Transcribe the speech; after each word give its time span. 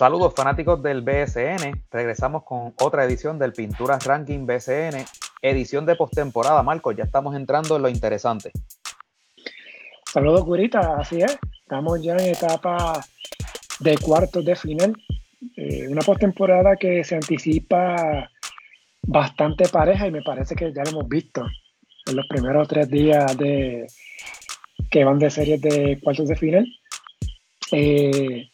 Saludos 0.00 0.32
fanáticos 0.34 0.82
del 0.82 1.02
BSN, 1.02 1.84
regresamos 1.90 2.44
con 2.44 2.72
otra 2.80 3.04
edición 3.04 3.38
del 3.38 3.52
Pinturas 3.52 4.02
Ranking 4.06 4.46
BSN, 4.46 5.04
edición 5.42 5.84
de 5.84 5.94
postemporada. 5.94 6.62
Marcos, 6.62 6.96
ya 6.96 7.04
estamos 7.04 7.36
entrando 7.36 7.76
en 7.76 7.82
lo 7.82 7.88
interesante. 7.90 8.50
Saludos, 10.10 10.46
Curita, 10.46 10.96
así 10.96 11.20
es. 11.20 11.38
Estamos 11.60 12.02
ya 12.02 12.14
en 12.14 12.30
etapa 12.30 13.04
de 13.80 13.98
cuartos 13.98 14.42
de 14.42 14.56
final. 14.56 14.96
Eh, 15.58 15.86
una 15.90 16.00
postemporada 16.00 16.76
que 16.76 17.04
se 17.04 17.16
anticipa 17.16 18.30
bastante 19.02 19.68
pareja 19.68 20.06
y 20.06 20.12
me 20.12 20.22
parece 20.22 20.54
que 20.54 20.72
ya 20.72 20.82
lo 20.84 20.92
hemos 20.92 21.08
visto 21.10 21.44
en 22.06 22.16
los 22.16 22.26
primeros 22.26 22.66
tres 22.68 22.88
días 22.88 23.36
de 23.36 23.86
que 24.90 25.04
van 25.04 25.18
de 25.18 25.28
series 25.28 25.60
de 25.60 26.00
cuartos 26.02 26.26
de 26.26 26.36
final. 26.36 26.66
Eh, 27.72 28.48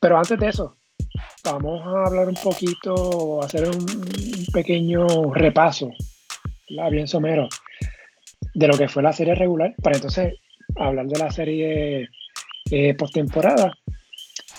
pero 0.00 0.16
antes 0.16 0.36
de 0.36 0.48
eso, 0.48 0.78
vamos 1.44 1.86
a 1.86 2.06
hablar 2.06 2.28
un 2.28 2.34
poquito, 2.34 3.42
hacer 3.42 3.68
un, 3.68 3.86
pequeño 4.52 5.32
repaso, 5.32 5.90
bien 6.90 7.06
somero, 7.06 7.48
de 8.54 8.68
lo 8.68 8.76
que 8.76 8.88
fue 8.88 9.02
la 9.02 9.12
serie 9.12 9.34
regular, 9.34 9.74
para 9.82 9.96
entonces 9.96 10.34
hablar 10.76 11.06
de 11.06 11.18
la 11.18 11.30
serie 11.30 12.08
eh, 12.70 12.94
postemporada. 12.94 13.72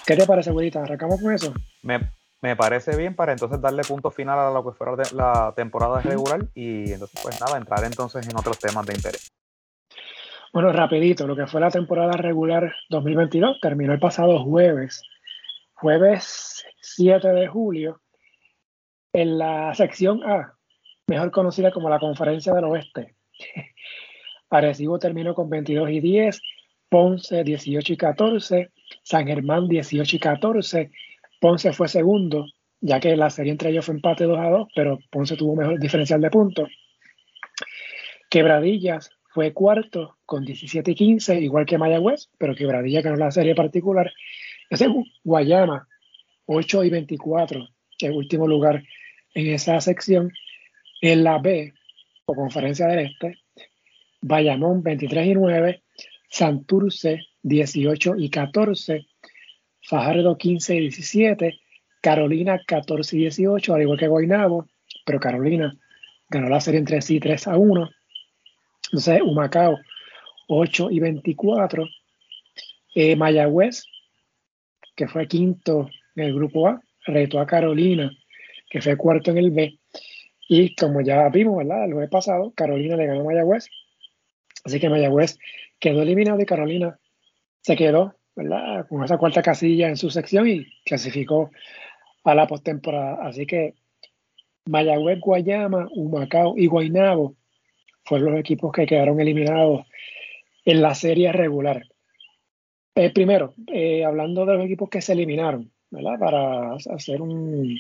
¿Qué 0.05 0.15
te 0.15 0.25
parece, 0.25 0.51
güerita? 0.51 0.81
¿Arrancamos 0.81 1.21
con 1.21 1.33
eso? 1.33 1.53
Me, 1.81 2.55
parece 2.55 2.95
bien 2.95 3.15
para 3.15 3.33
entonces 3.33 3.61
darle 3.61 3.83
punto 3.83 4.09
final 4.09 4.39
a 4.39 4.49
lo 4.49 4.63
que 4.63 4.75
fue 4.75 4.87
la 5.13 5.53
temporada 5.55 6.01
regular 6.01 6.47
y 6.55 6.91
entonces, 6.91 7.19
pues 7.21 7.39
nada, 7.39 7.57
entrar 7.57 7.83
entonces 7.83 8.27
en 8.27 8.35
otros 8.35 8.57
temas 8.57 8.85
de 8.85 8.95
interés. 8.95 9.31
Bueno, 10.53 10.73
rapidito, 10.73 11.27
lo 11.27 11.35
que 11.35 11.47
fue 11.47 11.61
la 11.61 11.69
temporada 11.69 12.13
regular 12.13 12.73
2022 12.89 13.59
terminó 13.61 13.93
el 13.93 13.99
pasado 13.99 14.43
jueves 14.43 15.01
jueves 15.81 16.50
7 16.81 17.27
de 17.29 17.47
julio, 17.47 18.01
en 19.13 19.37
la 19.37 19.73
sección 19.75 20.23
A, 20.23 20.55
mejor 21.07 21.31
conocida 21.31 21.71
como 21.71 21.89
la 21.89 21.99
Conferencia 21.99 22.53
del 22.53 22.65
Oeste. 22.65 23.15
Arecibo 24.49 24.99
terminó 24.99 25.33
con 25.33 25.49
22 25.49 25.89
y 25.91 25.99
10, 25.99 26.41
Ponce 26.89 27.43
18 27.43 27.93
y 27.93 27.97
14, 27.97 28.71
San 29.03 29.27
Germán 29.27 29.67
18 29.67 30.15
y 30.15 30.19
14, 30.19 30.91
Ponce 31.39 31.71
fue 31.71 31.87
segundo, 31.87 32.45
ya 32.81 32.99
que 32.99 33.15
la 33.15 33.29
serie 33.29 33.51
entre 33.51 33.69
ellos 33.69 33.85
fue 33.85 33.95
empate 33.95 34.25
2 34.25 34.37
a 34.37 34.49
2, 34.49 34.67
pero 34.75 34.99
Ponce 35.09 35.37
tuvo 35.37 35.55
mejor 35.55 35.79
diferencial 35.79 36.19
de 36.19 36.29
puntos. 36.29 36.69
Quebradillas 38.29 39.09
fue 39.33 39.53
cuarto 39.53 40.17
con 40.25 40.43
17 40.43 40.91
y 40.91 40.95
15, 40.95 41.39
igual 41.39 41.65
que 41.65 41.77
Mayagüez, 41.77 42.29
pero 42.37 42.55
Quebradilla 42.55 43.01
ganó 43.01 43.17
la 43.17 43.31
serie 43.31 43.55
particular 43.55 44.11
ese 44.71 44.87
Guayama, 45.25 45.87
8 46.53 46.83
y 46.83 46.89
24, 46.89 47.67
el 47.99 48.11
último 48.11 48.47
lugar 48.47 48.83
en 49.33 49.47
esa 49.53 49.79
sección. 49.79 50.31
En 51.01 51.23
la 51.23 51.39
B, 51.39 51.73
o 52.25 52.35
Conferencia 52.35 52.87
del 52.87 53.07
Este, 53.07 53.39
Bayamón 54.21 54.83
23 54.83 55.27
y 55.27 55.33
9, 55.33 55.83
Santurce 56.29 57.25
18 57.41 58.17
y 58.17 58.29
14, 58.29 59.07
Fajardo 59.81 60.37
15 60.37 60.75
y 60.75 60.79
17, 60.81 61.59
Carolina 62.01 62.61
14 62.67 63.15
y 63.15 63.19
18, 63.21 63.73
al 63.73 63.81
igual 63.81 63.97
que 63.97 64.07
Guaynabo, 64.07 64.67
pero 65.05 65.19
Carolina 65.19 65.75
ganó 66.29 66.49
la 66.49 66.61
serie 66.61 66.79
entre 66.79 67.01
sí 67.01 67.19
3 67.19 67.47
a 67.47 67.57
1. 67.57 67.89
Entonces, 68.91 69.21
Humacao 69.23 69.79
8 70.47 70.91
y 70.91 70.99
24, 70.99 71.87
eh, 72.93 73.15
Mayagüez 73.15 73.85
que 74.95 75.07
fue 75.07 75.27
quinto 75.27 75.89
en 76.15 76.23
el 76.23 76.33
grupo 76.33 76.67
A, 76.67 76.81
retó 77.05 77.39
a 77.39 77.47
Carolina, 77.47 78.11
que 78.69 78.81
fue 78.81 78.97
cuarto 78.97 79.31
en 79.31 79.37
el 79.37 79.51
B. 79.51 79.77
Y 80.47 80.75
como 80.75 81.01
ya 81.01 81.29
vimos, 81.29 81.57
¿verdad? 81.57 81.85
El 81.85 81.93
jueves 81.93 82.09
pasado, 82.09 82.51
Carolina 82.55 82.95
le 82.95 83.07
ganó 83.07 83.21
a 83.21 83.23
Mayagüez. 83.25 83.67
Así 84.63 84.79
que 84.79 84.89
Mayagüez 84.89 85.37
quedó 85.79 86.01
eliminado 86.01 86.39
y 86.39 86.45
Carolina 86.45 86.99
se 87.61 87.75
quedó, 87.75 88.15
¿verdad? 88.35 88.87
Con 88.87 89.03
esa 89.03 89.17
cuarta 89.17 89.41
casilla 89.41 89.89
en 89.89 89.97
su 89.97 90.09
sección 90.09 90.47
y 90.47 90.65
clasificó 90.83 91.51
a 92.23 92.35
la 92.35 92.47
postemporada. 92.47 93.25
Así 93.25 93.45
que 93.45 93.75
Mayagüez, 94.65 95.19
Guayama, 95.19 95.87
Humacao 95.91 96.55
y 96.57 96.67
Guaynabo 96.67 97.35
fueron 98.03 98.31
los 98.31 98.39
equipos 98.39 98.71
que 98.71 98.85
quedaron 98.85 99.19
eliminados 99.19 99.85
en 100.65 100.81
la 100.81 100.95
serie 100.95 101.31
regular. 101.31 101.83
Eh, 102.95 103.11
primero, 103.11 103.53
eh, 103.67 104.03
hablando 104.03 104.45
de 104.45 104.55
los 104.55 104.65
equipos 104.65 104.89
que 104.89 105.01
se 105.01 105.13
eliminaron, 105.13 105.71
¿verdad? 105.91 106.17
Para 106.19 106.73
hacer 106.73 107.21
un, 107.21 107.77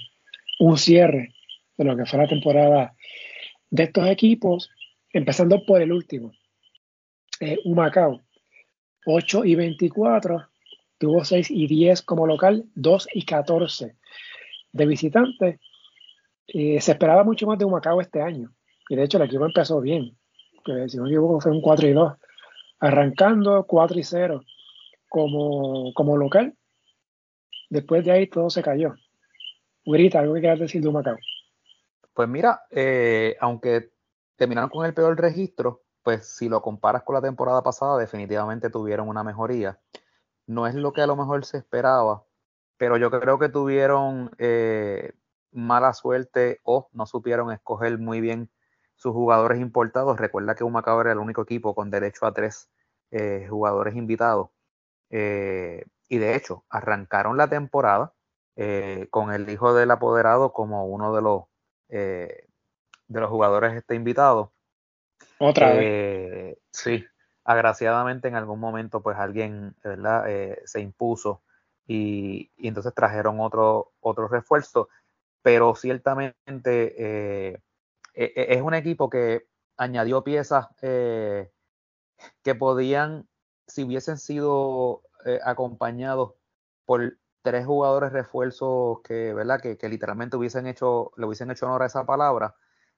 cierre 0.77 1.33
de 1.77 1.83
lo 1.83 1.97
que 1.97 2.05
fue 2.05 2.19
la 2.19 2.27
temporada 2.27 2.93
de 3.69 3.83
estos 3.83 4.05
equipos, 4.07 4.69
empezando 5.11 5.65
por 5.65 5.81
el 5.81 5.91
último, 5.91 6.31
eh, 7.39 7.57
Humacao, 7.63 8.21
8 9.05 9.45
y 9.45 9.55
24, 9.55 10.47
tuvo 10.99 11.23
6 11.23 11.49
y 11.49 11.67
10 11.67 12.03
como 12.03 12.27
local, 12.27 12.65
2 12.75 13.07
y 13.13 13.25
14 13.25 13.95
de 14.73 14.85
visitante. 14.85 15.59
se 16.47 16.77
esperaba 16.77 17.23
mucho 17.23 17.47
más 17.47 17.57
de 17.57 17.65
Humacao 17.65 18.01
este 18.01 18.21
año, 18.21 18.53
y 18.89 18.95
de 18.95 19.03
hecho 19.03 19.17
el 19.17 19.23
equipo 19.23 19.45
empezó 19.45 19.81
bien, 19.81 20.15
que 20.63 20.89
si 20.89 20.97
no 20.97 21.07
equivoco 21.07 21.41
fue 21.41 21.51
un 21.51 21.61
4 21.61 21.87
y 21.87 21.93
2, 21.93 22.13
arrancando 22.81 23.65
4 23.65 23.99
y 23.99 24.03
0 24.03 24.43
como, 25.09 25.93
como 25.93 26.17
local. 26.17 26.55
Después 27.71 28.03
de 28.03 28.11
ahí 28.11 28.27
todo 28.27 28.49
se 28.49 28.61
cayó. 28.61 28.95
Grita, 29.85 30.19
algo 30.19 30.33
que 30.33 30.41
quieras 30.41 30.59
decir 30.59 30.83
de 30.83 30.91
Macao. 30.91 31.17
Pues 32.13 32.27
mira, 32.27 32.63
eh, 32.69 33.37
aunque 33.39 33.93
terminaron 34.35 34.69
con 34.69 34.85
el 34.85 34.93
peor 34.93 35.17
registro, 35.17 35.81
pues 36.03 36.27
si 36.35 36.49
lo 36.49 36.61
comparas 36.61 37.03
con 37.03 37.15
la 37.15 37.21
temporada 37.21 37.63
pasada, 37.63 37.97
definitivamente 37.97 38.69
tuvieron 38.69 39.07
una 39.07 39.23
mejoría. 39.23 39.79
No 40.47 40.67
es 40.67 40.75
lo 40.75 40.91
que 40.91 40.99
a 40.99 41.07
lo 41.07 41.15
mejor 41.15 41.45
se 41.45 41.59
esperaba, 41.59 42.25
pero 42.75 42.97
yo 42.97 43.09
creo 43.09 43.39
que 43.39 43.47
tuvieron 43.47 44.31
eh, 44.37 45.13
mala 45.53 45.93
suerte 45.93 46.59
o 46.63 46.89
no 46.91 47.05
supieron 47.05 47.53
escoger 47.53 47.97
muy 47.97 48.19
bien 48.19 48.49
sus 48.95 49.13
jugadores 49.13 49.61
importados. 49.61 50.19
Recuerda 50.19 50.55
que 50.55 50.65
Humacao 50.65 50.99
era 50.99 51.13
el 51.13 51.19
único 51.19 51.43
equipo 51.43 51.73
con 51.73 51.89
derecho 51.89 52.25
a 52.25 52.33
tres 52.33 52.69
eh, 53.11 53.47
jugadores 53.49 53.95
invitados. 53.95 54.49
Y 56.11 56.17
de 56.17 56.35
hecho, 56.35 56.65
arrancaron 56.69 57.37
la 57.37 57.47
temporada 57.47 58.11
eh, 58.57 59.07
con 59.11 59.31
el 59.31 59.49
hijo 59.49 59.73
del 59.73 59.91
apoderado 59.91 60.51
como 60.51 60.85
uno 60.85 61.15
de 61.15 61.21
los, 61.21 61.43
eh, 61.87 62.47
de 63.07 63.19
los 63.21 63.29
jugadores 63.29 63.73
este 63.75 63.95
invitado. 63.95 64.51
Otra 65.39 65.71
vez. 65.71 66.57
Sí, 66.69 67.05
agraciadamente 67.45 68.27
en 68.27 68.35
algún 68.35 68.59
momento 68.59 69.01
pues 69.01 69.17
alguien 69.17 69.73
¿verdad? 69.85 70.25
se 70.65 70.81
impuso 70.81 71.43
y, 71.87 72.51
y, 72.57 72.67
entonces 72.67 72.93
trajeron 72.93 73.39
otro, 73.39 73.93
otro 74.01 74.27
refuerzo, 74.27 74.89
pero 75.41 75.75
ciertamente 75.75 76.93
e, 76.97 77.61
e, 78.13 78.33
es 78.35 78.61
un 78.61 78.73
equipo 78.73 79.09
que 79.09 79.47
añadió 79.77 80.25
piezas 80.25 80.67
que 80.81 82.55
podían 82.59 83.29
si 83.65 83.85
hubiesen 83.85 84.17
sido 84.17 85.03
eh, 85.25 85.39
acompañados 85.43 86.33
por 86.85 87.17
tres 87.41 87.65
jugadores 87.65 88.11
refuerzos 88.11 89.01
que, 89.03 89.33
¿verdad? 89.33 89.61
Que, 89.61 89.77
literalmente 89.89 90.37
hubiesen 90.37 90.67
hecho, 90.67 91.11
le 91.17 91.25
hubiesen 91.25 91.51
hecho 91.51 91.65
honor 91.65 91.83
a 91.83 91.87
esa 91.87 92.05
palabra, 92.05 92.55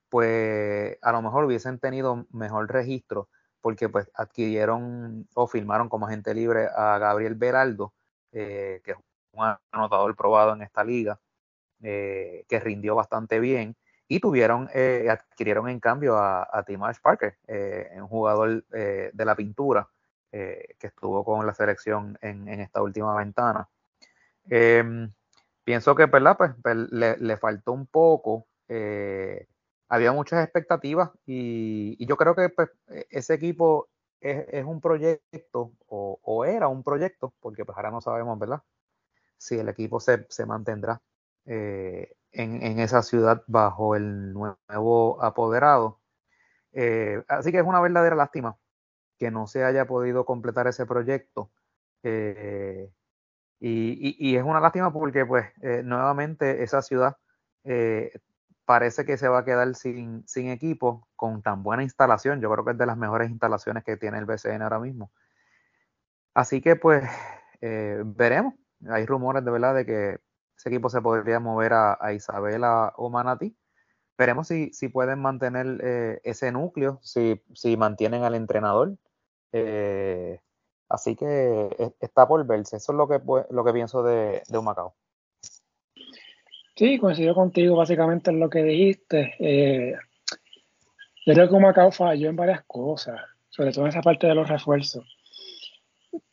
pues 0.09 0.97
a 1.01 1.11
lo 1.11 1.21
mejor 1.21 1.45
hubiesen 1.45 1.79
tenido 1.79 2.27
mejor 2.31 2.71
registro, 2.71 3.29
porque 3.61 3.89
pues 3.89 4.09
adquirieron 4.15 5.27
o 5.33 5.47
firmaron 5.47 5.89
como 5.89 6.07
agente 6.07 6.33
libre 6.33 6.67
a 6.75 6.97
Gabriel 6.99 7.35
Beraldo, 7.35 7.93
eh, 8.31 8.81
que 8.83 8.91
es 8.91 8.97
un 9.31 9.55
anotador 9.71 10.15
probado 10.15 10.53
en 10.53 10.61
esta 10.61 10.83
liga, 10.83 11.19
eh, 11.81 12.45
que 12.49 12.59
rindió 12.59 12.95
bastante 12.95 13.39
bien, 13.39 13.75
y 14.07 14.19
tuvieron, 14.19 14.69
adquirieron 15.09 15.69
en 15.69 15.79
cambio 15.79 16.17
a, 16.17 16.47
a 16.51 16.63
Timash 16.63 16.99
Parker, 17.01 17.37
un 17.95 18.07
jugador 18.07 18.65
de 18.67 19.25
la 19.25 19.35
pintura, 19.35 19.89
eh, 20.35 20.77
que 20.79 20.87
estuvo 20.87 21.23
con 21.23 21.45
la 21.45 21.53
selección 21.53 22.17
en, 22.19 22.47
esta 22.49 22.81
última 22.81 23.15
ventana. 23.15 23.69
Em, 24.49 25.13
pienso 25.63 25.93
que 25.93 26.07
¿verdad? 26.07 26.35
Pues, 26.37 26.53
pues 26.63 26.75
le, 26.91 27.37
faltó 27.37 27.71
un 27.71 27.85
poco. 27.85 28.47
Eh, 28.67 29.47
había 29.89 30.11
muchas 30.11 30.43
expectativas 30.43 31.11
y, 31.27 32.03
yo 32.03 32.17
creo 32.17 32.33
que 32.33 32.49
pues, 32.49 32.71
e, 32.87 33.05
ese 33.11 33.35
equipo 33.35 33.89
es, 34.21 34.65
un 34.65 34.81
proyecto 34.81 35.73
o, 35.87 36.45
era 36.45 36.67
un 36.67 36.83
proyecto, 36.83 37.33
porque 37.39 37.63
pues 37.63 37.77
ahora 37.77 37.91
no 37.91 38.01
sabemos, 38.01 38.39
¿verdad? 38.39 38.63
Si 39.37 39.59
el 39.59 39.69
equipo 39.69 39.99
se, 39.99 40.25
mantendrá 40.47 40.99
eh, 41.45 42.15
en, 42.31 42.79
esa 42.79 43.03
ciudad 43.03 43.43
bajo 43.45 43.95
el 43.95 44.33
nuevo 44.33 45.23
apoderado. 45.23 45.99
así 47.27 47.51
que 47.51 47.59
es 47.59 47.65
una 47.65 47.81
verdadera 47.81 48.15
lástima 48.15 48.57
que 49.23 49.31
no 49.31 49.47
se 49.47 49.63
haya 49.63 49.87
podido 49.87 50.25
completar 50.25 50.67
ese 50.67 50.85
proyecto. 50.85 51.49
Eh, 52.03 52.91
Y, 53.59 54.35
es 54.35 54.43
una 54.43 54.59
lástima 54.59 54.91
porque, 54.91 55.25
pues, 55.25 55.45
eh, 55.61 55.83
nuevamente 55.85 56.63
esa 56.63 56.81
ciudad 56.81 57.17
eh, 57.63 58.11
parece 58.65 59.05
que 59.05 59.17
se 59.17 59.29
va 59.29 59.39
a 59.39 59.45
quedar 59.45 59.75
sin, 59.75 60.27
sin 60.27 60.49
equipo 60.49 61.07
con 61.15 61.41
tan 61.41 61.63
buena 61.63 61.83
instalación. 61.83 62.41
Yo 62.41 62.51
creo 62.51 62.65
que 62.65 62.71
es 62.71 62.77
de 62.77 62.85
las 62.85 62.97
mejores 62.97 63.29
instalaciones 63.29 63.85
que 63.85 63.97
tiene 63.97 64.17
el 64.19 64.25
BCN 64.25 64.63
ahora 64.63 64.79
mismo. 64.79 65.11
Así 66.33 66.61
que, 66.61 66.75
pues, 66.75 67.03
veremos. 67.61 68.55
Hay 68.89 69.05
rumores 69.05 69.45
de 69.45 69.51
verdad 69.51 69.75
de 69.75 69.85
que 69.85 70.19
ese 70.57 70.69
equipo 70.69 70.89
se 70.89 71.01
podría 71.01 71.39
mover 71.39 71.73
a, 71.73 72.13
Isabela 72.13 72.93
o 72.97 73.09
Manatí. 73.09 73.55
Veremos 74.17 74.47
si, 74.49 74.73
si 74.73 74.89
pueden 74.89 75.19
mantener 75.21 76.19
ese 76.23 76.51
núcleo, 76.51 76.99
si, 77.01 77.41
si 77.53 77.77
mantienen 77.77 78.23
al 78.23 78.35
entrenador. 78.35 78.97
Eh, 79.53 80.39
Así 80.93 81.15
que 81.15 81.69
está 81.99 82.27
por 82.27 82.45
verse. 82.45 82.77
Eso 82.77 82.91
es 82.91 82.97
lo 82.97 83.07
que, 83.07 83.19
lo 83.49 83.65
que 83.65 83.73
pienso 83.73 84.03
de, 84.03 84.43
de 84.47 84.57
Humacao. 84.59 84.93
Sí, 86.75 86.99
coincido 86.99 87.33
contigo 87.33 87.75
básicamente 87.75 88.29
en 88.29 88.39
lo 88.39 88.47
que 88.47 88.61
dijiste. 88.61 89.33
Eh, 89.39 89.95
yo 91.25 91.33
creo 91.33 91.49
que 91.49 91.55
Humacao 91.55 91.91
falló 91.91 92.29
en 92.29 92.35
varias 92.35 92.63
cosas, 92.65 93.19
sobre 93.49 93.71
todo 93.71 93.85
en 93.85 93.89
esa 93.89 94.03
parte 94.03 94.27
de 94.27 94.35
los 94.35 94.47
refuerzos. 94.47 95.03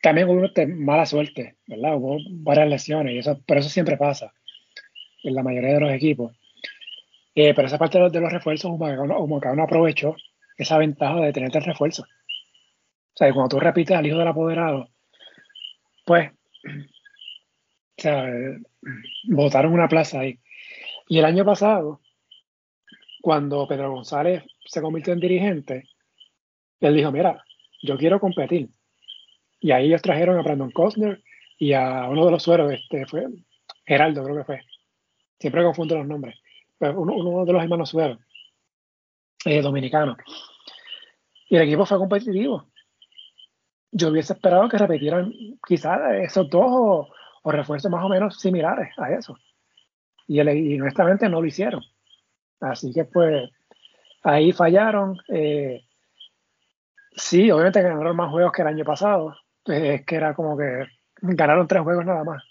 También 0.03 0.29
hubo 0.29 0.47
mala 0.77 1.07
suerte, 1.07 1.57
¿verdad? 1.67 1.97
Hubo 1.97 2.19
varias 2.31 2.69
lesiones, 2.69 3.15
y 3.15 3.19
eso, 3.19 3.41
pero 3.47 3.61
eso 3.61 3.71
siempre 3.71 3.97
pasa 3.97 4.31
en 5.23 5.35
la 5.35 5.43
mayoría 5.43 5.73
de 5.73 5.81
los 5.81 5.93
equipos. 5.93 6.37
Eh, 7.35 7.55
pero 7.55 7.67
esa 7.67 7.79
parte 7.79 7.99
de 7.99 8.21
los, 8.21 8.33
refuerzos, 8.33 8.71
Humacao, 8.71 9.25
Humacao 9.25 9.57
no 9.57 9.63
aprovechó 9.63 10.17
esa 10.59 10.77
ventaja 10.77 11.19
de 11.21 11.33
tener 11.33 11.57
el 11.57 11.65
refuerzo. 11.65 12.05
O 13.15 13.17
sea, 13.17 13.33
cuando 13.33 13.49
tú 13.49 13.61
repites 13.61 13.97
al 13.97 14.07
hijo 14.07 14.19
del 14.19 14.29
apoderado, 14.29 14.89
pues, 16.05 16.31
o 16.31 18.03
sea, 18.03 18.31
votaron 19.25 19.73
una 19.73 19.89
plaza 19.89 20.21
ahí. 20.21 20.39
Y 21.09 21.19
el 21.19 21.25
año 21.25 21.45
pasado, 21.45 22.01
cuando 23.21 23.67
Pedro 23.67 23.93
González 23.93 24.45
se 24.65 24.81
convirtió 24.81 25.12
en 25.12 25.21
dirigente, 25.21 25.89
él 26.81 26.95
dijo, 26.95 27.12
mira, 27.12 27.45
yo 27.83 27.99
quiero 27.99 28.21
competir. 28.21 28.71
Y 29.61 29.73
ahí 29.73 29.89
ellos 29.89 30.03
trajeron 30.03 30.39
a 30.39 30.43
Brandon 30.43 30.71
Costner 30.71 31.23
y 31.59 31.75
a 31.75 32.09
uno 32.09 32.25
de 32.25 32.31
los 32.31 32.43
sueros, 32.43 32.73
este 32.73 33.07
fue 33.07 33.27
Geraldo, 33.85 34.25
creo 34.25 34.37
que 34.37 34.45
fue. 34.45 34.61
Siempre 35.39 35.62
confundo 35.62 35.97
los 35.99 36.07
nombres. 36.07 36.39
Pero 36.79 37.01
uno, 37.01 37.45
de 37.45 37.53
los 37.53 37.62
hermanos 37.62 37.91
sueros, 37.91 38.19
eh, 39.45 39.61
dominicanos. 39.61 40.17
Y 41.49 41.57
el 41.57 41.62
equipo 41.62 41.85
fue 41.85 41.99
competitivo 41.99 42.70
yo 43.93 44.09
hubiese 44.09 44.35
esperado 44.35 44.69
que 44.69 44.79
repitieran 44.79 45.33
quizás 45.67 46.01
esos 46.23 46.49
dos 46.49 47.09
o, 47.43 47.51
refuerzos 47.51 47.91
más 47.91 48.05
o 48.05 48.09
menos 48.09 48.39
similares 48.39 48.91
a 48.99 49.11
eso. 49.13 49.37
Y, 50.27 50.41
honestamente 50.41 51.29
no 51.29 51.41
lo 51.41 51.47
hicieron. 51.47 51.83
Así 52.61 52.93
que 52.93 53.05
pues 53.05 53.51
ahí 54.23 54.53
fallaron. 54.53 55.19
Eh, 55.29 55.83
sí, 57.17 57.51
obviamente 57.51 57.83
ganaron 57.83 58.17
más 58.17 58.31
juegos 58.31 58.53
que 58.53 58.63
el 58.63 58.69
año 58.69 58.85
pasado. 58.85 59.37
Es 59.65 60.05
que 60.07 60.17
era 60.17 60.35
como 60.35 60.57
que 60.57 60.87
ganaron 61.23 61.67
tres 61.67 61.83
juegos 61.83 62.05
nada 62.05 62.23
más. 62.23 62.45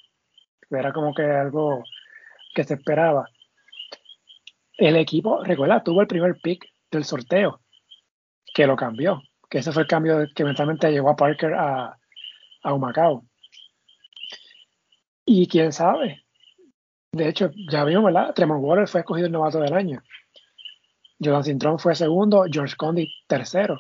Era 0.70 0.92
como 0.92 1.14
que 1.14 1.24
algo 1.24 1.84
que 2.54 2.64
se 2.64 2.74
esperaba. 2.74 3.30
El 4.78 4.96
equipo, 4.96 5.44
recuerda, 5.44 5.84
tuvo 5.84 6.02
el 6.02 6.08
primer 6.08 6.38
pick 6.42 6.66
del 6.92 7.04
sorteo, 7.04 7.62
que 8.54 8.66
lo 8.66 8.76
cambió 8.76 9.22
que 9.50 9.58
ese 9.58 9.72
fue 9.72 9.84
el 9.84 9.88
cambio 9.88 10.28
que 10.36 10.44
eventualmente 10.44 10.92
llevó 10.92 11.10
a 11.10 11.16
Parker 11.16 11.54
a, 11.54 11.98
a 12.64 12.74
Humacao. 12.74 13.26
Y 15.26 15.48
quién 15.48 15.74
sabe. 15.74 16.24
De 17.12 17.28
hecho, 17.28 17.50
ya 17.72 17.84
vimos, 17.84 18.06
¿verdad? 18.06 18.34
Tremont 18.34 18.64
Water 18.64 18.88
fue 18.88 19.02
escogido 19.02 19.28
el 19.28 19.34
novato 19.34 19.60
del 19.60 19.74
año. 19.74 20.04
Jordan 21.20 21.44
Cintrón 21.44 21.80
fue 21.80 21.96
segundo, 21.96 22.46
George 22.50 22.76
Condi 22.78 23.12
tercero. 23.28 23.80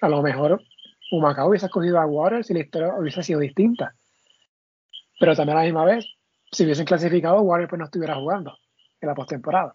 A 0.00 0.08
lo 0.08 0.22
mejor 0.22 0.62
Humacao 1.10 1.48
hubiese 1.48 1.66
escogido 1.66 2.00
a 2.00 2.06
Waters 2.06 2.50
y 2.50 2.54
la 2.54 2.60
historia 2.60 2.94
hubiese 2.98 3.22
sido 3.22 3.40
distinta. 3.40 3.94
Pero 5.20 5.36
también 5.36 5.58
a 5.58 5.60
la 5.60 5.66
misma 5.66 5.84
vez, 5.84 6.06
si 6.50 6.64
hubiesen 6.64 6.86
clasificado, 6.86 7.42
Waters 7.42 7.68
pues 7.68 7.78
no 7.78 7.84
estuviera 7.84 8.14
jugando 8.14 8.56
en 9.00 9.08
la 9.08 9.14
postemporada. 9.14 9.74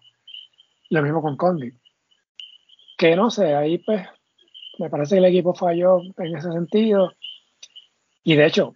Lo 0.90 1.02
mismo 1.02 1.22
con 1.22 1.36
Condi 1.36 1.72
que 2.98 3.16
no 3.16 3.30
sé, 3.30 3.54
ahí 3.54 3.78
pues 3.78 4.06
me 4.78 4.90
parece 4.90 5.14
que 5.14 5.20
el 5.20 5.26
equipo 5.26 5.54
falló 5.54 6.00
en 6.02 6.36
ese 6.36 6.52
sentido. 6.52 7.12
Y 8.24 8.34
de 8.34 8.44
hecho, 8.44 8.74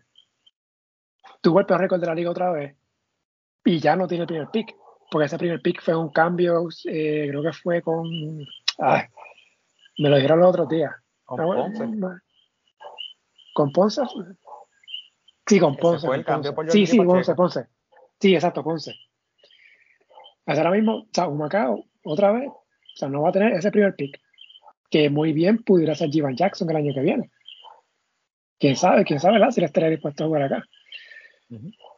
tuvo 1.42 1.60
el 1.60 1.66
peor 1.66 1.80
récord 1.80 2.00
de 2.00 2.06
la 2.06 2.14
liga 2.14 2.30
otra 2.30 2.52
vez 2.52 2.76
y 3.64 3.80
ya 3.80 3.96
no 3.96 4.06
tiene 4.06 4.22
el 4.22 4.28
primer 4.28 4.48
pick, 4.50 4.74
porque 5.10 5.26
ese 5.26 5.38
primer 5.38 5.60
pick 5.60 5.82
fue 5.82 5.96
un 5.96 6.10
cambio, 6.10 6.68
eh, 6.86 7.26
creo 7.28 7.42
que 7.42 7.52
fue 7.52 7.82
con. 7.82 8.08
me 8.08 10.08
lo 10.08 10.16
dijeron 10.16 10.40
los 10.40 10.50
otros 10.50 10.68
días. 10.68 10.92
¿Con 11.24 11.40
ah, 11.40 11.44
Ponce? 11.44 11.84
¿Con 13.54 13.72
Ponce? 13.72 14.02
Sí, 15.46 15.58
con 15.58 15.76
Ponce. 15.76 16.06
Fue 16.06 16.16
el 16.16 16.24
cambio 16.24 16.54
por 16.54 16.70
sí, 16.70 16.86
sí, 16.86 16.98
Ponce, 16.98 17.34
Ponce. 17.34 17.66
Sí, 18.20 18.34
exacto, 18.34 18.62
Ponce. 18.62 18.94
Ahora 20.46 20.70
mismo, 20.70 20.98
o 20.98 21.08
sea, 21.12 21.28
Macao, 21.28 21.84
otra 22.04 22.32
vez, 22.32 22.50
o 22.94 22.96
sea, 22.96 23.08
no 23.08 23.22
va 23.22 23.30
a 23.30 23.32
tener 23.32 23.52
ese 23.52 23.70
primer 23.70 23.94
pick, 23.94 24.20
que 24.90 25.08
muy 25.08 25.32
bien 25.32 25.62
pudiera 25.62 25.94
ser 25.94 26.10
Jivan 26.10 26.36
Jackson 26.36 26.70
el 26.70 26.76
año 26.76 26.94
que 26.94 27.00
viene. 27.00 27.30
Quién 28.58 28.76
sabe, 28.76 29.04
quién 29.04 29.18
sabe, 29.18 29.38
si 29.50 29.60
le 29.60 29.66
estaría 29.66 29.90
dispuesto 29.90 30.24
a 30.24 30.26
jugar 30.26 30.42
acá. 30.42 30.64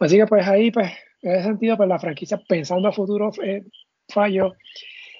Así 0.01 0.17
que 0.17 0.27
pues 0.27 0.47
ahí, 0.47 0.71
pues, 0.71 0.91
en 1.23 1.33
ese 1.33 1.43
sentido, 1.45 1.77
pues 1.77 1.89
la 1.89 1.99
franquicia 1.99 2.39
pensando 2.39 2.89
a 2.89 2.93
futuro 2.93 3.31
eh, 3.43 3.65
falló. 4.09 4.55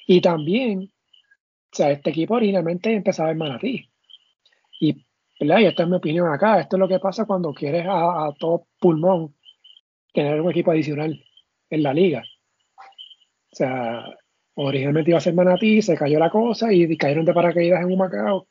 Y 0.07 0.21
también, 0.21 0.91
o 1.73 1.77
sea, 1.77 1.91
este 1.91 2.11
equipo 2.11 2.35
originalmente 2.35 2.93
empezaba 2.93 3.31
en 3.31 3.39
Manatí. 3.39 3.91
Y, 4.81 5.05
¿verdad? 5.41 5.59
y 5.61 5.67
esta 5.67 5.83
es 5.83 5.89
mi 5.89 5.97
opinión 5.97 6.33
acá, 6.33 6.61
esto 6.61 6.77
es 6.77 6.81
lo 6.81 6.89
que 6.89 6.99
pasa 6.99 7.27
cuando 7.27 7.53
quieres 7.53 7.87
a, 7.87 8.27
a 8.27 8.35
todo 8.39 8.67
pulmón 8.79 9.35
tener 10.13 10.41
un 10.41 10.51
equipo 10.51 10.71
adicional 10.71 11.23
en 11.71 11.83
la 11.83 11.93
liga. 11.93 12.23
O 13.53 13.57
sea, 13.57 14.05
Originalmente 14.57 15.11
iba 15.11 15.19
a 15.19 15.21
ser 15.21 15.35
Manatí, 15.35 15.83
se 15.83 15.97
cayó 15.97 16.19
la 16.19 16.31
cosa 16.31 16.73
y 16.73 16.97
cayeron 16.97 17.25
de 17.25 17.35
paracaídas 17.35 17.81
en 17.81 17.87
un 17.87 17.93
Humacao, 17.93 18.47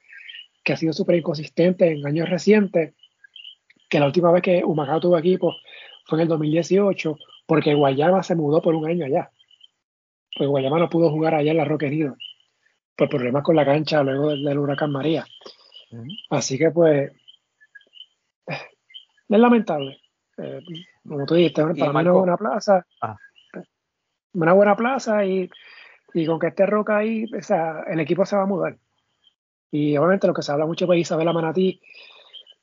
que 0.63 0.73
ha 0.73 0.77
sido 0.77 0.91
súper 0.91 1.15
inconsistente 1.15 1.91
en 1.91 2.05
años 2.05 2.29
recientes, 2.29 2.93
que 3.89 3.99
la 3.99 4.07
última 4.07 4.31
vez 4.31 4.41
que 4.41 4.63
Humacao 4.63 4.99
tuvo 4.99 5.17
equipo 5.17 5.55
fue 6.05 6.17
en 6.17 6.23
el 6.23 6.27
2018, 6.27 7.17
porque 7.45 7.73
Guayama 7.73 8.21
se 8.23 8.35
mudó 8.35 8.61
por 8.61 8.75
un 8.75 8.85
año 8.85 9.05
allá. 9.05 9.31
Pues 10.35 10.49
Guayama 10.49 10.79
no 10.79 10.89
pudo 10.89 11.09
jugar 11.09 11.35
allá 11.35 11.51
en 11.51 11.57
la 11.57 11.65
Roque 11.65 11.87
Herido, 11.87 12.17
por 12.97 13.07
problemas 13.07 13.43
con 13.43 13.55
la 13.55 13.65
cancha 13.65 14.03
luego 14.03 14.29
del, 14.29 14.57
huracán 14.57 14.91
María. 14.91 15.25
Así 16.29 16.57
que 16.57 16.71
pues 16.71 17.11
es 18.47 19.39
lamentable. 19.39 19.99
Eh, 20.37 20.59
como 21.07 21.25
tú 21.25 21.35
dijiste, 21.35 21.61
para 21.61 21.93
mí 21.93 22.03
no 22.03 22.17
es 22.17 22.23
una 22.23 22.37
plaza. 22.37 22.85
Ah. 23.01 23.15
Una 24.33 24.53
buena 24.53 24.75
plaza 24.75 25.23
y 25.25 25.49
y 26.13 26.25
con 26.25 26.39
que 26.39 26.47
esté 26.47 26.65
Roca 26.65 26.97
ahí, 26.97 27.25
o 27.25 27.41
sea, 27.41 27.83
el 27.87 27.99
equipo 27.99 28.25
se 28.25 28.35
va 28.35 28.43
a 28.43 28.47
mudar. 28.47 28.77
Y 29.71 29.97
obviamente 29.97 30.27
lo 30.27 30.33
que 30.33 30.43
se 30.43 30.51
habla 30.51 30.65
mucho 30.65 30.85
de 30.85 30.99
Isabela 30.99 31.33
Manatí, 31.33 31.81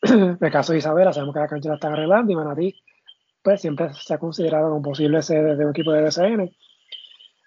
el 0.02 0.50
caso 0.52 0.72
de 0.72 0.78
Isabela, 0.78 1.12
sabemos 1.12 1.34
que 1.34 1.40
la 1.40 1.48
cancha 1.48 1.68
la 1.68 1.74
están 1.74 1.92
arreglando 1.92 2.32
y 2.32 2.36
Manatí, 2.36 2.82
pues 3.42 3.60
siempre 3.60 3.92
se 3.94 4.14
ha 4.14 4.18
considerado 4.18 4.70
como 4.70 4.82
posible 4.82 5.22
sede 5.22 5.56
de 5.56 5.64
un 5.64 5.70
equipo 5.70 5.92
de 5.92 6.02
DCN. 6.02 6.50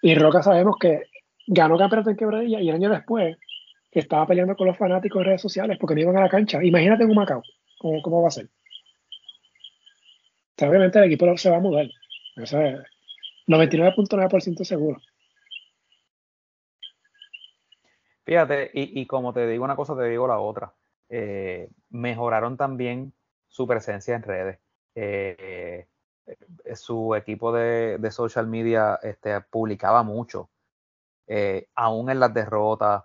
Y 0.02 0.14
Roca 0.16 0.42
sabemos 0.42 0.76
que 0.78 1.04
ganó 1.46 1.78
campeonato 1.78 2.10
en 2.10 2.16
quebradilla 2.16 2.60
y 2.60 2.68
el 2.68 2.74
año 2.74 2.90
después 2.90 3.38
que 3.90 4.00
estaba 4.00 4.26
peleando 4.26 4.56
con 4.56 4.66
los 4.66 4.76
fanáticos 4.76 5.20
en 5.20 5.26
redes 5.26 5.42
sociales 5.42 5.78
porque 5.80 5.94
no 5.94 6.02
iban 6.02 6.16
a 6.18 6.22
la 6.22 6.28
cancha. 6.28 6.62
Imagínate 6.62 7.04
en 7.04 7.10
un 7.10 7.16
Macao, 7.16 7.42
¿cómo, 7.78 8.02
cómo 8.02 8.22
va 8.22 8.28
a 8.28 8.32
ser? 8.32 8.48
obviamente 10.60 10.98
el 10.98 11.06
equipo 11.06 11.36
se 11.36 11.50
va 11.50 11.56
a 11.56 11.60
mudar. 11.60 11.88
Eso 12.36 12.60
es 12.60 12.80
99.9% 13.46 14.64
seguro. 14.64 15.00
Fíjate, 18.24 18.70
y, 18.72 19.06
como 19.06 19.32
te 19.34 19.46
digo 19.46 19.64
una 19.64 19.76
cosa, 19.76 19.94
te 19.96 20.04
digo 20.04 20.26
la 20.26 20.38
otra. 20.38 20.74
Eh, 21.10 21.68
mejoraron 21.90 22.56
también 22.56 23.12
su 23.48 23.66
presencia 23.66 24.16
en 24.16 24.22
redes. 24.22 24.60
Eh, 24.94 25.86
eh, 26.26 26.76
su 26.76 27.14
equipo 27.14 27.52
de, 27.52 27.98
social 28.10 28.46
media 28.46 28.98
este, 29.02 29.40
publicaba 29.42 30.02
mucho, 30.02 30.50
aún 31.74 32.10
en 32.10 32.20
las 32.20 32.32
derrotas, 32.32 33.04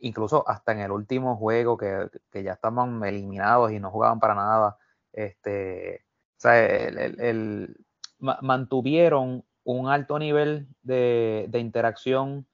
incluso 0.00 0.46
hasta 0.46 0.72
en 0.72 0.80
el 0.80 0.90
último 0.90 1.36
juego 1.36 1.78
que, 1.78 2.10
ya 2.42 2.52
estaban 2.52 3.02
eliminados 3.04 3.72
y 3.72 3.80
no 3.80 3.90
jugaban 3.90 4.20
para 4.20 4.34
nada. 4.34 4.76
Este, 5.12 6.04
o 6.36 6.40
sea, 6.40 6.62
el, 6.62 7.74
mantuvieron 8.18 9.46
un 9.64 9.88
alto 9.88 10.18
nivel 10.18 10.68
de, 10.82 11.46
de 11.48 11.58
interacción 11.58 12.46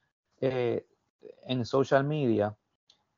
en 1.46 1.64
social 1.64 2.04
media 2.04 2.54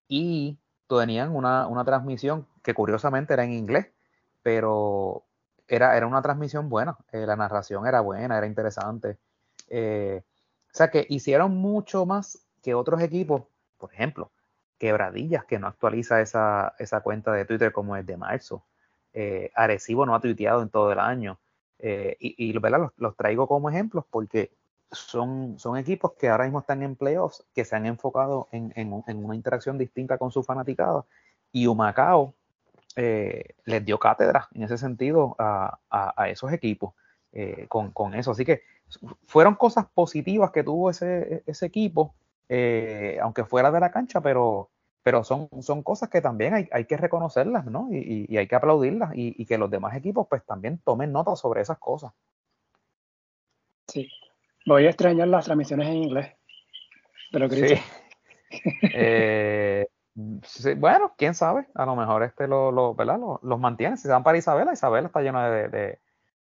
y 0.08 0.58
tenían 0.88 1.34
una, 1.34 1.66
una 1.66 1.84
transmisión 1.84 2.46
que 2.62 2.74
curiosamente 2.74 3.34
era 3.34 3.44
en 3.44 3.52
inglés, 3.52 3.88
pero 4.42 5.24
era, 5.68 5.96
era 5.96 6.06
una 6.06 6.22
transmisión 6.22 6.68
buena, 6.68 6.96
la 7.12 7.36
narración 7.36 7.86
era 7.86 8.00
buena, 8.00 8.38
era 8.38 8.46
interesante. 8.46 9.18
o 9.68 10.22
sea 10.72 10.90
que 10.90 11.06
hicieron 11.08 11.56
mucho 11.56 12.06
más 12.06 12.38
que 12.62 12.74
otros 12.74 13.00
equipos, 13.02 13.42
por 13.78 13.92
ejemplo, 13.92 14.30
Quebradillas, 14.78 15.44
que 15.44 15.58
no 15.58 15.68
actualiza 15.68 16.20
esa, 16.20 16.74
esa 16.78 17.00
cuenta 17.00 17.32
de 17.32 17.44
Twitter 17.44 17.72
como 17.72 17.96
es 17.96 18.04
de 18.04 18.16
marzo. 18.16 18.64
Eh, 19.12 19.50
Arecibo 19.54 20.04
no 20.04 20.14
ha 20.14 20.20
tuiteado 20.20 20.62
en 20.62 20.68
todo 20.68 20.92
el 20.92 20.98
año. 20.98 21.38
Eh, 21.78 22.16
y, 22.18 22.58
¿verdad? 22.58 22.90
Los, 22.96 23.16
traigo 23.16 23.46
como 23.48 23.70
ejemplos 23.70 24.04
porque 24.10 24.50
son, 24.90 25.58
son 25.58 25.76
equipos 25.76 26.12
que 26.14 26.28
ahora 26.28 26.44
mismo 26.44 26.60
están 26.60 26.82
en 26.82 26.96
playoffs, 26.96 27.44
que 27.54 27.64
se 27.64 27.76
han 27.76 27.86
enfocado 27.86 28.48
en, 28.52 28.92
una 28.92 29.34
interacción 29.34 29.78
distinta 29.78 30.18
con 30.18 30.30
su 30.30 30.42
fanaticada. 30.42 31.04
Y 31.52 31.66
Humacao 31.66 32.34
eh, 32.96 33.54
les 33.64 33.84
dio 33.84 33.98
cátedra 33.98 34.48
en 34.54 34.62
ese 34.62 34.78
sentido 34.78 35.36
a, 35.38 35.78
esos 36.28 36.52
equipos 36.52 36.94
con, 37.68 37.90
con, 37.90 38.14
eso. 38.14 38.30
Así 38.30 38.44
que 38.44 38.62
fueron 39.26 39.56
cosas 39.56 39.86
positivas 39.92 40.50
que 40.50 40.64
tuvo 40.64 40.90
ese, 40.90 41.42
ese 41.46 41.66
equipo, 41.66 42.14
aunque 43.20 43.44
fuera 43.44 43.70
de 43.70 43.80
la 43.80 43.90
cancha, 43.90 44.20
pero 44.20 44.70
pero 45.06 45.22
son, 45.22 45.48
son 45.60 45.84
cosas 45.84 46.08
que 46.08 46.20
también 46.20 46.52
hay, 46.52 46.68
hay 46.72 46.84
que 46.84 46.96
reconocerlas, 46.96 47.64
¿no? 47.66 47.86
Y, 47.92 48.26
y, 48.28 48.38
hay 48.38 48.48
que 48.48 48.56
aplaudirlas 48.56 49.12
y, 49.14 49.46
que 49.46 49.56
los 49.56 49.70
demás 49.70 49.94
equipos 49.94 50.26
pues 50.28 50.44
también 50.44 50.78
tomen 50.78 51.12
nota 51.12 51.36
sobre 51.36 51.60
esas 51.60 51.78
cosas. 51.78 52.12
Sí, 53.86 54.10
voy 54.66 54.86
a 54.86 54.90
extrañar 54.90 55.28
las 55.28 55.44
transmisiones 55.44 55.88
en 55.88 55.94
inglés 55.94 56.32
de 57.32 57.38
lo 57.38 57.48
que 57.48 57.80
eh, 58.94 59.86
sí. 60.42 60.74
bueno, 60.74 61.14
quién 61.16 61.34
sabe, 61.34 61.66
a 61.74 61.86
lo 61.86 61.96
mejor 61.96 62.22
este 62.22 62.46
lo, 62.46 62.70
lo 62.70 62.94
¿verdad? 62.94 63.18
los 63.42 63.60
mantiene. 63.60 63.96
Si 63.96 64.04
se 64.04 64.08
van 64.08 64.22
para 64.22 64.38
Isabela, 64.38 64.72
Isabela 64.72 65.06
está 65.06 65.20
llena 65.20 65.50
de, 65.50 65.68
de, 65.68 65.98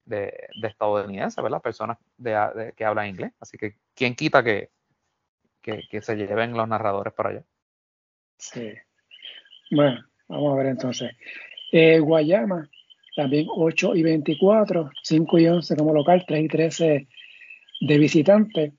de, 0.05 0.47
de 0.61 0.67
estadounidenses, 0.67 1.43
¿verdad? 1.43 1.61
Personas 1.61 1.97
de, 2.17 2.73
que 2.75 2.85
hablan 2.85 3.07
inglés. 3.07 3.33
Así 3.39 3.57
que, 3.57 3.77
¿quién 3.95 4.15
quita 4.15 4.43
que, 4.43 4.69
que, 5.61 5.81
que 5.89 6.01
se 6.01 6.15
lleven 6.15 6.53
los 6.53 6.67
narradores 6.67 7.13
para 7.13 7.29
allá? 7.29 7.43
Sí. 8.37 8.73
Bueno, 9.69 10.03
vamos 10.27 10.53
a 10.53 10.57
ver 10.57 10.67
entonces. 10.67 11.11
Eh, 11.71 11.99
Guayama, 11.99 12.69
también 13.15 13.47
8 13.49 13.95
y 13.95 14.03
24, 14.03 14.89
5 15.03 15.39
y 15.39 15.47
11 15.47 15.75
como 15.75 15.93
local, 15.93 16.25
3 16.27 16.43
y 16.43 16.47
13 16.47 17.07
de 17.81 17.97
visitante. 17.97 18.73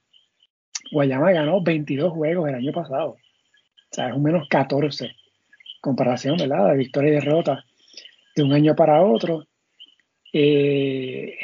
Guayama 0.91 1.33
ganó 1.33 1.63
22 1.63 2.13
juegos 2.13 2.49
el 2.49 2.55
año 2.55 2.73
pasado. 2.73 3.11
O 3.11 3.19
sea, 3.91 4.09
es 4.09 4.15
un 4.15 4.23
menos 4.23 4.49
14. 4.49 5.15
Comparación, 5.81 6.37
¿verdad? 6.39 6.71
De 6.71 6.79
victoria 6.79 7.11
y 7.11 7.15
derrota 7.15 7.65
de 8.35 8.43
un 8.43 8.53
año 8.53 8.75
para 8.75 9.03
otro. 9.03 9.47
Eh, 10.33 11.37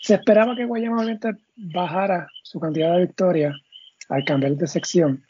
se 0.00 0.14
esperaba 0.14 0.56
que 0.56 0.64
Guayama 0.64 0.96
obviamente 0.96 1.32
bajara 1.56 2.28
su 2.42 2.58
cantidad 2.58 2.94
de 2.94 3.06
victorias 3.06 3.54
al 4.08 4.24
cambiar 4.24 4.52
de 4.52 4.66
sección 4.66 5.24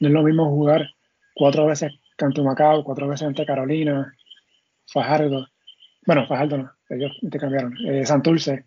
no 0.00 0.08
es 0.08 0.14
lo 0.14 0.22
mismo 0.22 0.50
jugar 0.50 0.90
cuatro 1.34 1.66
veces 1.66 1.92
ante 2.18 2.42
Macao, 2.42 2.84
cuatro 2.84 3.08
veces 3.08 3.26
ante 3.26 3.46
Carolina, 3.46 4.14
Fajardo. 4.92 5.48
Bueno, 6.06 6.26
Fajardo 6.26 6.58
no, 6.58 6.70
ellos 6.90 7.12
te 7.30 7.38
cambiaron. 7.38 7.74
Eh, 7.86 8.04
Santurce, 8.04 8.66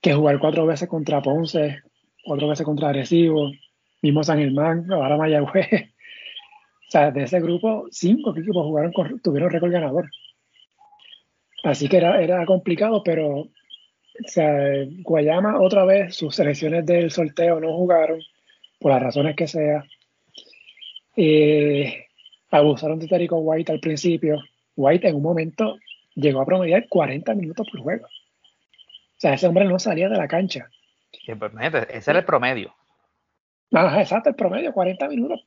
que 0.00 0.14
jugar 0.14 0.38
cuatro 0.38 0.66
veces 0.66 0.88
contra 0.88 1.22
Ponce, 1.22 1.82
cuatro 2.24 2.48
veces 2.48 2.64
contra 2.64 2.88
Arecibo, 2.88 3.50
mismo 4.02 4.24
San 4.24 4.38
Germán, 4.38 4.90
ahora 4.92 5.16
Mayagüez. 5.16 5.68
O 6.82 6.92
sea, 6.92 7.12
de 7.12 7.22
ese 7.22 7.38
grupo, 7.38 7.86
cinco 7.92 8.36
equipos 8.36 8.66
jugaron 8.66 8.92
tuvieron 9.22 9.48
récord 9.48 9.70
ganador. 9.70 10.10
Así 11.62 11.88
que 11.88 11.98
era, 11.98 12.20
era 12.20 12.44
complicado, 12.44 13.00
pero 13.04 13.48
Guayama 15.04 15.60
otra 15.60 15.84
vez, 15.84 16.16
sus 16.16 16.34
selecciones 16.34 16.84
del 16.84 17.12
sorteo 17.12 17.60
no 17.60 17.72
jugaron, 17.74 18.20
por 18.80 18.90
las 18.92 19.02
razones 19.02 19.36
que 19.36 19.46
sea. 19.46 19.84
Eh, 21.16 22.06
abusaron 22.50 22.98
de 22.98 23.06
Terico 23.06 23.36
White 23.38 23.72
al 23.72 23.80
principio. 23.80 24.42
White 24.76 25.08
en 25.08 25.16
un 25.16 25.22
momento 25.22 25.78
llegó 26.14 26.40
a 26.40 26.46
promediar 26.46 26.88
40 26.88 27.34
minutos 27.34 27.68
por 27.70 27.80
juego. 27.80 28.06
O 29.20 29.22
sea, 29.22 29.34
ese 29.34 29.46
hombre 29.46 29.66
no 29.66 29.78
salía 29.78 30.08
de 30.08 30.16
la 30.16 30.26
cancha. 30.26 30.70
Pues, 31.38 31.52
ese 31.90 32.10
era 32.10 32.20
el 32.20 32.24
promedio. 32.24 32.74
Exacto, 33.70 34.30
el 34.30 34.34
promedio, 34.34 34.72
40 34.72 35.08
minutos 35.08 35.46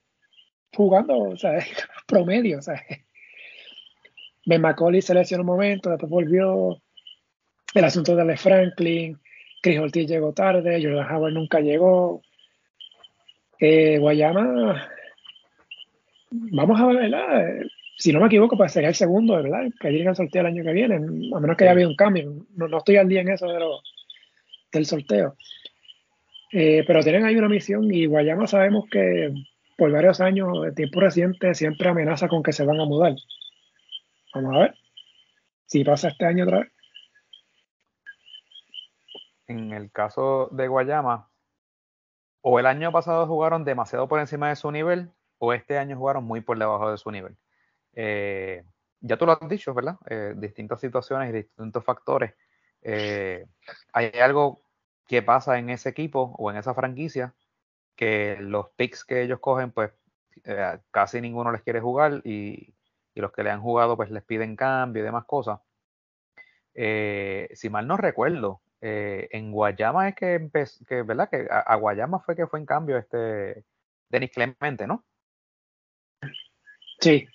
jugando, 0.76 1.18
o 1.18 1.38
sea, 1.38 1.58
promedio, 2.08 2.60
o 2.60 2.62
sea. 2.62 2.84
Ben 4.46 4.62
McCauley 4.62 5.02
se 5.02 5.14
lesionó 5.14 5.42
un 5.42 5.48
momento, 5.48 5.90
después 5.90 6.10
volvió. 6.10 6.82
El 7.74 7.84
asunto 7.84 8.16
de 8.16 8.26
Le 8.26 8.38
Franklin, 8.38 9.20
Chris 9.62 9.80
Ortiz 9.80 10.08
llegó 10.08 10.34
tarde, 10.34 10.84
Jordan 10.84 11.12
Howard 11.12 11.34
nunca 11.34 11.60
llegó. 11.60 12.22
Eh, 13.60 13.98
Guayama 13.98 14.88
vamos 16.34 16.80
a 16.80 16.86
ver, 16.88 17.10
¿verdad? 17.10 17.66
Si 18.04 18.12
no 18.12 18.20
me 18.20 18.26
equivoco, 18.26 18.58
pues 18.58 18.74
sería 18.74 18.90
el 18.90 18.96
segundo, 18.96 19.36
¿verdad? 19.36 19.62
Que 19.80 19.90
llega 19.90 20.10
el 20.10 20.16
sorteo 20.18 20.42
el 20.42 20.48
año 20.48 20.62
que 20.62 20.74
viene, 20.74 20.96
a 20.96 21.40
menos 21.40 21.56
que 21.56 21.64
haya 21.64 21.72
habido 21.72 21.88
un 21.88 21.96
cambio. 21.96 22.46
No, 22.54 22.78
estoy 22.78 22.98
al 22.98 23.08
día 23.08 23.22
en 23.22 23.30
eso 23.30 23.48
del 24.74 24.86
sorteo. 24.86 25.38
Eh, 26.52 26.84
pero 26.86 27.02
tienen 27.02 27.24
ahí 27.24 27.38
una 27.38 27.48
misión 27.48 27.90
y 27.94 28.06
Guayama 28.06 28.46
sabemos 28.46 28.90
que 28.92 29.34
por 29.78 29.90
varios 29.90 30.20
años, 30.20 30.50
de 30.64 30.74
tiempo 30.74 31.00
reciente, 31.00 31.56
siempre 31.56 31.88
amenaza 31.88 32.28
con 32.28 32.44
que 32.44 32.52
se 32.52 32.66
van 32.66 32.82
a 32.82 32.84
mudar. 32.84 33.16
Vamos 34.36 34.54
a 34.54 34.60
ver 34.60 34.76
si 35.68 35.86
pasa 35.86 36.10
este 36.10 36.26
año 36.26 36.44
otra 36.44 36.60
vez. 36.60 36.74
En 39.48 39.72
el 39.72 39.90
caso 39.94 40.50
de 40.52 40.68
Guayama, 40.68 41.30
o 42.42 42.60
el 42.60 42.66
año 42.66 42.92
pasado 42.92 43.26
jugaron 43.28 43.64
demasiado 43.64 44.10
por 44.10 44.20
encima 44.20 44.50
de 44.50 44.58
su 44.58 44.70
nivel, 44.74 45.10
o 45.38 45.54
este 45.54 45.78
año 45.78 45.96
jugaron 45.96 46.26
muy 46.26 46.42
por 46.42 46.60
debajo 46.60 46.92
de 46.92 46.98
su 46.98 47.10
nivel. 47.10 47.38
Eh, 47.94 48.64
ya 49.02 49.18
tú 49.18 49.26
lo 49.26 49.34
has 49.34 49.50
dicho, 49.50 49.74
¿verdad? 49.74 49.98
Eh, 50.10 50.34
distintas 50.38 50.80
situaciones 50.80 51.30
y 51.30 51.34
distintos 51.34 51.84
factores. 51.84 52.34
Eh, 52.82 53.46
hay 53.94 54.12
algo 54.22 54.62
que 55.08 55.22
pasa 55.22 55.60
en 55.60 55.70
ese 55.70 55.90
equipo 55.90 56.34
o 56.38 56.52
en 56.52 56.58
esa 56.58 56.74
franquicia 56.74 57.34
que 57.96 58.38
los 58.40 58.70
picks 58.72 59.06
que 59.06 59.22
ellos 59.22 59.40
cogen, 59.40 59.72
pues 59.72 59.92
casi 60.92 61.22
ninguno 61.22 61.52
les 61.52 61.62
quiere 61.62 61.80
jugar 61.80 62.22
y, 62.26 62.74
los 63.16 63.32
que 63.32 63.44
le 63.44 63.52
han 63.52 63.62
jugado, 63.62 63.96
pues 63.96 64.10
les 64.10 64.24
piden 64.24 64.56
cambio 64.56 65.04
y 65.04 65.06
demás 65.06 65.26
cosas. 65.26 65.60
si 66.74 67.70
mal 67.70 67.88
no 67.88 67.98
recuerdo, 67.98 68.62
en 68.82 69.52
Guayama 69.52 70.10
es 70.10 70.16
que 70.16 70.34
empezó, 70.34 70.84
¿verdad? 71.06 71.30
Que 71.30 71.48
a, 71.50 71.76
Guayama 71.76 72.20
fue 72.20 72.36
que 72.36 72.48
fue 72.48 72.60
en 72.60 72.66
cambio 72.66 72.98
este 72.98 73.64
Denis 74.10 74.32
Clemente, 74.32 74.88
¿no? 74.88 75.06
Sí. 77.00 77.28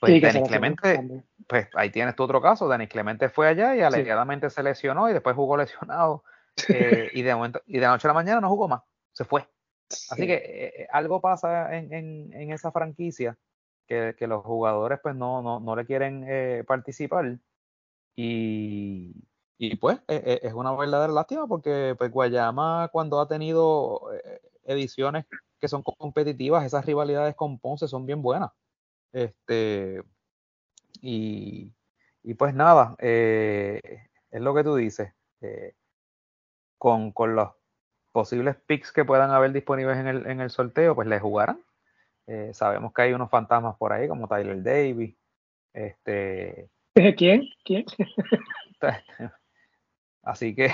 Pues 0.00 0.20
Denis 0.20 0.48
Clemente, 0.48 1.24
pues 1.46 1.68
ahí 1.74 1.90
tienes 1.90 2.14
tu 2.16 2.22
otro 2.22 2.40
caso. 2.40 2.68
Denis 2.68 2.88
Clemente 2.88 3.28
fue 3.28 3.48
allá 3.48 3.74
y 3.74 3.80
alegadamente 3.80 4.50
se 4.50 4.62
lesionó 4.62 5.08
y 5.08 5.12
después 5.12 5.34
jugó 5.36 5.56
lesionado. 5.56 6.22
Eh, 6.68 7.10
y 7.12 7.22
de 7.22 7.34
momento, 7.34 7.60
y 7.66 7.78
de 7.78 7.86
noche 7.86 8.06
a 8.06 8.10
la 8.10 8.14
mañana 8.14 8.40
no 8.40 8.48
jugó 8.48 8.68
más. 8.68 8.82
Se 9.12 9.24
fue. 9.24 9.46
Así 10.10 10.26
que 10.26 10.34
eh, 10.34 10.72
eh, 10.82 10.86
algo 10.90 11.20
pasa 11.20 11.76
en, 11.76 11.92
en, 12.32 12.50
esa 12.50 12.72
franquicia 12.72 13.36
que, 13.86 14.14
que, 14.18 14.26
los 14.26 14.42
jugadores 14.42 14.98
pues 15.02 15.14
no, 15.14 15.42
no, 15.42 15.60
no 15.60 15.76
le 15.76 15.84
quieren 15.86 16.26
participar. 16.66 17.38
Y, 18.16 19.14
y 19.58 19.76
pues 19.76 20.00
es 20.08 20.54
una 20.54 20.74
verdadera 20.74 21.12
lástima 21.12 21.46
porque 21.46 21.94
pues 21.96 22.10
Guayama 22.10 22.88
cuando 22.90 23.20
ha 23.20 23.28
tenido 23.28 24.10
ediciones 24.64 25.26
que 25.60 25.68
son 25.68 25.82
competitivas, 25.82 26.64
esas 26.64 26.84
rivalidades 26.84 27.34
con 27.34 27.58
Ponce 27.58 27.86
son 27.86 28.06
bien 28.06 28.22
buenas. 28.22 28.50
Este, 29.16 30.02
y, 31.00 31.72
y 32.22 32.34
pues 32.34 32.52
nada, 32.54 32.96
eh, 32.98 33.80
es 34.30 34.40
lo 34.42 34.54
que 34.54 34.62
tú 34.62 34.76
dices. 34.76 35.10
Eh, 35.40 35.72
con, 36.76 37.12
con, 37.12 37.34
los 37.34 37.48
posibles 38.12 38.56
picks 38.66 38.92
que 38.92 39.06
puedan 39.06 39.30
haber 39.30 39.52
disponibles 39.52 39.96
en 39.96 40.06
el, 40.06 40.26
en 40.26 40.42
el 40.42 40.50
sorteo, 40.50 40.94
pues 40.94 41.08
le 41.08 41.18
jugarán. 41.18 41.62
Eh, 42.26 42.50
sabemos 42.52 42.92
que 42.92 43.02
hay 43.02 43.14
unos 43.14 43.30
fantasmas 43.30 43.76
por 43.76 43.94
ahí, 43.94 44.06
como 44.06 44.28
Tyler 44.28 44.62
Davis. 44.62 45.16
Este, 45.72 46.68
¿Quién? 47.16 47.48
¿Quién? 47.64 47.86
así 50.24 50.54
que 50.54 50.70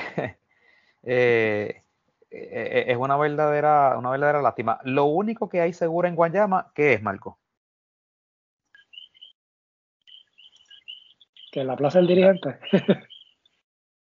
es 2.31 2.97
una 2.97 3.17
verdadera, 3.17 3.97
una 3.97 4.11
verdadera 4.11 4.43
lástima. 4.43 4.81
Lo 4.83 5.05
único 5.05 5.49
que 5.49 5.61
hay 5.61 5.73
seguro 5.73 6.09
en 6.09 6.17
Guayama, 6.17 6.73
¿qué 6.75 6.95
es, 6.95 7.03
Marco? 7.03 7.39
Que 11.53 11.63
la 11.63 11.77
plaza 11.77 11.99
del 11.99 12.09
dirigente. 12.09 12.59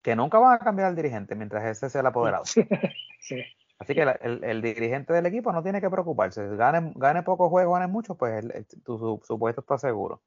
que 0.03 0.17
nunca 0.17 0.39
van 0.39 0.55
a 0.55 0.59
cambiar 0.61 0.89
al 0.89 0.97
dirigente 0.97 1.35
mientras 1.35 1.65
ese 1.65 1.91
sea 1.91 2.01
el 2.01 2.07
apoderado. 2.07 2.45
Sí. 2.47 2.65
Así 3.81 3.95
que 3.95 4.03
el, 4.03 4.61
dirigente 4.61 5.15
del 5.15 5.25
equipo 5.25 5.53
no 5.53 5.63
tiene 5.63 5.81
que 5.81 5.89
preocuparse. 5.89 6.55
Gane, 6.55 6.93
gane 6.97 7.23
pocos 7.23 7.49
juegos, 7.49 7.79
gane 7.79 7.91
muchos, 7.91 8.15
pues 8.15 8.45
tu, 8.85 9.21
su, 9.25 9.39
puesto 9.39 9.63
está 9.63 9.79
seguro. 9.79 10.21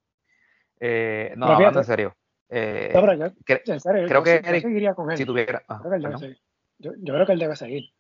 Eh, 0.80 1.34
no, 1.38 1.46
hablando 1.46 1.80
en 1.80 1.86
serio. 1.86 2.16
Eh, 2.50 2.92
no, 2.94 3.14
yo, 3.14 3.26
en 3.48 3.80
serio, 3.80 4.08
creo 4.08 4.24
que 4.24 4.42
Eric, 4.44 4.64
seguiría 4.64 4.96
con 4.96 5.12
él. 5.12 5.18
Si 5.18 5.26
tuviera, 5.26 5.64
ah, 5.68 5.80
creo 5.84 6.00
yo, 6.00 6.94
yo, 6.98 7.14
creo 7.14 7.26
que 7.28 7.34
él 7.34 7.40
debe 7.40 7.56
seguir. 7.56 7.94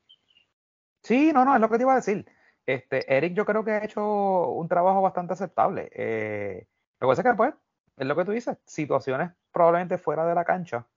Sí, 1.03 1.31
no, 1.31 1.45
no, 1.45 1.53
es 1.53 1.61
lo 1.61 1.69
que 1.69 1.77
te 1.77 1.83
iba 1.83 1.93
a 1.93 1.97
decir. 1.97 2.25
Este, 2.65 3.15
Eric 3.15 3.35
yo 3.35 3.45
creo 3.45 3.63
que 3.63 3.71
ha 3.71 3.83
hecho 3.83 4.49
un 4.49 4.67
trabajo 4.67 5.03
bastante 5.03 5.33
aceptable. 5.33 5.91
Eh, 5.93 6.65
lo 6.99 7.07
que 7.07 7.11
pasa 7.11 7.21
es 7.21 7.27
que 7.27 7.37
pues, 7.37 7.53
es 7.97 8.07
lo 8.07 8.15
que 8.15 8.25
tú 8.25 8.31
dices, 8.31 8.57
situaciones 8.65 9.31
probablemente 9.51 9.97
fuera 9.97 10.25
de 10.25 10.35
la 10.35 10.45
cancha, 10.45 10.87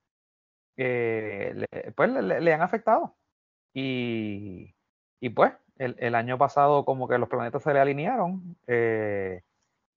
eh, 0.76 1.66
pues 1.94 2.10
le, 2.10 2.52
han 2.52 2.62
afectado. 2.62 3.16
Y, 3.74 4.74
y 5.20 5.28
pues, 5.30 5.52
el, 5.76 5.96
el, 5.98 6.14
año 6.14 6.38
pasado 6.38 6.84
como 6.84 7.08
que 7.08 7.18
los 7.18 7.28
planetas 7.28 7.62
se 7.62 7.72
le 7.74 7.80
alinearon 7.80 8.56
eh, 8.66 9.42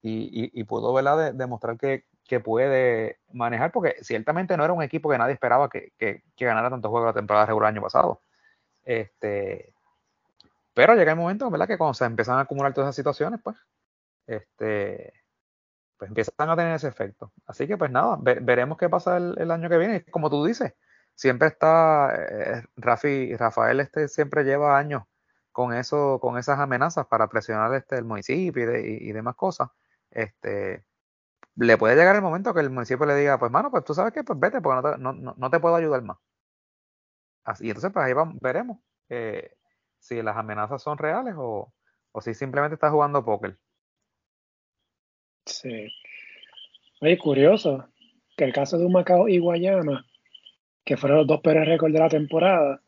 y, 0.01 0.60
y, 0.60 0.63
pudo 0.65 0.94
¿verdad? 0.94 1.34
demostrar 1.34 1.77
que, 1.77 2.06
que, 2.25 2.39
puede 2.39 3.20
manejar, 3.32 3.72
porque 3.72 3.96
ciertamente 4.01 4.56
no 4.58 4.63
era 4.63 4.74
un 4.74 4.84
equipo 4.84 5.10
que 5.10 5.18
nadie 5.18 5.34
esperaba 5.34 5.70
que, 5.70 5.94
que, 5.98 6.24
que 6.36 6.46
ganara 6.46 6.70
tantos 6.70 6.89
juegos 6.89 7.08
la 7.10 7.20
temporada 7.20 7.46
regular 7.46 7.70
el 7.70 7.75
año 7.77 7.84
pasado. 7.84 8.22
Este, 8.84 9.74
pero 10.74 10.96
llega 10.96 11.12
el 11.12 11.18
momento, 11.18 11.50
¿verdad? 11.50 11.68
Que 11.68 11.77
cuando 11.77 11.94
se 11.94 12.06
empiezan 12.06 12.38
a 12.38 12.41
acumular 12.41 12.74
todas 12.74 12.88
esas 12.88 12.96
situaciones, 12.96 13.41
pues, 13.44 13.58
este, 14.27 15.13
pues 16.00 16.10
empiezan 16.10 16.50
a 16.50 16.56
tener 16.56 16.75
ese 16.75 16.88
efecto. 16.88 17.34
Así 17.46 17.68
que, 17.68 17.77
pues 17.77 17.91
nada, 17.91 18.18
veremos 18.22 18.77
qué 18.77 18.89
pasa 18.89 19.18
el, 19.18 19.51
año 19.51 19.70
que 19.70 19.77
viene. 19.77 20.06
Como 20.06 20.29
tú 20.29 20.46
dices, 20.46 20.74
siempre 21.13 21.50
está, 21.50 22.15
eh, 22.15 22.63
Rafi, 22.77 23.36
Rafael 23.36 23.82
este 23.82 24.08
siempre 24.08 24.44
lleva 24.44 24.77
años 24.77 25.03
con 25.51 25.74
eso, 25.74 26.20
con 26.22 26.38
esas 26.38 26.60
amenazas 26.60 27.06
para 27.08 27.27
presionar 27.27 27.74
este 27.75 27.98
el 27.98 28.06
municipio 28.06 28.77
y, 28.77 29.12
demás 29.12 29.36
cosas. 29.36 29.70
Este, 30.12 30.86
le 31.56 31.77
puede 31.77 31.96
llegar 31.96 32.15
el 32.15 32.22
momento 32.22 32.53
que 32.53 32.62
el 32.62 32.70
municipio 32.70 33.06
le 33.06 33.15
diga, 33.15 33.38
pues 33.39 33.51
mano, 33.51 33.72
pues 33.72 33.84
tú 33.84 33.94
sabes 33.94 34.13
que, 34.13 34.24
pues 34.24 34.39
vete, 34.39 34.62
porque 34.62 34.82
no 34.82 35.13
te, 35.13 35.24
no, 35.24 35.36
no, 35.38 35.50
te 35.50 35.60
puedo 35.60 35.75
ayudar 35.75 36.01
más. 36.03 36.18
Así, 37.44 37.68
entonces, 37.68 37.91
pues 37.91 38.06
ahí 38.06 38.13
vamos, 38.13 38.38
veremos. 38.41 38.79
Eh, 39.10 39.51
si 40.00 40.22
las 40.22 40.38
amenazas 40.38 40.82
son 40.82 40.98
reales 40.98 41.36
o, 41.38 41.74
si 42.22 42.34
simplemente 42.34 42.75
está 42.75 42.89
jugando 42.89 43.25
póker. 43.25 43.60
Sí. 45.46 45.91
Oye, 47.01 47.17
curioso 47.17 47.88
que 48.36 48.46
el 48.46 48.53
caso 48.53 48.77
de 48.77 48.86
un 48.86 48.93
Macao 48.93 49.27
y 49.27 49.39
Guayama, 49.39 50.05
que 50.86 50.98
fueron 50.98 51.19
los 51.19 51.27
dos 51.27 51.41
peores 51.41 51.67
récords 51.67 51.93
de 51.93 52.00
la 52.00 52.10
temporada, 52.10 52.81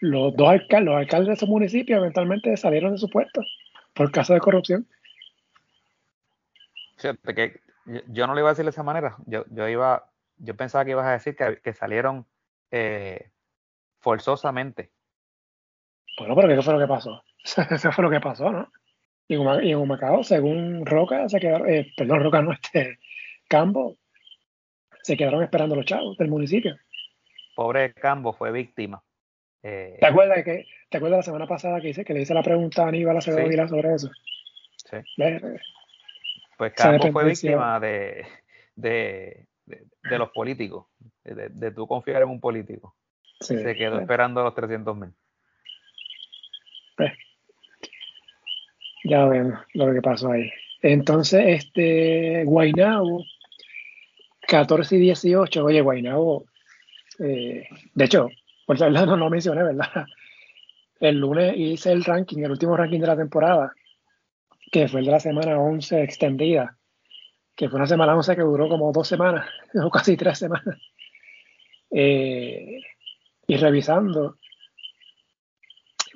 los 0.00 0.36
dos 0.36 0.48
alcaldes, 0.48 0.86
los 0.86 0.96
alcaldes 0.96 1.28
de 1.28 1.34
ese 1.34 1.46
municipio 1.46 1.96
eventualmente 1.96 2.56
salieron 2.56 2.92
de 2.92 2.98
su 2.98 3.08
puesto 3.08 3.42
por 3.94 4.12
caso 4.12 4.34
de 4.34 4.40
corrupción. 4.40 4.86
Fíjate 6.98 7.34
que 7.34 7.60
yo 8.08 8.26
no 8.26 8.34
le 8.34 8.40
iba 8.40 8.50
a 8.50 8.52
decir 8.52 8.64
de 8.64 8.70
esa 8.70 8.82
manera. 8.82 9.16
Yo, 9.26 9.44
yo 9.50 9.68
iba, 9.68 10.10
yo 10.38 10.56
pensaba 10.56 10.84
que 10.84 10.90
ibas 10.92 11.06
a 11.06 11.12
decir 11.12 11.36
que, 11.36 11.72
salieron 11.72 12.26
eh, 12.70 13.30
forzosamente. 14.00 14.90
Bueno, 16.18 16.36
pero 16.36 16.48
¿qué 16.48 16.62
fue 16.62 16.74
lo 16.74 16.80
que 16.80 16.86
pasó? 16.86 17.22
Eso 17.70 17.92
fue 17.92 18.04
lo 18.04 18.10
que 18.10 18.20
pasó, 18.20 18.50
¿no? 18.50 18.70
Y 19.28 19.34
en 19.34 19.76
Humacao, 19.76 20.22
según 20.22 20.86
Roca, 20.86 21.28
se 21.28 21.40
quedaron, 21.40 21.68
eh, 21.68 21.92
perdón, 21.96 22.22
Roca 22.22 22.42
no, 22.42 22.52
este, 22.62 22.98
Cambo, 23.48 23.96
se 25.02 25.16
quedaron 25.16 25.42
esperando 25.42 25.74
los 25.74 25.84
chavos 25.84 26.16
del 26.16 26.28
municipio. 26.28 26.76
Pobre 27.54 27.92
Cambo 27.94 28.32
fue 28.32 28.52
víctima. 28.52 29.02
Eh, 29.62 29.96
¿Te 29.98 30.06
acuerdas 30.06 30.44
que 30.44 30.66
te 30.88 30.98
acuerdas 30.98 31.18
la 31.18 31.22
semana 31.24 31.46
pasada 31.48 31.80
que 31.80 31.88
hice 31.88 32.04
que 32.04 32.14
le 32.14 32.20
hice 32.20 32.34
la 32.34 32.42
pregunta 32.42 32.84
a 32.84 32.88
Aníbal 32.88 33.16
Acevedo 33.16 33.50
sí. 33.50 33.68
sobre 33.68 33.94
eso? 33.94 34.10
Sí. 34.76 34.98
Pues 36.56 36.72
Cambo 36.74 37.10
fue 37.10 37.24
víctima 37.24 37.80
de, 37.80 38.24
de, 38.76 39.46
de, 39.64 40.18
los 40.18 40.30
políticos, 40.30 40.86
de, 41.24 41.48
de, 41.48 41.70
tú 41.72 41.88
confiar 41.88 42.22
en 42.22 42.28
un 42.28 42.40
político. 42.40 42.94
se 43.40 43.74
quedó 43.74 43.98
esperando 43.98 44.44
los 44.44 44.54
300 44.54 44.96
mil. 44.96 45.12
Ya 49.08 49.24
vemos 49.26 49.60
lo 49.74 49.92
que 49.94 50.02
pasó 50.02 50.32
ahí. 50.32 50.50
Entonces, 50.82 51.44
este 51.46 52.42
Guainabo, 52.44 53.24
14 54.48 54.96
y 54.96 54.98
18, 54.98 55.64
oye, 55.64 55.80
Guainabo, 55.80 56.46
eh, 57.20 57.68
de 57.94 58.04
hecho, 58.04 58.28
por 58.66 58.78
verdad 58.78 59.06
no 59.06 59.16
lo 59.16 59.30
mencioné, 59.30 59.62
¿verdad? 59.62 60.06
El 60.98 61.20
lunes 61.20 61.54
hice 61.56 61.92
el 61.92 62.04
ranking, 62.04 62.42
el 62.42 62.50
último 62.50 62.76
ranking 62.76 62.98
de 62.98 63.06
la 63.06 63.16
temporada, 63.16 63.72
que 64.72 64.88
fue 64.88 65.00
el 65.00 65.06
de 65.06 65.12
la 65.12 65.20
semana 65.20 65.60
11 65.60 66.02
extendida, 66.02 66.76
que 67.54 67.68
fue 67.68 67.78
una 67.78 67.86
semana 67.86 68.16
11 68.16 68.34
que 68.34 68.42
duró 68.42 68.68
como 68.68 68.90
dos 68.90 69.06
semanas, 69.06 69.48
o 69.84 69.88
casi 69.88 70.16
tres 70.16 70.38
semanas. 70.38 70.78
Eh, 71.92 72.80
y 73.46 73.56
revisando, 73.56 74.38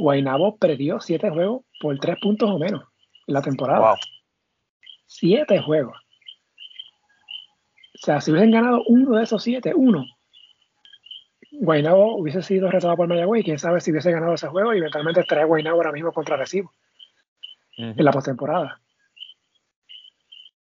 Guaynabo 0.00 0.56
perdió 0.56 0.98
siete 1.00 1.30
juegos 1.30 1.64
por 1.78 1.98
tres 1.98 2.16
puntos 2.20 2.50
o 2.50 2.58
menos 2.58 2.82
en 3.26 3.34
la 3.34 3.42
temporada. 3.42 3.96
Siete 5.06 5.60
juegos. 5.60 5.96
O 7.94 7.98
sea, 7.98 8.20
si 8.20 8.30
hubiesen 8.30 8.50
ganado 8.50 8.82
uno 8.86 9.16
de 9.16 9.24
esos 9.24 9.42
siete, 9.42 9.74
uno, 9.74 10.06
Guaynabo 11.52 12.16
hubiese 12.16 12.40
sido 12.42 12.70
retado 12.70 12.96
por 12.96 13.08
Mayagüey. 13.08 13.44
Quién 13.44 13.58
sabe 13.58 13.80
si 13.80 13.90
hubiese 13.90 14.10
ganado 14.10 14.32
ese 14.32 14.48
juego 14.48 14.72
y 14.74 14.78
eventualmente 14.78 15.20
estaría 15.20 15.44
Guaynabo 15.44 15.76
ahora 15.76 15.92
mismo 15.92 16.12
contra 16.12 16.36
Recibo 16.36 16.72
en 17.76 18.04
la 18.04 18.12
postemporada. 18.12 18.80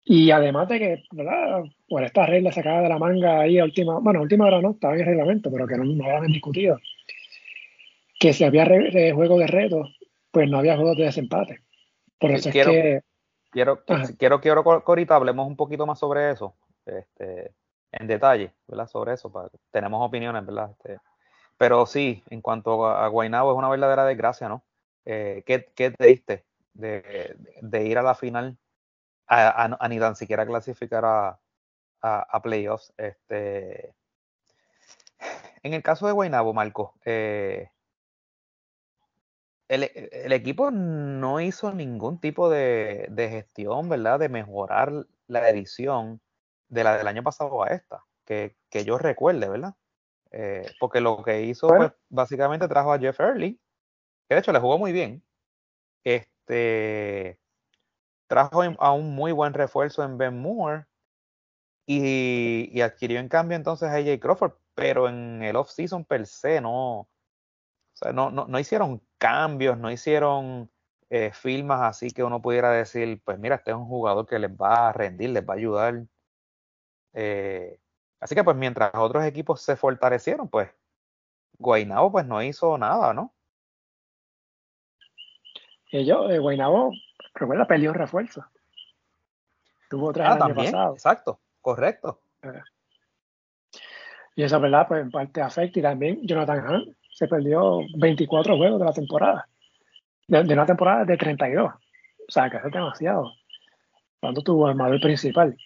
Y 0.02 0.30
además 0.30 0.68
de 0.68 0.78
que, 0.78 1.04
¿verdad? 1.10 1.64
Por 1.88 2.04
esta 2.04 2.24
regla 2.24 2.52
sacada 2.52 2.82
de 2.82 2.88
la 2.88 2.98
manga 2.98 3.40
ahí 3.40 3.58
a 3.58 3.64
última, 3.64 3.98
bueno, 3.98 4.22
última 4.22 4.46
hora 4.46 4.62
no, 4.62 4.70
estaba 4.70 4.94
en 4.94 5.00
el 5.00 5.06
reglamento, 5.06 5.50
pero 5.50 5.66
que 5.66 5.76
no, 5.76 5.84
no 5.84 6.04
habían 6.04 6.32
discutido 6.32 6.78
que 8.18 8.32
si 8.32 8.44
había 8.44 8.66
juego 9.14 9.38
de 9.38 9.46
reto, 9.46 9.84
pues 10.30 10.48
no 10.48 10.58
había 10.58 10.76
juegos 10.76 10.96
de 10.96 11.04
desempate. 11.04 11.62
Por 12.18 12.30
eso 12.30 12.50
quiero, 12.50 12.70
es 12.70 12.76
que. 12.76 13.02
Quiero, 13.50 13.82
quiero, 14.18 14.40
quiero 14.40 14.62
que 14.62 14.70
ahorita 14.86 15.14
hablemos 15.14 15.46
un 15.46 15.56
poquito 15.56 15.86
más 15.86 15.98
sobre 15.98 16.30
eso, 16.30 16.54
este, 16.84 17.54
en 17.92 18.06
detalle, 18.06 18.52
¿verdad? 18.66 18.86
Sobre 18.86 19.14
eso, 19.14 19.32
para, 19.32 19.48
tenemos 19.70 20.06
opiniones, 20.06 20.44
¿verdad? 20.44 20.72
Este, 20.72 20.98
pero 21.56 21.86
sí, 21.86 22.22
en 22.28 22.42
cuanto 22.42 22.86
a, 22.86 23.08
Guaynabo, 23.08 23.52
es 23.52 23.58
una 23.58 23.70
verdadera 23.70 24.04
desgracia, 24.04 24.48
¿no? 24.48 24.62
Eh, 25.06 25.42
¿qué, 25.46 25.70
¿qué, 25.74 25.90
triste 25.90 26.44
de, 26.74 27.34
de, 27.62 27.86
ir 27.86 27.96
a 27.96 28.02
la 28.02 28.14
final 28.14 28.58
a, 29.26 29.88
ni 29.88 29.98
tan 29.98 30.16
siquiera 30.16 30.46
clasificar 30.46 31.04
a, 31.04 31.38
a, 32.02 32.42
playoffs. 32.42 32.92
Este, 32.96 33.94
en 35.62 35.74
el 35.74 35.82
caso 35.82 36.06
de 36.06 36.12
Guaynabo, 36.12 36.52
Marco, 36.52 36.94
eh, 37.04 37.70
el, 39.68 40.32
equipo 40.32 40.70
no 40.70 41.40
hizo 41.40 41.72
ningún 41.72 42.20
tipo 42.20 42.48
de, 42.48 43.08
gestión, 43.16 43.88
¿verdad? 43.88 44.18
De 44.18 44.28
mejorar 44.28 45.06
la 45.26 45.48
edición 45.48 46.20
de 46.68 46.84
la 46.84 46.96
del 46.96 47.06
año 47.06 47.22
pasado 47.22 47.62
a 47.62 47.68
esta, 47.68 48.04
que, 48.24 48.54
yo 48.84 48.98
recuerde, 48.98 49.48
¿verdad? 49.48 49.74
Eh, 50.30 50.70
porque 50.78 51.00
lo 51.00 51.22
que 51.22 51.42
hizo, 51.42 51.68
pues, 51.68 51.92
básicamente 52.08 52.68
trajo 52.68 52.92
a 52.92 52.98
Jeff 52.98 53.18
Early, 53.20 53.60
que 54.28 54.34
de 54.34 54.40
hecho 54.40 54.52
le 54.52 54.60
jugó 54.60 54.78
muy 54.78 54.92
bien. 54.92 55.24
Este 56.04 57.38
trajo 58.28 58.62
a 58.62 58.92
un 58.92 59.14
muy 59.14 59.32
buen 59.32 59.54
refuerzo 59.54 60.02
en 60.02 60.18
Ben 60.18 60.40
Moore 60.40 60.86
y, 61.86 62.68
y 62.72 62.80
adquirió 62.80 63.20
en 63.20 63.28
cambio 63.28 63.56
entonces 63.56 63.88
a 63.88 63.94
AJ 63.94 64.18
Crawford, 64.20 64.54
pero 64.74 65.08
en 65.08 65.42
el 65.42 65.54
off-season 65.54 66.04
per 66.04 66.26
se 66.26 66.60
no, 66.60 67.00
o 67.00 67.08
sea, 67.94 68.12
no, 68.12 68.30
no, 68.30 68.46
no 68.46 68.58
hicieron 68.58 69.05
cambios, 69.18 69.78
no 69.78 69.90
hicieron 69.90 70.70
eh, 71.08 71.30
firmas 71.32 71.82
así 71.82 72.10
que 72.10 72.24
uno 72.24 72.42
pudiera 72.42 72.70
decir, 72.72 73.20
pues 73.24 73.38
mira, 73.38 73.56
este 73.56 73.70
es 73.70 73.76
un 73.76 73.86
jugador 73.86 74.26
que 74.26 74.38
les 74.38 74.50
va 74.50 74.88
a 74.88 74.92
rendir, 74.92 75.30
les 75.30 75.48
va 75.48 75.54
a 75.54 75.56
ayudar. 75.56 76.02
Eh, 77.12 77.78
así 78.20 78.34
que 78.34 78.44
pues 78.44 78.56
mientras 78.56 78.90
otros 78.94 79.24
equipos 79.24 79.62
se 79.62 79.76
fortalecieron, 79.76 80.48
pues 80.48 80.70
Guaynabo 81.58 82.10
pues 82.12 82.26
no 82.26 82.42
hizo 82.42 82.76
nada, 82.76 83.14
¿no? 83.14 83.32
Ellos, 85.92 86.30
eh, 86.30 86.38
Guaynabo, 86.38 86.92
recuerda, 87.34 87.66
perdió 87.66 87.92
refuerzo. 87.92 88.44
Tuvo 89.88 90.12
tres 90.12 90.26
ah, 90.26 90.32
años 90.32 90.56
pasado. 90.56 90.94
Exacto, 90.94 91.40
correcto. 91.60 92.20
Eh, 92.42 92.60
y 94.34 94.42
esa 94.42 94.58
verdad, 94.58 94.88
pues 94.88 95.02
en 95.02 95.10
parte 95.10 95.40
afecta 95.40 95.78
y 95.78 95.82
también 95.82 96.26
Jonathan 96.26 96.68
Hunt 96.68 96.96
se 97.16 97.26
perdió 97.28 97.80
24 97.96 98.58
juegos 98.58 98.78
de 98.78 98.84
la 98.84 98.92
temporada. 98.92 99.48
De, 100.28 100.40
una 100.52 100.66
temporada 100.66 101.06
de 101.06 101.16
32. 101.16 101.72
O 101.72 101.78
sea, 102.28 102.50
que 102.50 102.58
es 102.58 102.70
demasiado. 102.70 103.32
Cuando 104.20 104.42
tuvo 104.42 104.66
el 104.66 104.72
armador 104.72 105.00
principal. 105.00 105.56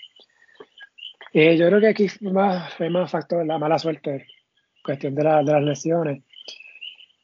Eh, 1.33 1.57
yo 1.57 1.67
creo 1.67 1.81
que 1.81 1.89
aquí 1.89 2.07
más, 2.21 2.73
fue 2.75 2.89
más 2.89 3.11
factor 3.11 3.45
la 3.45 3.59
mala 3.59 3.81
suerte, 3.81 4.29
cuestión 4.85 5.17
de, 5.17 5.25
de 5.25 5.53
las 5.53 5.63
lesiones 5.63 6.23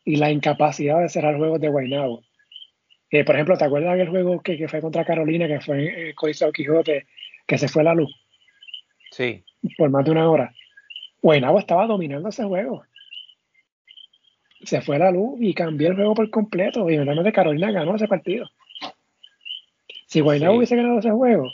y 0.04 0.16
la 0.16 0.32
incapacidad 0.32 1.00
de 1.00 1.08
cerrar 1.08 1.36
juegos 1.36 1.60
de 1.60 1.68
Guaynabo. 1.68 2.24
Eh, 3.12 3.24
por 3.24 3.36
ejemplo, 3.36 3.56
¿te 3.56 3.64
acuerdas 3.64 3.96
del 3.96 4.08
juego 4.08 4.42
que, 4.42 4.56
que, 4.56 4.66
fue 4.66 4.80
contra 4.80 5.04
Carolina, 5.04 5.46
que 5.46 5.60
fue 5.60 5.86
en 5.86 6.08
eh, 6.08 6.52
Quijote, 6.52 7.06
que 7.46 7.58
se 7.58 7.68
fue 7.68 7.84
la 7.84 7.94
luz. 7.94 8.12
Sí. 9.12 9.44
Por 9.78 9.90
más 9.90 10.04
de 10.04 10.10
una 10.10 10.28
hora. 10.28 10.52
Guaynabo 11.22 11.60
estaba 11.60 11.86
dominando 11.86 12.28
ese 12.28 12.42
juego. 12.42 12.82
Se 14.66 14.80
fue 14.80 14.98
la 14.98 15.10
luz 15.10 15.38
y 15.40 15.54
cambió 15.54 15.88
el 15.88 15.96
juego 15.96 16.14
por 16.14 16.30
completo. 16.30 16.90
Y 16.90 16.96
de 16.96 17.32
Carolina 17.32 17.70
ganó 17.70 17.96
ese 17.96 18.08
partido. 18.08 18.46
Si 20.06 20.20
Guaynabo 20.20 20.56
hubiese 20.56 20.76
ganado 20.76 20.98
ese 20.98 21.10
juego, 21.10 21.48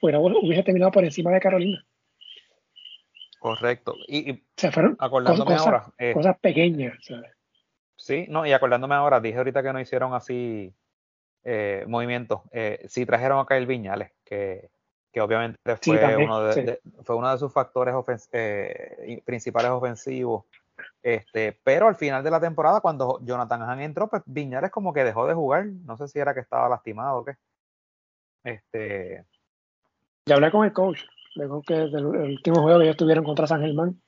Guaynabo 0.00 0.26
hubiese 0.40 0.62
terminado 0.62 0.92
por 0.92 1.04
encima 1.04 1.32
de 1.32 1.40
Carolina. 1.40 1.84
Correcto. 3.38 3.94
Y, 4.08 4.42
se 4.56 4.70
fueron 4.70 4.96
acordándome 4.98 5.52
cosas, 5.52 5.66
ahora. 5.66 5.84
Eh, 5.98 6.12
cosas 6.14 6.38
pequeñas, 6.38 6.94
Sí, 7.96 8.26
no, 8.28 8.44
y 8.46 8.52
acordándome 8.52 8.94
ahora, 8.94 9.20
dije 9.20 9.38
ahorita 9.38 9.62
que 9.62 9.72
no 9.72 9.80
hicieron 9.80 10.14
así 10.14 10.74
eh, 11.44 11.84
movimientos. 11.86 12.40
Eh, 12.52 12.84
sí 12.88 13.04
trajeron 13.06 13.38
a 13.38 13.46
Kyle 13.46 13.66
Viñales, 13.66 14.12
que, 14.24 14.70
que 15.12 15.20
obviamente 15.20 15.58
fue, 15.76 16.16
uno 16.16 16.42
de, 16.42 16.80
fue 17.02 17.16
uno 17.16 17.30
de 17.30 17.38
sus 17.38 17.52
factores 17.52 17.94
eh, 18.32 19.22
principales 19.24 19.70
ofensivos. 19.70 20.44
Este, 21.02 21.58
pero 21.62 21.88
al 21.88 21.96
final 21.96 22.24
de 22.24 22.30
la 22.30 22.40
temporada, 22.40 22.80
cuando 22.80 23.18
Jonathan 23.22 23.62
Han 23.62 23.80
entró, 23.80 24.08
pues 24.08 24.22
Viñales 24.26 24.70
como 24.70 24.92
que 24.92 25.04
dejó 25.04 25.26
de 25.26 25.34
jugar. 25.34 25.66
No 25.66 25.96
sé 25.96 26.08
si 26.08 26.18
era 26.18 26.34
que 26.34 26.40
estaba 26.40 26.68
lastimado 26.68 27.18
o 27.18 27.24
qué. 27.24 27.34
Este. 28.44 29.24
Ya 30.26 30.36
hablé 30.36 30.50
con 30.50 30.64
el 30.64 30.72
coach. 30.72 31.02
Luego 31.34 31.62
que 31.62 31.74
el 31.74 32.06
último 32.06 32.62
juego 32.62 32.78
que 32.78 32.84
ellos 32.84 32.96
tuvieron 32.96 33.24
contra 33.24 33.46
San 33.46 33.60
Germán, 33.60 34.00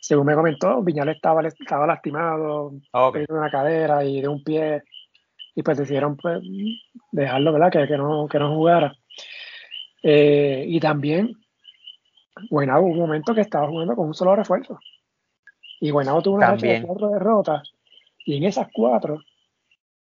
según 0.00 0.26
me 0.26 0.34
comentó, 0.34 0.82
Viñales 0.82 1.16
estaba, 1.16 1.46
estaba 1.46 1.86
lastimado, 1.86 2.72
de 2.72 3.26
una 3.28 3.50
cadera 3.50 4.04
y 4.04 4.20
de 4.20 4.26
un 4.26 4.42
pie, 4.42 4.82
y 5.54 5.62
pues 5.62 5.78
decidieron 5.78 6.16
pues, 6.16 6.42
dejarlo, 7.12 7.52
¿verdad? 7.52 7.70
Que, 7.70 7.86
que, 7.86 7.96
no, 7.96 8.26
que 8.28 8.38
no 8.40 8.54
jugara. 8.54 8.96
Eh, 10.02 10.64
y 10.66 10.80
también, 10.80 11.32
bueno, 12.50 12.80
hubo 12.80 12.88
un 12.88 12.98
momento 12.98 13.34
que 13.34 13.42
estaba 13.42 13.68
jugando 13.68 13.94
con 13.94 14.08
un 14.08 14.14
solo 14.14 14.34
refuerzo. 14.34 14.78
Y 15.82 15.90
Guaynabo 15.90 16.22
tuvo 16.22 16.36
una 16.36 16.52
racha 16.52 16.64
de 16.64 16.82
cuatro 16.82 17.08
derrotas, 17.08 17.72
y 18.24 18.36
en 18.36 18.44
esas 18.44 18.68
cuatro, 18.72 19.20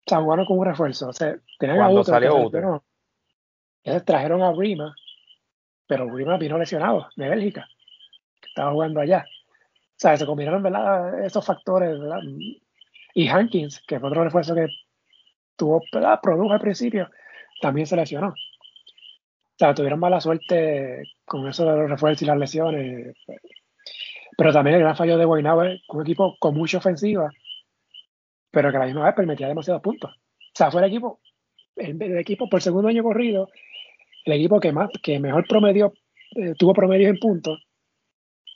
San 0.06 0.26
Juan 0.26 0.44
con 0.44 0.58
un 0.58 0.66
refuerzo. 0.66 1.08
O 1.08 1.12
sea, 1.14 1.38
tenían 1.58 1.80
a 1.80 1.88
otro. 1.88 2.84
Ellos 3.82 4.04
trajeron 4.04 4.42
a 4.42 4.52
Rima, 4.52 4.94
pero 5.86 6.14
Rima 6.14 6.36
vino 6.36 6.58
lesionado 6.58 7.08
de 7.16 7.30
Bélgica, 7.30 7.66
que 8.42 8.48
estaba 8.48 8.72
jugando 8.72 9.00
allá. 9.00 9.24
O 9.24 9.96
sea, 9.96 10.18
se 10.18 10.26
combinaron 10.26 10.62
¿verdad? 10.62 11.24
esos 11.24 11.46
factores, 11.46 11.98
¿verdad? 11.98 12.20
Y 13.14 13.28
Hankins, 13.28 13.82
que 13.86 13.98
fue 13.98 14.10
otro 14.10 14.24
refuerzo 14.24 14.54
que 14.54 14.66
tuvo, 15.56 15.80
¿verdad? 15.90 16.20
produjo 16.22 16.52
al 16.52 16.60
principio, 16.60 17.08
también 17.62 17.86
se 17.86 17.96
lesionó. 17.96 18.28
O 18.28 19.56
sea, 19.58 19.74
tuvieron 19.74 19.98
mala 19.98 20.20
suerte 20.20 21.04
con 21.24 21.48
eso 21.48 21.64
de 21.64 21.78
los 21.78 21.88
refuerzos 21.88 22.20
y 22.20 22.26
las 22.26 22.36
lesiones. 22.36 23.16
Pero 24.36 24.52
también 24.52 24.76
el 24.76 24.82
gran 24.82 24.96
fallo 24.96 25.18
de 25.18 25.24
Guaynabo 25.24 25.62
un 25.88 26.02
equipo 26.02 26.36
con 26.38 26.54
mucha 26.54 26.78
ofensiva, 26.78 27.30
pero 28.50 28.70
que 28.70 28.76
a 28.76 28.80
la 28.80 28.86
misma 28.86 29.04
vez 29.04 29.14
permitía 29.14 29.48
demasiados 29.48 29.82
puntos. 29.82 30.10
O 30.12 30.52
sea, 30.54 30.70
fue 30.70 30.80
el 30.80 30.88
equipo, 30.88 31.20
el 31.76 32.18
equipo 32.18 32.48
por 32.48 32.62
segundo 32.62 32.88
año 32.88 33.02
corrido 33.02 33.48
el 34.24 34.32
equipo 34.34 34.60
que 34.60 34.72
más, 34.72 34.90
que 35.02 35.18
mejor 35.18 35.46
promedio, 35.46 35.94
eh, 36.36 36.54
tuvo 36.58 36.74
promedio 36.74 37.08
en 37.08 37.18
puntos, 37.18 37.66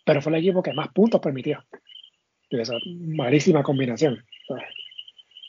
pero 0.04 0.20
fue 0.20 0.32
el 0.32 0.38
equipo 0.38 0.62
que 0.62 0.72
más 0.72 0.88
puntos 0.88 1.20
permitió. 1.20 1.64
Y 2.50 2.60
esa 2.60 2.74
malísima 2.86 3.62
combinación. 3.62 4.24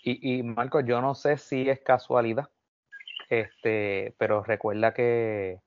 Y, 0.04 0.38
y 0.38 0.44
Marco, 0.44 0.82
yo 0.82 1.02
no 1.02 1.16
sé 1.16 1.38
si 1.38 1.70
es 1.70 1.80
casualidad, 1.82 2.50
este, 3.30 4.16
pero 4.18 4.44
recuerda 4.44 4.94
que 4.94 5.60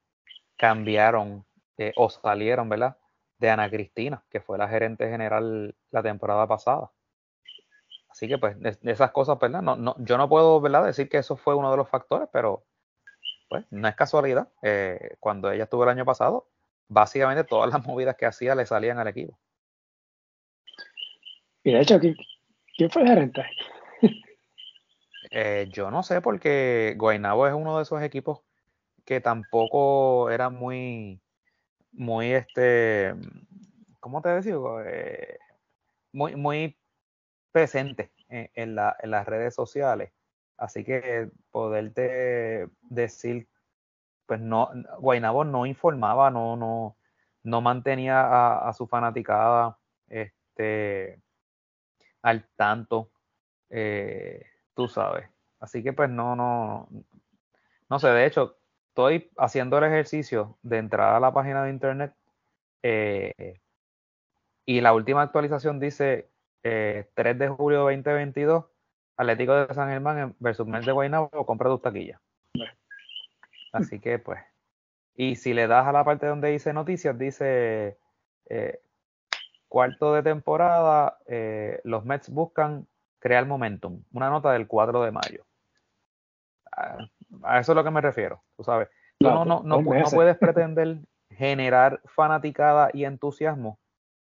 cambiaron 0.56 1.44
eh, 1.76 1.92
o 1.96 2.08
salieron, 2.08 2.68
¿verdad? 2.68 2.96
De 3.38 3.50
Ana 3.50 3.70
Cristina, 3.70 4.24
que 4.30 4.40
fue 4.40 4.58
la 4.58 4.68
gerente 4.68 5.08
general 5.08 5.74
la 5.90 6.02
temporada 6.02 6.46
pasada. 6.46 6.90
Así 8.08 8.26
que 8.26 8.38
pues 8.38 8.58
de, 8.60 8.76
esas 8.84 9.12
cosas, 9.12 9.38
¿verdad? 9.38 9.62
No, 9.62 9.76
no, 9.76 9.94
yo 9.98 10.18
no 10.18 10.28
puedo, 10.28 10.60
¿verdad? 10.60 10.84
Decir 10.84 11.08
que 11.08 11.18
eso 11.18 11.36
fue 11.36 11.54
uno 11.54 11.70
de 11.70 11.76
los 11.76 11.88
factores, 11.88 12.28
pero 12.32 12.64
pues 13.48 13.64
no 13.70 13.86
es 13.88 13.94
casualidad. 13.94 14.48
Eh, 14.62 15.16
cuando 15.20 15.50
ella 15.50 15.64
estuvo 15.64 15.84
el 15.84 15.90
año 15.90 16.04
pasado, 16.04 16.48
básicamente 16.88 17.44
todas 17.44 17.70
las 17.72 17.86
movidas 17.86 18.16
que 18.16 18.26
hacía 18.26 18.54
le 18.54 18.66
salían 18.66 18.98
al 18.98 19.08
equipo. 19.08 19.38
Y 21.62 21.72
de 21.72 21.80
hecho, 21.80 22.00
¿quién, 22.00 22.90
fue 22.90 23.02
el 23.02 23.08
gerente? 23.08 23.44
Eh, 25.30 25.68
yo 25.70 25.90
no 25.90 26.02
sé, 26.02 26.22
porque 26.22 26.94
Guaynabo 26.96 27.46
es 27.46 27.52
uno 27.52 27.76
de 27.76 27.82
esos 27.82 28.00
equipos 28.00 28.40
que 29.04 29.20
tampoco 29.20 30.30
era 30.30 30.48
muy, 30.48 31.20
muy, 31.98 32.32
este, 32.32 33.14
¿cómo 34.00 34.22
te 34.22 34.40
digo? 34.40 34.80
Eh, 34.82 35.38
muy, 36.12 36.36
muy 36.36 36.78
presente 37.52 38.10
en 38.28 38.74
las 38.74 39.26
redes 39.26 39.54
sociales. 39.54 40.12
Así 40.56 40.84
que 40.84 41.30
poderte 41.50 42.68
decir, 42.82 43.48
pues 44.26 44.40
no, 44.40 44.70
Guaynabo 44.98 45.44
no 45.44 45.66
informaba, 45.66 46.30
no, 46.30 46.56
no, 46.56 46.96
no 47.44 47.60
mantenía 47.60 48.58
a, 48.68 48.72
su 48.74 48.86
fanaticada 48.86 49.78
este, 50.08 51.20
al 52.22 52.46
tanto, 52.56 53.10
eh, 53.70 54.44
tú 54.74 54.88
sabes. 54.88 55.28
Así 55.60 55.82
que 55.82 55.92
pues 55.92 56.10
no, 56.10 56.36
no, 56.36 56.88
no 57.88 57.98
sé, 57.98 58.08
de 58.08 58.26
hecho, 58.26 58.57
estoy 58.98 59.30
haciendo 59.36 59.78
el 59.78 59.84
ejercicio 59.84 60.58
de 60.62 60.78
entrar 60.78 61.14
a 61.14 61.20
la 61.20 61.32
página 61.32 61.62
de 61.62 61.70
internet 61.70 62.12
eh, 62.82 63.60
y 64.66 64.80
la 64.80 64.92
última 64.92 65.22
actualización 65.22 65.78
dice 65.78 66.28
3 66.62 67.06
eh, 67.14 67.34
de 67.34 67.48
julio 67.48 67.86
de 67.86 67.96
2022 67.96 68.64
Atlético 69.16 69.54
de 69.54 69.72
San 69.72 69.88
Germán 69.88 70.34
versus 70.40 70.66
Mel 70.66 70.84
de 70.84 70.90
Guaynabo, 70.90 71.30
compra 71.46 71.68
tus 71.68 71.82
taquillas. 71.82 72.20
Así 73.72 73.98
que, 73.98 74.18
pues. 74.18 74.40
Y 75.14 75.34
si 75.34 75.54
le 75.54 75.66
das 75.66 75.86
a 75.86 75.92
la 75.92 76.04
parte 76.04 76.26
donde 76.26 76.50
dice 76.50 76.72
noticias, 76.72 77.18
dice 77.18 77.98
eh, 78.48 78.80
cuarto 79.68 80.14
de 80.14 80.22
temporada, 80.22 81.18
eh, 81.26 81.80
los 81.82 82.04
Mets 82.04 82.30
buscan 82.30 82.86
crear 83.18 83.44
momentum. 83.44 84.04
Una 84.12 84.30
nota 84.30 84.52
del 84.52 84.68
4 84.68 85.02
de 85.02 85.10
mayo. 85.10 85.44
A, 87.42 87.60
eso 87.60 87.72
es 87.72 87.76
lo 87.76 87.84
que 87.84 87.90
me 87.90 88.00
refiero, 88.00 88.42
tú 88.56 88.64
sabes. 88.64 88.88
Tú 89.18 89.28
no, 89.28 89.44
no, 89.44 89.62
no, 89.64 89.82
no 89.82 90.10
puedes 90.10 90.36
pretender 90.38 90.98
generar 91.30 92.00
fanaticada 92.04 92.90
y 92.92 93.04
entusiasmo 93.04 93.78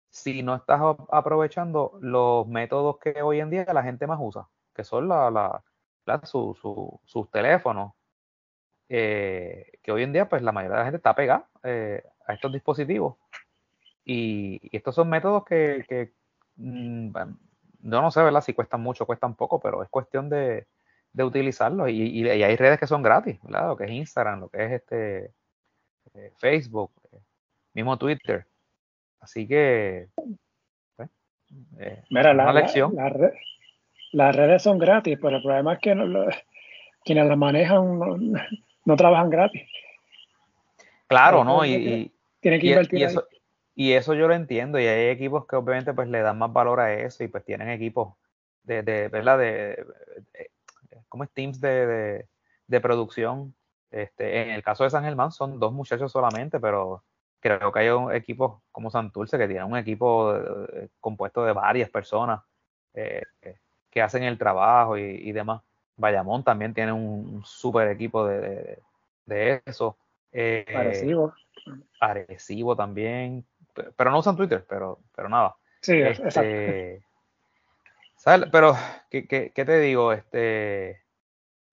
si 0.10 0.43
no 0.43 0.56
estás 0.56 0.82
aprovechando 1.10 1.97
los 2.01 2.47
métodos 2.47 2.97
que 2.99 3.21
hoy 3.21 3.39
en 3.39 3.49
día 3.49 3.65
la 3.73 3.84
gente 3.84 4.08
más 4.08 4.19
usa 4.21 4.47
que 4.73 4.84
son 4.84 5.08
la, 5.08 5.63
sus 6.23 7.32
teléfonos, 7.32 7.93
eh, 8.89 9.73
que 9.82 9.91
hoy 9.91 10.04
en 10.04 10.13
día 10.13 10.27
pues 10.27 10.41
la 10.41 10.51
mayoría 10.51 10.77
de 10.77 10.80
la 10.80 10.86
gente 10.86 10.97
está 10.97 11.15
pegada 11.15 11.47
eh, 11.63 12.04
a 12.25 12.34
estos 12.34 12.51
dispositivos. 12.51 13.17
Y, 14.04 14.60
estos 14.75 14.95
son 14.95 15.10
métodos 15.10 15.45
que, 15.45 15.86
que 15.88 16.13
mm, 16.56 17.12
yo 17.84 18.01
no 18.01 18.12
sé, 18.12 18.21
¿verdad? 18.21 18.41
Si 18.41 18.54
cuestan 18.54 18.82
mucho, 18.82 19.06
cuestan 19.06 19.36
poco, 19.36 19.60
pero 19.60 19.84
es 19.84 19.89
cuestión 19.89 20.30
de, 20.30 20.67
de 21.13 21.24
utilizarlos. 21.24 21.89
Y, 21.89 22.28
hay 22.28 22.56
redes 22.56 22.80
que 22.80 22.88
son 22.88 23.02
gratis, 23.02 23.39
¿verdad? 23.43 23.67
Lo 23.67 23.78
que 23.78 23.86
es 23.86 23.91
Instagram, 23.91 24.41
lo 24.41 24.50
que 24.50 24.65
es 24.65 24.71
este 24.71 25.32
eh, 26.13 26.32
Facebook, 26.39 26.91
mismo 27.74 27.97
Twitter. 27.97 28.45
Así 29.19 29.47
que, 29.47 30.08
pues, 30.95 31.10
Mira, 32.10 32.32
una 32.32 32.45
la, 32.45 32.54
lección 32.54 32.95
las 34.13 34.36
redes 34.36 34.62
son 34.62 34.78
gratis, 34.78 35.17
pero 35.21 35.38
el 35.38 35.43
problema 35.43 35.74
es 35.74 35.80
que 35.80 35.93
quienes 37.06 37.28
las 37.28 37.38
manejan 37.38 38.34
no, 38.86 38.95
trabajan 38.97 39.30
gratis. 39.30 39.63
Claro, 41.08 41.43
¿no? 41.43 41.65
Y, 41.65 42.12
tienen 42.39 42.60
que 42.60 42.67
invertir 42.67 43.00
y, 43.00 43.04
eso, 43.04 43.28
y 43.76 43.91
eso 43.93 44.13
yo 44.15 44.28
lo 44.28 44.34
entiendo. 44.34 44.80
Y 44.80 44.88
hay 44.88 45.10
equipos 45.10 45.45
que 45.45 45.56
obviamente 45.56 45.93
pues 45.93 46.10
le 46.10 46.21
dan 46.21 46.39
más 46.39 46.52
valor 46.52 46.80
a 46.80 46.93
eso 46.93 47.24
y 47.24 47.28
pues 47.28 47.45
tienen 47.45 47.69
equipos 47.69 48.15
de, 48.63 48.82
de 48.82 49.08
¿verdad? 49.10 49.38
De, 49.38 49.86
¿cómo 51.12 51.24
es? 51.24 51.32
Teams 51.32 51.60
de, 51.60 52.26
de, 52.67 52.82
producción. 52.82 53.54
Este, 53.91 54.43
en 54.43 54.52
el 54.52 54.63
caso 54.63 54.86
de 54.86 54.89
San 54.89 55.04
Germán 55.04 55.32
son 55.32 55.60
dos 55.60 55.74
muchachos 55.74 56.12
solamente, 56.12 56.60
pero 56.60 57.04
creo 57.41 57.71
que 57.71 57.80
hay 57.80 58.15
equipos 58.15 58.62
como 58.71 58.89
Santurce 58.89 59.38
que 59.38 59.47
tienen 59.47 59.65
un 59.65 59.78
equipo 59.78 60.34
eh, 60.36 60.88
compuesto 61.00 61.43
de 61.43 61.52
varias 61.54 61.89
personas. 61.89 62.41
Eh, 62.93 63.24
eh 63.41 63.58
que 63.91 64.02
hacen 64.02 64.24
el 64.24 64.38
trabajo 64.38 64.97
y, 64.97 65.32
demás. 65.32 65.62
Bayamón 65.97 66.43
también 66.43 66.74
tiene 66.74 66.93
un 66.93 67.43
super 67.45 67.89
equipo 67.89 68.26
de, 68.26 68.82
eso. 69.65 69.97
Eh, 70.32 70.65
Arecibo. 72.00 72.76
también. 72.76 73.45
Pero 73.95 74.12
no 74.12 74.19
usan 74.19 74.38
Twitter, 74.38 74.65
pero, 74.67 75.00
pero 75.13 75.30
nada. 75.30 75.56
Sí, 75.82 76.02
este, 76.02 77.04
Pero, 78.52 78.76
¿qué, 79.10 79.52
te 79.54 79.80
digo? 79.80 80.13
Este, 80.13 81.01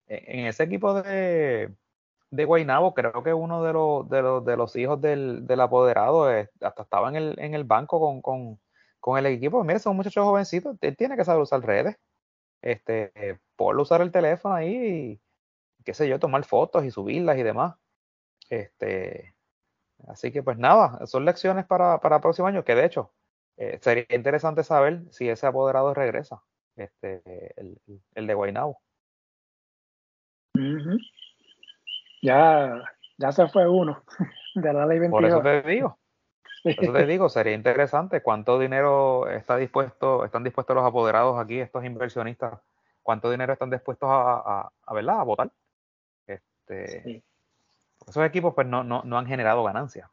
en 0.08 0.46
ese 0.46 0.64
equipo 0.64 1.02
de, 1.02 1.74
de 2.30 2.44
Guaynabo, 2.44 2.94
creo 2.94 3.22
que 3.22 3.32
uno 3.34 3.62
de 3.62 3.72
los, 3.72 4.08
de 4.08 4.22
los, 4.22 4.44
de 4.44 4.56
los 4.56 4.74
hijos 4.76 5.00
del, 5.00 5.46
del 5.46 5.60
apoderado 5.60 6.32
eh, 6.32 6.50
hasta 6.60 6.82
estaba 6.82 7.08
en 7.08 7.16
el, 7.16 7.34
en 7.38 7.54
el 7.54 7.64
banco 7.64 8.00
con, 8.00 8.22
con, 8.22 8.58
con 9.00 9.18
el 9.18 9.26
equipo. 9.26 9.62
Mire, 9.64 9.78
son 9.78 9.96
muchachos 9.96 10.24
jovencitos, 10.24 10.76
él 10.80 10.96
tiene 10.96 11.16
que 11.16 11.24
saber 11.24 11.42
usar 11.42 11.60
redes. 11.60 11.96
Este, 12.60 13.12
eh, 13.14 13.38
por 13.54 13.78
usar 13.78 14.00
el 14.00 14.10
teléfono 14.10 14.52
ahí 14.52 14.74
y, 14.74 15.20
qué 15.84 15.94
sé 15.94 16.08
yo, 16.08 16.18
tomar 16.18 16.44
fotos 16.44 16.84
y 16.84 16.90
subirlas 16.90 17.38
y 17.38 17.44
demás. 17.44 17.76
Este, 18.50 19.36
así 20.08 20.32
que 20.32 20.42
pues 20.42 20.58
nada, 20.58 21.06
son 21.06 21.24
lecciones 21.24 21.66
para, 21.66 22.00
para 22.00 22.16
el 22.16 22.22
próximo 22.22 22.48
año, 22.48 22.64
que 22.64 22.74
de 22.74 22.84
hecho 22.84 23.12
eh, 23.58 23.78
sería 23.80 24.06
interesante 24.10 24.64
saber 24.64 25.02
si 25.10 25.28
ese 25.28 25.46
apoderado 25.46 25.94
regresa, 25.94 26.42
este, 26.74 27.22
el, 27.60 27.78
el 28.14 28.26
de 28.26 28.34
Guaynabo. 28.34 28.80
Ya, 32.22 32.82
ya 33.16 33.32
se 33.32 33.48
fue 33.48 33.68
uno 33.68 34.02
de 34.54 34.72
la 34.72 34.86
ley 34.86 34.98
22. 34.98 35.10
Por 35.10 35.24
eso 35.24 35.42
te 35.42 35.68
digo. 35.68 35.98
Por 36.62 36.72
eso 36.72 36.92
te 36.92 37.06
digo, 37.06 37.28
sería 37.28 37.54
interesante 37.54 38.20
cuánto 38.22 38.58
dinero 38.58 39.28
está 39.28 39.56
dispuesto, 39.56 40.24
están 40.24 40.42
dispuestos 40.42 40.74
los 40.74 40.84
apoderados 40.84 41.38
aquí, 41.38 41.60
estos 41.60 41.84
inversionistas, 41.84 42.58
cuánto 43.02 43.30
dinero 43.30 43.52
están 43.52 43.70
dispuestos 43.70 44.08
a, 44.10 44.34
a, 44.34 44.72
a, 44.86 45.22
votar. 45.22 45.50
Este, 46.26 47.22
Esos 48.06 48.24
equipos 48.24 48.54
pues 48.54 48.66
no, 48.66 48.82
no, 48.82 49.02
no 49.04 49.18
han 49.18 49.26
generado 49.26 49.62
ganancias. 49.62 50.10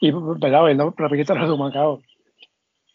Y, 0.00 0.10
¿verdad? 0.10 0.74
No, 0.74 0.94
rapidito 0.96 1.34
lo 1.34 2.00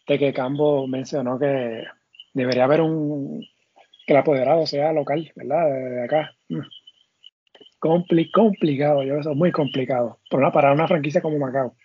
de 0.06 0.18
que 0.18 0.32
Cambo 0.32 0.86
mencionó 0.86 1.38
que 1.38 1.84
debería 2.32 2.64
haber 2.64 2.80
un 2.80 3.44
que 4.06 4.12
el 4.12 4.18
apoderado 4.18 4.66
sea 4.66 4.92
local, 4.92 5.32
¿verdad? 5.34 5.66
De 5.66 6.04
acá. 6.04 6.36
Mm 6.48 6.60
complicado, 8.32 9.02
yo 9.02 9.18
eso 9.18 9.30
es 9.30 9.36
muy 9.36 9.52
complicado. 9.52 10.18
Para 10.30 10.42
una, 10.42 10.52
para 10.52 10.72
una 10.72 10.88
franquicia 10.88 11.20
como 11.20 11.38
Macao. 11.38 11.76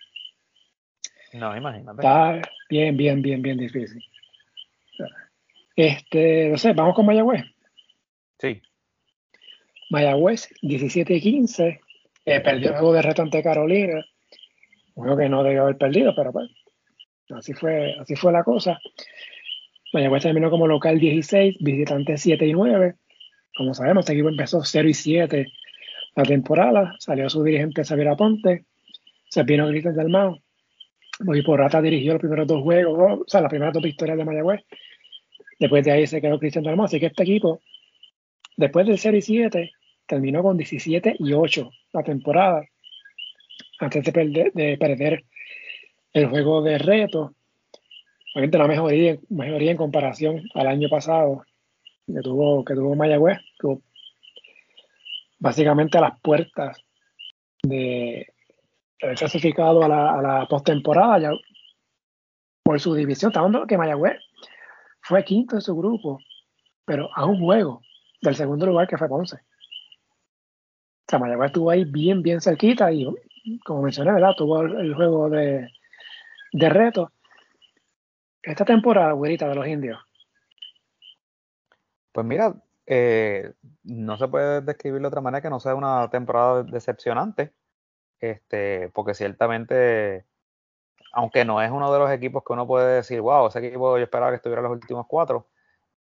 No, 1.34 1.56
imagínate. 1.56 2.00
Está 2.00 2.42
bien, 2.68 2.96
bien, 2.96 3.22
bien, 3.22 3.42
bien 3.42 3.58
difícil. 3.58 4.02
Este, 5.74 6.50
no 6.50 6.58
sé, 6.58 6.72
vamos 6.72 6.94
con 6.94 7.06
Mayagüez. 7.06 7.44
Sí. 8.38 8.60
Mayagüez, 9.90 10.48
17 10.60 11.14
y 11.14 11.20
15. 11.20 11.80
Eh, 12.24 12.40
perdió 12.40 12.70
el 12.70 12.76
juego 12.76 12.92
de 12.92 13.02
reto 13.02 13.22
ante 13.22 13.42
Carolina. 13.42 14.04
Creo 14.94 15.16
que 15.16 15.28
no 15.28 15.42
debió 15.42 15.62
haber 15.62 15.78
perdido, 15.78 16.14
pero 16.14 16.32
pues, 16.32 16.50
así 17.30 17.54
fue, 17.54 17.96
así 17.98 18.14
fue 18.14 18.32
la 18.32 18.44
cosa. 18.44 18.78
Mayagüez 19.92 20.22
terminó 20.22 20.50
como 20.50 20.66
local 20.66 20.98
16, 20.98 21.56
visitante 21.60 22.16
7 22.16 22.46
y 22.46 22.52
9. 22.52 22.94
Como 23.54 23.74
sabemos, 23.74 24.02
este 24.02 24.14
equipo 24.14 24.28
empezó 24.30 24.64
0 24.64 24.88
y 24.88 24.94
7 24.94 25.46
la 26.16 26.22
temporada. 26.24 26.94
Salió 26.98 27.28
su 27.28 27.42
dirigente 27.42 27.84
Xavier 27.84 28.08
Aponte, 28.08 28.64
se 29.28 29.42
vino 29.42 29.68
Cristian 29.68 29.94
Dalmao. 29.94 30.38
Muy 31.20 31.42
Porrata 31.42 31.82
dirigió 31.82 32.12
los 32.12 32.20
primeros 32.20 32.46
dos 32.46 32.62
juegos, 32.62 33.20
o 33.20 33.24
sea, 33.26 33.42
las 33.42 33.50
primeras 33.50 33.74
dos 33.74 33.82
victorias 33.82 34.16
de 34.16 34.24
Mayagüez. 34.24 34.60
Después 35.58 35.84
de 35.84 35.92
ahí 35.92 36.06
se 36.06 36.20
quedó 36.20 36.38
Cristian 36.38 36.64
Dalmao. 36.64 36.86
Así 36.86 36.98
que 36.98 37.06
este 37.06 37.22
equipo, 37.22 37.60
después 38.56 38.86
del 38.86 38.98
0 38.98 39.16
y 39.16 39.22
7, 39.22 39.70
terminó 40.06 40.42
con 40.42 40.56
17 40.56 41.16
y 41.18 41.32
8 41.32 41.70
la 41.92 42.02
temporada. 42.02 42.64
Antes 43.78 44.04
de 44.04 44.50
de 44.54 44.78
perder 44.78 45.24
el 46.12 46.26
juego 46.26 46.62
de 46.62 46.78
reto. 46.78 47.34
Obviamente 48.34 48.58
la 48.58 48.66
mejoría, 48.66 49.70
en 49.70 49.76
comparación 49.76 50.42
al 50.54 50.66
año 50.66 50.88
pasado 50.88 51.44
que 52.06 52.20
tuvo, 52.20 52.64
que 52.64 52.74
tuvo 52.74 52.96
Mayagüez, 52.96 53.38
tuvo 53.58 53.82
básicamente 55.38 55.98
a 55.98 56.02
las 56.02 56.20
puertas 56.20 56.78
de 57.62 58.26
haber 59.02 59.16
clasificado 59.16 59.82
a 59.82 59.88
la, 59.88 60.40
a 60.40 60.46
postemporada 60.46 61.18
ya 61.18 61.30
por 62.62 62.80
su 62.80 62.94
división. 62.94 63.30
Estamos 63.30 63.48
hablando 63.48 63.66
que 63.66 63.76
Mayagüez 63.76 64.18
fue 65.00 65.24
quinto 65.24 65.56
en 65.56 65.62
su 65.62 65.76
grupo, 65.76 66.18
pero 66.84 67.10
a 67.14 67.26
un 67.26 67.38
juego 67.38 67.82
del 68.22 68.36
segundo 68.36 68.66
lugar 68.66 68.88
que 68.88 68.96
fue 68.96 69.08
Ponce. 69.08 69.36
O 69.36 69.40
sea, 71.08 71.18
Mayagüez 71.18 71.48
estuvo 71.48 71.70
ahí 71.70 71.84
bien, 71.84 72.22
bien 72.22 72.40
cerquita 72.40 72.90
y, 72.92 73.06
como 73.64 73.82
mencioné, 73.82 74.12
¿verdad? 74.12 74.34
Tuvo 74.36 74.62
el, 74.62 74.94
juego 74.94 75.28
de, 75.28 75.68
de 76.52 76.68
reto. 76.68 77.10
Esta 78.42 78.64
temporada, 78.64 79.12
güerita, 79.12 79.48
de 79.48 79.54
los 79.54 79.66
indios. 79.66 80.00
Pues 82.12 82.26
mira, 82.26 82.54
eh, 82.86 83.52
no 83.84 84.18
se 84.18 84.28
puede 84.28 84.60
describir 84.60 85.00
de 85.00 85.06
otra 85.06 85.20
manera 85.20 85.40
que 85.40 85.50
no 85.50 85.60
sea 85.60 85.74
una 85.74 86.10
temporada 86.10 86.62
decepcionante, 86.62 87.52
este, 88.20 88.90
porque 88.90 89.14
ciertamente, 89.14 90.24
aunque 91.12 91.44
no 91.44 91.62
es 91.62 91.70
uno 91.70 91.92
de 91.92 91.98
los 91.98 92.10
equipos 92.10 92.42
que 92.44 92.52
uno 92.52 92.66
puede 92.66 92.96
decir, 92.96 93.20
wow, 93.20 93.46
ese 93.46 93.66
equipo 93.66 93.96
yo 93.96 94.04
esperaba 94.04 94.30
que 94.30 94.36
estuviera 94.36 94.60
en 94.60 94.68
los 94.68 94.72
últimos 94.72 95.06
cuatro, 95.06 95.48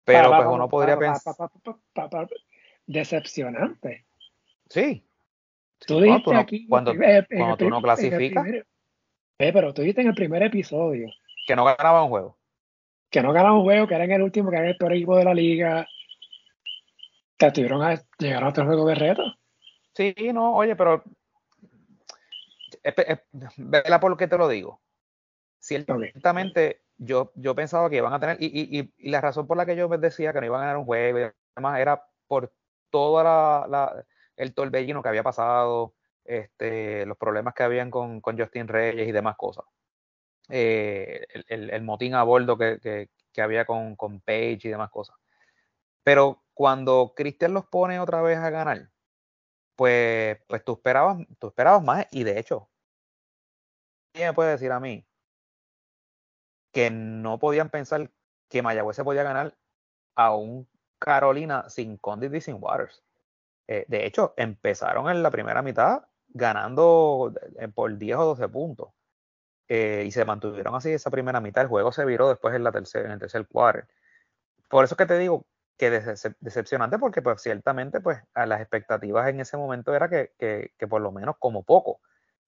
pero 0.04 0.30
pues 0.30 0.46
uno 0.46 0.68
podría 0.68 0.98
pensar... 0.98 1.34
Decepcionante. 2.86 4.04
Sí. 4.68 5.06
Tú 5.86 6.00
dijiste 6.00 6.34
aquí, 6.36 6.66
cuando, 6.66 6.92
cuando 6.94 7.56
tú 7.56 7.70
no 7.70 7.80
clasificas. 7.80 8.46
Eh, 9.38 9.52
pero 9.52 9.72
tú 9.72 9.82
dijiste 9.82 10.02
en 10.02 10.08
el 10.08 10.14
primer 10.14 10.42
episodio. 10.42 11.08
Que 11.46 11.56
no 11.56 11.64
ganaba 11.64 12.02
un 12.02 12.10
juego. 12.10 12.38
Que 13.10 13.22
no 13.22 13.32
ganaba 13.32 13.56
un 13.56 13.64
juego, 13.64 13.86
que 13.86 13.94
era 13.94 14.04
en 14.04 14.12
el 14.12 14.22
último, 14.22 14.50
que 14.50 14.56
era 14.56 14.68
el 14.68 14.76
peor 14.76 14.92
equipo 14.92 15.16
de 15.16 15.24
la 15.24 15.34
liga, 15.34 15.86
¿Te 17.36 17.50
tuvieron 17.50 17.82
a 17.82 18.00
llegar 18.18 18.44
a 18.44 18.48
otro 18.48 18.64
juego 18.64 18.86
de 18.86 18.94
reto? 18.94 19.22
Sí, 19.92 20.14
no, 20.32 20.54
oye, 20.54 20.76
pero 20.76 21.02
vela 23.56 24.00
por 24.00 24.16
qué 24.16 24.28
te 24.28 24.38
lo 24.38 24.48
digo. 24.48 24.80
Ciertamente, 25.58 26.82
yo, 26.96 27.32
yo 27.34 27.54
pensaba 27.54 27.88
que 27.90 27.96
iban 27.96 28.12
a 28.12 28.20
tener, 28.20 28.36
y, 28.40 28.46
y, 28.46 28.92
y, 28.98 29.10
la 29.10 29.20
razón 29.20 29.46
por 29.46 29.56
la 29.56 29.66
que 29.66 29.76
yo 29.76 29.88
me 29.88 29.98
decía 29.98 30.32
que 30.32 30.40
no 30.40 30.46
iban 30.46 30.60
a 30.60 30.64
ganar 30.64 30.76
un 30.78 30.84
juego 30.84 31.18
y 31.18 31.30
demás 31.56 31.80
era 31.80 32.04
por 32.26 32.52
todo 32.90 33.22
la, 33.22 34.04
el 34.36 34.54
torbellino 34.54 35.02
que 35.02 35.08
había 35.08 35.22
pasado, 35.22 35.94
este, 36.24 37.06
los 37.06 37.16
problemas 37.16 37.54
que 37.54 37.62
habían 37.62 37.90
con, 37.90 38.20
con 38.20 38.38
Justin 38.38 38.68
Reyes 38.68 39.08
y 39.08 39.12
demás 39.12 39.36
cosas. 39.36 39.64
Eh, 40.48 41.26
el, 41.48 41.82
motín 41.82 42.14
a 42.14 42.22
bordo 42.22 42.58
que, 42.58 43.08
había 43.38 43.64
con, 43.64 43.96
Page 44.20 44.60
y 44.64 44.68
demás 44.68 44.90
cosas. 44.90 45.16
Pero 46.02 46.42
cuando 46.54 47.14
Cristian 47.16 47.54
los 47.54 47.66
pone 47.66 48.00
otra 48.00 48.22
vez 48.22 48.38
a 48.38 48.50
ganar, 48.50 48.90
pues, 49.76 50.38
pues 50.46 50.64
tú 50.64 50.74
esperabas, 50.74 51.18
tú 51.38 51.48
esperabas 51.48 51.82
más, 51.82 52.06
y 52.10 52.24
de 52.24 52.38
hecho, 52.38 52.68
¿quién 54.12 54.28
me 54.28 54.34
puede 54.34 54.52
decir 54.52 54.72
a 54.72 54.80
mí 54.80 55.06
que 56.72 56.90
no 56.90 57.38
podían 57.38 57.70
pensar 57.70 58.10
que 58.48 58.62
Mayagüez 58.62 58.96
se 58.96 59.04
podía 59.04 59.22
ganar 59.22 59.56
a 60.16 60.34
un 60.34 60.68
Carolina 60.98 61.68
sin 61.70 61.96
Condit 61.98 62.34
y 62.34 62.40
sin 62.40 62.56
Waters? 62.60 63.02
Eh, 63.66 63.84
de 63.88 64.06
hecho, 64.06 64.34
empezaron 64.36 65.08
en 65.10 65.22
la 65.22 65.30
primera 65.30 65.62
mitad 65.62 66.04
ganando 66.28 67.32
eh, 67.58 67.68
por 67.68 67.96
10 67.96 68.16
o 68.18 68.24
12 68.26 68.48
puntos. 68.48 68.88
Eh, 69.68 70.04
y 70.06 70.10
se 70.10 70.24
mantuvieron 70.24 70.74
así 70.74 70.90
esa 70.90 71.10
primera 71.10 71.40
mitad. 71.40 71.62
El 71.62 71.68
juego 71.68 71.92
se 71.92 72.04
viró 72.04 72.28
después 72.28 72.54
en, 72.54 72.64
la 72.64 72.72
tercera, 72.72 73.06
en 73.06 73.12
el 73.12 73.18
tercer 73.18 73.46
quarter. 73.46 73.86
Por 74.68 74.84
eso 74.84 74.94
es 74.94 74.98
que 74.98 75.06
te 75.06 75.18
digo 75.18 75.46
que 75.76 75.90
decepcionante 75.90 76.98
porque 76.98 77.20
pues 77.20 77.42
ciertamente 77.42 78.00
pues 78.00 78.22
a 78.34 78.46
las 78.46 78.60
expectativas 78.60 79.28
en 79.28 79.40
ese 79.40 79.56
momento 79.56 79.94
era 79.94 80.08
que, 80.08 80.32
que, 80.38 80.88
por 80.88 81.00
lo 81.00 81.10
menos 81.10 81.36
como 81.38 81.64
poco 81.64 82.00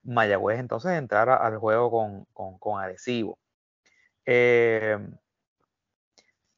Mayagüez 0.05 0.61
entonces 0.61 0.93
entrara 0.93 1.37
al 1.37 1.59
juego 1.59 1.91
con, 1.91 2.25
con, 2.33 2.59
con 2.59 2.81
Arecibo. 2.81 3.39
Eh, 4.27 4.99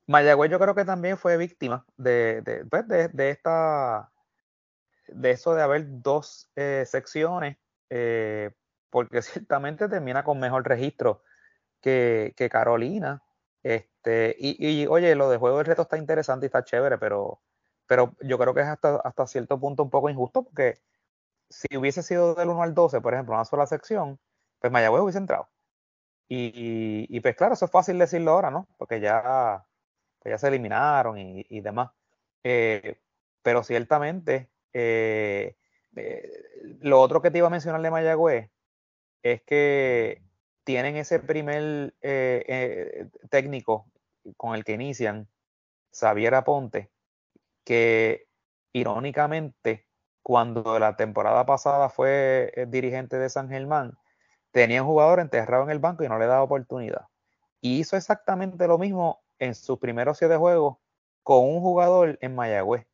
Mayagüez 0.06 0.50
yo 0.50 0.58
creo 0.58 0.74
que 0.74 0.84
también 0.84 1.16
fue 1.16 1.36
víctima 1.36 1.86
de, 1.96 2.42
de, 2.42 2.66
pues, 2.66 2.86
de, 2.86 3.30
esta 3.30 4.10
de 5.08 5.30
eso 5.30 5.54
de 5.54 5.62
haber 5.62 5.84
dos 6.02 6.50
eh, 6.56 6.84
secciones 6.86 7.56
porque 8.90 9.22
ciertamente 9.22 9.88
termina 9.88 10.24
con 10.24 10.40
mejor 10.40 10.66
registro 10.66 11.22
que, 11.81 12.35
que 12.37 12.48
Carolina 12.51 13.22
este, 13.62 14.37
y, 14.38 14.87
oye, 14.87 15.14
lo 15.14 15.29
de 15.31 15.37
juego 15.38 15.59
del 15.59 15.66
reto 15.66 15.83
está 15.83 15.98
interesante 15.98 16.46
y 16.46 16.48
está 16.48 16.64
chévere, 16.64 16.98
pero, 16.98 17.40
pero 17.87 18.14
yo 18.22 18.38
creo 18.38 18.55
que 18.55 18.61
es 18.62 18.66
hasta, 18.66 18.96
hasta 18.96 19.27
cierto 19.27 19.59
punto 19.61 19.83
un 19.83 19.90
poco 19.90 20.09
injusto 20.11 20.44
porque 20.44 20.81
si 21.51 21.77
hubiese 21.77 22.03
sido 22.03 22.35
del 22.35 22.48
1 22.51 22.62
al 22.62 22.74
12, 22.74 23.01
por 23.01 23.14
ejemplo, 23.14 23.35
una 23.35 23.44
sola 23.44 23.66
sección, 23.66 24.18
pues 24.61 24.72
Mayagüez 24.72 25.03
hubiese 25.03 25.18
entrado. 25.18 25.48
Y, 26.29 27.07
y, 27.09 27.20
pues 27.20 27.37
claro, 27.37 27.55
eso 27.55 27.64
es 27.66 27.70
fácil 27.70 27.98
decirlo 27.98 28.33
ahora, 28.33 28.51
¿no? 28.51 28.68
Porque 28.79 29.01
ya, 29.01 29.66
pues 30.20 30.33
ya 30.33 30.38
se 30.38 30.48
eliminaron 30.48 31.18
y, 31.18 31.46
y 31.48 31.61
demás. 31.62 31.90
Eh, 32.44 33.01
pero 33.42 33.62
ciertamente, 33.64 34.51
eh, 34.72 35.57
eh, 35.96 36.79
lo 36.81 37.01
otro 37.01 37.22
que 37.22 37.31
te 37.31 37.38
iba 37.38 37.46
a 37.48 37.51
mencionar 37.51 37.83
de 37.83 37.90
Mayagüez 37.90 38.51
es 39.22 39.42
que 39.42 40.22
tienen 40.64 40.96
ese 40.96 41.20
primer 41.20 41.94
eh, 42.02 42.44
eh, 42.46 43.09
técnico 43.31 43.90
con 44.37 44.54
el 44.54 44.64
que 44.64 44.72
inician, 44.72 45.28
Xavier 45.92 46.35
Aponte, 46.35 46.90
que 47.64 48.28
irónicamente 48.72 49.87
cuando 50.22 50.78
la 50.78 50.96
temporada 50.96 51.46
pasada 51.46 51.88
fue 51.88 52.52
eh, 52.54 52.66
dirigente 52.68 53.18
de 53.18 53.31
San 53.31 53.48
Germán, 53.48 53.96
tenía 54.50 54.83
un 54.83 54.88
jugador 54.88 55.20
enterrado 55.20 55.64
en 55.64 55.70
el 55.70 55.78
banco 55.78 56.04
y 56.04 56.09
no 56.09 56.18
le 56.18 56.26
daba 56.26 56.42
oportunidad. 56.42 57.07
Y 57.61 57.81
hizo 57.81 57.96
exactamente 57.96 58.66
lo 58.66 58.78
mismo 58.78 59.22
en 59.38 59.54
sus 59.54 59.78
primeros 59.78 60.18
siete 60.18 60.37
juegos 60.37 60.76
con 61.22 61.44
un 61.44 61.61
jugador 61.61 62.18
en 62.20 62.35
Mayagüez, 62.35 62.87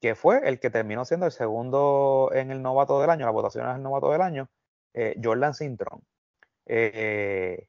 que 0.00 0.14
fue 0.14 0.48
el 0.48 0.58
que 0.60 0.70
terminó 0.70 1.04
siendo 1.04 1.26
el 1.26 1.32
segundo 1.32 2.30
en 2.32 2.50
el 2.50 2.62
novato 2.62 3.00
del 3.00 3.10
año, 3.10 3.26
la 3.26 3.32
votación 3.32 3.68
es 3.68 3.76
el 3.76 3.82
novato 3.82 4.10
del 4.10 4.22
año, 4.22 4.48
eh, 4.94 5.16
Jordan 5.22 5.54
Sintron. 5.54 6.02
Eh, 6.66 7.68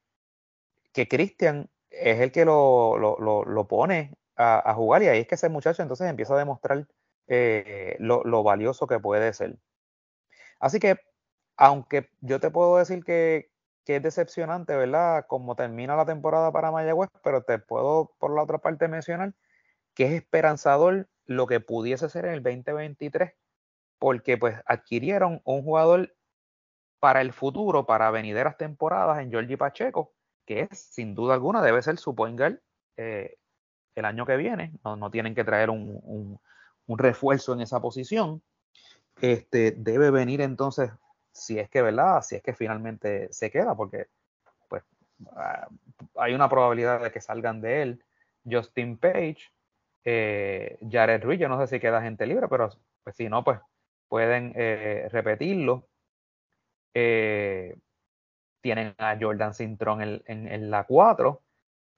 que 0.92 1.08
Cristian 1.08 1.68
es 1.90 2.20
el 2.20 2.32
que 2.32 2.44
lo, 2.44 2.96
lo, 2.98 3.68
pone 3.68 4.16
a, 4.36 4.72
jugar 4.74 5.02
y 5.02 5.08
ahí 5.08 5.20
es 5.20 5.26
que 5.26 5.34
ese 5.34 5.50
muchacho 5.50 5.82
entonces 5.82 6.08
empieza 6.08 6.34
a 6.34 6.38
demostrar 6.38 6.86
eh, 7.26 7.96
lo, 7.98 8.42
valioso 8.42 8.86
que 8.86 8.98
puede 8.98 9.32
ser. 9.34 9.58
Así 10.58 10.80
que, 10.80 10.98
aunque 11.56 12.08
yo 12.20 12.40
te 12.40 12.50
puedo 12.50 12.78
decir 12.78 13.04
que, 13.04 13.50
que, 13.84 13.96
es 13.96 14.02
decepcionante, 14.02 14.74
¿verdad? 14.74 15.26
Como 15.28 15.54
termina 15.56 15.96
la 15.96 16.06
temporada 16.06 16.50
para 16.52 16.70
Mayagüez, 16.70 17.10
pero 17.22 17.42
te 17.42 17.58
puedo 17.58 18.14
por 18.18 18.34
la 18.34 18.42
otra 18.42 18.58
parte 18.58 18.88
mencionar 18.88 19.34
que 19.94 20.04
es 20.04 20.12
esperanzador 20.12 21.08
lo 21.24 21.46
que 21.46 21.60
pudiese 21.60 22.08
ser 22.08 22.26
en 22.26 22.34
el 22.34 22.42
2023, 22.42 23.32
porque 23.98 24.38
pues 24.38 24.56
adquirieron 24.66 25.40
un 25.44 25.62
jugador 25.62 26.15
para 27.00 27.20
el 27.20 27.32
futuro, 27.32 27.86
para 27.86 28.10
venideras 28.10 28.56
temporadas 28.56 29.20
en 29.20 29.30
Georgie 29.30 29.58
Pacheco, 29.58 30.12
que 30.44 30.68
es, 30.70 30.78
sin 30.78 31.14
duda 31.14 31.34
alguna, 31.34 31.62
debe 31.62 31.82
ser 31.82 31.98
su 31.98 32.14
point 32.14 32.40
eh, 32.96 33.36
el 33.94 34.04
año 34.04 34.26
que 34.26 34.36
viene. 34.36 34.72
No, 34.84 35.10
tienen 35.10 35.34
que 35.34 35.44
traer 35.44 35.70
un, 35.70 36.38
refuerzo 36.88 37.52
en 37.52 37.60
esa 37.60 37.80
posición. 37.80 38.42
Este, 39.20 39.72
debe 39.72 40.10
venir 40.10 40.40
entonces, 40.40 40.90
si 41.32 41.58
es 41.58 41.68
que, 41.68 41.82
¿verdad? 41.82 42.22
Si 42.22 42.36
es 42.36 42.42
que 42.42 42.54
finalmente 42.54 43.32
se 43.32 43.50
queda, 43.50 43.74
porque 43.74 44.06
pues 44.68 44.82
ah, 45.32 45.68
hay 46.16 46.34
una 46.34 46.48
probabilidad 46.48 47.02
de 47.02 47.10
que 47.10 47.20
salgan 47.20 47.60
de 47.60 47.82
él 47.82 48.04
Justin 48.48 48.98
Page, 48.98 49.38
eh, 50.04 50.78
Jared 50.88 51.22
Ruiz, 51.24 51.40
yo 51.40 51.48
no 51.48 51.60
sé 51.60 51.66
si 51.66 51.80
queda 51.80 52.02
gente 52.02 52.26
libre, 52.26 52.46
pero 52.48 52.70
pues 53.02 53.16
si 53.16 53.28
no, 53.28 53.42
pues 53.42 53.58
pueden 54.08 54.52
eh, 54.54 55.08
repetirlo. 55.10 55.88
Eh, 56.98 57.76
tienen 58.62 58.94
a 58.96 59.18
Jordan 59.20 59.52
Cintrón 59.52 60.00
en, 60.00 60.70
la 60.70 60.84
4 60.84 61.42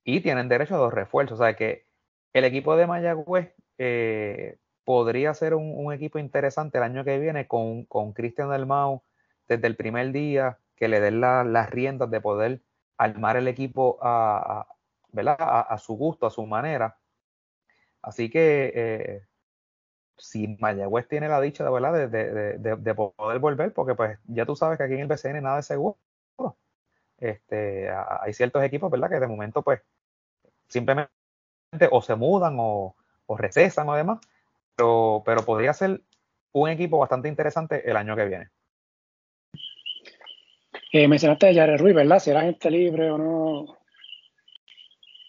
y 0.03 0.21
tienen 0.23 0.49
derecho 0.49 0.75
a 0.75 0.79
dos 0.79 0.93
refuerzos. 0.93 1.39
O 1.39 1.45
sea 1.45 1.55
que 1.55 1.87
el 2.33 2.45
equipo 2.45 2.77
de 2.77 2.89
Mayagüez 2.89 3.55
eh, 3.79 4.59
podría 4.83 5.33
ser 5.35 5.55
un, 5.55 5.93
equipo 5.93 6.19
interesante 6.19 6.79
el 6.79 6.85
año 6.85 7.05
que 7.05 7.17
viene 7.21 7.47
con, 7.47 7.85
con 7.85 8.13
Cristian 8.13 8.51
Delmau 8.51 9.05
desde 9.47 9.69
el 9.69 9.77
primer 9.77 10.11
día, 10.11 10.59
que 10.75 10.89
le 10.89 10.99
den 10.99 11.21
las 11.21 11.71
riendas 11.71 12.11
de 12.11 12.21
poder 12.21 12.61
armar 12.97 13.37
el 13.37 13.47
equipo 13.47 13.99
a, 14.03 14.67
a, 15.15 15.79
su 15.79 15.95
gusto, 15.95 16.27
a 16.27 16.31
su 16.31 16.45
manera. 16.45 16.99
Así 18.03 18.31
que 18.31 18.73
eh, 18.75 19.27
si 20.19 20.57
Mayagüez 20.59 21.09
tiene 21.09 21.29
la 21.29 21.41
dicha 21.41 21.65
de, 21.65 21.71
¿verdad? 21.71 22.09
De, 22.09 22.59
de, 22.59 22.95
poder 22.95 23.39
volver, 23.39 23.73
porque 23.73 23.95
pues 23.95 24.19
ya 24.27 24.45
tú 24.45 24.57
sabes 24.57 24.79
que 24.79 24.85
aquí 24.85 24.95
en 24.95 25.01
el 25.01 25.07
BCN 25.07 25.43
nada 25.43 25.61
es 25.61 25.67
seguro. 25.67 25.97
Este, 27.19 27.91
hay 27.91 28.33
ciertos 28.33 28.63
equipos, 28.63 28.91
¿verdad? 28.91 29.11
Que 29.11 29.19
de 29.19 29.27
momento, 29.27 29.63
pues, 29.63 29.81
simplemente 30.69 31.11
o 31.91 32.01
se 32.01 32.15
mudan 32.15 32.57
o, 32.59 32.95
recesan 33.37 33.89
o 33.89 33.95
demás, 33.95 34.21
pero, 34.77 35.23
pero 35.25 35.45
podría 35.45 35.73
ser 35.73 36.01
un 36.53 36.69
equipo 36.69 36.99
bastante 36.99 37.29
interesante 37.29 37.89
el 37.89 37.97
año 37.97 38.17
que 38.17 38.25
viene. 38.25 38.49
Eh, 40.93 41.07
mencionaste 41.07 41.49
a 41.49 41.55
Jared 41.55 41.81
Ruiz, 41.81 41.95
¿verdad? 41.95 42.19
Si 42.19 42.31
era 42.31 42.43
gente 42.43 42.71
libre 42.71 43.11
o 43.11 43.19
no. 43.19 43.79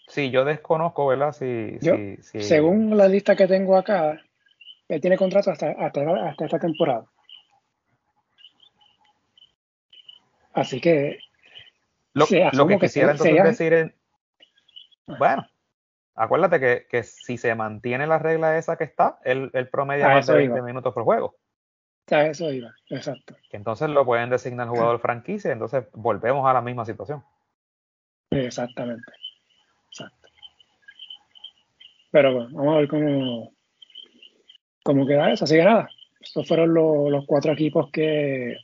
Sí, 0.06 0.30
yo 0.30 0.44
desconozco, 0.44 1.06
¿verdad? 1.06 1.32
Si, 1.32 1.78
Según 2.22 2.96
la 2.96 3.06
lista 3.06 3.36
que 3.36 3.46
tengo 3.46 3.76
acá, 3.76 4.20
él 4.90 5.00
tiene 5.00 5.16
contrato 5.16 5.50
hasta, 5.52 5.70
hasta 5.70 6.44
esta 6.44 6.58
temporada. 6.58 7.06
Así 10.52 10.80
que 10.80 11.20
lo, 12.12 12.26
que 12.26 12.78
quisiera 12.80 13.12
entonces 13.12 13.44
decir 13.44 13.72
es, 13.72 13.92
bueno, 15.06 15.46
acuérdate 16.16 16.86
que, 16.88 17.02
si 17.04 17.38
se 17.38 17.54
mantiene 17.54 18.08
la 18.08 18.18
regla 18.18 18.58
esa 18.58 18.76
que 18.76 18.84
está, 18.84 19.20
el, 19.24 19.50
el 19.52 19.68
promedio 19.68 20.08
más 20.08 20.26
de 20.26 20.34
20 20.34 20.60
minutos 20.62 20.92
por 20.92 21.04
juego. 21.04 21.36
A 22.10 22.26
eso 22.26 22.50
iba, 22.50 22.74
exacto. 22.88 23.36
Que 23.48 23.56
entonces 23.56 23.88
lo 23.88 24.04
pueden 24.04 24.28
designar 24.28 24.66
jugador 24.68 24.98
franquicia, 24.98 25.52
entonces 25.52 25.84
volvemos 25.92 26.48
a 26.48 26.52
la 26.52 26.60
misma 26.60 26.84
situación. 26.84 27.22
Exactamente. 28.30 29.12
Exacto. 29.88 30.28
Pero 32.10 32.34
bueno, 32.34 32.50
vamos 32.52 32.74
a 32.74 32.78
ver 32.78 32.88
cómo, 32.88 33.52
cómo 34.90 35.06
queda 35.06 35.32
eso. 35.32 35.44
Así 35.44 35.56
que 35.56 35.64
nada, 35.64 35.88
estos 36.20 36.46
fueron 36.46 36.74
los 36.74 37.24
cuatro 37.26 37.52
equipos 37.52 37.90
que 37.90 38.56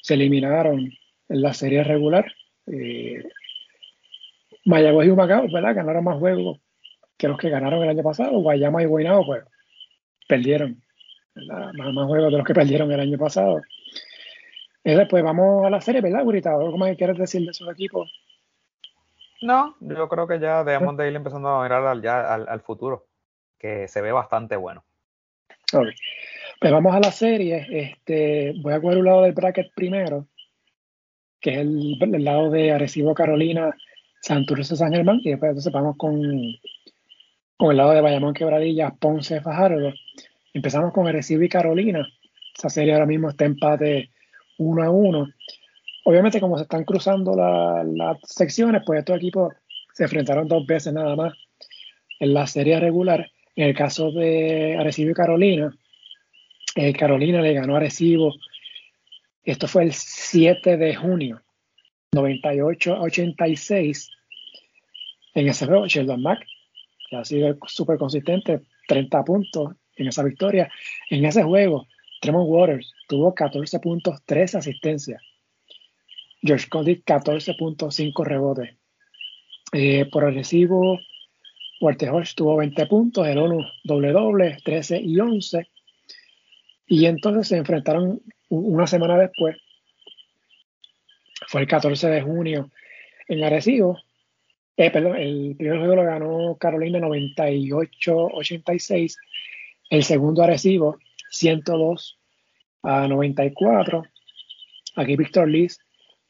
se 0.00 0.14
eliminaron 0.14 0.90
en 1.28 1.42
la 1.42 1.54
serie 1.54 1.84
regular. 1.84 2.30
Eh, 2.66 3.22
Mayagüez 4.64 5.08
y 5.08 5.10
Humacao, 5.10 5.48
¿verdad? 5.50 5.74
Ganaron 5.74 6.04
más 6.04 6.18
juegos 6.18 6.58
que 7.16 7.28
los 7.28 7.38
que 7.38 7.50
ganaron 7.50 7.82
el 7.82 7.88
año 7.88 8.02
pasado. 8.02 8.38
Guayama 8.40 8.82
y 8.82 8.86
Guaynabo, 8.86 9.26
pues, 9.26 9.44
perdieron. 10.28 10.82
Más, 11.34 11.74
más, 11.74 12.06
juegos 12.06 12.30
de 12.30 12.38
los 12.38 12.46
que 12.46 12.54
perdieron 12.54 12.90
el 12.92 13.00
año 13.00 13.18
pasado. 13.18 13.62
Y 14.84 14.92
después 14.94 15.22
vamos 15.22 15.64
a 15.64 15.70
la 15.70 15.80
serie, 15.80 16.00
¿verdad, 16.00 16.24
Gurita? 16.24 16.52
¿Cómo 16.52 16.84
quieres 16.96 17.16
decir 17.16 17.42
de 17.42 17.50
esos 17.50 17.70
equipos? 17.70 18.12
No, 19.40 19.76
yo 19.80 20.08
creo 20.08 20.26
que 20.26 20.38
ya 20.38 20.62
debemos 20.62 20.96
de 20.96 21.08
ir 21.08 21.16
empezando 21.16 21.48
a 21.48 21.62
mirar 21.62 21.84
al, 21.84 22.00
ya 22.00 22.34
al, 22.34 22.60
futuro, 22.60 23.06
que 23.58 23.88
se 23.88 24.00
ve 24.00 24.12
bastante 24.12 24.56
bueno. 24.56 24.84
Pues 26.60 26.72
vamos 26.72 26.94
a 26.94 27.00
la 27.00 27.10
serie. 27.10 27.66
Este, 27.70 28.54
voy 28.60 28.72
a 28.72 28.80
coger 28.80 28.98
un 28.98 29.04
lado 29.06 29.22
del 29.22 29.32
bracket 29.32 29.72
primero 29.74 30.28
que 31.42 31.50
es 31.50 31.58
el, 31.58 32.24
lado 32.24 32.50
de 32.50 32.70
Arecibo, 32.70 33.14
Carolina, 33.14 33.76
Santurce, 34.22 34.76
San 34.76 34.92
Germán, 34.92 35.20
y 35.22 35.30
después 35.30 35.50
entonces 35.50 35.72
vamos 35.72 35.96
con, 35.98 36.22
con 37.56 37.70
el 37.72 37.76
lado 37.76 37.90
de 37.90 38.00
Bayamón, 38.00 38.32
Quebradillas, 38.32 38.92
Ponce, 38.98 39.40
Fajardo. 39.40 39.92
Empezamos 40.54 40.92
con 40.92 41.08
Arecibo 41.08 41.42
y 41.42 41.48
Carolina. 41.48 42.06
Esa 42.56 42.70
serie 42.70 42.94
ahora 42.94 43.06
mismo 43.06 43.28
está 43.28 43.44
empate 43.44 44.10
1 44.58 44.82
a 44.84 44.90
1. 44.90 45.28
Obviamente, 46.04 46.40
como 46.40 46.56
se 46.56 46.62
están 46.62 46.84
cruzando 46.84 47.34
las 47.34 48.18
secciones, 48.22 48.82
pues 48.86 49.00
estos 49.00 49.16
equipos 49.16 49.52
se 49.94 50.04
enfrentaron 50.04 50.46
dos 50.46 50.64
veces 50.64 50.92
nada 50.92 51.16
más 51.16 51.32
en 52.20 52.34
la 52.34 52.46
serie 52.46 52.78
regular. 52.78 53.28
En 53.56 53.68
el 53.68 53.74
caso 53.74 54.10
de 54.10 54.76
Arecibo 54.78 55.10
y 55.10 55.14
Carolina, 55.14 55.76
eh, 56.76 56.92
Carolina 56.92 57.42
le 57.42 57.54
ganó 57.54 57.74
a 57.74 57.78
Arecibo 57.78 58.34
esto 59.44 59.66
fue 59.66 59.82
el 59.82 59.92
7 59.92 60.76
de 60.76 60.94
junio, 60.94 61.42
98 62.12 63.00
86. 63.00 64.10
En 65.34 65.48
ese 65.48 65.66
juego, 65.66 65.86
Sheldon 65.88 66.22
Mack, 66.22 66.46
que 67.10 67.16
ha 67.16 67.24
sido 67.24 67.58
súper 67.66 67.98
consistente, 67.98 68.60
30 68.86 69.24
puntos 69.24 69.74
en 69.96 70.06
esa 70.06 70.22
victoria. 70.22 70.70
En 71.10 71.24
ese 71.24 71.42
juego, 71.42 71.88
Tremont 72.20 72.48
Waters 72.48 72.92
tuvo 73.08 73.34
14 73.34 73.80
puntos, 73.80 74.20
3 74.26 74.54
asistencias. 74.54 75.20
George 76.40 76.68
Condit, 76.68 77.04
14.5 77.04 78.24
rebotes. 78.24 78.76
Eh, 79.72 80.04
por 80.12 80.24
el 80.24 80.34
recibo, 80.34 81.00
Walter 81.82 82.10
tuvo 82.36 82.56
20 82.58 82.86
puntos, 82.86 83.26
el 83.26 83.38
ONU 83.38 83.64
doble 83.82 84.12
doble, 84.12 84.58
13 84.64 85.00
y 85.02 85.18
11. 85.18 85.66
Y 86.86 87.06
entonces 87.06 87.48
se 87.48 87.56
enfrentaron 87.56 88.22
una 88.48 88.86
semana 88.86 89.18
después, 89.18 89.56
fue 91.48 91.62
el 91.62 91.66
14 91.66 92.08
de 92.08 92.22
junio 92.22 92.70
en 93.26 93.42
Arecibo. 93.42 93.98
Eh, 94.76 94.92
perdón, 94.92 95.16
el 95.16 95.56
primer 95.58 95.78
juego 95.78 95.96
lo 95.96 96.04
ganó 96.04 96.56
Carolina 96.56 97.00
98-86. 97.00 99.16
El 99.90 100.04
segundo 100.04 100.44
Arecibo 100.44 101.00
102 101.30 102.16
a 102.84 103.08
94. 103.08 104.04
Aquí 104.94 105.16
Víctor 105.16 105.48
Liz 105.48 105.80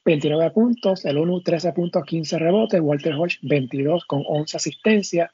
29 0.04 0.50
puntos, 0.50 1.04
el 1.04 1.18
ONU 1.18 1.42
13 1.42 1.72
puntos, 1.72 2.04
15 2.04 2.38
rebotes, 2.38 2.80
Walter 2.80 3.14
Hodge 3.14 3.38
22 3.42 4.04
con 4.06 4.24
11 4.26 4.56
asistencias, 4.56 5.30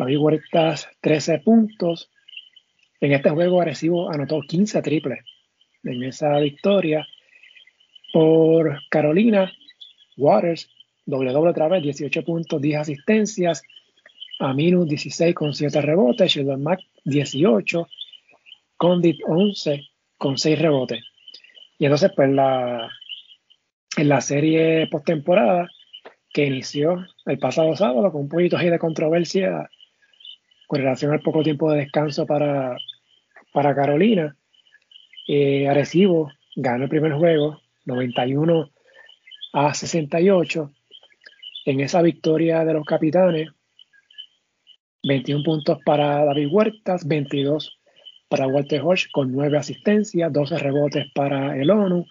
David 0.00 0.16
Huertas 0.16 0.88
13 1.02 1.40
puntos. 1.40 2.10
En 3.02 3.12
este 3.12 3.28
juego 3.28 3.60
Arecibo 3.60 4.10
anotó 4.10 4.40
15 4.40 4.80
triples 4.80 5.20
en 5.84 6.02
esa 6.04 6.38
victoria. 6.38 7.06
Por 8.10 8.80
Carolina, 8.88 9.52
Waters, 10.16 10.70
doble 11.04 11.32
doble 11.32 11.50
otra 11.50 11.68
vez, 11.68 11.82
18 11.82 12.24
puntos, 12.24 12.62
10 12.62 12.80
asistencias. 12.80 13.62
Aminu, 14.38 14.86
16 14.86 15.34
con 15.34 15.52
7 15.52 15.82
rebotes. 15.82 16.32
Sheldon 16.32 16.62
Mack, 16.62 16.80
18. 17.04 17.86
Condit 18.78 19.20
11 19.26 19.86
con 20.16 20.38
6 20.38 20.58
rebotes. 20.58 21.04
Y 21.78 21.84
entonces, 21.84 22.10
pues 22.16 22.30
la, 22.30 22.90
en 23.98 24.08
la 24.08 24.22
serie 24.22 24.86
postemporada 24.86 25.70
que 26.32 26.46
inició 26.46 27.06
el 27.26 27.38
pasado 27.38 27.76
sábado 27.76 28.10
con 28.10 28.22
un 28.22 28.28
poquito 28.30 28.56
de 28.56 28.78
controversia 28.78 29.68
con 30.70 30.78
relación 30.78 31.12
al 31.12 31.20
poco 31.20 31.42
tiempo 31.42 31.68
de 31.72 31.80
descanso 31.80 32.26
para, 32.26 32.76
para 33.52 33.74
Carolina, 33.74 34.36
eh, 35.26 35.66
Arecibo 35.68 36.30
ganó 36.54 36.84
el 36.84 36.88
primer 36.88 37.12
juego 37.14 37.60
91 37.86 38.70
a 39.52 39.74
68. 39.74 40.70
En 41.66 41.80
esa 41.80 42.02
victoria 42.02 42.64
de 42.64 42.74
los 42.74 42.84
capitanes, 42.84 43.48
21 45.02 45.42
puntos 45.42 45.78
para 45.84 46.24
David 46.24 46.46
Huertas, 46.52 47.04
22 47.04 47.76
para 48.28 48.46
Walter 48.46 48.80
Hodge 48.80 49.10
con 49.10 49.32
9 49.32 49.58
asistencias, 49.58 50.32
12 50.32 50.56
rebotes 50.56 51.06
para 51.12 51.60
el 51.60 51.68
ONU, 51.68 52.06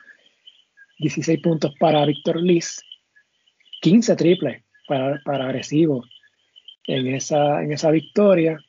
16 0.97 1.39
puntos 1.41 1.73
para 1.79 2.05
Víctor 2.05 2.41
Liz, 2.41 2.81
15 3.79 4.17
triples 4.17 4.65
para, 4.85 5.21
para 5.23 5.45
Agresivo 5.45 6.03
en 6.89 7.13
esa, 7.13 7.61
en 7.63 7.71
esa 7.71 7.91
victoria. 7.91 8.59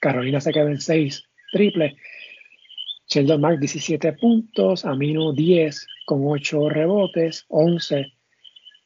Carolina 0.00 0.40
se 0.40 0.52
quedó 0.52 0.68
en 0.68 0.80
6 0.80 1.24
triples. 1.52 1.94
Sheldon 3.08 3.40
Mack 3.40 3.58
17 3.58 4.12
puntos, 4.14 4.84
Amino 4.84 5.32
10 5.32 5.86
con 6.06 6.22
8 6.24 6.70
rebotes, 6.70 7.44
11 7.48 8.12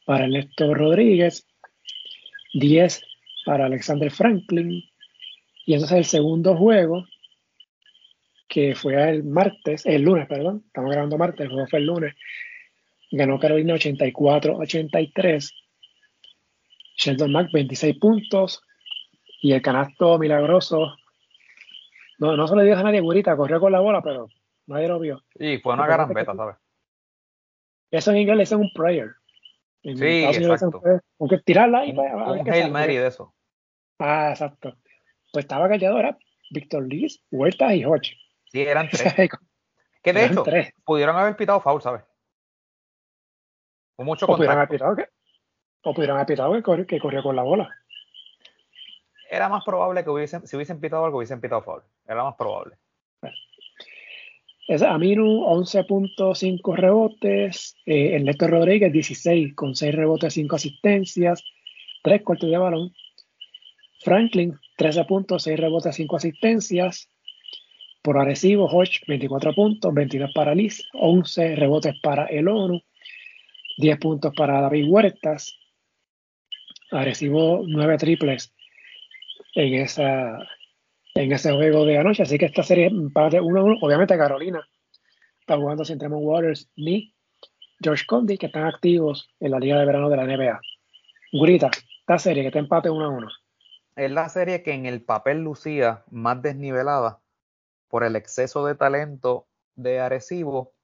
para 0.05 0.25
Ernesto 0.25 0.75
Rodríguez, 0.75 1.47
10 2.55 3.03
para 3.45 3.67
Alexander 3.67 4.11
Franklin. 4.11 4.83
Y 5.67 5.75
entonces 5.75 5.99
el 5.99 6.05
segundo 6.07 6.57
juego, 6.57 7.07
que 8.49 8.75
fue 8.75 9.11
el 9.11 9.25
martes, 9.25 9.85
el 9.85 10.03
lunes, 10.03 10.27
perdón, 10.27 10.65
estamos 10.67 10.91
grabando 10.91 11.19
martes, 11.19 11.41
el 11.41 11.51
juego 11.51 11.67
fue 11.67 11.81
el 11.81 11.87
lunes, 11.87 12.15
ganó 13.11 13.39
Carolina 13.39 13.75
84-83. 13.75 15.53
Sheldon 16.97 17.33
Mack 17.33 17.53
26 17.53 17.99
puntos 17.99 18.63
y 19.43 19.53
el 19.53 19.63
canasto 19.63 20.19
milagroso. 20.19 20.97
No, 22.19 22.37
no 22.37 22.49
se 22.49 22.57
lo 22.57 22.63
digas 22.63 22.81
a 22.81 22.83
nadie, 22.83 23.01
Gurita, 23.01 23.37
corrió 23.37 23.61
con 23.61 23.73
la 23.73 23.81
bola, 23.81 24.03
pero 24.03 24.29
nadie 24.67 24.89
lo 24.89 24.99
vio. 24.99 25.23
Y 25.35 25.59
fue 25.59 25.75
una 25.75 25.87
gran 25.87 26.13
beta, 26.13 26.35
¿sabes? 26.35 26.57
Eso 27.91 28.11
en 28.11 28.17
inglés 28.19 28.51
es 28.51 28.59
un 28.59 28.71
prayer. 28.75 29.11
sí, 29.83 30.25
exacto. 30.25 30.83
Aunque 31.21 31.39
tirarla 31.39 31.85
y 31.85 31.91
un, 31.93 31.99
un 31.99 32.51
Hail 32.51 32.71
Mary 32.71 32.97
de 32.97 33.07
eso. 33.07 33.35
Ah, 33.99 34.31
exacto. 34.31 34.77
Pues 35.33 35.45
estaba 35.45 35.69
callado, 35.69 35.99
era 35.99 36.19
Víctor 36.51 36.87
Liz, 36.87 37.23
Huerta 37.31 37.75
y 37.75 37.85
Hodge. 37.85 38.17
Sí, 38.47 38.63
eran 38.63 38.89
tres. 38.91 39.31
que 40.03 40.13
de 40.13 40.25
hecho, 40.25 40.45
pudieron 40.85 41.17
haber 41.17 41.37
pitado 41.37 41.61
foul, 41.61 41.83
¿sabes? 41.83 42.03
Con 43.97 44.07
mucho 44.07 44.27
o 44.27 44.37
pudieron 44.37 44.57
haber 44.57 44.69
pitado 44.69 44.97
que, 44.97 45.09
o 45.87 45.95
pudieron 45.95 46.17
haber 46.17 46.27
pitado 46.27 46.53
que, 46.53 46.63
corrió, 46.63 46.85
que 46.85 46.99
corrió 46.99 47.23
con 47.23 47.37
la 47.37 47.43
bola. 47.43 47.71
Era 49.31 49.49
más 49.49 49.65
probable 49.65 50.03
que 50.03 50.11
hubiesen, 50.11 50.45
si 50.47 50.57
hubiesen 50.57 50.81
pitado 50.81 51.05
algo, 51.05 51.19
hubiesen 51.19 51.41
pitado 51.41 51.63
foul. 51.63 51.83
Era 52.09 52.25
más 52.25 52.35
probable. 52.35 52.77
Es 54.67 54.83
Aminu, 54.83 55.45
11.5 55.47 56.75
rebotes. 56.75 57.77
Eh, 57.87 58.17
Ernesto 58.17 58.49
Rodríguez, 58.49 58.93
16, 58.93 59.55
con 59.55 59.77
6 59.77 59.95
rebotes, 59.95 60.35
5 60.35 60.57
asistencias, 60.57 61.45
3 62.03 62.23
cortes 62.23 62.51
de 62.51 62.59
balón. 62.59 62.93
Franklin, 64.01 64.59
13 64.77 65.05
puntos, 65.05 65.45
6 65.45 65.61
rebotes, 65.61 65.95
5 65.95 66.17
asistencias. 66.17 67.09
Por 68.03 68.19
Arecibo, 68.19 68.67
Hodge, 68.67 69.03
24 69.07 69.55
puntos, 69.55 69.95
22 69.95 70.33
para 70.35 70.53
Liz, 70.53 70.83
11 70.95 71.55
rebotes 71.55 71.95
para 72.03 72.27
el 72.27 72.49
ONU, 72.49 72.81
10 73.79 73.99
puntos 73.99 74.33
para 74.37 74.61
David 74.63 74.89
Huertas. 74.89 75.57
Arecibo 76.91 77.65
9 77.67 77.97
triples 77.99 78.55
en, 79.55 79.75
esa, 79.75 80.39
en 81.15 81.33
ese 81.33 81.53
juego 81.53 81.85
de 81.85 81.99
anoche. 81.99 82.23
Así 82.23 82.39
que 82.39 82.47
esta 82.47 82.63
serie 82.63 82.87
empate 82.87 83.41
1-1. 83.41 83.79
Obviamente 83.81 84.17
Carolina 84.17 84.67
está 85.41 85.57
jugando 85.57 85.85
sin 85.85 85.99
Tremont 85.99 86.25
Waters 86.25 86.71
ni 86.77 87.15
George 87.81 88.05
Condi, 88.07 88.39
que 88.39 88.47
están 88.47 88.65
activos 88.65 89.29
en 89.41 89.51
la 89.51 89.59
Liga 89.59 89.79
de 89.79 89.87
Verano 89.87 90.09
de 90.09 90.17
la 90.17 90.25
NBA. 90.25 90.61
Gurita, 91.33 91.71
esta 92.01 92.19
serie 92.19 92.43
que 92.43 92.49
está 92.49 92.59
empate 92.59 92.89
1-1. 92.89 93.29
Es 93.97 94.11
la 94.11 94.29
serie 94.29 94.63
que 94.63 94.73
en 94.73 94.87
el 94.87 95.03
papel 95.03 95.39
lucía 95.39 96.05
más 96.11 96.41
desnivelada 96.43 97.21
por 97.89 98.05
el 98.05 98.17
exceso 98.17 98.67
de 98.67 98.75
talento 98.75 99.47
de 99.75 100.01
Arecibo 100.01 100.75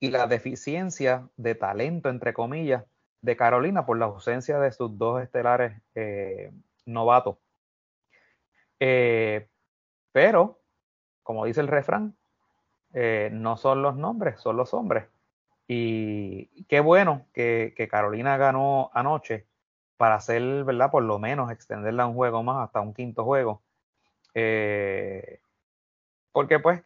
y 0.00 0.10
la 0.10 0.26
deficiencia 0.26 1.28
de 1.36 1.54
talento, 1.54 2.08
entre 2.10 2.34
comillas, 2.34 2.84
de 3.22 3.36
Carolina 3.36 3.86
por 3.86 3.98
la 3.98 4.06
ausencia 4.06 4.58
de 4.58 4.72
sus 4.72 4.96
dos 4.98 5.22
estelares 5.22 5.80
eh, 5.94 6.52
novatos. 6.84 7.36
Eh, 8.78 9.48
pero, 10.12 10.60
como 11.22 11.44
dice 11.44 11.60
el 11.60 11.68
refrán, 11.68 12.16
eh, 12.94 13.30
no 13.32 13.56
son 13.56 13.82
los 13.82 13.96
nombres, 13.96 14.40
son 14.40 14.56
los 14.56 14.74
hombres. 14.74 15.06
Y 15.68 16.64
qué 16.64 16.80
bueno 16.80 17.26
que, 17.32 17.74
Carolina 17.90 18.36
ganó 18.36 18.90
anoche 18.94 19.46
para 19.96 20.16
hacer, 20.16 20.64
¿verdad? 20.64 20.90
Por 20.90 21.02
lo 21.02 21.18
menos 21.18 21.50
extenderla 21.50 22.06
un 22.06 22.14
juego 22.14 22.42
más 22.42 22.64
hasta 22.64 22.80
un 22.80 22.94
quinto 22.94 23.24
juego. 23.24 23.62
Porque 26.32 26.58
pues 26.60 26.82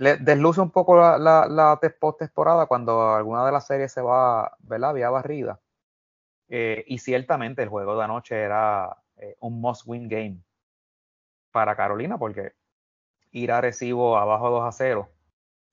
le 0.00 0.16
desluce 0.16 0.62
un 0.62 0.70
poco 0.70 0.96
la, 0.96 1.78
post-temporada 2.00 2.64
cuando 2.64 3.14
alguna 3.14 3.44
de 3.44 3.52
las 3.52 3.66
series 3.66 3.92
se 3.92 4.00
va, 4.00 4.56
¿verdad? 4.60 4.94
Vía 4.94 5.10
barrida. 5.10 5.60
y 6.48 6.98
ciertamente 6.98 7.62
el 7.62 7.68
juego 7.68 7.96
de 7.96 8.04
anoche 8.04 8.40
era 8.40 8.96
eh, 9.18 9.36
un 9.40 9.60
must-win 9.60 10.08
game 10.08 10.38
para 11.52 11.76
Carolina, 11.76 12.16
porque 12.16 12.54
ir 13.32 13.52
a 13.52 13.60
recibo 13.60 14.16
abajo 14.16 14.48
2 14.48 14.64
a 14.64 14.72
0 14.72 15.10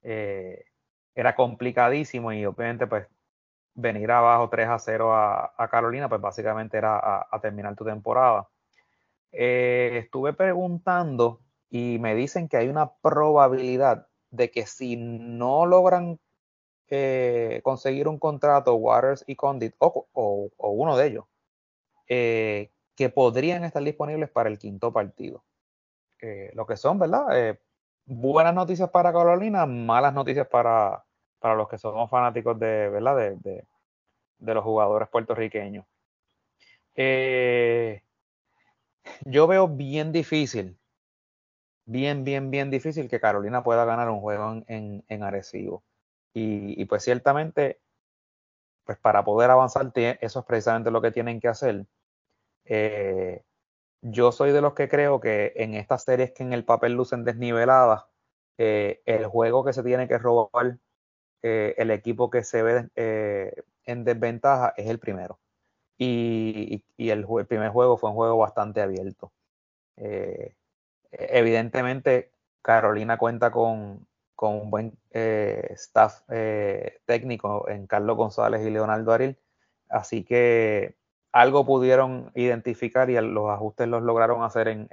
eh, 0.04 0.66
era 1.16 1.34
complicadísimo 1.34 2.34
y 2.34 2.46
obviamente 2.46 2.86
pues 2.88 3.08
venir 3.76 4.12
abajo 4.12 4.50
3 4.50 4.68
a 4.68 4.80
0 4.80 5.16
a, 5.16 5.68
Carolina, 5.72 6.10
pues 6.10 6.20
básicamente 6.20 6.78
era 6.78 6.98
a, 7.32 7.40
terminar 7.42 7.78
tu 7.78 7.86
temporada. 7.86 8.50
Eh, 9.32 10.00
estuve 10.04 10.34
preguntando 10.34 11.40
y 11.70 11.98
me 12.00 12.14
dicen 12.14 12.50
que 12.50 12.58
hay 12.58 12.68
una 12.68 12.92
probabilidad 12.96 14.08
de 14.32 14.52
que 14.52 14.66
si 14.66 14.96
no 14.98 15.66
logran 15.66 16.20
conseguir 17.64 18.08
un 18.08 18.18
contrato 18.18 18.76
Waters 18.76 19.26
y 19.28 19.36
Condit 19.36 19.76
o, 19.80 20.08
o 20.14 20.70
uno 20.70 20.96
de 20.96 21.08
ellos, 21.08 21.26
eh, 22.08 22.72
que 22.96 23.10
podrían 23.10 23.64
estar 23.64 23.84
disponibles 23.84 24.30
para 24.30 24.50
el 24.50 24.58
quinto 24.58 24.92
partido. 24.92 25.44
Eh, 26.20 26.52
lo 26.56 26.66
que 26.66 26.76
son, 26.78 26.98
¿verdad? 26.98 27.26
Eh, 27.38 27.60
buenas 28.06 28.56
noticias 28.56 28.90
para 28.90 29.14
Carolina, 29.14 29.68
malas 29.68 30.14
noticias 30.14 30.48
para, 30.48 31.06
para 31.40 31.56
los 31.56 31.70
que 31.70 31.78
somos 31.78 32.10
fanáticos 32.10 32.58
de, 32.60 32.90
¿verdad? 32.90 33.16
De, 33.16 33.64
de, 34.40 34.54
los 34.54 34.64
jugadores 34.64 35.10
puertorriqueños. 35.10 35.86
Eh, 36.96 38.02
yo 39.26 39.46
veo 39.46 39.68
bien 39.68 40.12
difícil, 40.12 40.80
bien, 41.88 42.24
bien, 42.24 42.52
bien 42.52 42.70
difícil 42.70 43.10
que 43.10 43.20
Carolina 43.20 43.64
pueda 43.64 43.86
ganar 43.86 44.10
un 44.10 44.22
juego 44.22 44.64
en, 44.68 45.04
en, 45.08 45.24
Arecibo. 45.24 45.84
Y, 46.34 46.80
y, 46.80 46.86
pues 46.86 47.04
ciertamente, 47.04 47.80
pues 48.88 48.98
para 49.00 49.24
poder 49.26 49.52
avanzar, 49.52 49.92
eso 49.96 50.40
es 50.40 50.46
precisamente 50.46 50.92
lo 50.92 51.02
que 51.02 51.12
tienen 51.12 51.40
que 51.40 51.50
hacer. 51.50 51.86
Eh, 52.66 53.44
yo 54.02 54.32
soy 54.32 54.52
de 54.52 54.62
los 54.62 54.74
que 54.74 54.90
creo 54.90 55.20
que 55.20 55.54
en 55.58 55.76
estas 55.76 56.04
series 56.04 56.32
que 56.34 56.44
en 56.44 56.54
el 56.54 56.66
papel 56.66 56.94
lucen 56.94 57.24
desniveladas, 57.26 58.06
eh, 58.58 59.02
el 59.06 59.28
juego 59.28 59.66
que 59.66 59.74
se 59.74 59.84
tiene 59.84 60.08
que 60.08 60.18
robar 60.18 60.80
eh, 61.44 61.76
el 61.78 61.92
equipo 61.92 62.30
que 62.30 62.44
se 62.44 62.64
ve 62.64 62.90
en 63.86 64.04
desventaja 64.04 64.74
es 64.78 64.90
el 64.90 65.00
primero. 65.00 65.40
Y, 65.98 66.84
el, 66.98 67.26
primer 67.48 67.72
juego 67.72 67.98
fue 67.98 68.10
un 68.12 68.16
juego 68.16 68.38
bastante 68.38 68.82
abierto. 68.82 69.34
Evidentemente, 71.18 72.32
Carolina 72.62 73.18
cuenta 73.18 73.52
con, 73.52 74.08
con 74.36 74.56
un 74.56 74.70
buen 74.72 74.98
staff 75.12 76.22
técnico 77.06 77.68
en 77.70 77.88
Carlos 77.88 78.18
González 78.18 78.66
y 78.66 78.70
Leonardo 78.70 79.12
Aril. 79.12 79.38
Así 79.90 80.24
que 80.24 80.98
algo 81.32 81.66
pudieron 81.66 82.32
identificar 82.36 83.10
y 83.10 83.20
los 83.22 83.50
ajustes 83.50 83.88
los 83.88 84.02
lograron 84.02 84.44
hacer 84.44 84.68
en, 84.68 84.88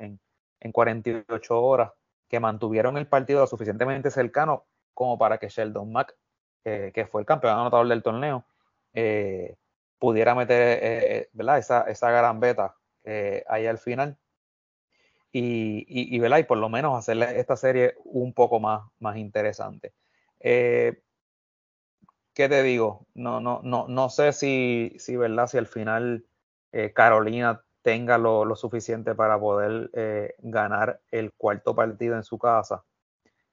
en, 0.60 0.72
48 0.72 1.62
horas, 1.62 1.92
que 2.28 2.40
mantuvieron 2.40 2.96
el 2.96 3.06
partido 3.06 3.40
lo 3.40 3.46
suficientemente 3.46 4.10
cercano 4.10 4.64
como 4.94 5.18
para 5.18 5.38
que 5.38 5.48
Sheldon 5.48 5.92
Mack, 5.92 6.16
eh, 6.64 6.90
que 6.94 7.06
fue 7.06 7.20
el 7.20 7.26
campeón 7.26 7.58
anotador 7.58 7.88
del 7.88 8.02
torneo, 8.02 8.44
eh, 8.94 9.56
pudiera 9.98 10.34
meter 10.34 10.78
eh, 10.82 11.28
¿verdad? 11.32 11.58
Esa, 11.58 11.82
esa 11.82 12.10
gran 12.10 12.40
beta 12.40 12.76
ahí 13.48 13.66
al 13.66 13.78
final. 13.78 14.18
Y, 15.34 15.84
y, 15.88 16.16
y, 16.16 16.24
y 16.24 16.42
por 16.44 16.58
lo 16.58 16.68
menos 16.68 16.96
hacerle 16.96 17.40
esta 17.40 17.56
serie 17.56 17.96
un 18.04 18.32
poco 18.32 18.60
más, 18.60 18.88
más 19.00 19.16
interesante. 19.16 19.92
Eh, 20.38 21.02
¿Qué 22.32 22.48
te 22.48 22.62
digo? 22.62 23.08
No, 23.14 23.40
no, 23.40 23.60
no, 23.64 23.88
no 23.88 24.10
sé 24.10 24.32
si, 24.32 24.94
si, 24.98 25.16
¿verdad? 25.16 25.48
si 25.48 25.58
al 25.58 25.66
final 25.66 26.24
eh, 26.70 26.92
Carolina 26.92 27.64
tenga 27.82 28.16
lo, 28.16 28.44
lo, 28.44 28.54
suficiente 28.54 29.16
para 29.16 29.38
poder 29.38 29.90
eh, 29.94 30.34
ganar 30.38 31.00
el 31.10 31.32
cuarto 31.32 31.74
partido 31.74 32.14
en 32.14 32.22
su 32.22 32.38
casa 32.38 32.84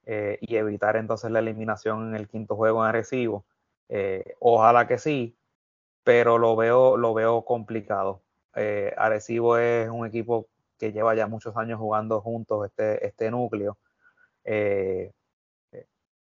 y 0.05 0.55
evitar 0.57 0.97
entonces 0.97 1.31
la 1.31 1.39
eliminación 1.39 2.09
en 2.09 2.15
el 2.15 2.27
quinto 2.27 2.55
juego 2.55 2.83
en 2.83 2.89
Arecibo. 2.89 3.45
Ojalá 4.39 4.85
que 4.85 4.97
sí, 4.97 5.37
pero 6.03 6.37
lo 6.37 6.55
veo, 6.57 6.97
lo 6.97 7.13
veo 7.13 7.45
complicado. 7.45 8.21
Arecibo 8.97 9.57
es 9.57 9.89
un 9.89 10.05
equipo 10.05 10.49
que 10.81 10.91
lleva 10.91 11.13
ya 11.13 11.27
muchos 11.27 11.55
años 11.57 11.79
jugando 11.79 12.21
juntos 12.21 12.65
este, 12.65 13.05
este 13.05 13.29
núcleo. 13.29 13.77
Eh, 14.43 15.11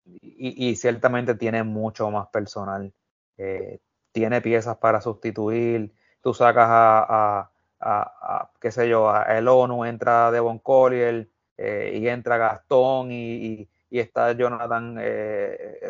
y, 0.05 0.75
ciertamente 0.75 1.37
tiene 1.37 1.63
mucho 1.63 2.11
más 2.11 2.27
personal. 2.29 2.93
Eh, 3.39 3.79
tiene 4.11 4.41
piezas 4.41 4.77
para 4.79 5.01
sustituir. 5.01 5.93
Tú 6.21 6.35
sacas 6.35 6.67
a, 6.69 7.07
a, 7.09 7.51
a, 7.81 8.51
qué 8.61 8.73
sé 8.73 8.89
yo, 8.89 9.09
a 9.09 9.23
el 9.39 9.47
ONU, 9.47 9.85
entra 9.85 10.33
Devon 10.33 10.59
Collier 10.59 11.29
eh, 11.57 11.93
y 11.95 12.09
entra 12.09 12.37
Gastón 12.37 13.13
y, 13.13 13.37
y, 13.37 13.69
y 13.89 14.01
está 14.01 14.33
Jonathan 14.33 14.97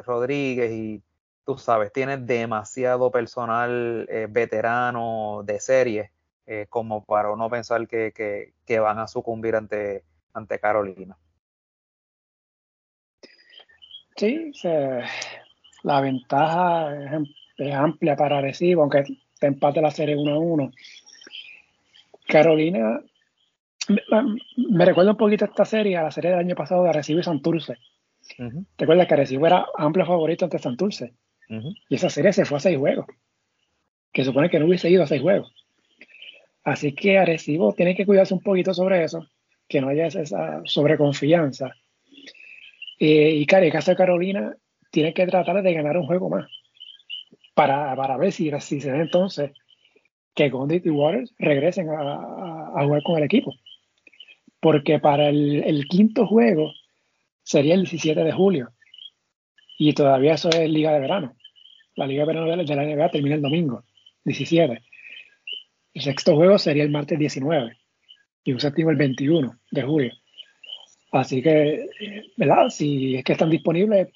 Rodríguez 0.05 0.71
y 0.73 1.03
tú 1.47 1.57
sabes, 1.57 1.93
tiene 1.93 2.19
demasiado 2.19 3.11
personal 3.11 4.07
veterano 4.29 5.43
de 5.47 5.61
serie 5.61 6.13
eh, 6.53 6.67
como 6.69 7.05
para 7.05 7.37
no 7.37 7.49
pensar 7.49 7.87
que, 7.87 8.11
que, 8.11 8.55
que, 8.67 8.81
van 8.81 8.99
a 8.99 9.07
sucumbir 9.07 9.55
ante, 9.55 10.03
ante 10.35 10.59
Carolina. 10.59 11.17
Sí, 14.17 14.51
se, 14.55 14.99
la 15.85 16.01
ventaja 16.01 16.93
es, 16.93 17.29
es, 17.57 17.73
amplia 17.73 18.17
para 18.17 18.39
Arecibo, 18.39 18.83
aunque 18.83 19.05
te 19.39 19.47
empate 19.47 19.81
la 19.81 19.93
serie 19.93 20.17
1 20.17 20.33
a 20.33 20.39
1. 20.41 20.73
Carolina, 22.27 23.01
me, 24.57 24.85
recuerda 24.85 25.13
un 25.13 25.19
poquito 25.19 25.45
esta 25.45 25.65
serie, 25.65 25.99
a 25.99 26.03
la 26.03 26.11
serie 26.11 26.31
del 26.31 26.41
año 26.41 26.57
pasado 26.57 26.83
de 26.83 26.91
Arecibo 26.91 27.21
y 27.21 27.23
Santurce. 27.23 27.77
Uh 28.41 28.43
-huh. 28.43 28.67
¿Te 28.75 28.85
acuerdas 28.87 29.07
que 29.07 29.15
Arecibo 29.15 29.47
era 29.47 29.67
amplio 29.79 30.05
favorito 30.05 30.47
ante 30.47 30.59
Santurce? 30.59 31.15
Uh 31.49 31.55
-huh. 31.55 31.75
Y 31.89 31.95
esa 31.95 32.11
serie 32.11 32.33
se 32.33 32.45
fue 32.45 32.57
a 32.57 32.61
seis 32.61 32.77
juegos, 32.77 33.07
que 34.13 34.25
supone 34.25 34.51
que 34.51 34.59
no 34.59 34.67
hubiese 34.67 34.91
ido 34.91 35.05
a 35.05 35.07
seis 35.07 35.23
juegos. 35.23 35.60
Así 36.65 36.95
que 36.95 37.19
Arecibo 37.19 37.73
tiene 37.73 37.95
que 37.95 38.07
cuidarse 38.07 38.35
un 38.35 38.43
poquito 38.43 38.75
sobre 38.75 39.03
eso, 39.05 39.27
que 39.69 39.81
no 39.81 39.89
haya 39.89 40.07
esa 40.07 40.61
sobreconfianza 40.65 41.75
eh, 43.01 43.35
y 43.35 43.47
claro, 43.47 43.69
caso 43.71 43.93
de 43.93 43.97
Carolina 43.97 44.55
tiene 44.91 45.15
que 45.15 45.27
tratar 45.27 45.63
de 45.63 45.73
ganar 45.73 45.97
un 45.97 46.07
juego 46.07 46.29
más 46.29 46.47
para, 47.55 47.97
para 47.97 48.19
ver 48.19 48.31
si, 48.31 48.51
si 48.61 48.81
se 48.81 48.91
da 48.91 49.01
entonces 49.01 49.53
que 50.35 50.51
Gondit 50.51 50.85
y 50.85 50.91
Waters 50.91 51.35
regresen 51.39 51.89
a, 51.89 51.99
a, 51.99 52.73
a, 52.77 52.85
jugar 52.85 53.03
con 53.03 53.17
el 53.17 53.25
equipo. 53.25 53.55
Porque 54.61 54.99
para 54.99 55.31
el, 55.31 55.65
el, 55.65 55.89
quinto 55.89 56.27
juego 56.27 56.73
sería 57.43 57.75
el 57.75 57.85
17 57.85 58.23
de 58.23 58.33
julio. 58.33 58.71
Y 59.79 59.95
todavía 59.95 60.35
eso 60.35 60.51
es 60.51 60.69
Liga 60.69 60.93
de 60.93 61.01
Verano. 61.01 61.35
La 61.97 62.07
Liga 62.07 62.23
de 62.23 62.35
Verano 62.35 62.55
de, 62.55 62.65
de 62.65 62.77
la 62.77 62.85
NBA 62.85 63.11
termina 63.11 63.35
el 63.37 63.43
domingo, 63.43 63.83
17. 64.25 64.83
El 65.95 66.03
sexto 66.03 66.37
juego 66.37 66.59
sería 66.59 66.85
el 66.85 66.91
martes 66.91 67.19
19 67.19 67.77
y 68.45 68.53
un 68.53 68.61
séptimo 68.61 68.91
el 68.91 68.97
21 68.97 69.59
de 69.71 69.83
julio. 69.83 70.13
Así 71.13 71.43
que, 71.43 71.89
¿verdad? 72.37 72.69
Si 72.69 73.17
es 73.17 73.25
que 73.25 73.33
están 73.33 73.51
disponibles, 73.51 74.09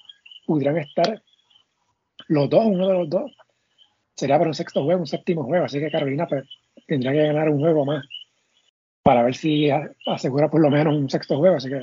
pudieran 0.45 0.77
estar 0.77 1.21
los 2.27 2.49
dos, 2.49 2.65
uno 2.65 2.87
de 2.87 2.93
los 2.93 3.09
dos. 3.09 3.31
Sería 4.15 4.37
para 4.37 4.49
un 4.49 4.55
sexto 4.55 4.83
juego, 4.83 5.01
un 5.01 5.07
séptimo 5.07 5.43
juego. 5.43 5.65
Así 5.65 5.79
que 5.79 5.91
Carolina 5.91 6.25
pues, 6.27 6.45
tendría 6.87 7.11
que 7.11 7.27
ganar 7.27 7.49
un 7.49 7.59
juego 7.59 7.85
más 7.85 8.05
para 9.03 9.23
ver 9.23 9.35
si 9.35 9.69
asegura 10.07 10.49
por 10.49 10.61
lo 10.61 10.69
menos 10.69 10.95
un 10.95 11.09
sexto 11.09 11.37
juego. 11.37 11.57
Así 11.57 11.69
que. 11.69 11.81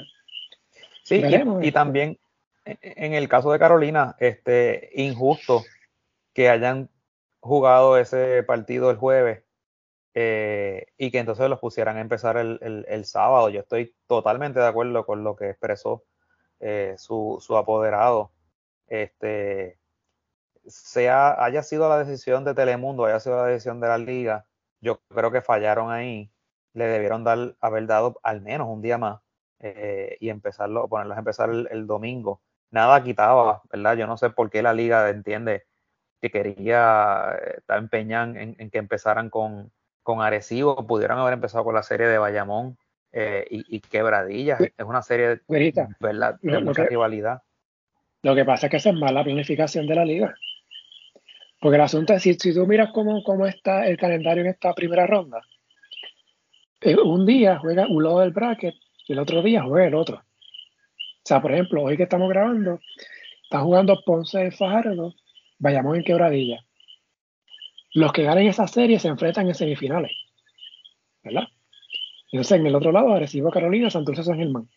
Sí, 1.05 1.21
veremos, 1.21 1.63
y, 1.63 1.69
y, 1.69 1.73
también 1.73 2.19
en 2.65 3.15
el 3.15 3.29
caso 3.29 3.53
de 3.53 3.59
Carolina, 3.59 4.17
este, 4.19 4.91
injusto 4.95 5.65
que 6.33 6.49
hayan 6.49 6.89
jugado 7.41 7.99
ese 7.99 8.43
partido 8.45 8.91
el 8.91 8.97
jueves 8.97 9.43
eh, 10.15 10.87
y 10.99 11.11
que 11.11 11.19
entonces 11.19 11.49
los 11.49 11.59
pusieran 11.59 11.97
a 11.97 12.01
empezar 12.01 12.37
el, 12.37 12.59
el, 12.63 12.85
el, 12.89 13.05
sábado. 13.05 13.49
Yo 13.49 13.61
estoy 13.61 13.95
totalmente 14.07 14.61
de 14.61 14.67
acuerdo 14.67 15.07
con 15.07 15.25
lo 15.25 15.37
que 15.37 15.51
expresó 15.51 16.05
eh, 16.61 16.95
su, 16.99 17.39
su, 17.41 17.57
apoderado. 17.57 18.33
Este, 18.89 19.79
sea, 20.67 21.43
haya 21.43 21.63
sido 21.63 21.89
la 21.89 21.99
decisión 21.99 22.45
de 22.45 22.55
Telemundo, 22.55 23.07
haya 23.07 23.21
sido 23.21 23.37
la 23.37 23.47
decisión 23.47 23.81
de 23.81 23.89
la 23.89 23.99
liga, 23.99 24.47
yo 24.81 25.01
creo 25.09 25.31
que 25.33 25.43
fallaron 25.43 25.91
ahí. 25.91 26.31
Le 26.75 26.87
debieron 26.87 27.25
dar, 27.25 27.57
haber 27.61 27.87
dado 27.87 28.19
al 28.23 28.43
menos 28.43 28.69
un 28.69 28.83
día 28.83 28.99
más 28.99 29.21
eh, 29.61 30.17
y 30.21 30.31
empezarlo, 30.31 30.89
ponerlos 30.89 31.17
a 31.17 31.21
empezar 31.21 31.51
el, 31.51 31.87
domingo. 31.87 32.43
Nada 32.71 33.03
quitaba, 33.03 33.63
¿verdad? 33.71 33.97
Yo 33.97 34.07
no 34.07 34.17
sé 34.17 34.31
por 34.31 34.51
qué 34.51 34.63
la 34.63 34.73
liga 34.75 35.11
entiende 35.11 35.67
que 36.21 36.31
quería 36.31 37.37
estar 37.59 37.79
empeñada 37.79 38.41
en 38.41 38.71
que 38.71 38.79
empezaran 38.79 39.29
con, 39.31 39.73
con 40.03 40.21
Arecibo, 40.21 40.87
pudieron 40.87 41.19
haber 41.19 41.35
empezado 41.35 41.65
con 41.65 41.75
la 41.75 41.83
serie 41.83 42.07
de 42.07 42.19
Bayamón 42.19 42.77
eh, 43.13 43.47
y, 43.51 43.77
y, 43.77 43.81
Quebradillas. 43.81 44.61
Es 44.61 44.85
una 44.85 45.03
serie 45.03 45.41
Güerita, 45.47 45.89
¿verdad? 46.01 46.39
de 46.43 46.53
lo, 46.53 46.61
mucha 46.63 46.83
lo 46.83 46.89
que, 46.89 46.91
rivalidad. 46.91 47.43
Lo 48.23 48.35
que 48.35 48.45
pasa 48.45 48.67
es 48.67 48.71
que 48.71 48.77
esa 48.79 48.91
es 48.91 48.97
mala 48.97 49.25
planificación 49.25 49.87
de 49.87 49.95
la 49.95 50.05
liga. 50.05 50.35
Porque 51.61 51.77
el 51.77 51.83
asunto 51.83 52.15
es, 52.15 52.23
si, 52.23 52.35
si 52.35 52.55
tú 52.55 52.67
miras 52.67 52.91
cómo, 52.93 53.23
cómo 53.23 53.47
está 53.47 53.87
el 53.87 53.97
calendario 53.97 54.43
en 54.43 54.51
esta 54.51 54.75
primera 54.75 55.07
ronda, 55.07 55.41
eh, 56.81 56.97
un 56.97 57.25
día 57.25 57.59
juega 57.59 57.87
un 57.87 58.03
lado 58.03 58.21
del 58.21 58.33
bracket 58.33 58.75
y 59.07 59.13
el 59.13 59.21
otro 59.21 59.43
día 59.43 59.63
juega 59.63 59.87
el 59.87 59.95
otro. 59.95 60.17
O 60.17 61.25
sea, 61.25 61.41
por 61.41 61.53
ejemplo, 61.53 61.83
hoy 61.83 61.97
que 61.97 62.03
estamos 62.03 62.29
grabando, 62.29 62.81
está 63.45 63.61
jugando 63.61 64.03
Ponce 64.05 64.39
de 64.39 64.51
Fajardo, 64.51 65.15
Bayamón 65.59 65.97
en 65.97 66.05
Quebradilla 66.05 66.65
los 67.95 68.13
que 68.13 68.23
ganen 68.23 68.47
esa 68.47 68.67
serie 68.67 68.99
se 68.99 69.09
enfrentan 69.09 69.49
en 69.49 69.55
semifinales. 69.55 70.13
¿Verdad? 71.23 71.49
Entonces, 72.31 72.59
en 72.59 72.67
el 72.67 72.75
otro 72.75 72.93
lado, 72.93 73.13
Arecibo 73.13 73.51
Carolina, 73.51 73.91
Santurce 73.91 74.25
San 74.25 74.39
Germán. 74.39 74.69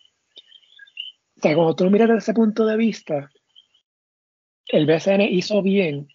O 1.37 1.41
sea, 1.41 1.55
cuando 1.55 1.75
tú 1.75 1.89
miras 1.89 2.09
desde 2.09 2.19
ese 2.19 2.33
punto 2.33 2.65
de 2.65 2.77
vista, 2.77 3.31
el 4.67 4.85
BCN 4.85 5.21
hizo 5.21 5.61
bien 5.61 6.07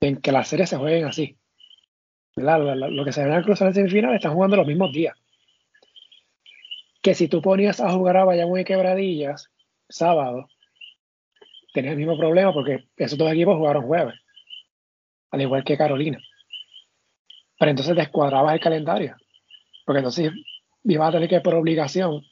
en 0.00 0.20
que 0.20 0.32
las 0.32 0.48
series 0.48 0.70
se 0.70 0.76
jueguen 0.76 1.04
así. 1.04 1.36
¿verdad? 2.36 2.90
Lo 2.90 3.04
que 3.04 3.12
se 3.12 3.24
van 3.24 3.38
a 3.38 3.42
cruzar 3.42 3.68
en 3.68 3.74
semifinales 3.74 4.16
están 4.16 4.34
jugando 4.34 4.56
los 4.56 4.66
mismos 4.66 4.92
días. 4.92 5.16
Que 7.02 7.14
si 7.14 7.28
tú 7.28 7.40
ponías 7.40 7.80
a 7.80 7.92
jugar 7.92 8.16
a 8.16 8.24
Bayamón 8.24 8.60
y 8.60 8.64
Quebradillas 8.64 9.50
sábado, 9.88 10.48
tenías 11.72 11.92
el 11.92 11.98
mismo 11.98 12.18
problema 12.18 12.52
porque 12.52 12.88
esos 12.96 13.18
dos 13.18 13.32
equipos 13.32 13.56
jugaron 13.56 13.86
jueves 13.86 14.14
al 15.30 15.40
igual 15.40 15.64
que 15.64 15.76
Carolina. 15.76 16.18
Pero 17.58 17.70
entonces 17.70 17.96
descuadrabas 17.96 18.54
el 18.54 18.60
calendario, 18.60 19.16
porque 19.84 19.98
entonces 19.98 20.32
ibas 20.84 21.08
a 21.08 21.12
tener 21.12 21.28
que 21.28 21.40
por 21.40 21.54
obligación 21.54 22.22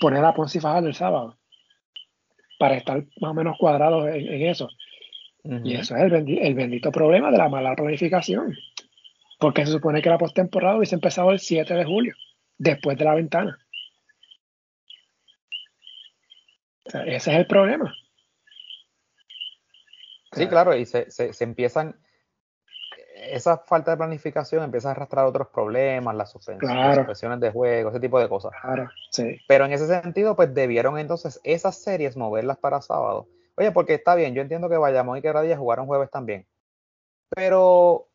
poner 0.00 0.24
a 0.24 0.34
Ponce 0.34 0.58
y 0.58 0.60
Fajardo 0.60 0.88
el 0.88 0.94
sábado 0.94 1.38
para 2.58 2.76
estar 2.76 3.04
más 3.20 3.30
o 3.30 3.34
menos 3.34 3.56
cuadrados 3.58 4.08
en, 4.08 4.28
en 4.28 4.42
eso. 4.48 4.68
Uh 5.44 5.54
-huh. 5.54 5.60
Y 5.64 5.74
eso 5.74 5.96
es 5.96 6.02
el, 6.02 6.10
bendi 6.10 6.38
el, 6.38 6.54
bendito 6.54 6.92
problema 6.92 7.30
de 7.30 7.38
la 7.38 7.48
mala 7.48 7.74
planificación, 7.74 8.56
porque 9.40 9.66
se 9.66 9.72
supone 9.72 10.00
que 10.00 10.10
la 10.10 10.18
postemporada 10.18 10.76
hubiese 10.76 10.94
empezado 10.94 11.32
el 11.32 11.40
7 11.40 11.74
de 11.74 11.84
julio, 11.84 12.14
después 12.58 12.96
de 12.96 13.04
la 13.04 13.14
ventana. 13.14 13.58
O 16.84 16.90
sea, 16.90 17.02
ese 17.04 17.32
es 17.32 17.38
el 17.38 17.46
problema. 17.46 17.94
Sí, 20.32 20.46
claro, 20.46 20.74
y 20.76 20.86
se, 20.86 21.10
se, 21.10 21.32
se 21.32 21.44
empiezan, 21.44 22.00
esa 23.30 23.58
falta 23.58 23.92
de 23.92 23.96
planificación 23.96 24.64
empieza 24.64 24.88
a 24.88 24.92
arrastrar 24.92 25.26
otros 25.26 25.48
problemas, 25.48 26.14
las 26.14 26.30
suspensiones, 26.30 26.76
claro. 26.76 26.94
suspensiones 26.96 27.40
de 27.40 27.50
juego, 27.50 27.90
ese 27.90 28.00
tipo 28.00 28.18
de 28.18 28.28
cosas. 28.28 28.52
Claro, 28.60 28.88
sí. 29.10 29.38
Pero 29.46 29.64
en 29.64 29.72
ese 29.72 29.86
sentido, 29.86 30.36
pues 30.36 30.52
debieron 30.54 30.98
entonces 30.98 31.40
esas 31.44 31.76
series 31.76 32.16
moverlas 32.16 32.58
para 32.58 32.80
sábado. 32.80 33.28
Oye, 33.56 33.70
porque 33.70 33.94
está 33.94 34.14
bien, 34.14 34.34
yo 34.34 34.42
entiendo 34.42 34.68
que 34.68 34.76
Bayamón 34.76 35.18
y 35.18 35.22
Quebradilla 35.22 35.56
jugaron 35.56 35.86
jueves 35.86 36.10
también. 36.10 36.46
Pero 37.30 38.08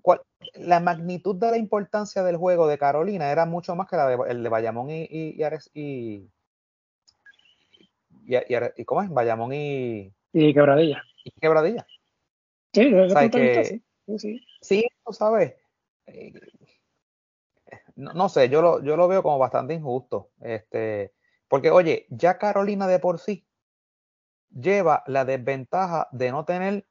¿cuál, 0.00 0.20
la 0.54 0.80
magnitud 0.80 1.36
de 1.36 1.50
la 1.50 1.56
importancia 1.56 2.22
del 2.22 2.36
juego 2.36 2.68
de 2.68 2.78
Carolina 2.78 3.30
era 3.30 3.46
mucho 3.46 3.74
más 3.74 3.88
que 3.88 3.96
la 3.96 4.08
de, 4.08 4.18
el 4.28 4.42
de 4.42 4.48
Bayamón 4.48 4.90
y, 4.90 5.02
y, 5.10 5.34
y, 5.36 5.42
Ares, 5.42 5.70
y, 5.74 6.28
y, 8.26 8.36
y, 8.76 8.84
¿cómo 8.84 9.02
es? 9.02 9.10
Bayamón 9.10 9.52
y... 9.52 10.12
Y 10.32 10.54
Quebradilla. 10.54 11.02
Y 11.24 11.30
Quebradilla. 11.32 11.86
Sí, 12.72 12.94
o 12.94 13.08
sea, 13.08 13.28
que, 13.28 13.64
sí. 13.64 13.82
Sí, 14.18 14.40
sí, 14.62 14.88
tú 15.04 15.12
sabes. 15.12 15.54
Eh, 16.06 16.32
no, 17.96 18.28
sé, 18.28 18.48
yo 18.48 18.62
lo, 18.62 18.82
yo 18.82 18.96
lo 18.96 19.08
veo 19.08 19.22
como 19.22 19.38
bastante 19.38 19.74
injusto. 19.74 20.30
Este, 20.40 21.12
porque, 21.48 21.70
oye, 21.70 22.06
ya 22.08 22.38
Carolina 22.38 22.86
de 22.86 22.98
por 22.98 23.18
sí 23.18 23.46
lleva 24.50 25.02
la 25.06 25.24
desventaja 25.24 26.08
de 26.12 26.30
no 26.30 26.44
tener 26.44 26.86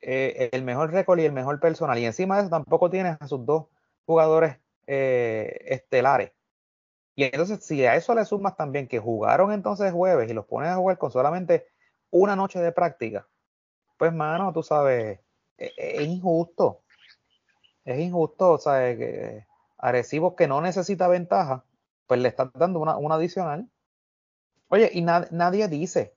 eh, 0.00 0.50
el 0.52 0.62
mejor 0.62 0.92
récord 0.92 1.18
y 1.18 1.24
el 1.24 1.32
mejor 1.32 1.60
personal. 1.60 1.98
Y 1.98 2.06
encima 2.06 2.36
de 2.36 2.42
eso 2.42 2.50
tampoco 2.50 2.90
tienes 2.90 3.16
a 3.20 3.26
sus 3.26 3.44
dos 3.44 3.66
jugadores 4.06 4.58
eh, 4.86 5.64
estelares. 5.66 6.32
Y 7.14 7.24
entonces, 7.24 7.64
si 7.64 7.84
a 7.84 7.96
eso 7.96 8.14
le 8.14 8.24
sumas 8.24 8.56
también 8.56 8.88
que 8.88 8.98
jugaron 8.98 9.52
entonces 9.52 9.92
jueves 9.92 10.30
y 10.30 10.34
los 10.34 10.46
pones 10.46 10.70
a 10.70 10.76
jugar 10.76 10.98
con 10.98 11.10
solamente 11.10 11.66
una 12.10 12.34
noche 12.34 12.60
de 12.60 12.72
práctica, 12.72 13.28
pues, 13.98 14.12
mano, 14.12 14.52
tú 14.52 14.62
sabes, 14.62 15.20
e, 15.58 15.66
e, 15.76 16.02
es, 16.02 16.08
injusto. 16.08 16.82
Es 17.84 17.98
injusto, 17.98 18.52
o 18.52 18.58
sea, 18.58 18.96
que 18.96 19.46
Arecibo 19.78 20.36
que 20.36 20.48
no 20.48 20.60
necesita 20.60 21.08
ventaja, 21.08 21.64
pues 22.06 22.20
le 22.20 22.28
están 22.28 22.50
dando 22.54 22.80
una, 22.80 22.96
una 22.96 23.14
adicional. 23.16 23.68
Oye, 24.68 24.90
y 24.92 25.02
nadie 25.02 25.68
dice 25.68 26.14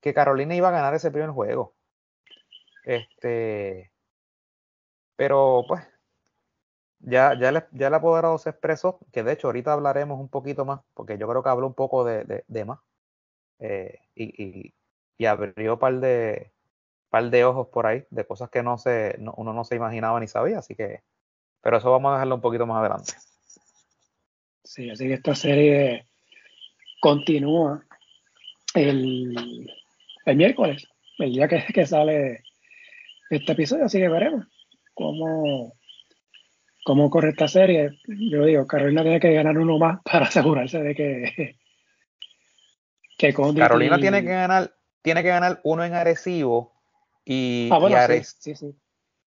que 0.00 0.14
Carolina 0.14 0.54
iba 0.54 0.68
a 0.68 0.72
ganar 0.72 0.94
ese 0.94 1.10
primer 1.10 1.30
juego. 1.30 1.74
Este, 2.84 3.92
pero 5.16 5.64
pues, 5.68 5.82
ya, 7.00 7.38
ya, 7.38 7.52
le, 7.52 7.66
ya 7.72 7.88
el 7.88 7.94
apoderado 7.94 8.38
se 8.38 8.50
expresó, 8.50 9.00
que 9.12 9.22
de 9.22 9.32
hecho 9.32 9.48
ahorita 9.48 9.72
hablaremos 9.72 10.20
un 10.20 10.28
poquito 10.28 10.64
más, 10.64 10.80
porque 10.94 11.18
yo 11.18 11.28
creo 11.28 11.42
que 11.42 11.48
habló 11.48 11.66
un 11.66 11.74
poco 11.74 12.04
de, 12.04 12.44
de, 12.46 12.64
más. 12.64 12.80
Eh, 13.58 14.00
y, 14.14 14.74
y, 15.18 15.26
abrió 15.26 15.74
un 15.74 15.78
par 15.78 16.00
de, 16.00 16.51
par 17.12 17.28
de 17.28 17.44
ojos 17.44 17.68
por 17.68 17.86
ahí, 17.86 18.04
de 18.08 18.24
cosas 18.24 18.48
que 18.48 18.62
no 18.62 18.78
se, 18.78 19.18
uno 19.36 19.52
no 19.52 19.64
se 19.64 19.76
imaginaba 19.76 20.18
ni 20.18 20.26
sabía, 20.26 20.60
así 20.60 20.74
que, 20.74 21.02
pero 21.60 21.76
eso 21.76 21.90
vamos 21.90 22.08
a 22.08 22.14
dejarlo 22.14 22.36
un 22.36 22.40
poquito 22.40 22.66
más 22.66 22.80
adelante. 22.80 23.12
Sí, 24.64 24.88
así 24.88 25.06
que 25.06 25.12
esta 25.12 25.34
serie 25.34 26.06
continúa 27.02 27.84
el, 28.74 29.70
el 30.24 30.36
miércoles, 30.36 30.88
el 31.18 31.34
día 31.34 31.48
que, 31.48 31.62
que 31.74 31.84
sale 31.84 32.44
este 33.28 33.52
episodio, 33.52 33.84
así 33.84 33.98
que 33.98 34.08
veremos 34.08 34.46
cómo, 34.94 35.74
cómo 36.86 37.10
corre 37.10 37.28
esta 37.28 37.46
serie. 37.46 37.90
Yo 38.06 38.46
digo, 38.46 38.66
Carolina 38.66 39.02
tiene 39.02 39.20
que 39.20 39.34
ganar 39.34 39.58
uno 39.58 39.76
más 39.76 40.00
para 40.10 40.28
asegurarse 40.28 40.82
de 40.82 40.94
que, 40.94 41.56
que 43.18 43.34
Carolina 43.34 43.98
tiene 43.98 44.22
que 44.22 44.30
ganar, 44.30 44.72
tiene 45.02 45.22
que 45.22 45.28
ganar 45.28 45.60
uno 45.62 45.84
en 45.84 45.92
Arecibo 45.92 46.71
y, 47.24 47.70
ah, 47.72 48.08
sí, 48.38 48.54
sí, 48.54 48.76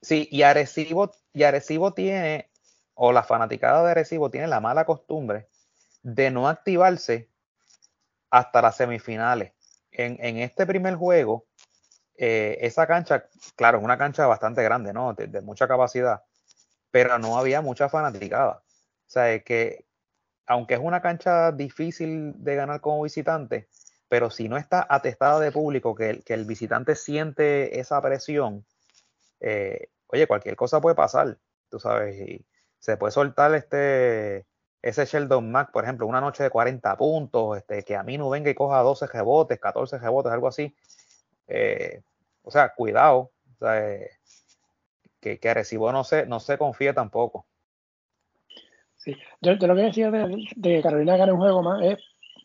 sí. 0.01 0.29
y 0.31 0.43
Arecibo, 0.43 1.13
y 1.33 1.45
Arecibo 1.45 1.93
tiene, 1.95 2.51
o 2.95 3.13
la 3.13 3.23
fanaticada 3.23 3.85
de 3.85 3.91
Arecibo 3.93 4.31
tiene 4.31 4.49
la 4.49 4.61
mala 4.61 4.85
costumbre 4.85 5.49
de 6.03 6.31
no 6.31 6.49
activarse 6.49 7.31
hasta 8.31 8.63
las 8.63 8.77
semifinales. 8.77 9.53
En, 9.91 10.19
en 10.21 10.39
este 10.39 10.67
primer 10.67 10.97
juego, 10.97 11.47
eh, 12.19 12.59
esa 12.63 12.87
cancha, 12.87 13.29
claro, 13.57 13.79
es 13.79 13.85
una 13.85 13.99
cancha 13.99 14.27
bastante 14.27 14.63
grande, 14.63 14.93
¿no? 14.93 15.15
De, 15.15 15.41
mucha 15.43 15.69
capacidad, 15.69 16.23
pero 16.91 17.19
no 17.19 17.39
había 17.39 17.61
mucha 17.61 17.89
fanaticada. 17.89 18.63
O 18.63 19.09
sea, 19.09 19.39
que 19.41 19.87
aunque 20.47 20.75
es 20.75 20.81
una 20.81 21.03
cancha 21.03 21.53
difícil 21.53 22.33
de 22.37 22.55
ganar 22.55 22.81
como 22.81 23.03
visitante, 23.03 23.69
pero 24.09 24.31
si 24.31 24.49
no 24.49 24.57
está 24.57 24.87
atestada 24.89 25.41
de 25.41 25.53
público, 25.53 25.95
que 25.95 26.11
el, 26.11 26.25
que 26.25 26.35
el 26.35 26.45
visitante 26.45 26.95
siente 26.95 27.81
esa 27.81 28.01
presión, 28.01 28.65
eh, 29.41 29.89
oye, 30.09 30.27
cualquier 30.27 30.57
cosa 30.57 30.81
puede 30.81 30.97
pasar, 30.97 31.39
tú 31.71 31.79
sabes, 31.79 32.21
y 32.21 32.47
se 32.79 32.97
puede 32.97 33.13
soltar 33.13 33.55
este 33.55 34.47
ese 34.83 35.05
Sheldon 35.05 35.51
Mack, 35.51 35.73
por 35.73 35.83
ejemplo, 35.83 36.07
una 36.07 36.21
noche 36.21 36.45
de 36.45 36.51
40 36.51 36.97
puntos, 36.97 37.57
este, 37.57 37.83
que 37.83 37.97
a 37.97 38.05
mí 38.05 38.19
no 38.19 38.31
venga 38.31 38.51
y 38.51 38.55
coja 38.55 38.81
12 38.83 39.09
rebotes, 39.09 39.59
14 39.59 39.99
rebotes, 39.99 40.31
algo 40.33 40.47
así, 40.47 40.77
eh, 41.49 42.03
o 42.43 42.51
sea, 42.51 42.73
cuidado. 42.75 43.33
Eh, 43.63 44.11
que, 45.21 45.41
que 45.41 45.49
Arecibo 45.49 45.91
no 45.93 46.05
se, 46.05 46.27
no 46.27 46.41
se 46.41 46.59
confía 46.59 46.95
tampoco. 46.95 47.47
Sí. 48.97 49.17
Yo, 49.41 49.55
lo 49.55 49.75
que 49.75 49.83
decía 49.83 50.11
de, 50.11 50.45
que 50.63 50.83
Carolina 50.83 51.17
gane 51.17 51.33
un 51.33 51.39
juego 51.39 51.63
más 51.63 51.83
es 51.83 51.99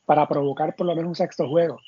para 0.06 0.28
provocar 0.28 0.76
por 0.76 0.88
lo 0.88 0.96
menos 0.96 1.10
un 1.10 1.16
sexto 1.16 1.48
juego. 1.48 1.80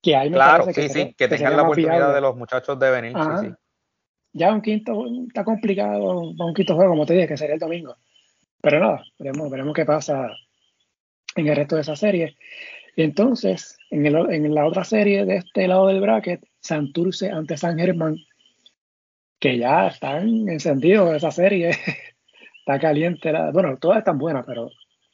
Que 0.00 0.16
hay 0.16 0.30
claro, 0.30 0.64
sí, 0.64 0.72
que 0.72 0.88
sí, 0.88 1.14
que, 1.14 1.28
tengan 1.28 1.56
la 1.56 1.62
oportunidad 1.62 2.14
de 2.14 2.20
los 2.20 2.36
muchachos 2.36 2.78
de 2.78 2.90
venir. 2.90 3.16
Ya 4.32 4.52
un 4.52 4.62
quinto, 4.62 5.04
está 5.28 5.44
complicado 5.44 6.20
un 6.20 6.54
quinto 6.54 6.74
juego, 6.74 6.90
como 6.90 7.06
te 7.06 7.14
dije, 7.14 7.28
que 7.28 7.36
sería 7.36 7.54
el 7.54 7.60
domingo. 7.60 7.94
Pero 8.60 8.80
nada, 8.80 9.04
veremos, 9.18 9.50
veremos 9.50 9.74
qué 9.74 9.84
pasa 9.84 10.30
en 11.36 11.48
el 11.48 11.56
resto 11.56 11.76
de 11.76 11.82
esa 11.82 11.96
serie. 11.96 12.36
Y 12.96 13.02
entonces, 13.02 13.78
en, 13.90 14.06
el, 14.06 14.14
en 14.32 14.54
la 14.54 14.66
otra 14.66 14.84
serie 14.84 15.24
de 15.24 15.36
este 15.36 15.66
lado 15.66 15.88
del 15.88 16.00
bracket, 16.00 16.44
Santurce 16.60 17.30
ante 17.30 17.56
San 17.56 17.78
Germán, 17.78 18.16
que 19.40 19.58
ya 19.58 19.88
están 19.88 20.48
encendidos 20.48 21.14
esa 21.14 21.30
serie, 21.30 21.70
está 22.60 22.78
caliente. 22.78 23.32
bueno, 23.52 23.76
todas 23.78 23.98
están 23.98 24.18
buenas, 24.18 24.44
pero 24.46 24.70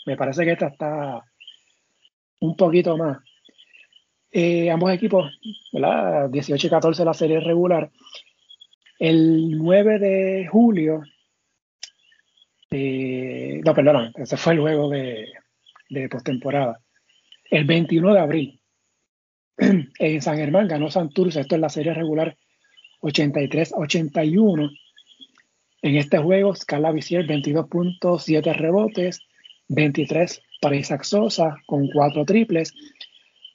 me 0.07 0.17
parece 0.17 0.45
que 0.45 0.53
esta 0.53 0.67
está 0.67 1.25
un 2.41 2.57
poquito 2.57 2.97
más. 2.97 3.19
Eh, 4.31 4.71
ambos 4.71 4.93
equipos, 4.93 5.33
¿verdad? 5.73 6.29
18 6.31 6.67
y 6.67 6.71
14 6.71 7.05
la 7.05 7.15
serie 7.15 7.41
regular. 7.41 7.91
El 8.99 9.57
9 9.59 9.99
de 9.99 10.47
julio, 10.47 11.03
eh, 12.71 13.61
no, 13.65 13.75
perdón, 13.75 14.13
ese 14.17 14.37
fue 14.37 14.55
el 14.55 14.61
juego 14.61 14.91
de, 14.91 15.29
de 15.89 16.09
postemporada. 16.09 16.81
El 17.51 17.65
21 17.65 18.13
de 18.13 18.21
abril, 18.21 18.61
en 19.57 20.23
San 20.23 20.37
Germán 20.37 20.69
ganó 20.69 20.91
Santurce, 20.91 21.41
esto 21.41 21.55
es 21.55 21.61
la 21.61 21.69
serie 21.69 21.95
regular 21.95 22.37
83-81. 23.01 24.79
En 25.81 25.97
este 25.97 26.19
juego, 26.19 26.55
Scala 26.55 26.93
Visier 26.93 27.27
22.7 27.27 28.55
rebotes, 28.55 29.21
23 29.69 30.43
para 30.61 30.77
Isaac 30.77 31.05
Sosa 31.05 31.57
con 31.67 31.89
4 31.89 32.25
triples, 32.25 32.75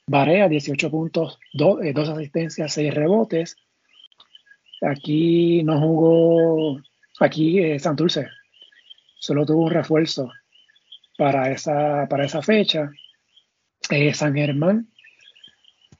Barea 0.06 0.48
18 0.48 0.90
puntos, 0.90 1.38
2, 1.54 1.84
eh, 1.84 1.94
asistencias, 1.96 2.72
6 2.72 2.94
rebotes. 2.94 3.56
Aquí 4.82 5.62
no 5.62 5.80
jugó, 5.80 6.80
aquí 7.20 7.58
eh, 7.58 7.78
Santurce 7.78 8.28
solo 9.18 9.46
tuvo 9.46 9.64
un 9.64 9.70
refuerzo 9.70 10.30
para 11.16 11.50
esa, 11.50 12.06
para 12.08 12.26
esa 12.26 12.42
fecha. 12.42 12.90
Eh, 13.90 14.12
San 14.12 14.34
Germán, 14.34 14.88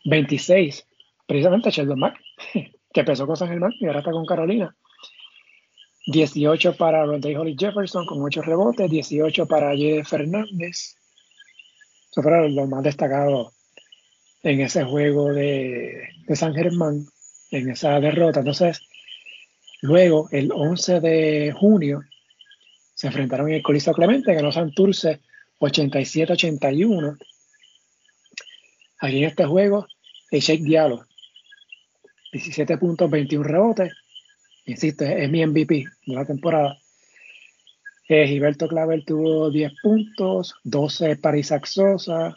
26, 0.04 0.86
precisamente 1.26 1.70
Sheldon 1.70 1.98
Mack, 1.98 2.18
que 2.92 3.00
empezó 3.00 3.26
con 3.26 3.36
San 3.36 3.48
Germán 3.48 3.72
y 3.80 3.86
ahora 3.86 4.00
está 4.00 4.10
con 4.10 4.26
Carolina. 4.26 4.76
18 6.06 6.76
para 6.76 7.06
Rondé 7.06 7.36
Holly 7.36 7.56
Jefferson 7.58 8.06
con 8.06 8.22
8 8.22 8.42
rebotes, 8.42 8.90
18 8.90 9.46
para 9.46 9.74
Jede 9.74 10.04
Fernández. 10.04 10.96
Eso 12.10 12.22
fueron 12.22 12.54
los 12.54 12.68
más 12.68 12.82
destacados 12.82 13.52
en 14.42 14.60
ese 14.60 14.84
juego 14.84 15.32
de, 15.32 16.08
de, 16.26 16.36
San 16.36 16.54
Germán, 16.54 17.06
en 17.50 17.70
esa 17.70 17.98
derrota. 18.00 18.40
Entonces, 18.40 18.80
luego, 19.80 20.28
el 20.30 20.52
11 20.52 21.00
de 21.00 21.52
junio, 21.58 22.02
se 22.94 23.06
enfrentaron 23.06 23.48
en 23.48 23.56
el 23.56 23.62
Coliseo 23.62 23.94
Clemente, 23.94 24.34
ganó 24.34 24.52
Santurce 24.52 25.20
87-81. 25.60 27.18
Aquí 29.00 29.18
en 29.18 29.24
este 29.24 29.46
juego, 29.46 29.86
el 30.30 30.40
Shake 30.40 30.62
Diallo, 30.62 31.04
17 32.32 32.78
puntos, 32.78 33.10
21 33.10 33.44
rebotes. 33.44 33.92
Insisto, 34.66 35.04
es, 35.04 35.30
mi 35.30 35.44
MVP 35.44 35.86
de 36.06 36.14
la 36.14 36.24
temporada. 36.24 36.78
Eh, 38.08 38.26
Gilberto 38.26 38.68
Clavel 38.68 39.04
tuvo 39.04 39.50
10 39.50 39.72
puntos, 39.82 40.54
12 40.64 41.16
para 41.16 41.38
Isaac 41.38 41.66
Sosa, 41.66 42.34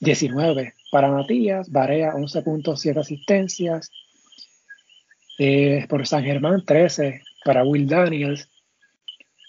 19 0.00 0.74
para 0.90 1.10
Matías, 1.10 1.70
Barea 1.70 2.14
11 2.14 2.42
puntos, 2.42 2.80
7 2.80 3.00
asistencias. 3.00 3.90
Eh, 5.38 5.86
por 5.88 6.06
San 6.06 6.22
Germán, 6.22 6.64
13 6.64 7.22
para 7.44 7.64
Will 7.64 7.88
Daniels, 7.88 8.48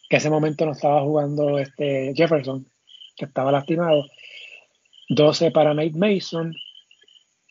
que 0.10 0.18
ese 0.18 0.30
momento 0.30 0.66
no 0.66 0.72
estaba 0.72 1.02
jugando 1.02 1.60
este 1.60 2.14
Jefferson, 2.16 2.66
que 3.16 3.26
estaba 3.26 3.52
lastimado. 3.52 4.06
12 5.10 5.52
para 5.52 5.74
Nate 5.74 5.94
Mason. 5.94 6.56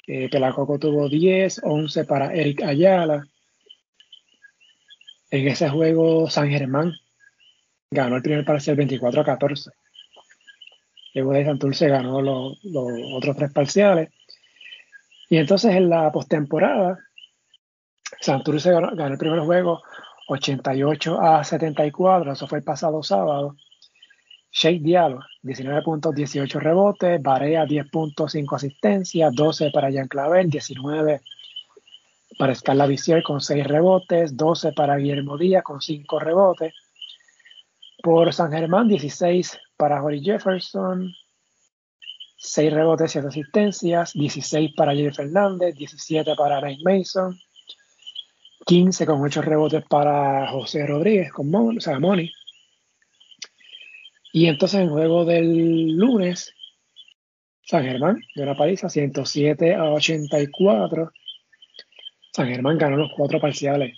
Eh, 0.06 0.28
Pelacoco 0.28 0.78
tuvo 0.78 1.08
10, 1.08 1.62
11 1.64 2.04
para 2.04 2.34
Eric 2.34 2.62
Ayala. 2.62 3.26
En 5.34 5.48
ese 5.48 5.68
juego, 5.68 6.30
San 6.30 6.48
Germán 6.48 6.92
ganó 7.90 8.14
el 8.14 8.22
primer 8.22 8.44
parcial 8.44 8.76
24 8.76 9.20
a 9.20 9.24
14. 9.24 9.72
Luego 11.12 11.32
de 11.32 11.44
Santurce 11.44 11.88
ganó 11.88 12.22
los, 12.22 12.56
otros 13.16 13.36
tres 13.36 13.52
parciales. 13.52 14.10
Y 15.28 15.38
entonces 15.38 15.74
en 15.74 15.90
la 15.90 16.12
postemporada, 16.12 17.00
Santurce 18.20 18.70
ganó, 18.70 18.94
ganó 18.94 19.14
el 19.14 19.18
primer 19.18 19.40
juego 19.40 19.82
88 20.28 21.20
a 21.20 21.42
74, 21.42 22.30
eso 22.30 22.46
fue 22.46 22.58
el 22.58 22.64
pasado 22.64 23.02
sábado. 23.02 23.56
Shake 24.52 24.82
Diallo, 24.82 25.18
19 25.42 25.82
puntos, 25.82 26.14
18 26.14 26.60
rebotes, 26.60 27.20
Barea 27.20 27.66
10 27.66 27.90
puntos, 27.90 28.30
5 28.30 28.54
asistencias, 28.54 29.34
12 29.34 29.72
para 29.72 29.90
Jean 29.90 30.06
Clavel, 30.06 30.48
19 30.48 31.22
para 32.38 32.54
Scala 32.54 32.86
Visier 32.86 33.22
con 33.22 33.40
6 33.40 33.66
rebotes, 33.66 34.36
12 34.36 34.72
para 34.72 34.96
Guillermo 34.96 35.38
Díaz 35.38 35.62
con 35.62 35.80
5 35.80 36.18
rebotes. 36.18 36.74
Por 38.02 38.32
San 38.32 38.52
Germán, 38.52 38.88
16 38.88 39.58
para 39.76 40.02
Holly 40.02 40.22
Jefferson, 40.22 41.12
6 42.36 42.72
rebotes, 42.72 43.12
7 43.12 43.28
asistencias, 43.28 44.12
16 44.12 44.72
para 44.76 44.94
Jerry 44.94 45.14
Fernández, 45.14 45.74
17 45.74 46.34
para 46.36 46.60
Nate 46.60 46.82
Mason, 46.84 47.38
15 48.66 49.06
con 49.06 49.22
8 49.22 49.42
rebotes 49.42 49.84
para 49.88 50.48
José 50.50 50.86
Rodríguez 50.86 51.32
con 51.32 51.50
Mon, 51.50 51.78
o 51.78 51.80
sea, 51.80 51.98
Moni. 51.98 52.30
Y 54.32 54.46
entonces 54.46 54.80
en 54.80 54.86
el 54.86 54.90
juego 54.90 55.24
del 55.24 55.96
lunes, 55.96 56.52
San 57.62 57.84
Germán 57.84 58.20
de 58.34 58.42
una 58.42 58.56
paliza 58.56 58.88
107 58.88 59.74
a 59.74 59.84
84. 59.84 61.12
San 62.34 62.48
Germán 62.48 62.78
ganó 62.78 62.96
los 62.96 63.12
cuatro 63.16 63.40
parciales 63.40 63.96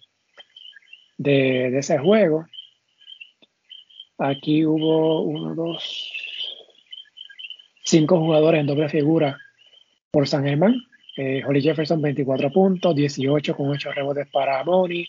de, 1.16 1.78
ese 1.78 1.99
juego. 1.99 2.47
Aquí 4.18 4.66
hubo 4.66 5.22
uno, 5.22 5.55
dos, 5.55 6.12
cinco 7.82 8.18
jugadores 8.18 8.61
en 8.61 8.66
doble 8.66 8.91
figura 8.91 9.39
por 10.11 10.28
San 10.28 10.45
Germán. 10.45 10.74
Eh, 11.16 11.43
Holly 11.47 11.62
Jefferson 11.62 12.03
24 12.03 12.51
puntos, 12.53 12.95
18 12.95 13.57
con 13.57 13.70
8 13.70 13.93
rebotes 13.93 14.28
para 14.30 14.62
Moni, 14.64 15.07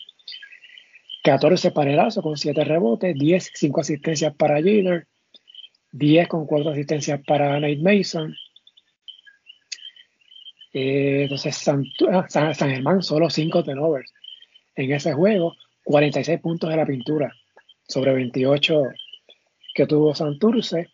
14 1.22 1.70
para 1.72 1.92
Erazo 1.92 2.22
con 2.22 2.38
7 2.38 2.64
rebotes, 2.64 3.14
10, 3.14 3.50
5 3.52 3.80
asistencias 3.82 4.34
para 4.36 4.62
Jiller, 4.62 5.06
10 5.92 6.28
con 6.28 6.46
4 6.46 6.70
asistencias 6.70 7.20
para 7.26 7.60
Nate 7.60 7.76
Mason, 7.76 8.34
eh, 10.72 11.22
entonces, 11.22 11.66
ah, 11.68 12.26
San, 12.28 12.54
Germán 12.54 13.02
solo 13.02 13.30
5 13.30 13.64
turnovers 13.64 14.12
en 14.76 14.92
ese 14.92 15.12
juego, 15.12 15.56
46 15.84 16.40
puntos 16.40 16.70
de 16.70 16.76
la 16.76 16.86
pintura 16.86 17.32
sobre 17.86 18.12
28 18.12 18.82
que 19.74 19.86
tuvo 19.86 20.14
Santurce. 20.14 20.88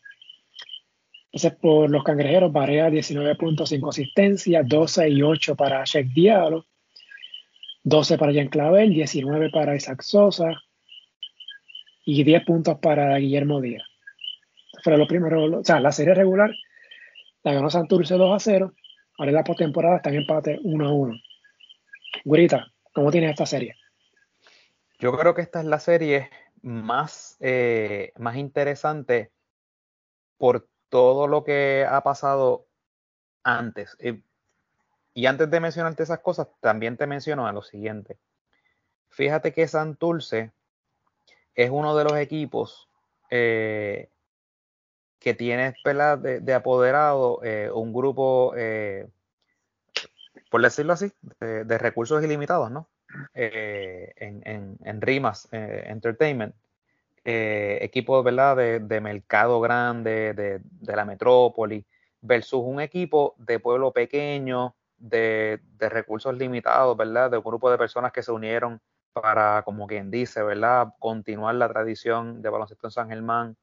Entonces, 1.33 1.59
por 1.61 1.91
los 1.91 2.05
cangrejeros, 2.05 2.53
Barea 2.53 2.91
19 2.91 3.35
puntos, 3.35 3.69
5 3.69 3.91
asistencias, 3.91 4.67
12 4.69 5.09
y 5.09 5.23
8 5.23 5.57
para 5.57 5.83
Sheikh 5.85 6.13
Diallo, 6.15 6.65
12 7.83 8.17
para 8.17 8.33
Jean 8.33 8.49
Clavel, 8.49 8.95
19 8.95 9.51
para 9.51 9.75
Isaac 9.75 10.03
Sosa 10.03 10.55
y 12.05 12.23
10 12.23 12.45
puntos 12.45 12.79
para 12.79 13.17
Guillermo 13.19 13.61
Díaz. 13.61 13.83
Fueron 14.85 15.01
los 15.01 15.09
primeros, 15.09 15.53
o 15.53 15.65
sea, 15.65 15.81
la 15.81 15.91
serie 15.91 16.15
regular 16.15 16.55
la 17.43 17.53
ganó 17.53 17.69
Santurce 17.69 18.15
2 18.15 18.35
a 18.35 18.39
0 18.39 18.73
Ahora 19.19 19.31
en 19.31 19.37
la 19.37 19.45
postemporada 19.45 19.97
está 19.97 20.11
en 20.11 20.17
empate 20.17 20.59
1 20.63 20.87
a 20.87 20.93
1. 20.93 21.15
Gurita, 22.25 22.67
¿cómo 22.93 23.11
tiene 23.11 23.31
esta 23.31 23.47
serie? 23.47 23.77
Yo 24.99 25.17
creo 25.17 25.35
que 25.35 25.43
esta 25.43 25.61
es 25.61 25.67
la 25.67 25.79
serie 25.79 26.31
más, 26.63 27.37
eh, 27.41 28.13
más 28.17 28.37
interesante 28.37 29.31
por 30.39 30.69
todo 30.89 31.29
lo 31.29 31.45
que 31.45 31.87
ha 31.89 32.03
pasado 32.03 32.67
antes. 33.43 33.97
Eh, 34.01 34.21
y 35.13 35.27
antes 35.27 35.51
de 35.51 35.61
mencionarte 35.61 36.03
esas 36.03 36.21
cosas, 36.21 36.49
también 36.61 36.97
te 36.97 37.07
menciono 37.07 37.47
a 37.47 37.53
lo 37.53 37.63
siguiente. 37.63 38.19
Fíjate 39.11 39.53
que 39.53 39.69
Santurce 39.69 40.53
es 41.55 41.71
uno 41.71 41.97
de 41.97 42.05
los 42.05 42.17
equipos 42.17 42.89
eh, 43.31 44.09
que 45.25 45.33
tiene 45.33 45.75
de, 45.83 46.41
de, 46.41 46.53
apoderado 46.55 47.41
eh, 47.43 47.71
un 47.73 47.95
grupo, 47.95 48.53
eh, 48.59 49.09
por 50.51 50.61
decirlo 50.61 50.93
así, 50.93 51.11
de, 51.41 51.79
recursos 51.79 52.23
ilimitados, 52.23 52.71
¿no? 52.71 52.91
Eh, 53.33 54.13
en, 54.17 54.77
en, 54.85 55.01
Rimas 55.01 55.49
Entertainment. 55.51 56.55
equipo 57.25 58.23
¿verdad? 58.23 58.81
De, 58.83 59.01
mercado 59.01 59.63
grande, 59.63 60.35
de, 60.35 60.95
la 60.95 61.07
metrópoli, 61.07 61.87
versus 62.21 62.61
un 62.63 62.81
equipo 62.81 63.35
de 63.39 63.61
pueblo 63.61 63.93
pequeño, 63.93 64.75
de, 64.99 65.59
recursos 65.79 66.37
limitados, 66.37 66.99
¿verdad? 66.99 67.31
De 67.31 67.39
un 67.39 67.45
grupo 67.45 67.71
de 67.71 67.79
personas 67.79 68.13
que 68.13 68.23
se 68.23 68.31
unieron 68.31 68.79
para, 69.15 69.63
como 69.65 69.87
quien 69.87 70.11
dice, 70.11 70.43
¿verdad? 70.43 70.89
Continuar 70.99 71.55
la 71.55 71.71
tradición 71.71 72.43
de 72.43 72.51
baloncesto 72.51 72.89
en 72.89 72.91
San 72.91 73.09
Germán 73.09 73.57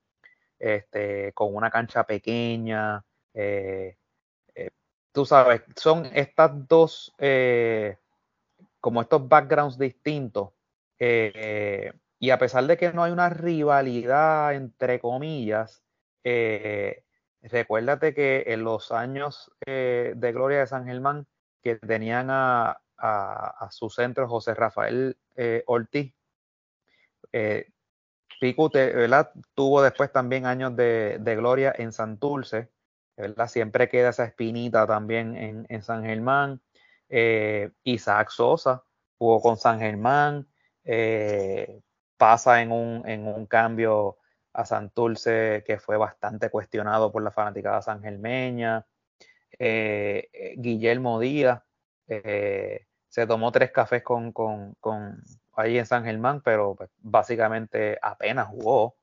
este, 0.62 1.34
con 1.34 1.55
una 1.55 1.72
cancha 1.72 2.03
pequeña. 2.05 3.03
Eh, 3.34 3.97
eh, 4.55 4.70
tú 5.12 5.26
sabes, 5.26 5.64
son 5.76 6.05
estas 6.14 6.68
dos, 6.68 7.14
eh, 7.18 7.97
como 8.80 9.01
estos 9.01 9.28
backgrounds 9.28 9.78
distintos. 9.78 10.49
y 12.20 12.30
a 12.30 12.38
pesar 12.38 12.66
de 12.68 12.78
que 12.78 12.93
no 12.93 13.03
hay 13.03 13.12
una 13.12 13.30
rivalidad, 13.30 14.53
entre 14.53 14.99
comillas, 14.99 15.84
recuérdate 17.41 18.14
que 18.14 18.43
en 18.47 18.64
los 18.64 18.91
años 18.91 19.51
de 19.66 20.32
gloria 20.34 20.59
de 20.59 20.68
San 20.68 20.86
Germán, 20.86 21.26
que 21.64 21.78
tenían 21.78 22.28
a, 22.30 22.78
su 23.72 23.89
centro 23.89 24.28
José 24.28 24.53
Rafael 24.53 25.18
Ortiz, 25.66 26.14
Pico 28.42 28.72
tuvo 29.54 29.84
después 29.84 30.12
también 30.12 30.48
años 30.48 30.76
de, 30.76 31.20
gloria 31.38 31.76
en 31.78 31.94
Santurce, 31.94 32.72
¿verdad? 33.16 33.48
Siempre 33.48 33.88
queda 33.88 34.10
esa 34.10 34.26
espinita 34.26 34.88
también 34.88 35.68
en, 35.70 35.84
San 35.84 36.04
Germán. 36.04 36.60
Eh, 37.08 37.70
Isaac 37.84 38.32
Sosa 38.32 38.84
jugó 39.20 39.44
con 39.44 39.58
San 39.58 39.80
Germán, 39.80 40.48
eh, 40.84 41.84
pasa 42.18 42.64
en 42.64 42.72
un, 42.72 43.08
en 43.08 43.28
un 43.28 43.46
cambio 43.46 44.18
a 44.54 44.66
Santurce 44.66 45.64
que 45.64 45.78
fue 45.78 45.98
bastante 45.98 46.50
cuestionado 46.50 47.12
por 47.12 47.22
la 47.22 47.30
fanaticada 47.30 47.84
sangermeña. 47.84 48.88
Eh, 49.60 50.56
Guillermo 50.58 51.20
Díaz 51.20 51.62
se 52.08 53.28
tomó 53.28 53.52
tres 53.52 53.72
cafés 53.72 54.02
con, 54.02 54.32
con, 54.32 55.24
ahí 55.62 55.78
en 55.78 55.86
San 55.86 56.03
Germán, 56.03 56.41
pero 56.41 56.76
pues, 56.76 56.89
básicamente 56.99 57.97
apenas 58.01 58.47
jugó. 58.47 58.95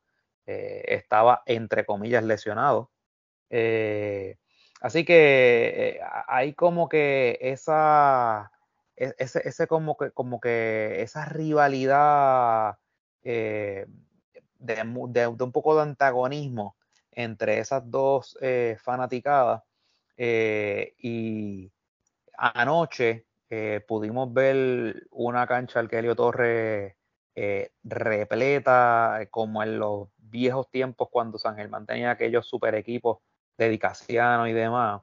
Eh, 0.49 0.95
estaba 0.95 1.43
entre 1.45 1.85
comillas 1.85 2.25
lesionado. 2.25 2.91
Eh, 3.51 4.39
así 4.81 5.05
que 5.05 5.99
eh, 5.99 6.01
hay 6.27 6.55
como 6.55 6.89
que 6.89 7.39
esa, 7.43 8.51
e, 8.97 9.15
ese, 9.19 9.47
ese, 9.47 9.67
como 9.67 9.99
que, 9.99 10.11
como 10.13 10.41
que 10.41 11.03
esa 11.03 11.27
rivalidad 11.27 12.79
de, 13.23 13.87
un 14.87 15.53
poco 15.53 15.77
de 15.77 15.83
antagonismo 15.83 16.77
entre 17.13 17.59
esas 17.59 17.91
dos 17.91 18.39
fanaticadas. 18.79 19.63
y 20.17 21.71
anoche 22.39 23.28
eh, 23.51 23.83
pudimos 23.87 24.33
ver 24.33 25.07
una 25.11 25.47
cancha 25.47 25.81
al 25.81 25.89
Helio 25.91 26.15
Torres 26.15 26.95
eh, 27.35 27.73
repleta, 27.83 29.23
eh, 29.23 29.29
como 29.29 29.63
en 29.63 29.79
los 29.79 30.09
viejos 30.19 30.71
tiempos 30.71 31.09
cuando 31.11 31.39
San 31.39 31.57
Germán 31.57 31.87
tenía 31.87 32.11
aquellos 32.11 32.47
super 32.47 32.75
equipos 32.75 33.19
dedicacianos 33.57 34.49
y 34.49 34.53
demás. 34.53 35.03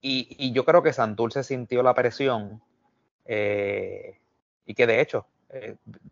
Y, 0.00 0.52
yo 0.52 0.64
creo 0.64 0.82
que 0.82 0.92
Santurce 0.92 1.42
sintió 1.42 1.82
la 1.82 1.94
presión 1.94 2.62
y 3.26 4.74
que 4.74 4.86
de 4.86 5.00
hecho, 5.00 5.26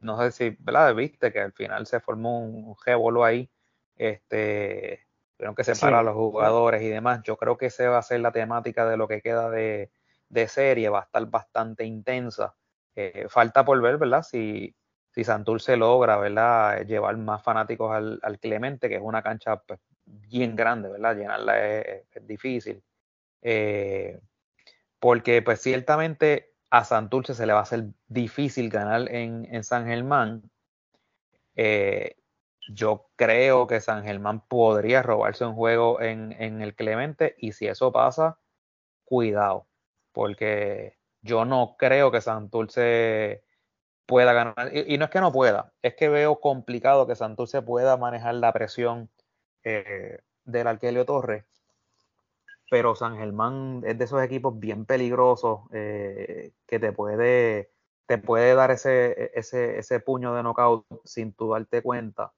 no 0.01 0.21
sé 0.21 0.33
si. 0.33 0.57
Viste 0.95 1.33
que 1.33 1.41
al 1.41 1.53
final 1.53 1.87
se 1.87 2.01
formó 2.01 2.41
un, 2.41 2.77
un 2.77 3.25
ahí, 3.25 3.49
este, 3.97 5.06
tuvieron 5.37 5.55
que 5.55 5.65
separar 5.65 6.01
a 6.01 6.03
los 6.03 6.15
jugadores 6.15 6.83
y 6.83 6.89
demás. 6.89 7.23
Yo 7.23 7.37
creo 7.37 7.57
que 7.57 7.67
esa 7.67 7.89
va 7.91 7.99
a 7.99 8.03
ser 8.03 8.21
la 8.21 8.33
temática 8.33 8.89
de 8.89 8.97
lo 8.97 9.07
que 9.07 9.21
queda 9.21 9.51
de, 9.51 9.91
serie, 10.49 10.89
va 10.89 11.01
a 11.01 11.05
estar 11.05 11.25
bastante 11.27 11.85
intensa. 11.85 12.55
Eh, 12.95 13.27
falta 13.29 13.65
por 13.65 13.81
ver, 13.81 13.99
¿verdad? 13.99 14.23
Si, 14.23 14.75
si 15.11 15.25
Santurce 15.25 15.77
logra, 15.77 16.17
¿verdad? 16.17 16.85
Llevar 16.87 17.17
más 17.19 17.43
fanáticos 17.43 17.93
al, 17.93 18.39
Clemente, 18.41 18.89
que 18.89 18.97
es 18.97 19.03
una 19.03 19.23
cancha 19.23 19.57
pues, 19.57 19.79
bien 20.05 20.57
grande, 20.57 20.89
¿verdad? 20.89 21.17
Llenarla 21.17 21.67
es, 21.81 22.27
difícil. 22.27 22.83
Eh, 23.43 24.19
porque 24.99 25.43
pues 25.43 25.61
ciertamente 25.61 26.55
a 26.71 26.85
Santurce 26.85 27.35
se 27.35 27.47
le 27.47 27.53
va 27.53 27.61
a 27.61 27.63
hacer 27.63 27.85
difícil 28.09 28.71
ganar 28.71 29.11
en, 29.11 29.47
en 29.51 29.65
San 29.65 29.87
Germán. 29.87 30.51
Eh, 31.55 32.17
yo 32.69 33.09
creo 33.17 33.67
que 33.67 33.81
San 33.81 34.05
Germán 34.05 34.41
podría 34.41 35.03
robarse 35.03 35.45
un 35.45 35.55
juego 35.55 36.01
en, 36.01 36.33
el 36.33 36.75
Clemente 36.75 37.35
y 37.39 37.53
si 37.53 37.67
eso 37.67 37.93
pasa, 37.93 38.39
cuidado, 39.05 39.67
porque 40.13 40.99
yo 41.23 41.45
no 41.45 41.77
creo 41.79 42.11
que 42.11 42.21
Santurce 42.21 43.45
pueda 44.07 44.33
ganar. 44.33 44.71
Y, 44.75 44.99
no 44.99 45.07
es 45.07 45.11
que 45.11 45.21
no 45.21 45.33
pueda, 45.33 45.73
es 45.83 45.95
que 45.95 46.09
veo 46.09 46.41
complicado 46.41 47.07
que 47.07 47.17
Santurce 47.17 47.63
pueda 47.63 47.97
manejar 47.97 48.35
la 48.37 48.53
presión 48.53 49.11
eh, 49.65 50.21
del 50.45 50.67
Arquelio 50.67 51.05
Torres. 51.07 51.45
Pero 52.69 52.97
San 52.97 53.17
Germán 53.17 53.83
es 53.87 53.97
de 53.97 54.05
esos 54.05 54.23
equipos 54.23 54.59
bien 54.59 54.87
peligrosos 54.87 55.61
eh, 55.73 56.53
que 56.67 56.81
te 56.81 56.93
puede, 56.93 57.71
te 58.07 58.19
puede 58.19 58.55
dar 58.57 58.73
ese, 58.73 59.31
ese, 59.35 59.79
ese 59.79 60.01
puño 60.01 60.35
de 60.35 60.43
knockout 60.43 60.85
sin 61.05 61.33
tú 61.33 61.53
darte 61.53 61.81
cuenta. 61.83 62.33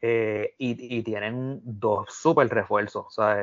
Eh, 0.00 0.54
y, 0.58 1.02
tienen 1.02 1.60
dos 1.64 2.12
super 2.12 2.48
refuerzos. 2.48 3.06
O 3.06 3.10
sea, 3.10 3.36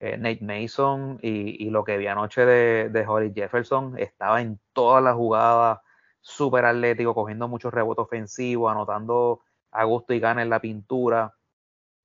Nate 0.00 0.40
Mason 0.42 1.18
y, 1.22 1.70
lo 1.70 1.84
que 1.84 1.96
vi 1.98 2.06
anoche 2.06 2.44
de, 2.44 2.88
de 2.90 3.32
Jefferson 3.34 3.98
estaba 3.98 4.42
en 4.42 4.60
todas 4.72 5.02
las 5.02 5.14
jugadas 5.14 5.78
súper 6.20 6.64
atlético, 6.64 7.14
cogiendo 7.14 7.48
muchos 7.48 7.72
rebotes 7.72 8.04
ofensivos, 8.04 8.72
anotando 8.72 9.42
a 9.70 9.84
gusto 9.84 10.14
y 10.14 10.20
gana 10.20 10.42
en 10.42 10.50
la 10.50 10.60
pintura. 10.60 11.34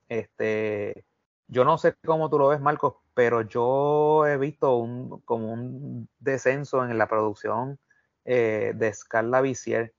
Este, 0.09 1.05
yo 1.47 1.63
no 1.63 1.77
sé 1.77 1.95
cómo 2.05 2.29
tú 2.29 2.37
lo 2.37 2.49
ves, 2.49 2.59
Marcos, 2.59 2.95
pero 3.13 3.41
yo 3.41 4.27
he 4.27 4.37
visto 4.37 4.77
un, 4.77 5.21
como 5.21 5.53
un 5.53 6.09
descenso 6.19 6.83
en 6.83 6.97
la 6.97 7.07
producción 7.07 7.79
eh, 8.25 8.73
de 8.75 8.93
Scarla 8.93 9.41
Vicier. 9.41 9.93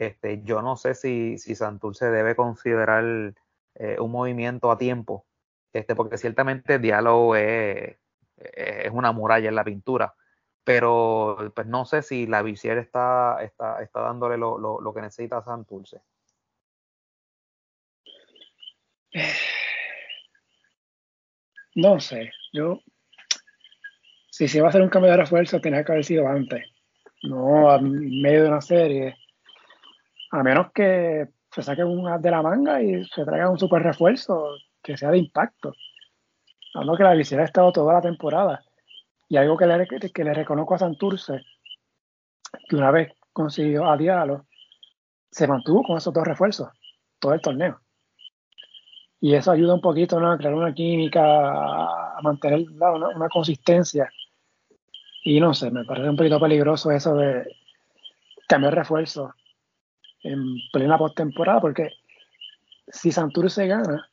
Este, 0.00 0.42
yo 0.42 0.62
no 0.62 0.76
sé 0.76 0.94
si, 0.94 1.38
si 1.38 1.54
Santurce 1.54 2.06
debe 2.06 2.34
considerar 2.34 3.34
eh, 3.74 3.96
un 4.00 4.10
movimiento 4.10 4.70
a 4.70 4.78
tiempo, 4.78 5.26
este, 5.72 5.94
porque 5.94 6.18
ciertamente 6.18 6.74
el 6.76 6.82
diálogo 6.82 7.36
es, 7.36 7.96
es 8.36 8.90
una 8.92 9.12
muralla 9.12 9.48
en 9.48 9.54
la 9.54 9.64
pintura 9.64 10.14
pero 10.64 11.52
pues 11.54 11.66
no 11.66 11.84
sé 11.84 12.02
si 12.02 12.26
la 12.26 12.42
Visier 12.42 12.78
está, 12.78 13.38
está, 13.42 13.82
está 13.82 14.00
dándole 14.02 14.36
lo, 14.36 14.58
lo, 14.58 14.80
lo, 14.80 14.94
que 14.94 15.00
necesita 15.00 15.38
a 15.38 15.42
Santurce. 15.42 16.00
No 21.74 21.98
sé, 21.98 22.30
yo 22.52 22.80
si 24.30 24.48
se 24.48 24.60
va 24.60 24.68
a 24.68 24.70
hacer 24.70 24.82
un 24.82 24.88
cambio 24.88 25.10
de 25.10 25.16
refuerzo 25.16 25.60
tenía 25.60 25.84
que 25.84 25.92
haber 25.92 26.04
sido 26.04 26.28
antes, 26.28 26.64
no 27.24 27.70
a 27.70 27.80
medio 27.80 28.44
de 28.44 28.48
una 28.48 28.60
serie, 28.60 29.16
a 30.30 30.42
menos 30.42 30.72
que 30.72 31.28
se 31.50 31.62
saque 31.62 31.84
un 31.84 32.20
de 32.20 32.30
la 32.30 32.42
manga 32.42 32.80
y 32.80 33.04
se 33.06 33.24
traiga 33.24 33.50
un 33.50 33.58
super 33.58 33.82
refuerzo 33.82 34.56
que 34.82 34.96
sea 34.96 35.10
de 35.10 35.18
impacto. 35.18 35.72
No 36.74 36.96
que 36.96 37.02
la 37.02 37.14
Visier 37.14 37.40
ha 37.40 37.44
estado 37.44 37.72
toda 37.72 37.94
la 37.94 38.00
temporada 38.00 38.62
y 39.28 39.36
algo 39.36 39.56
que 39.56 39.66
le, 39.66 40.34
reconozco 40.34 40.74
a 40.74 40.78
Santurce, 40.78 41.44
que 42.68 42.76
una 42.76 42.90
vez 42.90 43.12
consiguió 43.32 43.90
a 43.90 43.96
Diallo, 43.96 44.46
se 45.30 45.46
mantuvo 45.46 45.82
con 45.82 45.96
esos 45.96 46.12
dos 46.12 46.24
refuerzos 46.24 46.68
todo 47.18 47.34
el 47.34 47.40
torneo. 47.40 47.80
Y 49.20 49.34
eso 49.34 49.50
ayuda 49.52 49.74
un 49.74 49.80
poquito 49.80 50.18
a 50.18 50.38
crear 50.38 50.54
una 50.54 50.72
química, 50.72 51.22
a 51.22 52.20
mantener 52.22 52.64
una, 52.70 53.28
consistencia. 53.28 54.10
Y 55.22 55.38
no 55.38 55.52
sé, 55.54 55.70
me 55.70 55.84
parece 55.84 56.08
un 56.08 56.16
poquito 56.16 56.40
peligroso 56.40 56.90
eso 56.90 57.14
de 57.14 57.44
cambiar 58.48 58.74
refuerzo 58.74 59.34
en 60.22 60.56
plena 60.72 60.98
postemporada, 60.98 61.60
porque 61.60 61.90
si 62.88 63.12
Santurce 63.12 63.66
gana, 63.66 64.08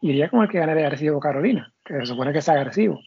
iría 0.00 0.28
con 0.28 0.42
el 0.42 0.48
que 0.48 0.58
gane 0.58 0.74
de 0.74 0.84
agresivo 0.84 1.20
Carolina, 1.20 1.72
que 1.84 1.94
se 1.94 2.06
supone 2.06 2.32
que 2.32 2.38
es 2.38 2.48
agresivo. 2.48 3.00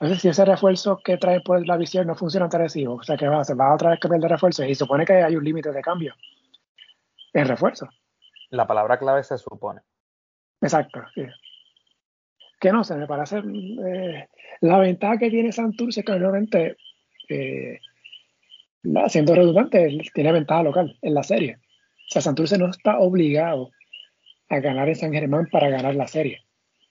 Entonces, 0.00 0.22
si 0.22 0.28
ese 0.28 0.44
refuerzo 0.44 1.00
que 1.04 1.16
trae 1.16 1.40
por 1.40 1.66
la 1.66 1.76
visión 1.76 2.06
no 2.06 2.14
funciona 2.14 2.48
tan 2.48 2.60
agresivo, 2.60 2.94
o 2.94 3.02
sea 3.02 3.16
que 3.16 3.26
va, 3.26 3.42
se 3.44 3.54
va 3.54 3.74
otra 3.74 3.90
vez 3.90 3.98
a 3.98 4.00
cambiar 4.00 4.22
de 4.22 4.28
refuerzo 4.28 4.64
y 4.64 4.74
supone 4.74 5.04
que 5.04 5.14
hay 5.14 5.34
un 5.34 5.44
límite 5.44 5.72
de 5.72 5.82
cambio 5.82 6.14
en 7.32 7.48
refuerzo. 7.48 7.88
La 8.50 8.66
palabra 8.66 8.98
clave 8.98 9.24
se 9.24 9.36
supone. 9.38 9.80
Exacto, 10.60 11.02
Que 12.60 12.72
no 12.72 12.84
sé, 12.84 12.96
me 12.96 13.06
parece 13.06 13.38
eh, 13.38 14.28
la 14.60 14.78
ventaja 14.78 15.18
que 15.18 15.30
tiene 15.30 15.52
Santurce 15.52 16.00
es 16.00 16.06
que 16.06 16.12
obviamente, 16.12 16.76
eh, 17.28 17.80
siendo 19.08 19.34
redundante, 19.34 19.98
tiene 20.14 20.32
ventaja 20.32 20.62
local 20.62 20.96
en 21.02 21.14
la 21.14 21.22
serie. 21.22 21.56
O 21.56 22.10
sea, 22.10 22.22
Santurce 22.22 22.58
no 22.58 22.68
está 22.68 22.98
obligado 22.98 23.70
a 24.48 24.60
ganar 24.60 24.88
en 24.88 24.96
San 24.96 25.12
Germán 25.12 25.48
para 25.50 25.68
ganar 25.68 25.94
la 25.94 26.06
serie. 26.06 26.40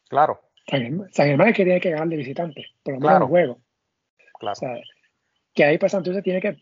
Claro. 0.10 0.42
San 0.68 0.82
Germán, 1.16 1.48
es 1.50 1.56
que 1.56 1.64
tiene 1.64 1.80
que 1.80 1.92
ganar 1.92 2.08
de 2.10 2.18
visitante, 2.18 2.66
por 2.84 2.96
lo 2.96 3.00
menos 3.00 3.16
en 3.16 3.22
el 3.22 3.30
juego. 3.30 3.60
Claro. 4.40 4.52
O 4.52 4.56
sea, 4.56 4.76
que 5.54 5.64
ahí 5.64 5.78
pues 5.78 5.92
Santurce 5.92 6.22
tiene 6.22 6.42
que 6.42 6.58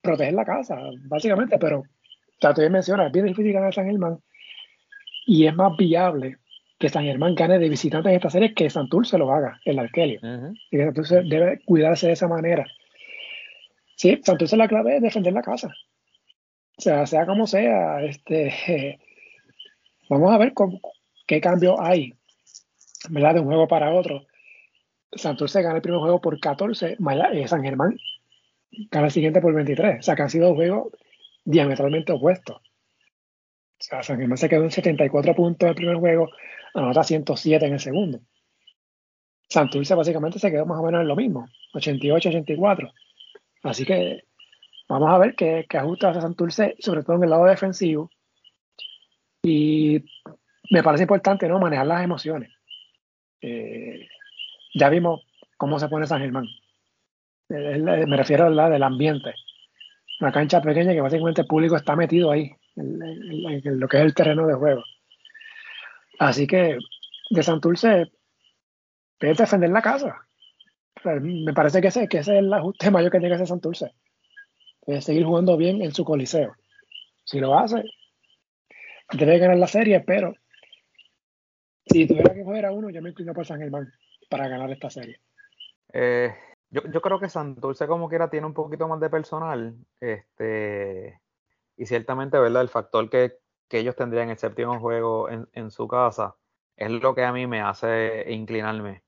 proteger 0.00 0.34
la 0.34 0.44
casa, 0.44 0.78
básicamente, 1.04 1.58
pero 1.58 1.80
o 1.80 1.84
sea, 2.40 2.54
tú 2.54 2.62
mencionas, 2.70 3.06
es 3.06 3.12
bien 3.12 3.26
difícil 3.26 3.52
ganar 3.52 3.72
San 3.72 3.86
Germán 3.86 4.18
y 5.26 5.46
es 5.46 5.54
más 5.54 5.76
viable 5.76 6.38
que 6.78 6.88
San 6.88 7.04
Germán 7.04 7.36
gane 7.36 7.60
de 7.60 7.68
visitante 7.68 8.08
en 8.08 8.16
esta 8.16 8.30
serie 8.30 8.54
que 8.54 8.68
Santurce 8.68 9.16
lo 9.16 9.32
haga, 9.32 9.60
el 9.64 9.78
Arquelio. 9.78 10.18
Y 10.70 10.76
que 10.76 10.84
Santurce 10.84 11.22
debe 11.22 11.60
cuidarse 11.64 12.08
de 12.08 12.14
esa 12.14 12.26
manera. 12.26 12.66
Sí, 14.02 14.20
Santurce 14.24 14.56
la 14.56 14.66
clave 14.66 14.96
es 14.96 15.02
defender 15.02 15.32
la 15.32 15.42
casa. 15.42 15.68
O 16.76 16.80
sea, 16.80 17.06
sea 17.06 17.24
como 17.24 17.46
sea, 17.46 18.02
este, 18.02 18.98
vamos 20.10 20.32
a 20.32 20.38
ver 20.38 20.52
qué 21.24 21.40
cambio 21.40 21.80
hay 21.80 22.12
¿verdad? 23.10 23.34
De 23.34 23.40
un 23.40 23.46
juego 23.46 23.68
para 23.68 23.94
otro. 23.94 24.26
Santurce 25.12 25.62
gana 25.62 25.76
el 25.76 25.82
primer 25.82 26.00
juego 26.00 26.20
por 26.20 26.40
14, 26.40 26.96
eh, 26.98 27.46
San 27.46 27.62
Germán 27.62 27.96
gana 28.90 29.06
el 29.06 29.12
siguiente 29.12 29.40
por 29.40 29.54
23. 29.54 30.00
O 30.00 30.02
sea, 30.02 30.16
que 30.16 30.22
han 30.22 30.30
sido 30.30 30.52
juegos 30.52 30.94
diametralmente 31.44 32.10
opuestos. 32.10 32.56
O 32.56 33.84
sea, 33.84 34.02
San 34.02 34.18
Germán 34.18 34.36
se 34.36 34.48
quedó 34.48 34.64
en 34.64 34.72
74 34.72 35.36
puntos 35.36 35.64
en 35.64 35.68
el 35.68 35.76
primer 35.76 35.96
juego, 35.98 36.28
anota 36.74 37.04
107 37.04 37.66
en 37.66 37.74
el 37.74 37.80
segundo. 37.80 38.18
Santurce 39.48 39.94
básicamente 39.94 40.40
se 40.40 40.50
quedó 40.50 40.66
más 40.66 40.80
o 40.80 40.82
menos 40.82 41.02
en 41.02 41.06
lo 41.06 41.14
mismo, 41.14 41.46
88-84. 41.74 42.92
Así 43.62 43.84
que 43.84 44.24
vamos 44.88 45.10
a 45.10 45.18
ver 45.18 45.34
qué, 45.34 45.66
qué 45.68 45.78
ajusta 45.78 46.10
hace 46.10 46.20
Santurce, 46.20 46.76
sobre 46.78 47.02
todo 47.02 47.16
en 47.16 47.24
el 47.24 47.30
lado 47.30 47.44
defensivo. 47.44 48.10
Y 49.42 50.04
me 50.70 50.82
parece 50.82 51.04
importante 51.04 51.48
¿no? 51.48 51.58
manejar 51.58 51.86
las 51.86 52.02
emociones. 52.02 52.50
Eh, 53.40 54.08
ya 54.74 54.88
vimos 54.88 55.22
cómo 55.56 55.78
se 55.78 55.88
pone 55.88 56.06
San 56.06 56.20
Germán. 56.20 56.46
me 57.48 58.16
refiero 58.16 58.46
a 58.46 58.50
la 58.50 58.70
del 58.70 58.82
ambiente. 58.82 59.34
Una 60.20 60.32
cancha 60.32 60.62
pequeña 60.62 60.92
que 60.92 61.00
básicamente 61.00 61.42
el 61.42 61.46
público 61.48 61.76
está 61.76 61.96
metido 61.96 62.30
ahí, 62.30 62.52
en, 62.76 63.80
lo 63.80 63.88
que 63.88 63.98
es 63.98 64.04
el 64.04 64.14
terreno 64.14 64.46
de 64.46 64.54
juego. 64.54 64.82
Así 66.18 66.46
que 66.46 66.78
de 67.30 67.42
Santurce, 67.42 68.12
puede 69.18 69.34
defender 69.34 69.70
la 69.70 69.82
casa. 69.82 70.26
Me 71.04 71.52
parece 71.52 71.80
que 71.80 71.88
ese, 71.88 72.08
que 72.08 72.18
ese 72.18 72.32
es 72.32 72.38
el 72.38 72.52
ajuste 72.52 72.90
mayor 72.90 73.10
que 73.10 73.18
tiene 73.18 73.30
que 73.30 73.34
hacer 73.34 73.48
Santurce. 73.48 73.92
Es 74.86 75.04
seguir 75.04 75.24
jugando 75.24 75.56
bien 75.56 75.82
en 75.82 75.92
su 75.92 76.04
coliseo. 76.04 76.54
Si 77.24 77.38
lo 77.38 77.56
hace, 77.56 77.84
debe 79.12 79.38
ganar 79.38 79.56
la 79.56 79.68
serie, 79.68 80.00
pero 80.00 80.34
si 81.86 82.06
tuviera 82.06 82.34
que 82.34 82.42
jugar 82.42 82.66
a 82.66 82.72
uno, 82.72 82.90
yo 82.90 83.00
me 83.00 83.10
inclino 83.10 83.32
por 83.32 83.46
San 83.46 83.60
Germán 83.60 83.92
para 84.28 84.48
ganar 84.48 84.70
esta 84.70 84.90
serie. 84.90 85.20
Eh, 85.92 86.34
yo, 86.70 86.82
yo, 86.90 87.00
creo 87.00 87.20
que 87.20 87.28
Santurce 87.28 87.86
como 87.86 88.08
quiera 88.08 88.30
tiene 88.30 88.46
un 88.46 88.54
poquito 88.54 88.88
más 88.88 88.98
de 88.98 89.10
personal. 89.10 89.76
Este, 90.00 91.20
y 91.76 91.86
ciertamente, 91.86 92.38
¿verdad? 92.38 92.62
El 92.62 92.68
factor 92.68 93.08
que, 93.08 93.38
que 93.68 93.78
ellos 93.78 93.94
tendrían 93.94 94.30
el 94.30 94.38
séptimo 94.38 94.80
juego 94.80 95.28
en, 95.28 95.48
en, 95.52 95.70
su 95.70 95.86
casa 95.86 96.36
es 96.76 96.90
lo 96.90 97.14
que 97.14 97.24
a 97.24 97.32
mí 97.32 97.46
me 97.46 97.60
hace 97.60 98.24
inclinarme 98.32 99.02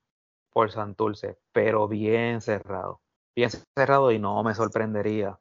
por 0.54 0.70
Santurce, 0.70 1.36
pero 1.52 1.86
bien 1.86 2.40
cerrado. 2.40 3.02
Bien 3.36 3.50
cerrado 3.76 4.10
y 4.10 4.18
no 4.18 4.42
me 4.42 4.54
sorprendería 4.54 5.38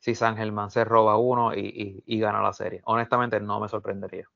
si 0.00 0.16
San 0.16 0.36
Germán 0.36 0.72
se 0.72 0.84
roba 0.84 1.16
uno 1.18 1.54
y, 1.54 2.02
y, 2.06 2.16
y 2.16 2.18
gana 2.18 2.42
la 2.42 2.52
serie. 2.52 2.80
Honestamente, 2.84 3.38
no 3.38 3.60
me 3.60 3.68
sorprendería. 3.68 4.26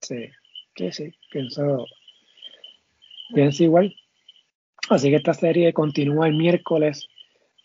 Sí, 0.00 0.28
Sí, 0.76 0.90
sí, 0.90 1.12
pienso, 1.30 1.86
pienso 3.32 3.62
igual. 3.62 3.94
Así 4.90 5.08
que 5.08 5.16
esta 5.16 5.32
serie 5.32 5.72
continúa 5.72 6.26
el 6.26 6.34
miércoles 6.34 7.06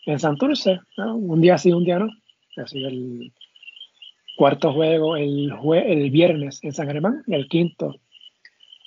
en 0.06 0.20
Santurce, 0.20 0.80
un 0.96 1.40
día 1.40 1.58
sí, 1.58 1.72
un 1.72 1.84
día 1.84 1.98
no. 1.98 2.08
Así 2.56 2.84
el 2.84 3.32
cuarto 4.36 4.72
juego 4.72 5.16
el, 5.16 5.52
el 5.86 6.10
viernes 6.10 6.62
en 6.62 6.72
San 6.72 6.86
Germán 6.86 7.22
y 7.26 7.34
el 7.34 7.48
quinto 7.48 7.96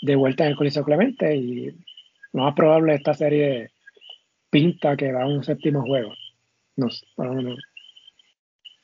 de 0.02 0.16
vuelta 0.16 0.46
en 0.46 0.52
el 0.52 0.56
Coliseo 0.56 0.86
Clemente. 0.86 1.36
Y 1.36 1.76
lo 2.34 2.44
más 2.44 2.56
probable 2.56 2.96
esta 2.96 3.14
serie 3.14 3.72
pinta 4.50 4.98
que 4.98 5.12
va 5.12 5.24
a 5.24 5.28
un 5.28 5.44
séptimo 5.44 5.82
juego. 5.84 6.14
No 6.76 6.90
sé, 6.90 7.06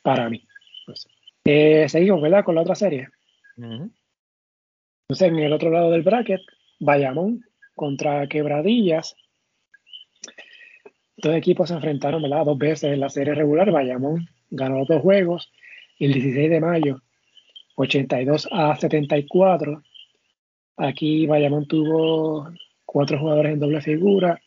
para, 0.03 0.29
mí. 0.29 0.43
Eh, 1.43 1.89
seguimos, 1.89 2.21
¿verdad? 2.21 2.43
Con 2.43 2.55
la 2.55 2.61
otra 2.61 2.75
serie. 2.75 3.09
Entonces, 3.57 3.91
en 5.09 5.39
el 5.39 5.53
otro 5.53 5.71
lado 5.71 5.91
del 5.91 6.03
bracket, 6.03 6.41
Bayamón 6.79 7.43
contra 7.75 8.27
Quebradillas. 8.27 9.15
dos 11.17 11.35
equipos 11.35 11.69
se 11.69 11.75
enfrentaron 11.75 12.21
¿verdad? 12.21 12.45
dos 12.45 12.57
veces 12.57 12.93
en 12.93 12.99
la 12.99 13.09
serie 13.09 13.33
regular. 13.33 13.71
Bayamón 13.71 14.27
ganó 14.49 14.85
dos 14.85 15.01
juegos 15.01 15.51
el 15.99 16.13
16 16.13 16.49
de 16.49 16.61
mayo, 16.61 17.01
82 17.75 18.47
a 18.51 18.75
74. 18.75 19.83
Aquí 20.77 21.25
Bayamón 21.25 21.67
tuvo 21.67 22.49
cuatro 22.91 23.19
jugadores 23.19 23.53
en 23.53 23.59
doble 23.59 23.81
figura. 23.81 24.41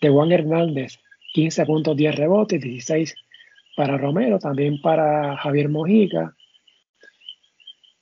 De 0.00 0.08
Juan 0.08 0.32
Hernández, 0.32 0.98
15 1.34 1.66
puntos, 1.66 1.96
10 1.96 2.14
rebotes, 2.14 2.60
16 2.60 3.14
para 3.76 3.98
Romero, 3.98 4.38
también 4.38 4.80
para 4.80 5.36
Javier 5.36 5.68
Mojica. 5.68 6.34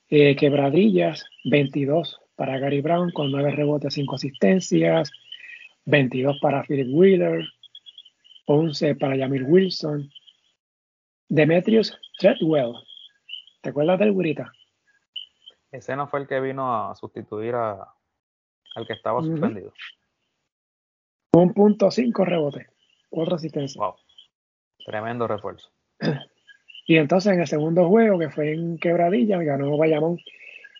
Eh, 0.09 0.35
quebradillas, 0.35 1.25
22 1.43 2.19
para 2.35 2.57
Gary 2.57 2.81
Brown 2.81 3.11
con 3.11 3.31
9 3.31 3.51
rebotes, 3.51 3.93
5 3.93 4.15
asistencias. 4.15 5.11
22 5.85 6.39
para 6.39 6.63
Philip 6.63 6.87
Wheeler, 6.91 7.45
11 8.45 8.95
para 8.95 9.15
Yamir 9.15 9.43
Wilson. 9.43 10.09
Demetrius 11.27 11.97
Treadwell, 12.19 12.73
¿te 13.61 13.69
acuerdas 13.69 13.99
del 13.99 14.11
Gurita? 14.11 14.51
Ese 15.71 15.95
no 15.95 16.07
fue 16.07 16.21
el 16.21 16.27
que 16.27 16.39
vino 16.39 16.89
a 16.89 16.95
sustituir 16.95 17.55
a, 17.55 17.87
al 18.75 18.87
que 18.87 18.93
estaba 18.93 19.21
suspendido. 19.21 19.73
Un 21.33 21.53
punto 21.53 21.91
cinco 21.91 22.25
rebotes, 22.25 22.67
cuatro 23.09 23.35
asistencias. 23.35 23.77
Wow. 23.77 23.95
Tremendo 24.85 25.27
refuerzo. 25.27 25.69
Y 26.87 26.97
entonces 26.97 27.33
en 27.33 27.39
el 27.39 27.47
segundo 27.47 27.87
juego, 27.87 28.17
que 28.17 28.31
fue 28.31 28.51
en 28.51 28.79
Quebradilla, 28.79 29.37
ganó 29.43 29.77
Bayamón 29.77 30.17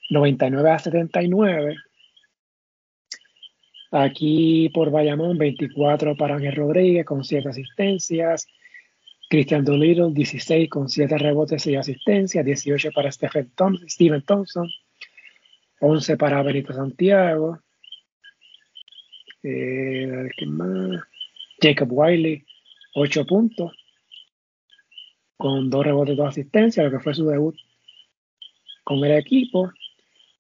99 0.09 0.71
a 0.71 0.79
79. 0.79 1.75
Aquí 3.91 4.69
por 4.69 4.91
Bayamón, 4.91 5.37
24 5.37 6.15
para 6.15 6.35
Ángel 6.35 6.55
Rodríguez 6.55 7.05
con 7.05 7.23
7 7.23 7.49
asistencias. 7.49 8.47
Christian 9.29 9.63
Doolittle, 9.63 10.11
16 10.11 10.69
con 10.69 10.89
7 10.89 11.15
rebotes 11.17 11.67
y 11.67 11.75
asistencias. 11.75 12.43
18 12.43 12.89
para 12.91 13.11
Stephen 13.11 13.51
Thompson, 13.55 13.87
Steven 13.87 14.21
Thompson. 14.23 14.67
11 15.81 16.17
para 16.17 16.41
Benito 16.41 16.73
Santiago. 16.73 17.59
Eh, 19.43 20.29
más? 20.47 21.01
Jacob 21.61 21.89
Wiley, 21.91 22.45
8 22.95 23.25
puntos, 23.25 23.71
con 25.37 25.69
2 25.69 25.85
rebotes 25.85 26.17
2 26.17 26.27
asistencias, 26.27 26.85
lo 26.85 26.91
que 26.91 27.03
fue 27.03 27.13
su 27.13 27.25
debut 27.25 27.55
con 28.83 29.05
el 29.05 29.17
equipo. 29.17 29.71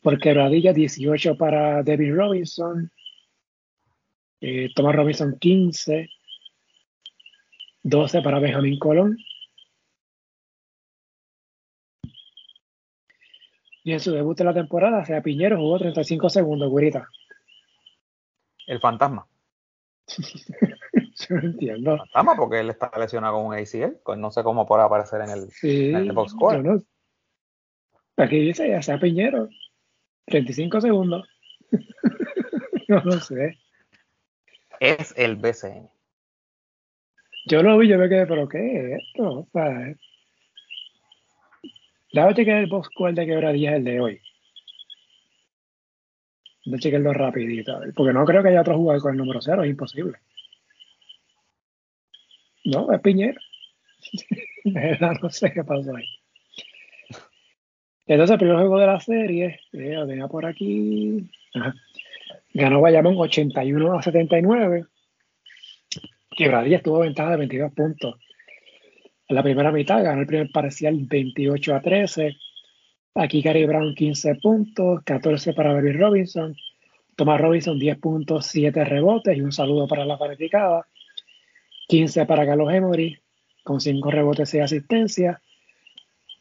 Por 0.01 0.17
quebradilla, 0.17 0.73
18 0.73 1.37
para 1.37 1.83
David 1.83 2.15
Robinson. 2.15 2.91
Eh, 4.41 4.69
Thomas 4.73 4.95
Robinson, 4.95 5.37
15. 5.39 6.09
12 7.83 8.21
para 8.21 8.39
Benjamín 8.39 8.79
Colón. 8.79 9.17
Y 13.83 13.93
en 13.93 13.99
su 13.99 14.11
debut 14.11 14.37
de 14.37 14.43
la 14.43 14.53
temporada, 14.53 15.05
sea 15.05 15.21
Piñero 15.21 15.57
jugó 15.57 15.77
35 15.79 16.29
segundos, 16.29 16.69
güerita. 16.69 17.07
El 18.69 18.79
fantasma. 18.79 19.27
Yo 20.07 21.35
no 21.35 21.41
entiendo. 21.41 21.97
Fantasma 21.97 22.35
porque 22.35 22.59
él 22.59 22.69
está 22.69 22.91
lesionado 22.99 23.37
con 23.37 23.47
un 23.47 23.55
ACL. 23.55 23.97
No 24.19 24.29
sé 24.29 24.43
cómo 24.43 24.67
podrá 24.67 24.85
aparecer 24.85 25.21
en 25.21 25.29
el, 25.31 25.49
en 25.63 25.95
el 25.95 26.11
box 26.11 26.33
score. 26.33 26.63
No, 26.63 26.83
aquí 28.17 28.37
dice 28.37 28.69
ya 28.69 28.81
sea 28.83 28.99
Piñero. 28.99 29.49
35 30.27 30.81
segundos. 30.81 31.27
no 32.87 33.01
lo 33.03 33.19
sé. 33.19 33.57
Es 34.79 35.15
el 35.17 35.35
BCN. 35.35 35.89
Yo 37.47 37.63
lo 37.63 37.75
vi, 37.79 37.87
yo 37.87 37.97
me 37.97 38.07
quedé, 38.07 38.27
pero 38.27 38.47
¿qué 38.47 38.59
es 38.59 39.01
esto? 39.01 39.39
O 39.39 39.47
sea, 39.51 39.95
Déjame 42.13 42.35
chequear 42.35 42.57
el 42.59 42.67
box 42.67 42.87
score 42.87 43.15
de 43.15 43.25
quebradilla 43.25 43.71
es 43.71 43.77
el 43.77 43.83
de 43.83 43.99
hoy. 43.99 44.21
A 46.71 46.77
chequearlo 46.77 47.13
rapidito, 47.13 47.79
porque 47.95 48.13
no 48.13 48.25
creo 48.25 48.43
que 48.43 48.49
haya 48.49 48.61
otro 48.61 48.77
jugador 48.77 49.01
con 49.01 49.11
el 49.13 49.17
número 49.17 49.41
cero, 49.41 49.63
es 49.63 49.69
imposible. 49.69 50.17
No, 52.65 52.91
es 52.91 53.01
Piñera. 53.01 53.39
no 55.21 55.29
sé 55.29 55.51
qué 55.51 55.63
pasó 55.63 55.95
ahí. 55.95 56.05
Entonces, 58.05 58.33
el 58.33 58.39
primer 58.39 58.57
juego 58.57 58.79
de 58.79 58.87
la 58.87 58.99
serie, 58.99 59.59
eh, 59.73 59.93
lo 59.93 60.29
por 60.29 60.45
aquí. 60.45 61.29
Ganó 62.53 62.81
Bayamón 62.81 63.15
81 63.17 63.97
a 63.97 64.01
79. 64.01 64.85
Quebradilla 66.35 66.77
estuvo 66.77 66.99
ventaja 66.99 67.31
de 67.31 67.37
22 67.37 67.73
puntos 67.73 68.15
en 69.29 69.35
la 69.35 69.43
primera 69.43 69.71
mitad 69.71 70.03
ganó 70.03 70.21
el 70.21 70.27
primer 70.27 70.49
parcial 70.51 70.97
28 71.01 71.75
a 71.75 71.81
13. 71.81 72.35
Aquí 73.15 73.41
Gary 73.41 73.65
Brown 73.65 73.95
15 73.95 74.35
puntos, 74.35 75.03
14 75.03 75.53
para 75.53 75.73
Baby 75.73 75.93
Robinson. 75.93 76.55
Thomas 77.15 77.41
Robinson 77.41 77.77
10 77.77 77.97
puntos, 77.97 78.45
7 78.45 78.85
rebotes 78.85 79.37
y 79.37 79.41
un 79.41 79.51
saludo 79.51 79.87
para 79.87 80.05
la 80.05 80.17
fanaticada. 80.17 80.87
15 81.87 82.25
para 82.25 82.45
Carlos 82.45 82.71
Emory 82.71 83.17
con 83.63 83.81
5 83.81 84.11
rebotes 84.11 84.53
y 84.53 84.59
asistencia. 84.59 85.41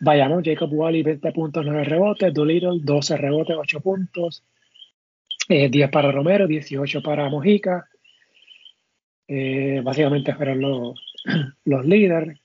Vayamos, 0.00 0.42
Jacob 0.44 0.72
Wally 0.72 1.02
20 1.02 1.32
puntos, 1.32 1.64
9 1.66 1.84
rebotes. 1.84 2.32
Doolittle 2.32 2.78
12 2.82 3.16
rebotes, 3.16 3.56
8 3.58 3.80
puntos. 3.80 4.44
10 5.48 5.74
eh, 5.74 5.88
para 5.88 6.12
Romero, 6.12 6.46
18 6.46 7.02
para 7.02 7.28
Mojica. 7.28 7.88
Eh, 9.26 9.80
básicamente 9.82 10.34
fueron 10.34 10.60
los, 10.60 11.00
los 11.64 11.84
líderes. 11.84 12.38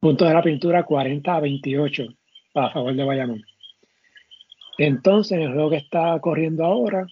Puntos 0.00 0.28
de 0.28 0.34
la 0.34 0.42
pintura 0.42 0.84
40 0.84 1.34
a 1.34 1.40
28 1.40 2.06
a 2.54 2.70
favor 2.70 2.94
de 2.94 3.04
Bayamón. 3.04 3.42
Entonces, 4.78 5.32
en 5.32 5.42
el 5.42 5.52
juego 5.52 5.70
que 5.70 5.76
está 5.76 6.18
corriendo 6.20 6.64
ahora, 6.64 7.06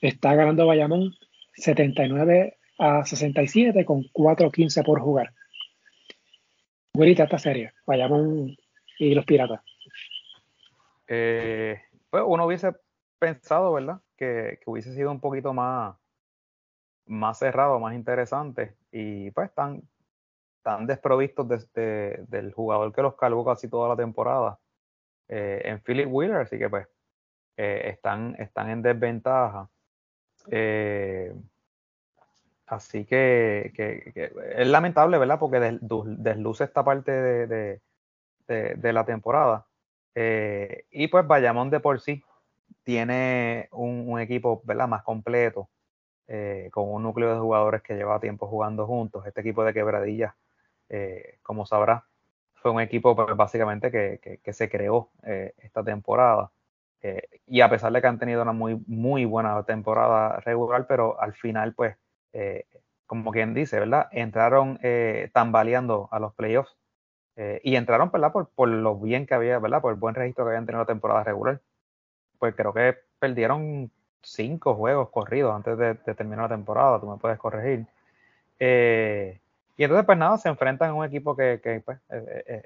está 0.00 0.34
ganando 0.34 0.66
Bayamón 0.66 1.14
79 1.54 2.56
a 2.78 3.04
67 3.04 3.84
con 3.84 4.04
4-15 4.04 4.84
por 4.84 5.00
jugar. 5.00 5.34
Güerita, 6.94 7.24
esta 7.24 7.38
serie, 7.38 7.72
Bayamón 7.86 8.56
y 8.98 9.14
los 9.14 9.26
Piratas. 9.26 9.60
Eh, 11.06 11.78
pues 12.08 12.22
uno 12.26 12.46
hubiese 12.46 12.72
pensado, 13.18 13.72
¿verdad? 13.74 14.00
Que, 14.16 14.58
que, 14.62 14.70
hubiese 14.70 14.94
sido 14.94 15.10
un 15.10 15.20
poquito 15.20 15.52
más, 15.52 15.94
más 17.04 17.38
cerrado, 17.38 17.78
más 17.78 17.94
interesante. 17.94 18.76
Y 18.90 19.30
pues 19.32 19.50
están, 19.50 19.82
están 20.66 20.84
desprovistos 20.84 21.46
de, 21.74 22.24
del 22.26 22.52
jugador 22.52 22.92
que 22.92 23.00
los 23.00 23.14
cargó 23.14 23.44
casi 23.44 23.68
toda 23.68 23.90
la 23.90 23.96
temporada 23.96 24.58
eh, 25.28 25.62
en 25.64 25.80
Philip 25.80 26.08
Wheeler, 26.10 26.38
así 26.38 26.58
que 26.58 26.68
pues 26.68 26.88
eh, 27.56 27.82
están, 27.84 28.34
están 28.40 28.70
en 28.70 28.82
desventaja. 28.82 29.70
Eh, 30.50 31.32
así 32.66 33.04
que, 33.04 33.72
es 34.56 34.66
lamentable, 34.66 35.18
¿verdad? 35.18 35.38
Porque 35.38 35.78
desluce 35.80 36.64
esta 36.64 36.84
parte 36.84 37.12
de, 37.12 37.80
de 38.48 38.92
la 38.92 39.04
temporada. 39.04 39.66
y 40.16 41.06
pues 41.06 41.26
Bayamón 41.28 41.70
de 41.70 41.78
por 41.78 42.00
sí 42.00 42.24
tiene 42.82 43.68
un, 43.70 44.04
un 44.08 44.18
equipo 44.18 44.62
¿verdad? 44.64 44.88
más 44.88 45.04
completo, 45.04 45.68
con 46.72 46.92
un 46.92 47.04
núcleo 47.04 47.32
de 47.32 47.38
jugadores 47.38 47.82
que 47.82 47.94
lleva 47.94 48.18
tiempo 48.18 48.48
jugando 48.48 48.84
juntos. 48.84 49.24
Este 49.26 49.42
equipo 49.42 49.62
de 49.62 49.72
quebradillas 49.72 50.34
eh, 50.88 51.38
como 51.42 51.66
sabrá, 51.66 52.04
fue 52.54 52.70
un 52.70 52.80
equipo 52.80 53.14
pues, 53.14 53.36
básicamente 53.36 53.90
que, 53.90 54.52
se 54.52 54.68
creó 54.68 55.10
eh, 55.24 55.54
esta 55.58 55.84
temporada. 55.84 56.50
Eh, 57.02 57.22
y 57.46 57.60
a 57.60 57.70
pesar 57.70 57.92
de 57.92 58.00
que 58.00 58.06
han 58.06 58.18
tenido 58.18 58.42
una 58.42 58.52
muy, 58.52 58.82
muy 58.86 59.24
buena 59.24 59.62
temporada 59.64 60.40
regular, 60.40 60.86
pero 60.86 61.20
al 61.20 61.34
final, 61.34 61.74
pues, 61.74 61.96
como 63.06 63.30
quien 63.30 63.54
dice, 63.54 63.78
¿verdad? 63.78 64.08
Entraron 64.10 64.78
tambaleando 65.32 66.08
a 66.10 66.18
los 66.18 66.34
playoffs 66.34 66.76
y 67.62 67.76
entraron, 67.76 68.10
¿verdad? 68.10 68.32
Por, 68.32 68.48
por 68.50 68.68
lo 68.68 68.96
bien 68.96 69.26
que 69.26 69.34
había, 69.34 69.58
¿verdad? 69.58 69.80
Por 69.80 69.94
el 69.94 69.98
buen 69.98 70.14
registro 70.14 70.44
que 70.44 70.50
habían 70.50 70.66
tenido 70.66 70.82
la 70.82 70.86
temporada 70.86 71.24
regular. 71.24 71.60
Pues 72.38 72.54
creo 72.54 72.74
que 72.74 72.96
perdieron 73.18 73.90
cinco 74.22 74.74
juegos 74.74 75.08
corridos 75.10 75.54
antes 75.54 75.78
de, 75.78 75.94
de 75.94 76.14
terminar 76.14 76.50
la 76.50 76.56
temporada, 76.56 77.00
tú 77.00 77.08
me 77.08 77.16
puedes 77.16 77.38
corregir. 77.38 77.86
Eh, 78.58 79.40
y 79.76 79.84
entonces, 79.84 80.06
pues 80.06 80.16
nada, 80.16 80.38
se 80.38 80.48
enfrentan 80.48 80.90
a 80.90 80.94
un 80.94 81.04
equipo 81.04 81.36
que, 81.36 81.82
pues, 81.84 81.98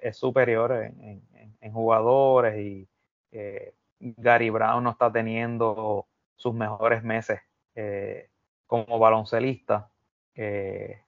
es, 0.00 0.16
superior 0.16 0.72
en, 0.72 1.72
jugadores 1.72 2.58
y 2.58 2.88
eh, 3.32 3.74
Gary 3.98 4.50
Brown 4.50 4.82
no 4.82 4.90
está 4.90 5.12
teniendo 5.12 6.06
sus 6.36 6.54
mejores 6.54 7.02
meses 7.02 7.40
eh, 7.74 8.28
como 8.66 8.98
baloncelista. 8.98 9.90
Eh, 10.34 11.02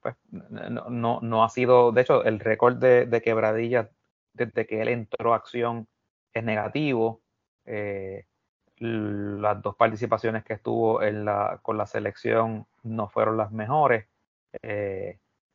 pues 0.00 0.16
no, 0.30 1.20
no, 1.20 1.44
ha 1.44 1.48
sido, 1.48 1.92
de 1.92 2.02
hecho, 2.02 2.24
el 2.24 2.40
récord 2.40 2.76
de, 2.76 3.06
de 3.06 3.22
quebradilla 3.22 3.90
desde 4.34 4.66
que 4.66 4.82
él 4.82 4.88
entró 4.88 5.32
a 5.34 5.36
acción 5.36 5.86
es 6.32 6.44
negativo. 6.44 7.22
las 8.78 9.62
dos 9.62 9.76
participaciones 9.76 10.44
que 10.44 10.54
estuvo 10.54 11.02
en 11.02 11.24
la, 11.24 11.60
con 11.62 11.78
la 11.78 11.86
selección 11.86 12.66
no 12.82 13.08
fueron 13.08 13.36
las 13.36 13.52
mejores. 13.52 14.06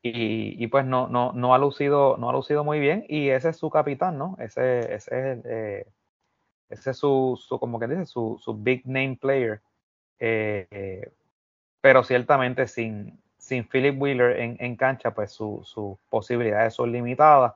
Y, 0.02 0.66
pues 0.68 0.86
no, 0.86 1.08
no, 1.08 1.32
no, 1.32 1.54
ha 1.54 1.58
lucido, 1.58 2.16
no 2.16 2.30
ha 2.30 2.32
lucido 2.32 2.64
muy 2.64 2.80
bien. 2.80 3.04
Y 3.08 3.28
ese 3.28 3.50
es 3.50 3.56
su 3.56 3.70
capitán, 3.70 4.16
¿no? 4.18 4.36
Ese, 4.38 4.94
ese 4.94 5.32
es, 5.32 5.44
eh, 5.44 5.86
ese 6.70 6.90
es 6.90 6.96
su, 6.96 7.38
su, 7.40 7.58
como 7.58 7.78
que 7.78 8.06
su, 8.06 8.38
su 8.40 8.54
big 8.54 8.86
name 8.86 9.18
player. 9.20 9.60
Eh, 10.18 11.10
pero 11.80 12.02
ciertamente 12.02 12.66
sin, 12.66 13.20
sin 13.38 13.66
Philip 13.68 14.00
Wheeler 14.00 14.38
en, 14.40 14.56
en 14.60 14.76
cancha, 14.76 15.12
pues 15.12 15.32
sus 15.32 15.98
posibilidades 16.08 16.74
son 16.74 16.92
limitadas. 16.92 17.54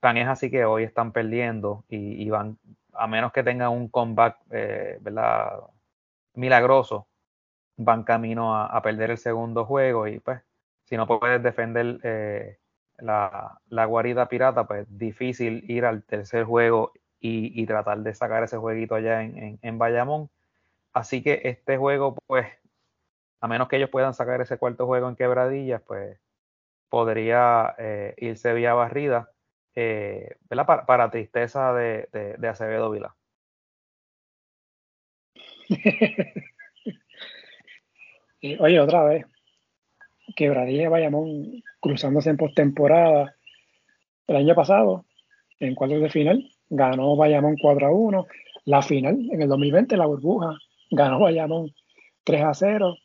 Tan 0.00 0.16
es 0.16 0.28
así 0.28 0.50
que 0.50 0.64
hoy 0.64 0.84
están 0.84 1.12
perdiendo 1.12 1.84
y, 1.88 2.22
y 2.22 2.30
van 2.30 2.58
a 2.94 3.06
menos 3.06 3.32
que 3.32 3.42
tengan 3.42 3.70
un 3.70 3.88
comeback, 3.88 4.38
eh, 4.50 4.98
¿verdad? 5.00 5.60
Milagroso, 6.34 7.06
van 7.76 8.04
camino 8.04 8.56
a, 8.56 8.80
perder 8.82 9.10
el 9.10 9.18
segundo 9.18 9.64
juego 9.64 10.06
y 10.06 10.18
pues 10.18 10.40
si 10.92 10.98
no 10.98 11.06
puedes 11.06 11.42
defender 11.42 12.00
eh, 12.02 12.58
la, 12.98 13.58
guarida 13.86 14.28
pirata, 14.28 14.66
pues 14.66 14.86
difícil 14.98 15.64
ir 15.66 15.86
al 15.86 16.02
tercer 16.02 16.44
juego 16.44 16.92
y, 17.18 17.64
tratar 17.64 18.00
de 18.00 18.14
sacar 18.14 18.42
ese 18.42 18.58
jueguito 18.58 18.94
allá 18.94 19.22
en, 19.22 19.58
en, 19.62 19.78
Bayamón. 19.78 20.28
Así 20.92 21.22
que 21.22 21.40
este 21.44 21.78
juego, 21.78 22.14
pues, 22.26 22.46
a 23.40 23.48
menos 23.48 23.68
que 23.68 23.76
ellos 23.76 23.88
puedan 23.88 24.12
sacar 24.12 24.42
ese 24.42 24.58
cuarto 24.58 24.84
juego 24.84 25.08
en 25.08 25.16
quebradillas, 25.16 25.80
pues 25.80 26.20
podría 26.90 27.74
eh, 27.78 28.14
irse 28.18 28.52
vía 28.52 28.74
barrida 28.74 29.30
eh, 29.74 30.36
Para, 30.86 31.10
tristeza 31.10 31.72
de, 31.72 32.36
de, 32.38 32.48
Acevedo 32.48 32.90
Vila. 32.90 33.16
Oye, 38.58 38.78
otra 38.78 39.04
vez, 39.04 39.24
Quebradilla 40.34 40.84
y 40.84 40.86
Bayamón 40.88 41.62
cruzándose 41.80 42.30
en 42.30 42.36
postemporada. 42.36 43.34
El 44.26 44.36
año 44.36 44.54
pasado, 44.54 45.04
en 45.60 45.74
cuartos 45.74 46.00
de 46.00 46.10
final, 46.10 46.50
ganó 46.70 47.16
Bayamón 47.16 47.56
4 47.60 47.86
a 47.86 47.90
1. 47.90 48.26
La 48.64 48.82
final, 48.82 49.28
en 49.30 49.42
el 49.42 49.48
2020, 49.48 49.96
la 49.96 50.06
burbuja, 50.06 50.56
ganó 50.90 51.18
Bayamón 51.18 51.72
3 52.24 52.42
a 52.42 52.54
0. 52.54 52.96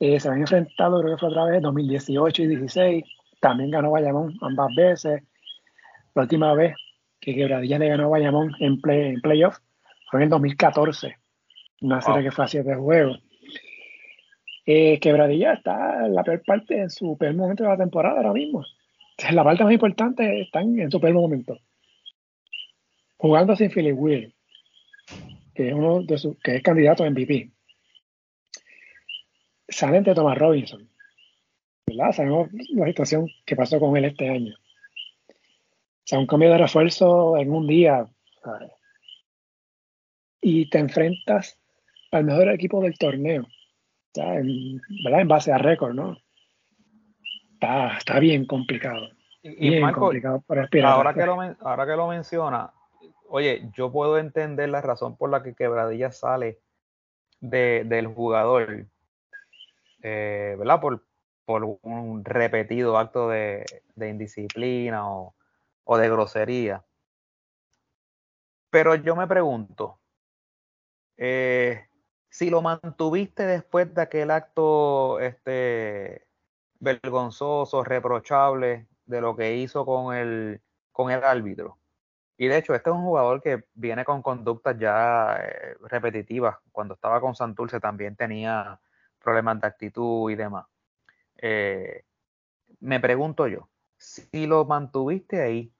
Eh, 0.00 0.18
se 0.18 0.28
han 0.28 0.40
enfrentado, 0.40 1.00
creo 1.00 1.14
que 1.14 1.20
fue 1.20 1.28
otra 1.28 1.44
vez, 1.44 1.62
2018 1.62 2.42
y 2.42 2.46
16. 2.46 3.04
También 3.40 3.70
ganó 3.70 3.90
Bayamón 3.90 4.36
ambas 4.40 4.74
veces. 4.74 5.22
La 6.14 6.22
última 6.22 6.54
vez 6.54 6.74
que 7.20 7.34
Quebradilla 7.34 7.78
le 7.78 7.88
ganó 7.88 8.06
a 8.06 8.08
Bayamón 8.08 8.54
en, 8.60 8.80
play, 8.80 9.14
en 9.14 9.20
playoff 9.20 9.58
fue 10.10 10.20
en 10.20 10.24
el 10.24 10.30
2014, 10.30 11.16
una 11.82 12.00
serie 12.00 12.24
que 12.24 12.30
fue 12.30 12.44
a 12.44 12.48
siete 12.48 12.74
juegos. 12.74 13.20
Eh, 14.66 14.98
Quebradilla 15.00 15.54
está 15.54 16.06
en 16.06 16.14
la 16.14 16.22
peor 16.22 16.42
parte, 16.44 16.78
en 16.78 16.90
su 16.90 17.16
peor 17.16 17.34
momento 17.34 17.64
de 17.64 17.70
la 17.70 17.76
temporada 17.76 18.18
ahora 18.18 18.32
mismo. 18.32 18.64
La 19.32 19.44
parte 19.44 19.64
más 19.64 19.72
importante 19.72 20.40
están 20.40 20.78
en 20.78 20.90
su 20.90 21.00
peor 21.00 21.14
momento. 21.14 21.58
Jugando 23.16 23.54
sin 23.54 23.70
Philip 23.70 23.96
Will, 23.98 24.34
que 25.54 25.68
es 25.68 25.74
uno 25.74 26.02
de 26.02 26.16
sus, 26.16 26.38
que 26.42 26.56
es 26.56 26.62
candidato 26.62 27.04
a 27.04 27.10
MVP. 27.10 27.50
Salen 29.68 30.04
de 30.04 30.14
Thomas 30.14 30.38
Robinson. 30.38 30.88
Sabemos 32.12 32.48
la 32.70 32.86
situación 32.86 33.28
que 33.44 33.56
pasó 33.56 33.78
con 33.78 33.96
él 33.96 34.04
este 34.06 34.28
año 34.28 34.54
sea, 36.10 36.18
un 36.18 36.26
cambio 36.26 36.50
de 36.50 36.58
refuerzo 36.58 37.36
en 37.36 37.52
un 37.52 37.66
día. 37.66 38.06
Y 40.40 40.68
te 40.68 40.78
enfrentas 40.78 41.58
al 42.10 42.24
mejor 42.24 42.48
equipo 42.48 42.82
del 42.82 42.98
torneo. 42.98 43.46
En, 44.14 44.80
¿verdad? 45.04 45.20
en 45.20 45.28
base 45.28 45.52
a 45.52 45.58
récord, 45.58 45.94
¿no? 45.94 46.16
Está, 47.54 47.98
está 47.98 48.18
bien 48.18 48.46
complicado. 48.46 49.08
Y, 49.42 49.70
bien 49.70 49.92
complicado 49.92 50.42
para 50.46 50.68
Ahora 50.84 51.14
que, 51.14 51.24
lo, 51.24 51.40
ahora 51.60 51.86
que 51.86 51.96
lo 51.96 52.08
menciona, 52.08 52.72
oye, 53.28 53.70
yo 53.74 53.90
puedo 53.90 54.18
entender 54.18 54.68
la 54.68 54.82
razón 54.82 55.16
por 55.16 55.30
la 55.30 55.42
que 55.42 55.54
Quebradilla 55.54 56.10
sale 56.10 56.58
de, 57.40 57.84
del 57.86 58.06
jugador, 58.08 58.86
eh, 60.02 60.56
¿verdad? 60.58 60.80
Por, 60.80 61.06
por 61.46 61.78
un 61.82 62.24
repetido 62.24 62.98
acto 62.98 63.28
de, 63.28 63.64
de 63.94 64.08
indisciplina 64.10 65.10
o, 65.10 65.34
o 65.84 65.96
de 65.96 66.10
grosería. 66.10 66.84
Pero 68.70 68.94
yo 68.94 69.16
me 69.16 69.26
pregunto, 69.26 69.98
eh, 71.16 71.89
si 72.30 72.48
lo 72.48 72.62
mantuviste 72.62 73.44
después 73.44 73.92
de 73.94 74.02
aquel 74.02 74.30
acto 74.30 75.20
este, 75.20 76.26
vergonzoso, 76.78 77.84
reprochable 77.84 78.86
de 79.04 79.20
lo 79.20 79.36
que 79.36 79.56
hizo 79.56 79.84
con 79.84 80.14
el, 80.14 80.60
con 80.92 81.10
el 81.10 81.24
árbitro. 81.24 81.78
Y 82.38 82.46
de 82.48 82.56
hecho, 82.56 82.74
este 82.74 82.88
es 82.88 82.96
un 82.96 83.02
jugador 83.02 83.42
que 83.42 83.64
viene 83.74 84.04
con 84.04 84.22
conductas 84.22 84.78
ya 84.78 85.36
eh, 85.42 85.76
repetitivas. 85.82 86.56
Cuando 86.72 86.94
estaba 86.94 87.20
con 87.20 87.34
Santurce 87.34 87.80
también 87.80 88.16
tenía 88.16 88.80
problemas 89.18 89.60
de 89.60 89.66
actitud 89.66 90.30
y 90.30 90.36
demás. 90.36 90.66
Eh, 91.36 92.04
me 92.80 93.00
pregunto 93.00 93.46
yo, 93.46 93.68
si 93.98 94.46
lo 94.46 94.64
mantuviste 94.64 95.42
ahí, 95.42 95.72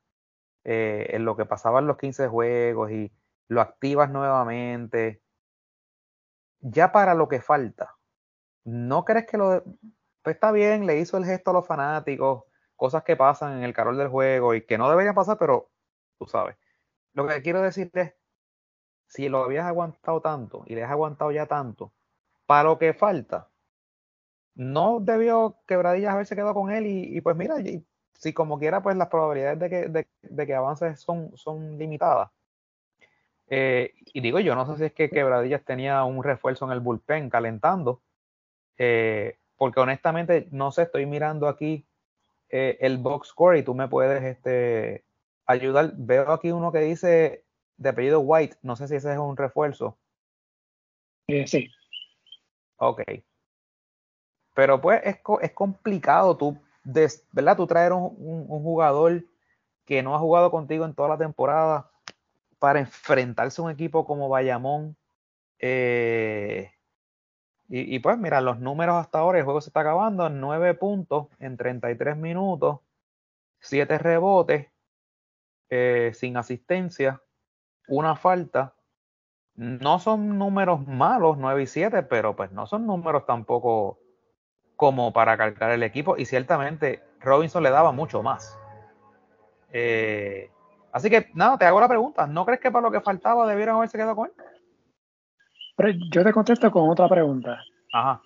eh, 0.64 1.06
en 1.10 1.24
lo 1.24 1.36
que 1.36 1.46
pasaban 1.46 1.86
los 1.86 1.96
15 1.96 2.28
juegos 2.28 2.90
y 2.90 3.10
lo 3.48 3.62
activas 3.62 4.10
nuevamente, 4.10 5.22
ya 6.60 6.92
para 6.92 7.14
lo 7.14 7.28
que 7.28 7.40
falta, 7.40 7.96
¿no 8.64 9.04
crees 9.04 9.26
que 9.26 9.38
lo... 9.38 9.64
Pues 10.22 10.36
está 10.36 10.52
bien, 10.52 10.86
le 10.86 10.98
hizo 10.98 11.16
el 11.16 11.24
gesto 11.24 11.50
a 11.50 11.54
los 11.54 11.66
fanáticos, 11.66 12.44
cosas 12.76 13.02
que 13.04 13.16
pasan 13.16 13.58
en 13.58 13.64
el 13.64 13.72
calor 13.74 13.96
del 13.96 14.08
juego 14.08 14.54
y 14.54 14.66
que 14.66 14.78
no 14.78 14.90
deberían 14.90 15.14
pasar, 15.14 15.38
pero 15.38 15.70
tú 16.18 16.26
sabes. 16.26 16.56
Lo 17.14 17.26
que 17.26 17.42
quiero 17.42 17.62
decir 17.62 17.90
es, 17.94 18.14
si 19.06 19.28
lo 19.28 19.44
habías 19.44 19.66
aguantado 19.66 20.20
tanto 20.20 20.64
y 20.66 20.74
le 20.74 20.84
has 20.84 20.90
aguantado 20.90 21.32
ya 21.32 21.46
tanto, 21.46 21.92
para 22.46 22.64
lo 22.64 22.78
que 22.78 22.94
falta, 22.94 23.50
no 24.54 25.00
debió 25.00 25.58
Quebradillas 25.66 26.12
haberse 26.12 26.36
quedado 26.36 26.54
con 26.54 26.70
él 26.70 26.86
y, 26.86 27.16
y 27.16 27.20
pues 27.20 27.36
mira, 27.36 27.56
si 28.20 28.34
como 28.34 28.58
quiera, 28.58 28.82
pues 28.82 28.96
las 28.96 29.08
probabilidades 29.08 29.58
de 29.58 29.70
que, 29.70 30.06
de, 30.20 30.46
que 30.46 30.54
avances 30.54 31.00
son, 31.00 31.36
son 31.36 31.78
limitadas. 31.78 32.30
Eh, 33.50 33.94
y 34.14 34.20
digo, 34.20 34.38
yo 34.40 34.54
no 34.54 34.64
sé 34.66 34.78
si 34.78 34.84
es 34.84 34.92
que 34.92 35.10
Quebradillas 35.10 35.64
tenía 35.64 36.04
un 36.04 36.22
refuerzo 36.22 36.64
en 36.64 36.72
el 36.72 36.80
bullpen 36.80 37.28
calentando, 37.28 38.00
eh, 38.78 39.38
porque 39.56 39.80
honestamente 39.80 40.48
no 40.52 40.70
sé, 40.70 40.82
estoy 40.82 41.04
mirando 41.04 41.48
aquí 41.48 41.84
eh, 42.48 42.78
el 42.80 42.98
box 42.98 43.28
score 43.28 43.58
y 43.58 43.62
tú 43.62 43.74
me 43.74 43.88
puedes 43.88 44.22
este, 44.22 45.04
ayudar. 45.46 45.92
Veo 45.96 46.30
aquí 46.30 46.52
uno 46.52 46.72
que 46.72 46.78
dice 46.78 47.44
de 47.76 47.88
apellido 47.88 48.20
White, 48.20 48.56
no 48.62 48.76
sé 48.76 48.88
si 48.88 48.94
ese 48.94 49.12
es 49.12 49.18
un 49.18 49.36
refuerzo. 49.36 49.98
sí. 51.46 51.70
Ok. 52.76 53.02
Pero 54.54 54.80
pues 54.80 55.02
es, 55.04 55.16
es 55.42 55.52
complicado 55.52 56.36
tú 56.36 56.58
¿verdad? 57.32 57.56
Tú 57.56 57.66
traer 57.66 57.92
un, 57.92 58.46
jugador 58.46 59.24
que 59.84 60.02
no 60.02 60.14
ha 60.14 60.18
jugado 60.18 60.50
contigo 60.50 60.84
en 60.84 60.94
toda 60.94 61.08
la 61.08 61.18
temporada 61.18 61.89
para 62.60 62.78
enfrentarse 62.78 63.60
a 63.60 63.64
un 63.64 63.70
equipo 63.72 64.06
como 64.06 64.28
Bayamón. 64.28 64.96
Eh, 65.58 66.70
y, 67.72 68.00
pues 68.00 68.18
mira, 68.18 68.40
los 68.40 68.58
números 68.58 68.96
hasta 68.96 69.20
ahora, 69.20 69.38
el 69.38 69.44
juego 69.44 69.60
se 69.60 69.70
está 69.70 69.80
acabando, 69.80 70.28
9 70.28 70.74
puntos 70.74 71.28
en 71.38 71.56
33 71.56 72.16
minutos, 72.16 72.80
7 73.60 73.96
rebotes, 73.98 74.68
eh, 75.68 76.10
sin 76.14 76.36
asistencia, 76.36 77.22
una 77.86 78.16
falta. 78.16 78.74
No 79.54 80.00
son 80.00 80.36
números 80.36 80.84
malos, 80.86 81.38
9 81.38 81.62
y 81.62 81.66
7, 81.68 82.02
pero 82.04 82.34
pues 82.34 82.50
no 82.50 82.66
son 82.66 82.86
números 82.86 83.24
tampoco 83.24 84.00
como 84.74 85.12
para 85.12 85.36
cargar 85.36 85.70
el 85.70 85.84
equipo 85.84 86.16
y 86.16 86.24
ciertamente 86.24 87.04
Robinson 87.20 87.62
le 87.62 87.70
daba 87.70 87.92
mucho 87.92 88.22
más. 88.22 88.58
Eh, 89.72 90.50
así 90.92 91.10
que 91.10 91.30
nada, 91.34 91.58
te 91.58 91.64
hago 91.64 91.80
la 91.80 91.88
pregunta, 91.88 92.26
¿no 92.26 92.44
crees 92.44 92.60
que 92.60 92.70
para 92.70 92.82
lo 92.82 92.90
que 92.90 93.00
faltaba 93.00 93.46
debieron 93.46 93.76
haberse 93.76 93.98
quedado 93.98 94.16
con 94.16 94.26
él? 94.26 94.32
Pero 95.76 95.98
yo 96.10 96.24
te 96.24 96.32
contesto 96.32 96.70
con 96.70 96.90
otra 96.90 97.08
pregunta. 97.08 97.62
Ajá. 97.92 98.20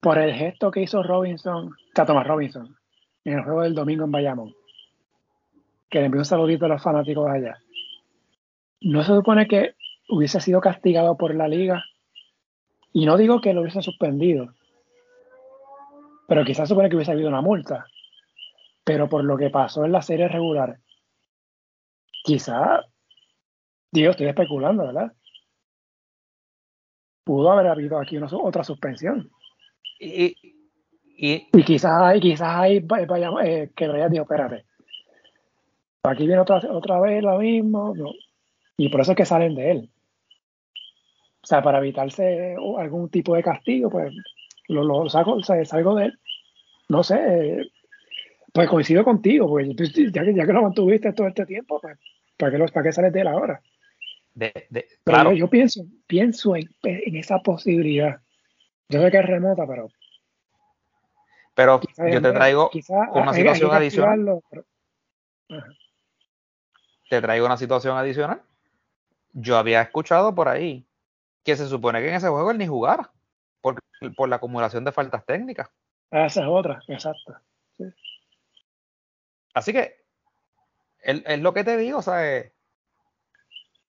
Por 0.00 0.18
el 0.18 0.34
gesto 0.34 0.70
que 0.70 0.82
hizo 0.82 1.02
Robinson, 1.02 1.70
o 1.70 2.04
Thomas 2.06 2.26
Robinson, 2.26 2.76
en 3.24 3.38
el 3.38 3.44
juego 3.44 3.62
del 3.62 3.74
domingo 3.74 4.04
en 4.04 4.10
Bayamón, 4.10 4.54
que 5.88 6.00
le 6.00 6.06
envió 6.06 6.20
un 6.20 6.24
saludito 6.24 6.64
a 6.64 6.68
los 6.68 6.82
fanáticos 6.82 7.30
allá, 7.30 7.58
¿no 8.80 9.02
se 9.02 9.14
supone 9.14 9.46
que 9.46 9.74
hubiese 10.08 10.40
sido 10.40 10.60
castigado 10.60 11.16
por 11.16 11.34
la 11.34 11.48
liga? 11.48 11.84
Y 12.92 13.06
no 13.06 13.16
digo 13.16 13.40
que 13.40 13.52
lo 13.52 13.60
hubiesen 13.60 13.82
suspendido, 13.82 14.54
pero 16.30 16.44
quizás 16.44 16.68
supone 16.68 16.88
que 16.88 16.94
hubiese 16.94 17.10
habido 17.10 17.28
una 17.28 17.40
multa. 17.40 17.86
Pero 18.84 19.08
por 19.08 19.24
lo 19.24 19.36
que 19.36 19.50
pasó 19.50 19.84
en 19.84 19.92
la 19.92 20.00
serie 20.00 20.28
regular, 20.28 20.78
quizás, 22.22 22.84
digo, 23.90 24.10
estoy 24.10 24.26
especulando, 24.26 24.86
¿verdad? 24.86 25.12
pudo 27.30 27.52
haber 27.52 27.68
habido 27.68 27.96
aquí 27.96 28.16
una, 28.16 28.26
otra 28.32 28.64
suspensión. 28.64 29.30
Y, 30.00 30.34
y, 31.16 31.48
y 31.52 31.62
quizás 31.62 32.02
hay, 32.02 32.18
quizás 32.18 32.48
hay, 32.48 32.80
vaya, 32.80 33.30
eh, 33.44 33.70
que 33.76 33.86
vaya, 33.86 34.08
digo, 34.08 34.24
espérate. 34.24 34.64
Aquí 36.02 36.26
viene 36.26 36.40
otra, 36.40 36.60
otra 36.70 36.98
vez 37.00 37.22
lo 37.22 37.38
mismo. 37.38 37.94
Y 38.76 38.88
por 38.88 39.02
eso 39.02 39.12
es 39.12 39.16
que 39.16 39.24
salen 39.24 39.54
de 39.54 39.70
él. 39.70 39.90
O 41.40 41.46
sea, 41.46 41.62
para 41.62 41.78
evitarse 41.78 42.56
algún 42.78 43.08
tipo 43.10 43.36
de 43.36 43.44
castigo, 43.44 43.90
pues 43.90 44.12
lo, 44.66 44.82
lo 44.82 45.08
saco, 45.08 45.40
salgo 45.42 45.94
de 45.94 46.06
él. 46.06 46.18
No 46.88 47.04
sé, 47.04 47.70
pues 48.52 48.68
coincido 48.68 49.04
contigo, 49.04 49.48
pues 49.48 49.68
ya 50.12 50.24
que, 50.24 50.34
ya 50.34 50.46
que 50.46 50.52
lo 50.52 50.62
mantuviste 50.62 51.12
todo 51.12 51.28
este 51.28 51.46
tiempo, 51.46 51.80
pues 51.80 51.98
¿para 52.36 52.52
qué, 52.52 52.58
los, 52.58 52.70
para 52.70 52.84
qué 52.84 52.92
sales 52.92 53.12
de 53.12 53.20
él 53.20 53.28
ahora? 53.28 53.60
De, 54.34 54.66
de, 54.70 54.86
pero 55.04 55.32
yo, 55.32 55.48
pienso, 55.48 55.84
pienso 56.06 56.56
en, 56.56 56.68
en, 56.82 57.16
esa 57.16 57.38
posibilidad. 57.40 58.20
Yo 58.88 59.00
sé 59.00 59.10
que 59.10 59.18
es 59.18 59.26
remota, 59.26 59.66
pero. 59.66 59.88
Pero 61.54 61.80
yo 62.10 62.22
te 62.22 62.32
traigo 62.32 62.70
una 63.12 63.34
situación 63.34 63.72
adicional. 63.72 64.40
te 67.08 67.20
traigo 67.20 67.46
una 67.46 67.56
situación 67.56 67.96
adicional. 67.98 68.40
Yo 69.32 69.58
había 69.58 69.82
escuchado 69.82 70.34
por 70.34 70.48
ahí 70.48 70.86
que 71.44 71.56
se 71.56 71.66
supone 71.66 72.00
que 72.00 72.08
en 72.08 72.14
ese 72.14 72.28
juego 72.28 72.50
él 72.50 72.58
ni 72.58 72.66
jugara 72.66 73.10
por, 73.60 73.76
por 74.16 74.28
la 74.28 74.36
acumulación 74.36 74.84
de 74.84 74.92
faltas 74.92 75.24
técnicas. 75.26 75.68
Esa 76.10 76.40
es 76.42 76.46
otra, 76.48 76.80
exacto. 76.88 77.36
Así 79.54 79.72
que 79.72 79.96
es 81.02 81.40
lo 81.40 81.54
que 81.54 81.64
te 81.64 81.76
digo, 81.76 81.98
o 81.98 82.02
sea, 82.02 82.20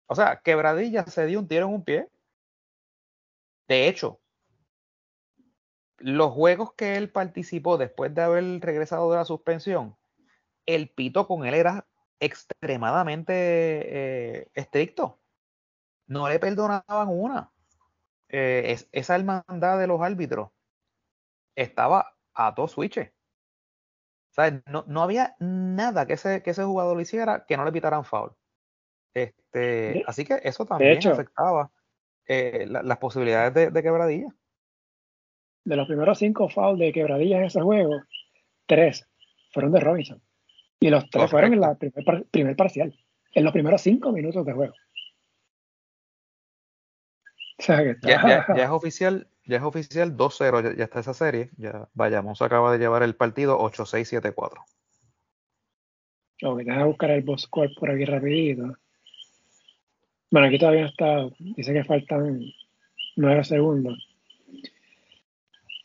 o 0.08 0.16
sea, 0.16 0.42
Quebradilla 0.42 1.06
se 1.06 1.26
dio 1.26 1.40
un 1.40 1.48
tiro 1.48 1.68
en 1.68 1.74
un 1.74 1.84
pie. 1.84 2.10
De 3.68 3.88
hecho, 3.88 4.20
los 5.98 6.34
juegos 6.34 6.74
que 6.74 6.96
él 6.98 7.12
participó 7.12 7.78
después 7.78 8.14
de 8.14 8.22
haber 8.22 8.44
regresado 8.60 9.10
de 9.12 9.18
la 9.18 9.26
suspensión, 9.26 9.96
el 10.66 10.90
pito 10.90 11.28
con 11.28 11.46
él 11.46 11.54
era 11.54 11.88
extremadamente 12.20 13.34
eh, 13.34 14.48
estricto. 14.54 15.20
No 16.08 16.28
le 16.28 16.40
perdonaban 16.40 17.08
una. 17.08 17.52
Eh, 18.30 18.78
esa 18.92 19.16
hermandad 19.16 19.80
de 19.80 19.88
los 19.88 20.02
árbitros 20.02 20.50
estaba 21.56 22.18
a 22.34 22.52
dos 22.52 22.72
switches. 22.72 23.12
No, 24.66 24.86
no, 24.88 25.02
había 25.02 25.36
nada 25.40 26.06
que 26.06 26.14
ese, 26.14 26.42
que 26.42 26.52
ese 26.52 26.64
jugador 26.64 26.96
lo 26.96 27.02
hiciera 27.02 27.46
que 27.46 27.58
no 27.58 27.66
le 27.66 27.72
pitaran 27.72 28.06
foul. 28.06 28.32
Este, 29.14 30.04
así 30.08 30.24
que 30.24 30.40
eso 30.44 30.66
también 30.66 31.06
afectaba 31.06 31.70
eh, 32.28 32.66
las 32.68 32.98
posibilidades 32.98 33.74
de, 33.74 33.84
quebradilla. 33.84 34.30
De 35.66 35.76
los 35.76 35.88
primeros 35.88 36.18
cinco 36.18 36.48
fouls 36.48 36.80
de 36.80 36.94
quebradilla 36.94 37.40
en 37.40 37.46
ese 37.46 37.62
juego, 37.62 38.02
tres 38.66 39.08
fueron 39.52 39.74
de 39.74 39.80
Robinson. 39.82 40.22
Y 40.80 40.90
los 40.90 41.10
tres 41.10 41.30
fueron 41.30 41.54
en 41.54 41.60
la 41.60 41.76
primer, 41.76 42.26
primer 42.32 42.56
parcial, 42.56 42.98
en 43.34 43.44
los 43.44 43.54
primeros 43.54 43.82
cinco 43.82 44.12
minutos 44.12 44.46
de 44.46 44.54
juego. 44.54 44.74
ya, 48.02 48.46
es 48.56 48.70
oficial, 48.70 49.28
ya 49.52 49.58
es 49.58 49.64
oficial 49.64 50.16
2-0, 50.16 50.78
ya, 50.78 50.86
está 50.86 51.02
esa 51.02 51.14
serie. 51.14 51.50
Ya 51.58 51.90
vayamos, 51.94 52.42
acaba 52.42 52.72
de 52.72 52.80
llevar 52.80 53.04
el 53.04 53.16
partido 53.16 53.60
8-6-7-4. 53.60 54.64
Ok, 56.44 56.60
déjame 56.60 56.86
buscar 56.86 57.12
el 57.12 57.22
boss 57.22 57.50
por 57.50 57.92
aquí 57.92 58.06
rapidito. 58.06 58.78
Bueno, 60.32 60.48
aquí 60.48 60.58
todavía 60.58 60.86
está, 60.86 61.28
dice 61.38 61.74
que 61.74 61.84
faltan 61.84 62.42
9 63.18 63.44
segundos. 63.44 64.08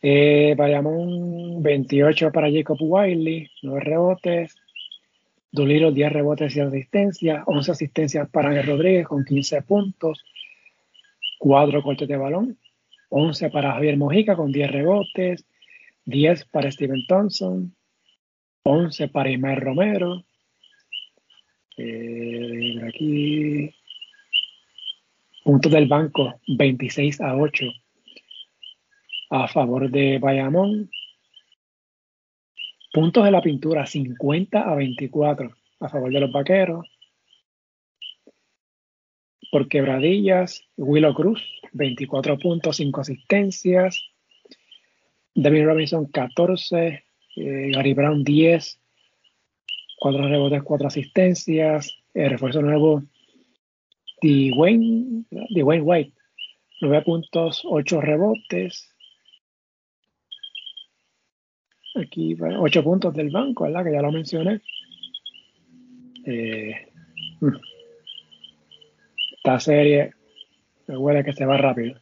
Eh, 0.01 0.55
un 0.85 1.61
28 1.61 2.31
para 2.31 2.49
Jacob 2.49 2.77
Wiley, 2.79 3.49
9 3.63 3.79
rebotes. 3.81 4.55
Doliro 5.51 5.91
10 5.91 6.13
rebotes 6.13 6.55
y 6.55 6.59
asistencia, 6.59 7.43
11 7.47 7.71
asistencias 7.71 8.29
para 8.29 8.49
Ángel 8.49 8.67
Rodríguez 8.67 9.07
con 9.07 9.25
15 9.25 9.61
puntos. 9.63 10.23
4 11.39 11.83
cortes 11.83 12.07
de 12.07 12.17
balón, 12.17 12.57
11 13.09 13.49
para 13.49 13.73
Javier 13.73 13.97
Mojica 13.97 14.35
con 14.35 14.51
10 14.51 14.71
rebotes, 14.71 15.45
10 16.05 16.45
para 16.45 16.71
Steven 16.71 17.05
Thompson, 17.07 17.75
11 18.63 19.07
para 19.09 19.31
Ismael 19.31 19.61
Romero. 19.61 20.23
Eh, 21.77 22.81
aquí, 22.87 23.73
puntos 25.43 25.71
del 25.71 25.87
banco, 25.87 26.39
26 26.47 27.21
a 27.21 27.35
8 27.35 27.65
a 29.29 29.47
favor 29.47 29.89
de 29.89 30.19
Bayamón. 30.19 30.89
Puntos 32.93 33.23
de 33.23 33.31
la 33.31 33.41
pintura, 33.41 33.85
50 33.85 34.59
a 34.59 34.75
24 34.75 35.51
a 35.79 35.89
favor 35.89 36.11
de 36.11 36.19
los 36.19 36.31
vaqueros 36.31 36.87
por 39.51 39.67
quebradillas, 39.67 40.63
Willow 40.77 41.13
Cruz, 41.13 41.41
24 41.77 42.37
puntos, 42.37 42.77
5 42.77 43.01
asistencias, 43.01 44.03
David 45.33 45.65
Robinson, 45.65 46.05
14, 46.07 47.03
eh, 47.35 47.71
Gary 47.73 47.93
Brown, 47.93 48.23
10, 48.23 48.79
4 49.99 50.27
rebotes, 50.27 50.63
4 50.63 50.87
asistencias, 50.87 51.95
el 52.13 52.31
refuerzo 52.31 52.61
nuevo, 52.61 53.03
Dwayne, 54.21 55.25
Dwayne 55.29 55.83
White, 55.83 56.13
9 56.81 57.01
puntos, 57.03 57.61
8 57.63 58.01
rebotes. 58.01 58.89
Aquí, 61.95 62.35
8 62.39 62.83
puntos 62.83 63.13
del 63.13 63.29
banco, 63.29 63.63
¿verdad? 63.63 63.85
Que 63.85 63.91
ya 63.91 64.01
lo 64.01 64.11
mencioné. 64.11 64.61
Eh, 66.25 66.73
mm 67.39 67.57
esta 69.47 69.59
serie 69.61 70.11
me 70.87 70.97
huele 70.97 71.23
que 71.23 71.33
se 71.33 71.45
va 71.45 71.57
rápido. 71.57 71.99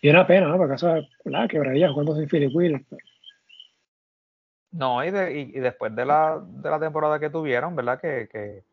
Y 0.00 0.10
una 0.10 0.26
pena, 0.26 0.48
¿no? 0.48 0.56
Porque 0.56 0.74
eso 0.74 0.96
es 0.96 1.06
la 1.24 1.46
quebradilla 1.46 1.92
jugando 1.92 2.16
sin 2.16 2.28
Philip 2.28 2.54
Wheeler. 2.54 2.84
No, 4.72 5.04
y, 5.04 5.08
y, 5.08 5.60
después 5.60 5.94
de 5.94 6.04
la, 6.04 6.42
de 6.44 6.70
la 6.70 6.80
temporada 6.80 7.20
que 7.20 7.30
tuvieron, 7.30 7.76
¿verdad? 7.76 8.00
Que, 8.00 8.26
que, 8.28 8.64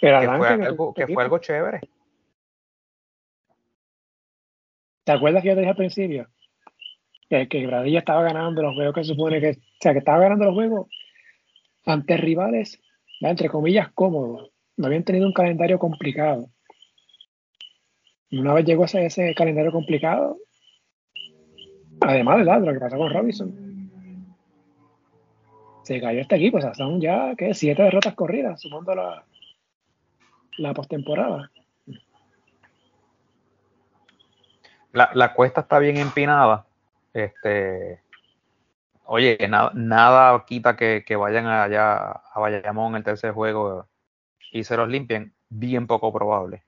fue, 0.00 0.10
algo, 0.10 0.94
que 0.94 1.06
fue 1.08 1.22
algo 1.22 1.38
chévere. 1.38 1.80
¿Te 5.02 5.12
acuerdas 5.12 5.42
que 5.42 5.48
yo 5.48 5.54
te 5.54 5.60
dije 5.60 5.70
al 5.70 5.76
principio? 5.76 6.28
Que, 7.28 7.48
que 7.48 7.60
Quebradilla 7.60 7.98
estaba 7.98 8.22
ganando 8.22 8.62
los 8.62 8.74
juegos 8.74 8.94
que 8.94 9.04
supone 9.04 9.40
que. 9.40 9.50
O 9.50 9.80
sea, 9.80 9.92
que 9.92 9.98
estaba 9.98 10.20
ganando 10.20 10.46
los 10.46 10.54
juegos 10.54 10.88
ante 11.84 12.16
rivales, 12.16 12.80
entre 13.20 13.48
comillas, 13.48 13.92
cómodos 13.92 14.54
no 14.76 14.86
habían 14.86 15.04
tenido 15.04 15.26
un 15.26 15.32
calendario 15.32 15.78
complicado. 15.78 16.50
Una 18.38 18.52
vez 18.52 18.64
llegó 18.64 18.84
ese, 18.84 19.06
ese 19.06 19.34
calendario 19.34 19.70
complicado, 19.70 20.38
además 22.00 22.38
de 22.38 22.44
lo 22.44 22.72
que 22.72 22.80
pasó 22.80 22.96
con 22.96 23.12
Robinson, 23.12 23.90
se 25.84 26.00
cayó 26.00 26.20
este 26.20 26.36
equipo. 26.36 26.58
O 26.58 26.60
sea, 26.60 26.74
son 26.74 27.00
ya 27.00 27.34
¿qué? 27.36 27.54
siete 27.54 27.82
derrotas 27.82 28.14
corridas, 28.14 28.60
sumando 28.60 28.94
la, 28.94 29.24
la 30.58 30.74
postemporada. 30.74 31.50
La, 34.92 35.10
la 35.14 35.32
cuesta 35.34 35.60
está 35.60 35.78
bien 35.78 35.96
empinada. 35.96 36.66
Este, 37.12 38.00
oye, 39.04 39.38
nada, 39.48 39.70
nada 39.74 40.44
quita 40.44 40.76
que, 40.76 41.04
que 41.06 41.14
vayan 41.14 41.46
allá 41.46 42.10
a 42.10 42.40
Bayamón 42.40 42.96
el 42.96 43.04
tercer 43.04 43.32
juego 43.32 43.86
y 44.50 44.64
se 44.64 44.76
los 44.76 44.88
limpien, 44.88 45.34
bien 45.48 45.86
poco 45.86 46.12
probable. 46.12 46.64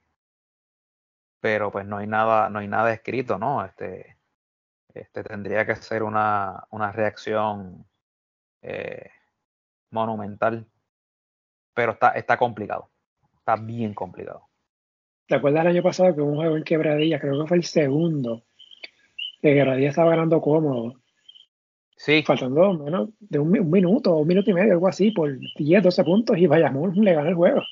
Pero 1.47 1.70
pues 1.70 1.86
no 1.86 1.98
hay 1.98 2.09
nada, 2.09 2.51
no 2.51 2.59
hay 2.59 2.66
nada 2.66 2.93
escrito, 2.93 3.39
¿no? 3.39 3.64
Este, 3.64 4.16
este 4.93 5.23
tendría 5.23 5.64
que 5.64 5.77
ser 5.77 6.02
una, 6.02 6.64
una 6.73 6.90
reacción 6.90 7.86
eh, 8.62 9.10
monumental. 9.93 10.66
Pero 11.73 11.93
está, 11.93 12.09
está 12.10 12.36
complicado. 12.36 12.90
Está 13.39 13.55
bien 13.55 13.94
complicado. 13.94 14.48
¿Te 15.28 15.36
acuerdas 15.36 15.60
el 15.60 15.70
año 15.70 15.85
pasado 15.85 16.16
que 16.16 16.20
un 16.20 16.35
juego 16.35 16.56
en 16.56 16.64
quebradilla, 16.64 17.20
creo 17.20 17.40
que 17.40 17.47
fue 17.47 17.59
el 17.59 17.64
segundo, 17.64 18.43
que 19.40 19.55
quebradilla 19.55 19.90
estaba 19.90 20.10
ganando 20.10 20.40
cómodo? 20.40 20.94
Sí. 21.97 22.24
Faltando 22.24 22.73
menos 22.74 23.10
de 23.20 23.39
un, 23.39 23.70
minuto, 23.70 24.16
un 24.16 24.27
minuto 24.27 24.51
y 24.51 24.55
medio, 24.55 24.73
algo 24.73 24.89
así, 24.89 25.12
por 25.12 25.39
10, 25.39 25.81
12 25.81 26.02
puntos, 26.02 26.39
y 26.39 26.48
Bayamón 26.48 26.93
le 26.97 27.14
gana 27.14 27.28
el 27.28 27.36
juego 27.36 27.62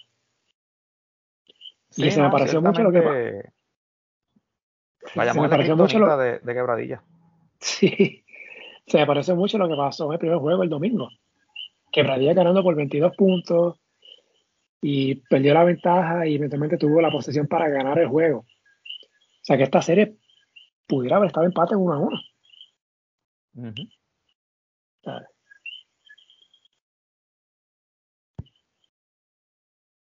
y 1.97 2.11
se 2.11 2.23
me 2.23 2.31
pareció 2.31 2.61
mucho 2.61 2.83
lo 2.83 2.93
que. 2.93 3.51
Vayamos 5.15 5.37
se 5.37 5.41
me 5.43 5.49
pareció 5.49 5.77
mucho 5.77 5.99
lo... 5.99 6.17
de, 6.17 6.39
de 6.39 6.55
quebradilla. 6.55 7.03
Sí, 7.61 8.25
se 8.87 8.99
me 8.99 9.07
pareció 9.07 9.35
mucho 9.37 9.57
lo 9.57 9.69
que 9.69 9.77
pasó 9.77 10.07
en 10.07 10.13
el 10.13 10.19
primer 10.19 10.39
juego 10.39 10.63
el 10.63 10.69
domingo. 10.69 11.09
Quebradilla 11.91 12.35
ganando 12.35 12.63
por 12.63 12.75
22 12.75 13.17
puntos 13.17 13.81
y 14.83 15.15
perdió 15.15 15.55
la 15.55 15.65
ventaja 15.65 16.27
y 16.27 16.35
eventualmente 16.35 16.77
tuvo 16.77 17.01
la 17.01 17.11
posesión 17.11 17.47
para 17.47 17.71
ganar 17.71 17.99
el 17.99 18.09
juego. 18.09 18.45
sea 19.41 19.57
que 19.57 19.63
esta 19.63 19.81
serie 19.81 20.17
pudiera 20.87 21.17
haber 21.17 21.29
estado 21.29 21.47
empate 21.47 21.75
1 21.75 21.93
a 21.95 21.99
1. 21.99 22.21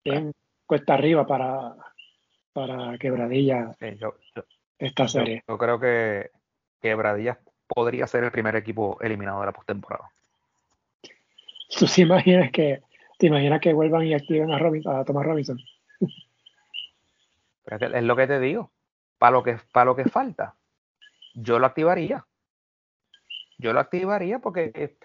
Bien, 0.03 0.31
cuesta 0.65 0.93
arriba 0.93 1.25
para, 1.25 1.75
para 2.53 2.97
Quebradilla 2.99 3.75
esta 4.79 5.07
serie. 5.07 5.43
Yo, 5.47 5.57
creo 5.57 5.79
que 5.79 6.31
Quebradilla 6.81 7.39
podría 7.67 8.07
ser 8.07 8.23
el 8.23 8.31
primer 8.31 8.55
equipo 8.55 8.97
eliminado 9.01 9.39
de 9.41 9.47
la 9.47 9.51
postemporada. 9.51 10.09
¿Tú 11.77 11.85
te 11.85 12.01
imaginas 12.01 12.51
que, 12.51 12.81
te 13.17 13.27
imaginas 13.27 13.59
que 13.59 13.73
vuelvan 13.73 14.03
y 14.05 14.13
activen 14.13 14.51
a, 14.51 14.59
Robinson, 14.59 14.95
a 14.95 15.03
Thomas 15.03 15.25
Robinson? 15.25 15.59
es 17.65 18.03
lo 18.03 18.15
que 18.15 18.27
te 18.27 18.39
digo. 18.39 18.71
Para 19.17 19.31
lo 19.31 19.43
que, 19.43 19.57
para 19.71 19.85
lo 19.85 19.95
que 19.95 20.05
falta, 20.05 20.55
yo 21.33 21.59
lo 21.59 21.65
activaría. 21.65 22.25
Yo 23.57 23.73
lo 23.73 23.79
activaría 23.79 24.39
porque 24.39 24.95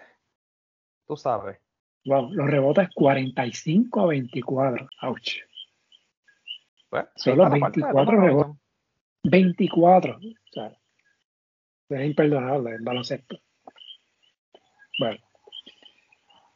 tú 1.07 1.17
sabes. 1.17 1.59
Wow, 2.05 2.31
los 2.33 2.47
rebotes 2.47 2.89
45 2.93 4.01
a 4.01 4.05
24. 4.07 4.87
Ouch. 5.01 5.37
Pues, 6.89 7.05
Solo 7.15 7.49
24 7.49 8.21
rebotes. 8.21 8.62
24. 9.23 10.17
O 10.17 10.19
sea, 10.51 10.77
es 11.89 12.05
imperdonable 12.05 12.71
el 12.75 12.81
baloncesto. 12.81 13.39
Bueno. 14.99 15.19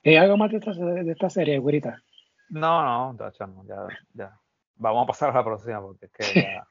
¿Hay 0.03 0.15
algo 0.15 0.37
más 0.37 0.51
de 0.51 0.57
esta, 0.57 0.71
de 0.73 1.11
esta 1.11 1.29
serie, 1.29 1.57
güerita? 1.59 2.01
No, 2.49 3.13
no, 3.13 3.17
ya, 3.67 3.87
ya. 4.13 4.39
Vamos 4.75 5.03
a 5.03 5.07
pasar 5.07 5.29
a 5.31 5.33
la 5.33 5.43
próxima 5.43 5.81
porque 5.81 6.05
es 6.05 6.11
que 6.11 6.41
ya... 6.41 6.67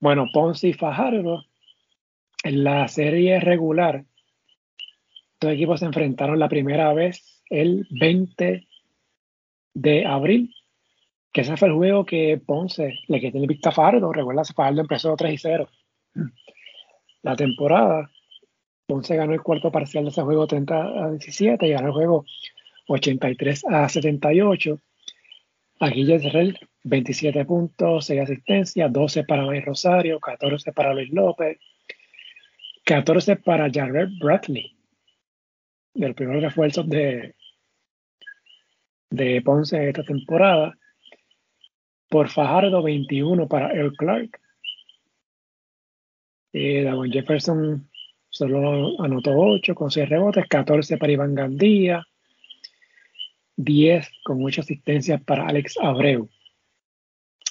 bueno, 0.00 0.26
Ponce 0.32 0.68
y 0.68 0.72
Fajardo 0.72 1.44
en 2.44 2.64
la 2.64 2.86
serie 2.88 3.40
regular, 3.40 4.04
dos 5.40 5.52
equipos 5.52 5.80
se 5.80 5.86
enfrentaron 5.86 6.38
la 6.38 6.48
primera 6.48 6.92
vez 6.94 7.42
el 7.50 7.86
20 7.90 8.66
de 9.74 10.06
abril, 10.06 10.54
que 11.32 11.42
ese 11.42 11.56
fue 11.56 11.68
el 11.68 11.74
juego 11.74 12.04
que 12.04 12.40
Ponce 12.44 12.98
le 13.06 13.20
quitó 13.20 13.38
el 13.38 13.46
vista 13.46 13.68
a 13.68 13.72
Fajardo. 13.72 14.12
Recuerda, 14.12 14.44
Fajardo 14.44 14.80
empezó 14.80 15.14
3 15.16 15.34
y 15.34 15.38
0. 15.38 15.68
La 17.22 17.36
temporada, 17.36 18.10
Ponce 18.86 19.16
ganó 19.16 19.34
el 19.34 19.42
cuarto 19.42 19.70
parcial 19.70 20.04
de 20.04 20.10
ese 20.10 20.22
juego 20.22 20.46
30 20.46 21.04
a 21.04 21.10
17 21.10 21.66
y 21.66 21.72
ganó 21.72 21.88
el 21.88 21.92
juego 21.92 22.24
83 22.88 23.64
a 23.66 23.88
78. 23.88 24.80
Aquí 25.80 26.04
Yesrel, 26.04 26.58
27 26.84 27.44
puntos, 27.44 28.06
6 28.06 28.22
asistencias, 28.22 28.92
12 28.92 29.24
para 29.24 29.44
May 29.44 29.60
Rosario, 29.60 30.18
14 30.18 30.72
para 30.72 30.94
Luis 30.94 31.10
López, 31.10 31.58
14 32.84 33.36
para 33.36 33.70
Jared 33.70 34.08
Bradley, 34.18 34.76
del 35.94 36.14
primer 36.14 36.40
refuerzo 36.40 36.82
de, 36.82 37.34
de 39.10 39.42
Ponce 39.42 39.88
esta 39.88 40.02
temporada. 40.02 40.76
Por 42.08 42.28
Fajardo, 42.28 42.82
21 42.82 43.48
para 43.48 43.72
Earl 43.72 43.96
Clark. 43.96 44.40
Eh, 46.52 46.82
Davon 46.82 47.10
Jefferson 47.10 47.88
solo 48.30 49.00
anotó 49.02 49.32
8 49.36 49.74
con 49.74 49.90
6 49.90 50.08
rebotes, 50.08 50.46
14 50.48 50.96
para 50.96 51.12
Iván 51.12 51.34
Gandía, 51.34 52.06
10 53.56 54.08
con 54.24 54.42
8 54.42 54.62
asistencias 54.62 55.22
para 55.22 55.46
Alex 55.46 55.76
Abreu. 55.78 56.28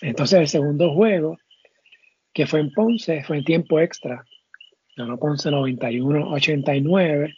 Entonces 0.01 0.39
el 0.39 0.47
segundo 0.47 0.93
juego, 0.93 1.37
que 2.33 2.47
fue 2.47 2.59
en 2.59 2.71
Ponce, 2.71 3.23
fue 3.23 3.37
en 3.37 3.43
tiempo 3.43 3.79
extra. 3.79 4.23
Ganó 4.95 5.17
Ponce 5.17 5.49
91-89. 5.49 7.35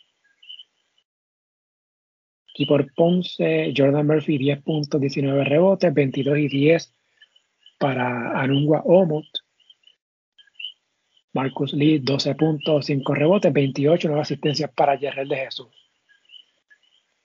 Y 2.56 2.66
por 2.66 2.94
Ponce, 2.94 3.74
Jordan 3.76 4.06
Murphy 4.06 4.38
10 4.38 4.62
puntos, 4.64 5.00
19 5.00 5.44
rebotes, 5.46 5.94
22 5.94 6.38
y 6.40 6.48
10 6.48 6.99
para 7.80 8.40
Anungua 8.40 8.82
Omot. 8.86 9.26
Marcus 11.34 11.74
Lee 11.74 12.00
12 12.00 12.36
puntos, 12.36 12.86
5 12.86 13.16
rebotes, 13.16 13.54
28 13.54 14.08
nuevas 14.08 14.28
asistencias 14.28 14.72
para 14.72 15.00
Yerrel 15.00 15.30
de 15.30 15.38
Jesús. 15.38 15.68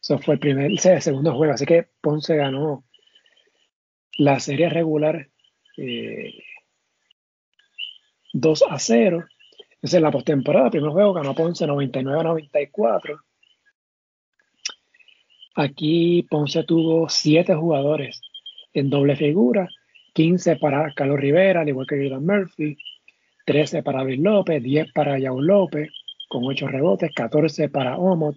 Eso 0.00 0.18
fue 0.18 0.34
el 0.34 0.40
primer, 0.40 0.70
el 0.70 0.78
segundo 0.78 1.34
juego. 1.34 1.54
Así 1.54 1.64
que 1.64 1.88
Ponce 2.00 2.36
ganó 2.36 2.84
la 4.18 4.38
serie 4.38 4.68
regular 4.68 5.28
2 5.76 5.82
eh, 8.62 8.64
a 8.68 8.78
0. 8.78 9.24
Esa 9.80 9.96
es 9.96 10.02
la 10.02 10.10
postemporada. 10.10 10.70
Primer 10.70 10.90
juego 10.90 11.14
ganó 11.14 11.34
Ponce 11.34 11.66
99 11.66 12.20
a 12.20 12.22
94. 12.22 13.18
Aquí 15.56 16.26
Ponce 16.28 16.64
tuvo 16.64 17.08
7 17.08 17.54
jugadores 17.54 18.20
en 18.74 18.90
doble 18.90 19.16
figura. 19.16 19.68
15 20.14 20.56
para 20.56 20.92
Carlos 20.94 21.20
Rivera, 21.20 21.60
al 21.60 21.68
igual 21.68 21.86
que 21.86 21.96
Jordan 21.96 22.24
Murphy. 22.24 22.76
13 23.44 23.82
para 23.82 24.02
Luis 24.02 24.18
López. 24.18 24.62
10 24.62 24.92
para 24.92 25.18
Yao 25.18 25.40
López, 25.40 25.90
con 26.28 26.44
8 26.44 26.68
rebotes. 26.68 27.12
14 27.14 27.68
para 27.68 27.98
Omot. 27.98 28.36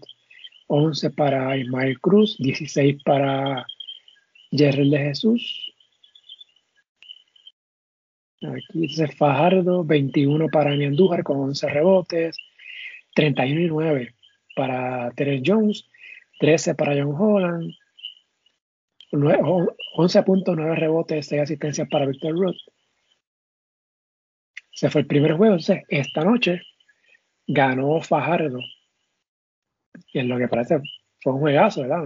11 0.68 1.12
para 1.12 1.58
Ismael 1.58 2.00
Cruz, 2.00 2.36
16 2.40 3.02
para 3.04 3.66
Jerry 4.52 4.90
de 4.90 4.98
Jesús. 4.98 5.74
Aquí 8.42 8.80
dice 8.80 9.08
Fajardo, 9.08 9.84
21 9.84 10.50
para 10.50 10.72
Andújar 10.72 11.24
con 11.24 11.40
11 11.40 11.70
rebotes, 11.70 12.38
31 13.16 13.62
y 13.62 13.68
9 13.68 14.16
para 14.56 15.12
Terence 15.12 15.44
Jones, 15.46 15.86
13 16.40 16.76
para 16.76 16.94
John 16.94 17.16
Holland, 17.18 17.74
11.9 19.12 20.76
rebotes, 20.76 21.28
6 21.28 21.42
asistencias 21.42 21.88
para 21.90 22.06
Victor 22.06 22.34
Ruth. 22.34 22.58
Se 24.72 24.90
fue 24.90 25.02
el 25.02 25.08
primer 25.08 25.34
juego, 25.34 25.56
entonces 25.56 25.84
esta 25.88 26.24
noche 26.24 26.62
ganó 27.48 28.02
Fajardo 28.02 28.60
y 30.14 30.20
en 30.20 30.30
lo 30.30 30.38
que 30.38 30.48
parece 30.48 30.80
fue 31.22 31.34
un 31.34 31.40
juegazo, 31.40 31.82
¿verdad? 31.82 32.04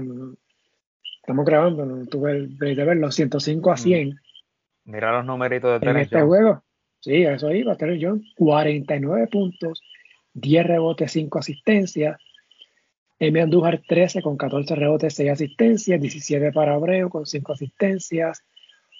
estamos 1.22 1.46
grabando, 1.46 1.86
no 1.86 2.06
tuve 2.08 2.32
el 2.32 2.58
de 2.58 2.84
verlo, 2.84 3.12
105 3.12 3.72
a 3.72 3.78
100. 3.78 4.10
Mm. 4.10 4.14
Mira 4.86 5.12
los 5.12 5.26
numeritos 5.26 5.74
de 5.74 5.80
Terence 5.80 6.00
En 6.00 6.04
este 6.04 6.22
juego, 6.22 6.64
sí, 7.00 7.24
eso 7.24 7.52
iba, 7.52 7.76
Terence 7.76 8.06
Jones, 8.06 8.34
49 8.36 9.28
puntos, 9.28 9.84
10 10.34 10.66
rebotes, 10.66 11.12
5 11.12 11.40
asistencias. 11.40 12.18
Emi 13.22 13.40
Andújar 13.40 13.84
13 13.88 14.24
con 14.24 14.36
14 14.36 14.74
rebotes, 14.74 15.14
6 15.14 15.30
asistencias, 15.30 16.02
17 16.02 16.52
para 16.52 16.74
Abreu 16.74 17.08
con 17.08 17.28
5 17.28 17.54
asistencias, 17.54 18.44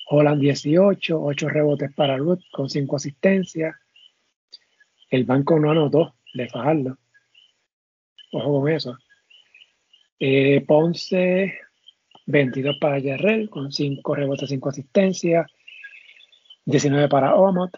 Holland 0.08 0.40
18, 0.40 1.20
8 1.20 1.50
rebotes 1.50 1.92
para 1.96 2.18
Ruth 2.18 2.42
con 2.52 2.70
5 2.70 2.98
asistencias. 2.98 3.76
El 5.10 5.24
banco 5.24 5.60
no 5.60 5.72
anotó 5.72 6.14
de 6.36 6.48
Fajardo. 6.48 7.00
Ojo 8.32 8.62
con 8.62 8.70
eso. 8.70 8.96
Eh, 10.20 10.64
Ponce, 10.68 11.58
22 12.28 12.78
para 12.78 13.00
Yerrel, 13.00 13.50
con 13.50 13.72
5 13.72 14.14
rebotes, 14.14 14.50
5 14.50 14.70
asistencias. 14.70 15.52
19 16.66 17.10
para 17.10 17.34
Omot, 17.34 17.72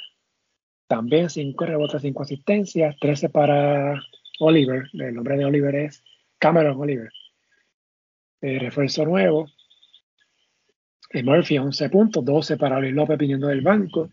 también 0.87 1.29
5 1.29 1.65
rebotes, 1.65 2.01
5 2.01 2.21
asistencias. 2.21 2.97
13 2.99 3.29
para 3.29 4.03
Oliver, 4.41 4.89
el 4.91 5.15
nombre 5.15 5.37
de 5.37 5.45
Oliver 5.45 5.75
es 5.75 6.03
Cameron 6.43 6.77
Oliver. 6.77 7.09
Eh, 8.41 8.59
refuerzo 8.59 9.05
nuevo. 9.05 9.47
Eh, 11.11 11.23
Murphy, 11.23 11.57
11 11.57 11.89
puntos, 11.89 12.25
12 12.25 12.57
para 12.57 12.81
Luis 12.81 12.93
López 12.93 13.17
viniendo 13.17 13.47
del 13.47 13.61
banco, 13.61 14.09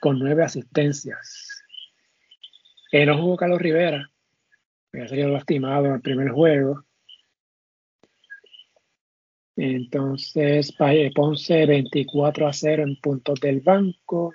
con 0.00 0.20
9 0.20 0.44
asistencias. 0.44 1.64
Eh, 2.92 3.04
no 3.04 3.18
jugó 3.18 3.36
Carlos 3.36 3.60
Rivera, 3.60 4.08
había 4.92 5.08
salido 5.08 5.30
lastimado 5.30 5.86
en 5.86 5.94
el 5.94 6.00
primer 6.02 6.30
juego. 6.30 6.84
Entonces, 9.56 10.72
Ponce 11.16 11.66
24 11.66 12.46
a 12.46 12.52
0 12.52 12.84
en 12.84 12.94
puntos 13.00 13.40
del 13.40 13.60
banco. 13.60 14.34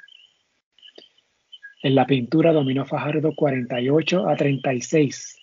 En 1.81 1.95
la 1.95 2.05
pintura 2.05 2.51
dominó 2.51 2.85
Fajardo 2.85 3.34
48 3.34 4.27
a 4.27 4.35
36. 4.35 5.43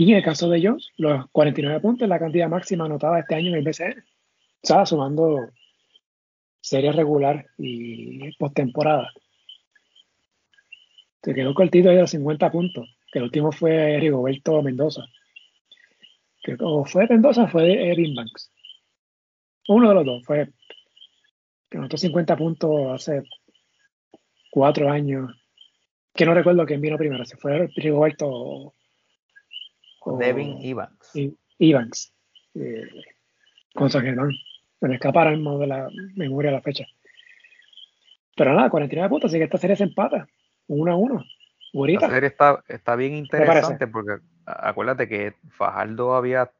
Y 0.00 0.12
en 0.12 0.18
el 0.18 0.22
caso 0.22 0.48
de 0.48 0.58
ellos, 0.58 0.92
los 0.96 1.28
49 1.32 1.80
puntos 1.80 2.08
la 2.08 2.20
cantidad 2.20 2.48
máxima 2.48 2.84
anotada 2.84 3.18
este 3.18 3.34
año 3.34 3.48
en 3.48 3.56
el 3.56 3.64
BCN. 3.64 3.98
O 3.98 4.66
sea, 4.66 4.86
sumando 4.86 5.50
serie 6.60 6.92
regular 6.92 7.44
y 7.58 8.30
postemporada. 8.36 9.10
Se 11.20 11.34
quedó 11.34 11.52
cortito 11.52 11.88
ahí 11.88 11.96
de 11.96 12.02
los 12.02 12.12
50 12.12 12.52
puntos 12.52 12.96
que 13.10 13.18
el 13.18 13.24
último 13.24 13.50
fue 13.50 13.98
Rigoberto 13.98 14.62
Mendoza. 14.62 15.02
Que, 16.44 16.56
o 16.60 16.84
fue 16.84 17.08
Mendoza 17.08 17.42
o 17.42 17.48
fue 17.48 17.90
Erin 17.90 18.14
Banks. 18.14 18.52
Uno 19.66 19.88
de 19.88 19.94
los 19.96 20.06
dos 20.06 20.24
fue 20.24 20.48
que 21.68 21.76
anotó 21.76 21.96
50 21.96 22.36
puntos 22.36 22.70
hace 22.92 23.24
cuatro 24.52 24.90
años, 24.90 25.34
que 26.14 26.24
no 26.24 26.34
recuerdo 26.34 26.64
quién 26.66 26.80
vino 26.80 26.96
primero, 26.96 27.24
si 27.24 27.36
fue 27.36 27.68
Rigoberto 27.74 28.74
Devin 30.04 30.58
Evans. 30.62 31.12
Evans, 31.58 32.12
eh, 32.54 32.88
con 33.74 33.90
San 33.90 34.02
Germán. 34.02 34.32
Se 34.80 34.88
me 34.88 34.94
escapa 34.94 35.20
ahora 35.20 35.32
mismo 35.32 35.58
de 35.58 35.66
la 35.66 35.88
memoria 36.14 36.50
de 36.50 36.56
la 36.56 36.62
fecha. 36.62 36.84
Pero 38.36 38.54
nada, 38.54 38.70
49 38.70 39.08
puntos, 39.08 39.30
así 39.30 39.38
que 39.38 39.44
esta 39.44 39.58
serie 39.58 39.76
se 39.76 39.84
empata, 39.84 40.28
1 40.68 40.92
a 40.92 40.96
1. 40.96 41.24
La 41.72 42.08
serie 42.08 42.28
está, 42.28 42.64
está 42.68 42.96
bien 42.96 43.14
interesante 43.14 43.86
porque 43.86 44.22
acuérdate 44.46 45.06
que 45.06 45.34
Fajardo 45.50 46.14
había 46.14 46.50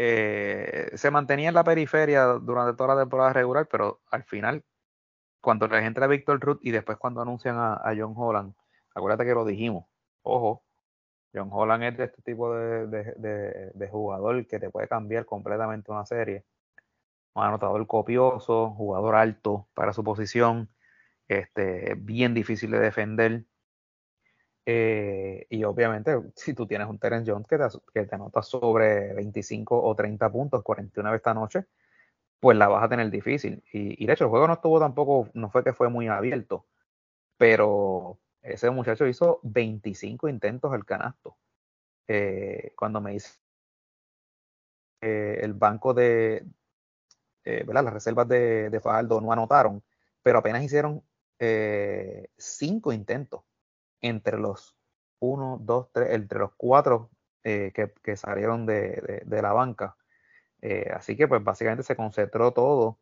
eh, 0.00 0.90
se 0.94 1.10
mantenía 1.10 1.48
en 1.48 1.56
la 1.56 1.64
periferia 1.64 2.24
durante 2.24 2.76
toda 2.76 2.94
la 2.94 3.02
temporada 3.02 3.32
regular, 3.32 3.66
pero 3.68 4.00
al 4.12 4.22
final, 4.22 4.62
cuando 5.40 5.66
les 5.66 5.82
entra 5.82 6.06
Víctor 6.06 6.38
Ruth 6.38 6.60
y 6.62 6.70
después 6.70 6.98
cuando 6.98 7.20
anuncian 7.20 7.56
a, 7.58 7.82
John 7.98 8.14
Holland, 8.16 8.54
acuérdate 8.94 9.24
que 9.24 9.34
lo 9.34 9.44
dijimos, 9.44 9.86
ojo, 10.22 10.62
John 11.32 11.48
Holland 11.52 11.84
es 11.84 11.96
de 11.98 12.04
este 12.04 12.22
tipo 12.22 12.54
de, 12.54 13.88
jugador 13.90 14.46
que 14.46 14.58
te 14.58 14.70
puede 14.70 14.88
cambiar 14.88 15.24
completamente 15.26 15.90
una 15.90 16.06
serie. 16.06 16.44
Un 17.34 17.44
anotador 17.44 17.86
copioso, 17.86 18.70
jugador 18.70 19.14
alto 19.14 19.68
para 19.74 19.92
su 19.92 20.02
posición, 20.02 20.68
este, 21.28 21.94
bien 21.96 22.34
difícil 22.34 22.70
de 22.70 22.80
defender. 22.80 23.44
Eh, 24.66 25.46
y 25.48 25.64
obviamente, 25.64 26.18
si 26.34 26.54
tú 26.54 26.66
tienes 26.66 26.88
un 26.88 26.98
Terence 26.98 27.30
Jones 27.30 27.46
que 27.46 27.56
te, 27.58 27.64
que 27.94 28.04
te 28.06 28.14
anota 28.14 28.42
sobre 28.42 29.14
25 29.14 29.82
o 29.82 29.94
30 29.94 30.30
puntos, 30.30 30.62
49 30.62 31.16
esta 31.16 31.34
noche, 31.34 31.66
pues 32.40 32.56
la 32.56 32.68
vas 32.68 32.84
a 32.84 32.88
tener 32.88 33.10
difícil. 33.10 33.62
Y, 33.72 34.06
de 34.06 34.12
hecho, 34.12 34.24
el 34.24 34.30
juego 34.30 34.46
no 34.46 34.54
estuvo 34.54 34.78
tampoco, 34.80 35.28
no 35.34 35.50
fue 35.50 35.64
que 35.64 35.72
fue 35.72 35.88
muy 35.88 36.08
abierto, 36.08 36.66
pero 37.36 38.18
ese 38.42 38.70
muchacho 38.70 39.06
hizo 39.06 39.40
25 39.42 40.28
intentos 40.28 40.72
al 40.72 40.84
canasto. 40.84 41.36
Eh, 42.06 42.72
cuando 42.76 43.00
me 43.00 43.12
dice 43.12 43.38
eh, 45.00 45.40
el 45.42 45.54
banco 45.54 45.94
de, 45.94 46.46
¿verdad? 47.44 47.84
Las 47.84 47.94
reservas 47.94 48.28
de, 48.28 48.70
de 48.70 48.80
Fajardo 48.80 49.20
no 49.20 49.32
anotaron, 49.32 49.82
pero 50.22 50.38
apenas 50.38 50.62
hicieron 50.62 51.02
5 51.38 52.92
intentos 52.92 53.42
entre 54.00 54.38
los 54.38 54.78
uno, 55.20 55.58
dos, 55.60 55.90
tres, 55.92 56.10
entre 56.12 56.38
los 56.38 56.52
cuatro 56.56 57.10
eh, 57.44 57.72
que, 57.74 58.16
salieron 58.16 58.66
de, 58.66 59.24
la 59.26 59.52
banca. 59.52 59.96
Eh, 60.60 60.90
así 60.94 61.16
que 61.16 61.28
pues 61.28 61.42
básicamente 61.42 61.82
se 61.82 61.96
concentró 61.96 62.52
todo 62.52 62.98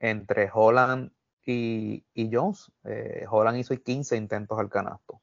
entre 0.00 0.50
Holland 0.52 1.12
y, 1.46 2.30
Jones. 2.32 2.70
Eh, 2.84 3.26
Holland 3.28 3.58
hizo 3.58 3.76
15 3.76 4.16
intentos 4.16 4.58
al 4.58 4.68
canasto. 4.68 5.20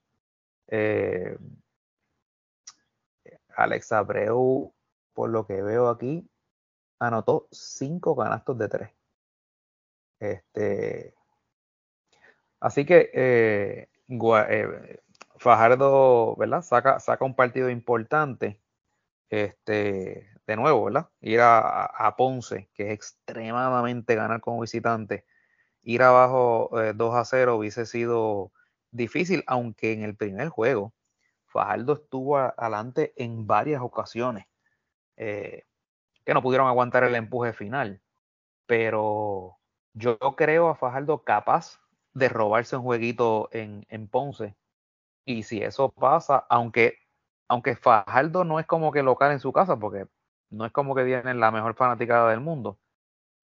Alex 3.56 3.91
Abreu, 3.91 4.73
por 5.14 5.30
lo 5.30 5.45
que 5.48 5.61
veo 5.61 5.89
aquí, 5.89 6.30
anotó 6.99 7.48
5 7.52 8.15
canastos 8.15 8.57
de 8.57 8.68
3. 8.69 8.89
Este, 10.19 11.14
así 12.60 12.85
que 12.85 13.11
eh, 13.14 13.89
Fajardo, 15.38 16.35
¿verdad? 16.35 16.61
Saca, 16.61 16.99
saca 16.99 17.26
un 17.26 17.35
partido 17.35 17.69
importante. 17.69 18.60
Este, 19.30 20.30
de 20.48 20.56
nuevo, 20.56 20.85
¿verdad? 20.85 21.10
Ir 21.22 21.41
a, 21.41 22.15
Ponce, 22.18 22.69
que 22.73 22.88
es 22.88 22.94
extremadamente 22.94 24.15
ganar 24.15 24.41
como 24.41 24.61
visitante. 24.61 25.26
Ir 25.88 26.04
abajo 26.04 26.70
2 26.96 27.16
eh, 27.16 27.18
a 27.18 27.24
0 27.24 27.56
hubiese 27.56 27.86
sido 27.86 28.52
difícil, 28.92 29.46
aunque 29.48 29.94
en 29.94 30.04
el 30.04 30.18
primer 30.18 30.50
juego 30.50 30.94
Fajardo 31.46 31.94
estuvo 31.94 32.38
adelante 32.38 33.14
en 33.16 33.48
varias 33.48 33.82
ocasiones, 33.82 34.48
eh, 35.16 35.64
que 36.26 36.34
no 36.34 36.42
pudieron 36.42 36.68
aguantar 36.68 37.06
el 37.06 37.16
empuje 37.16 37.54
final. 37.54 38.02
Pero 38.66 39.60
yo 39.94 40.18
creo 40.36 40.68
a 40.68 40.76
Fajardo 40.76 41.24
capaz 41.24 41.80
de 42.14 42.28
robarse 42.28 42.76
un 42.76 42.84
jueguito 42.84 43.48
en, 43.54 44.10
Ponce. 44.10 44.58
Y 45.24 45.44
si 45.44 45.64
eso 45.64 45.88
pasa, 45.90 46.46
aunque, 46.50 46.98
aunque 47.48 47.78
Fajardo 47.78 48.44
no 48.44 48.60
es 48.60 48.66
como 48.66 48.92
que 48.92 49.04
local 49.04 49.32
en 49.32 49.40
su 49.40 49.54
casa, 49.54 49.78
porque 49.80 50.06
no 50.50 50.66
es 50.66 50.74
como 50.74 50.96
que 50.96 51.06
tienen 51.06 51.40
la 51.40 51.50
mejor 51.52 51.76
fanaticada 51.76 52.30
del 52.32 52.42
mundo, 52.42 52.78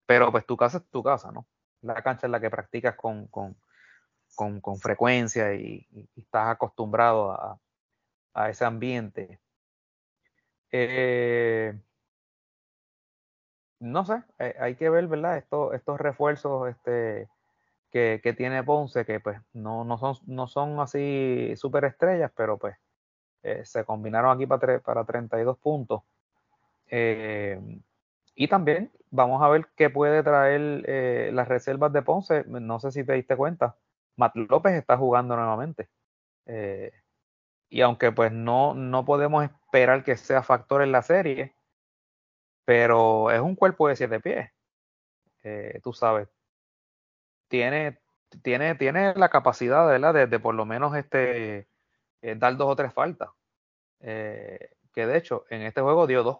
pero 0.06 0.30
pues 0.30 0.46
tu 0.46 0.58
casa 0.58 0.80
es 0.80 0.90
tu 0.90 1.02
casa, 1.04 1.32
¿no? 1.32 1.48
La 1.84 2.02
cancha 2.02 2.28
es 2.28 2.32
la 2.32 2.40
que 2.40 2.50
practicas 2.50 2.96
con, 2.96 3.28
con, 3.28 3.56
con, 4.36 4.78
frecuencia 4.80 5.54
y, 5.54 5.88
estás 6.16 6.48
acostumbrado 6.50 7.32
a, 7.32 7.60
a 8.34 8.50
ese 8.50 8.66
ambiente. 8.66 9.40
Eh, 10.72 11.74
no 13.80 14.06
sé, 14.06 14.24
eh, 14.40 14.56
hay 14.60 14.76
que 14.76 14.90
ver, 14.90 15.08
¿verdad? 15.08 15.38
Estos, 15.38 15.74
estos 15.74 16.00
refuerzos, 16.00 16.70
este, 16.70 17.30
que, 17.92 18.34
tiene 18.36 18.64
Ponce, 18.64 19.06
que 19.06 19.20
pues 19.20 19.40
no, 19.54 19.84
no, 19.84 19.98
son, 20.00 20.16
no 20.26 20.48
son 20.48 20.80
así 20.80 21.54
súper 21.58 21.86
estrellas, 21.86 22.32
pero 22.36 22.58
pues 22.58 22.76
eh, 23.44 23.64
se 23.66 23.86
combinaron 23.86 24.36
aquí 24.36 24.48
para, 24.48 24.80
para 24.80 25.04
32 25.06 25.58
puntos. 25.60 26.02
Y 28.36 28.48
también 28.48 28.92
vamos 29.12 29.42
a 29.42 29.50
ver 29.50 29.68
qué 29.76 29.90
puede 29.90 30.24
traer 30.24 30.84
eh, 30.88 31.32
las 31.34 31.48
reservas 31.48 31.94
de 31.94 32.02
Ponce. 32.02 32.44
No 32.46 32.80
sé 32.80 32.92
si 32.92 33.06
te 33.06 33.14
diste 33.14 33.36
cuenta, 33.38 33.78
Matt 34.18 34.36
López 34.36 34.74
está 34.74 34.98
jugando 34.98 35.36
nuevamente. 35.36 35.90
y 37.70 37.82
aunque 37.82 38.12
pues 38.12 38.32
no, 38.32 38.74
no 38.74 39.06
podemos 39.06 39.44
esperar 39.46 40.04
que 40.04 40.18
sea 40.18 40.44
factor 40.44 40.82
en 40.84 40.92
la 40.92 41.02
serie, 41.02 41.56
pero 42.66 43.32
es 43.32 43.42
un 43.42 43.56
cuerpo 43.56 43.88
de 43.88 43.96
siete 43.96 44.20
pies. 44.20 44.52
tú 45.84 45.94
sabes, 45.94 46.28
tiene, 47.54 48.00
tiene, 48.42 48.74
tiene 48.74 49.14
la 49.14 49.30
capacidad 49.30 49.86
¿verdad? 49.88 50.28
De, 50.28 50.40
por 50.40 50.56
lo 50.56 50.66
menos 50.66 50.96
este, 50.96 51.68
eh, 52.24 52.36
dar 52.36 52.58
dos 52.58 52.68
o 52.68 52.76
tres 52.76 52.92
faltas. 52.92 53.30
Eh, 54.00 54.72
que 54.92 55.06
de 55.06 55.18
hecho 55.18 55.46
en 55.52 55.62
este 55.62 55.82
juego 55.82 56.08
dio 56.08 56.24
dos. 56.24 56.40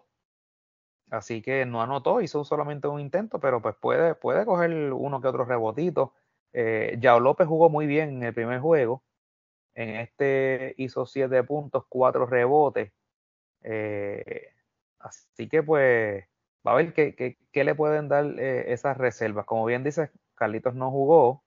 Así 1.14 1.42
que 1.42 1.64
no 1.66 1.82
anotó, 1.82 2.20
hizo 2.20 2.44
solamente 2.44 2.88
un 2.88 3.00
intento, 3.00 3.40
pero 3.40 3.62
pues 3.62 3.76
puede, 3.76 4.14
puede 4.14 4.44
coger 4.44 4.92
uno 4.92 5.20
que 5.20 5.28
otro 5.28 5.44
rebotito. 5.44 6.14
Eh, 6.52 6.96
Yao 7.00 7.20
López 7.20 7.46
jugó 7.46 7.70
muy 7.70 7.86
bien 7.86 8.10
en 8.16 8.22
el 8.24 8.34
primer 8.34 8.60
juego. 8.60 9.02
En 9.74 9.90
este 9.96 10.74
hizo 10.78 11.06
siete 11.06 11.42
puntos, 11.44 11.84
cuatro 11.88 12.26
rebotes. 12.26 12.92
Eh, 13.62 14.48
así 15.00 15.48
que 15.48 15.62
pues 15.62 16.24
va 16.66 16.72
a 16.72 16.76
ver 16.76 16.94
qué, 16.94 17.14
qué, 17.14 17.38
qué 17.52 17.64
le 17.64 17.74
pueden 17.74 18.08
dar 18.08 18.26
esas 18.40 18.98
reservas. 18.98 19.46
Como 19.46 19.64
bien 19.66 19.84
dices, 19.84 20.10
Carlitos 20.34 20.74
no 20.74 20.90
jugó, 20.90 21.44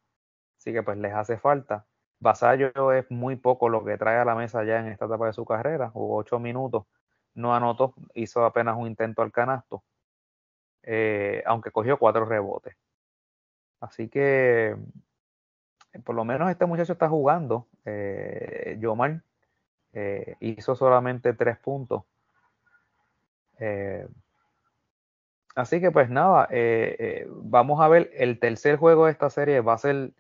así 0.60 0.74
que 0.74 0.84
pues 0.84 0.98
les 0.98 1.14
hace 1.14 1.38
falta. 1.38 1.88
Vasallo 2.20 2.94
es 2.94 3.10
muy 3.12 3.36
poco 3.36 3.70
lo 3.70 3.84
que 3.86 3.98
trae 3.98 4.18
a 4.18 4.26
la 4.26 4.36
mesa 4.36 4.64
ya 4.64 4.80
en 4.80 4.88
esta 4.88 5.06
etapa 5.06 5.28
de 5.28 5.34
su 5.34 5.46
carrera, 5.46 5.90
jugó 5.90 6.18
ocho 6.18 6.40
minutos, 6.40 6.86
no 7.38 7.56
anotó, 7.56 7.94
hizo 8.14 8.44
apenas 8.46 8.78
un 8.78 8.88
intento 8.88 9.22
al 9.22 9.32
canasto, 9.32 9.84
eh, 10.84 11.44
aunque 11.46 11.72
cogió 11.72 11.98
cuatro 11.98 12.26
rebotes. 12.26 12.76
Así 13.80 14.10
que 14.10 14.76
por 16.04 16.16
lo 16.16 16.26
menos 16.26 16.50
este 16.50 16.66
muchacho 16.66 16.94
está 16.94 17.08
jugando. 17.08 17.68
Eh, 17.86 18.78
Yomar 18.80 19.22
eh, 19.94 20.36
hizo 20.40 20.76
solamente 20.76 21.34
tres 21.34 21.58
puntos. 21.58 22.04
Eh, 23.60 24.08
Así 25.58 25.82
que 25.82 25.90
pues 25.90 26.08
nada, 26.08 26.48
eh, 26.52 26.96
eh, 27.00 27.28
vamos 27.30 27.82
a 27.82 27.88
ver, 27.88 28.12
el 28.14 28.38
tercer 28.40 28.78
juego 28.78 29.08
de 29.08 29.12
esta 29.12 29.32
serie 29.32 29.60
va 29.62 29.74
a 29.74 29.80
ser 29.80 30.12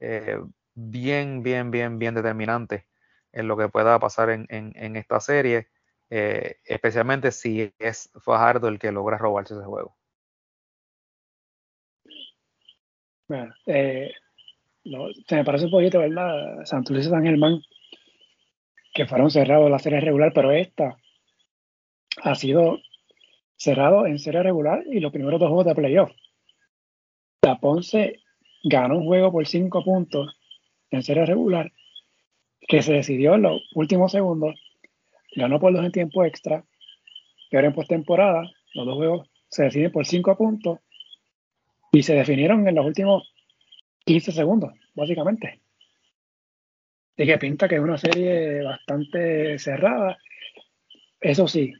eh, 0.00 0.40
bien, 0.74 1.42
bien, 1.42 1.70
bien, 1.70 1.98
bien 1.98 2.14
determinante 2.14 2.86
en 3.30 3.46
lo 3.46 3.58
que 3.58 3.68
pueda 3.68 3.98
pasar 3.98 4.30
en, 4.30 4.96
esta 4.96 5.20
serie, 5.20 5.68
especialmente 6.08 7.32
si 7.32 7.72
es 7.78 8.10
Fajardo 8.20 8.68
el 8.68 8.78
que 8.78 8.92
logra 8.92 9.18
robarse 9.18 9.54
ese 9.54 9.64
juego. 9.64 9.96
Bueno, 13.28 13.52
se 13.64 14.14
me 15.32 15.44
parece 15.44 15.64
un 15.64 15.70
poquito, 15.72 15.98
¿verdad? 15.98 16.64
Santos 16.64 16.96
y 16.96 17.02
San 17.02 17.24
Germán, 17.24 17.60
que 18.94 19.06
fueron 19.06 19.30
cerrados 19.30 19.70
la 19.70 19.80
serie 19.80 20.00
regular, 20.00 20.32
pero 20.32 20.52
esta 20.52 20.96
ha 22.22 22.34
sido 22.34 22.78
cerrado 23.56 24.06
en 24.06 24.18
serie 24.18 24.42
regular 24.42 24.84
y 24.86 25.00
los 25.00 25.12
primeros 25.12 25.40
dos 25.40 25.48
juegos 25.48 25.66
de 25.66 25.74
playoff. 25.74 26.12
La 27.42 27.58
Ponce 27.58 28.20
ganó 28.62 28.98
un 28.98 29.06
juego 29.06 29.32
por 29.32 29.46
cinco 29.46 29.82
puntos 29.84 30.38
en 30.90 31.02
serie 31.02 31.26
regular 31.26 31.72
que 32.60 32.82
se 32.82 32.92
decidió 32.92 33.34
en 33.34 33.42
los 33.42 33.62
últimos 33.74 34.12
segundos, 34.12 34.54
ganó 35.36 35.60
por 35.60 35.72
dos 35.72 35.84
en 35.84 35.92
tiempo 35.92 36.24
extra, 36.24 36.64
ahora 37.52 37.68
en 37.68 37.74
postemporada 37.74 38.50
los 38.74 38.86
dos 38.86 38.96
juegos 38.96 39.28
se 39.48 39.64
deciden 39.64 39.92
por 39.92 40.04
cinco 40.04 40.36
puntos 40.36 40.80
y 41.92 42.02
se 42.02 42.14
definieron 42.14 42.66
en 42.68 42.74
los 42.74 42.84
últimos 42.84 43.32
15 44.04 44.32
segundos, 44.32 44.72
básicamente. 44.94 45.60
y 47.16 47.26
que 47.26 47.38
pinta 47.38 47.68
que 47.68 47.76
es 47.76 47.80
una 47.80 47.96
serie 47.96 48.62
bastante 48.62 49.58
cerrada. 49.58 50.18
Eso 51.20 51.48
sí, 51.48 51.72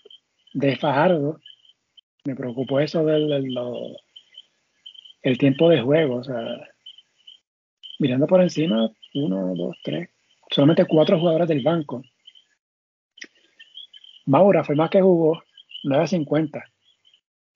de 0.54 0.76
Fajardo, 0.76 1.40
me 2.24 2.34
preocupó 2.34 2.80
eso 2.80 3.04
del, 3.04 3.54
el 5.22 5.38
tiempo 5.38 5.68
de 5.68 5.82
juego. 5.82 6.16
O 6.16 6.24
sea, 6.24 6.42
mirando 7.98 8.26
por 8.26 8.40
encima, 8.40 8.90
uno, 9.14 9.54
dos, 9.54 9.76
tres, 9.82 10.08
solamente 10.50 10.86
cuatro 10.86 11.18
jugadores 11.18 11.48
del 11.48 11.62
banco. 11.62 12.02
Maura 14.26 14.64
fue 14.64 14.74
más 14.74 14.90
que 14.90 15.00
jugó, 15.00 15.42
9.50. 15.84 16.58
O 16.58 16.62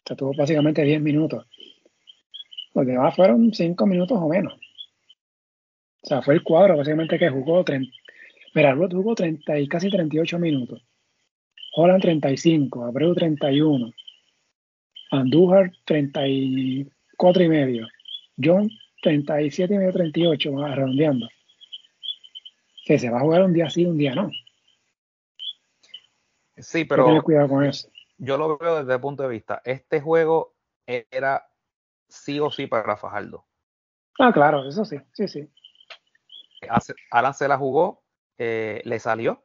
sea, 0.06 0.16
tuvo 0.16 0.32
básicamente 0.36 0.82
10 0.82 1.00
minutos. 1.00 1.46
Los 2.74 2.86
demás 2.86 3.14
fueron 3.14 3.52
5 3.52 3.86
minutos 3.86 4.18
o 4.20 4.28
menos. 4.28 4.54
O 6.02 6.06
sea, 6.06 6.22
fue 6.22 6.34
el 6.34 6.42
cuadro 6.42 6.76
básicamente 6.76 7.18
que 7.18 7.28
jugó. 7.28 7.64
Mira, 8.54 8.72
Ruth 8.72 8.92
jugó 8.92 9.14
30 9.14 9.58
y 9.58 9.68
casi 9.68 9.90
38 9.90 10.38
minutos. 10.38 10.82
Holland 11.72 12.02
35, 12.02 12.84
Abreu 12.84 13.14
31, 13.14 13.92
Andújar 15.12 15.72
34 15.84 17.42
y 17.44 17.48
medio, 17.48 17.86
John 18.42 18.68
37 19.02 19.74
y 19.74 19.78
medio, 19.78 19.92
38, 19.92 20.68
redondeando. 20.74 21.28
Que 22.84 22.98
se 22.98 23.08
va 23.08 23.18
a 23.18 23.22
jugar 23.22 23.44
un 23.44 23.52
día 23.52 23.70
sí, 23.70 23.84
un 23.84 23.98
día 23.98 24.14
no. 24.14 24.30
Sí, 26.60 26.84
pero 26.84 27.22
cuidado 27.22 27.48
con 27.48 27.64
eso. 27.64 27.88
yo 28.18 28.36
lo 28.36 28.58
veo 28.58 28.76
desde 28.76 28.94
el 28.94 29.00
punto 29.00 29.22
de 29.22 29.28
vista. 29.28 29.60
Este 29.64 30.00
juego 30.00 30.54
era 30.86 31.46
sí 32.08 32.40
o 32.40 32.50
sí 32.50 32.66
para 32.66 32.96
Fajardo. 32.96 33.46
Ah, 34.18 34.32
claro, 34.32 34.68
eso 34.68 34.84
sí, 34.84 34.98
sí, 35.12 35.28
sí. 35.28 35.50
Alan 37.10 37.34
se 37.34 37.48
la 37.48 37.56
jugó, 37.56 38.02
eh, 38.36 38.82
le 38.84 38.98
salió, 38.98 39.44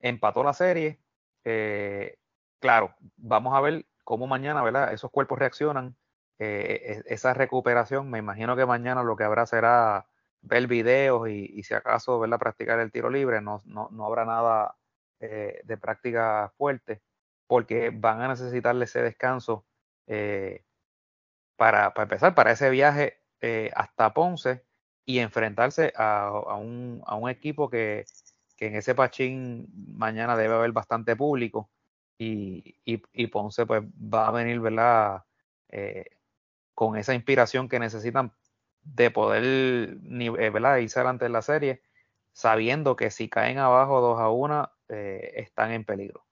empató 0.00 0.42
la 0.42 0.52
serie. 0.52 1.00
Eh, 1.44 2.18
claro, 2.58 2.94
vamos 3.16 3.54
a 3.54 3.60
ver 3.60 3.86
cómo 4.04 4.26
mañana, 4.26 4.62
¿verdad? 4.62 4.92
Esos 4.92 5.10
cuerpos 5.10 5.38
reaccionan. 5.38 5.96
Eh, 6.38 7.02
e, 7.08 7.14
esa 7.14 7.34
recuperación, 7.34 8.10
me 8.10 8.18
imagino 8.18 8.56
que 8.56 8.66
mañana 8.66 9.02
lo 9.02 9.16
que 9.16 9.24
habrá 9.24 9.46
será 9.46 10.06
ver 10.42 10.66
videos 10.66 11.28
y, 11.28 11.62
si 11.62 11.74
acaso, 11.74 12.18
¿verdad? 12.18 12.38
Practicar 12.38 12.78
el 12.80 12.92
tiro 12.92 13.10
libre. 13.10 13.40
No, 13.40 13.62
no, 13.64 13.88
no 13.90 14.06
habrá 14.06 14.24
nada 14.24 14.76
de 15.20 15.78
práctica 15.80 16.52
fuerte 16.56 17.00
porque 17.46 17.90
van 17.90 18.20
a 18.20 18.28
necesitarle 18.28 18.84
ese 18.84 19.02
descanso 19.02 19.64
para, 21.56 21.94
para, 21.94 22.02
empezar, 22.02 22.34
para 22.34 22.52
ese 22.52 22.70
viaje 22.70 23.20
hasta 23.74 24.12
Ponce 24.12 24.64
y 25.06 25.20
enfrentarse 25.20 25.92
a, 25.96 26.58
un, 26.58 27.02
a 27.06 27.14
un, 27.14 27.30
equipo 27.30 27.70
que, 27.70 28.04
que, 28.56 28.66
en 28.66 28.74
ese 28.74 28.94
Pachín 28.94 29.68
mañana 29.96 30.36
debe 30.36 30.54
haber 30.54 30.72
bastante 30.72 31.14
público 31.16 31.70
y, 32.18 32.76
y, 32.84 33.26
Ponce 33.28 33.66
pues 33.66 33.82
va 33.82 34.28
a 34.28 34.32
venir, 34.32 34.60
¿verdad? 34.60 35.24
Eh, 35.68 36.06
con 36.74 36.96
esa 36.96 37.14
inspiración 37.14 37.68
que 37.68 37.78
necesitan 37.78 38.32
de 38.82 39.10
poder, 39.10 39.44
eh, 39.44 40.50
¿verdad? 40.50 40.78
Irse 40.78 40.98
adelante 40.98 41.26
en 41.26 41.32
la 41.32 41.42
serie, 41.42 41.82
sabiendo 42.32 42.96
que 42.96 43.10
si 43.10 43.28
caen 43.28 43.58
abajo 43.58 44.00
2 44.00 44.20
a 44.20 44.30
1, 44.30 44.70
eh, 44.88 45.32
están 45.36 45.72
en 45.72 45.84
peligro. 45.84 46.24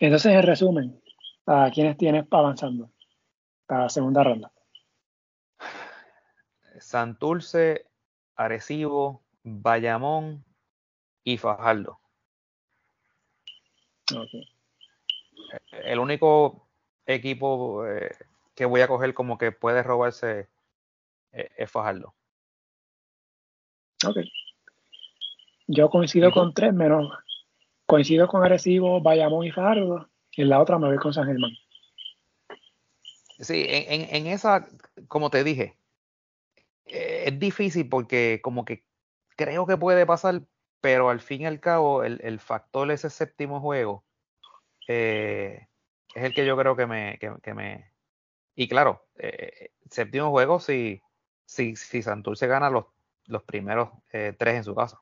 Entonces, 0.00 0.32
en 0.32 0.42
resumen, 0.42 1.00
¿a 1.46 1.70
quiénes 1.72 1.96
tienes 1.96 2.26
avanzando? 2.30 2.90
la 3.68 3.88
segunda 3.88 4.22
ronda. 4.22 4.52
Santurce, 6.78 7.86
Arecibo, 8.36 9.22
Bayamón 9.42 10.44
y 11.22 11.38
Fajardo. 11.38 12.00
El 15.70 15.98
único 15.98 16.68
equipo 17.06 17.86
eh, 17.86 18.10
que 18.54 18.64
voy 18.64 18.80
a 18.80 18.88
coger 18.88 19.14
como 19.14 19.38
que 19.38 19.52
puede 19.52 19.82
robarse 19.82 20.48
eh, 21.32 21.50
es 21.56 21.70
Fajardo. 21.70 22.14
Ok. 24.06 24.18
Yo 25.66 25.88
coincido 25.90 26.30
con 26.32 26.52
tres 26.52 26.72
menos. 26.72 27.12
Coincido 27.86 28.28
con 28.28 28.44
Arecibo, 28.44 29.00
Bayamón 29.00 29.46
y 29.46 29.50
Fajardo. 29.50 30.08
Y 30.32 30.42
en 30.42 30.48
la 30.48 30.60
otra 30.60 30.78
me 30.78 30.88
voy 30.88 30.96
con 30.98 31.12
San 31.12 31.26
Germán. 31.26 31.52
Sí, 33.38 33.66
en, 33.68 34.26
esa, 34.26 34.68
como 35.08 35.28
te 35.28 35.42
dije, 35.42 35.76
eh, 36.86 37.24
es 37.26 37.38
difícil 37.38 37.88
porque 37.88 38.40
como 38.42 38.64
que 38.64 38.84
creo 39.36 39.66
que 39.66 39.76
puede 39.76 40.06
pasar, 40.06 40.42
pero 40.80 41.10
al 41.10 41.20
fin 41.20 41.42
y 41.42 41.46
al 41.46 41.60
cabo 41.60 42.04
el, 42.04 42.20
el 42.22 42.38
factor 42.38 42.90
ese 42.90 43.10
séptimo 43.10 43.60
juego 43.60 44.04
eh, 44.86 45.66
es 46.14 46.24
el 46.24 46.34
que 46.34 46.46
yo 46.46 46.56
creo 46.56 46.76
que 46.76 46.86
me... 46.86 47.18
Que, 47.18 47.54
me 47.54 47.92
y 48.54 48.68
claro, 48.68 49.04
eh, 49.16 49.72
séptimo 49.90 50.30
juego 50.30 50.60
si, 50.60 51.02
si, 51.44 51.74
si 51.74 52.02
Santurce 52.02 52.46
gana 52.46 52.70
los, 52.70 52.84
los 53.26 53.42
primeros 53.42 53.90
tres 54.10 54.56
en 54.56 54.64
su 54.64 54.74
casa. 54.74 55.00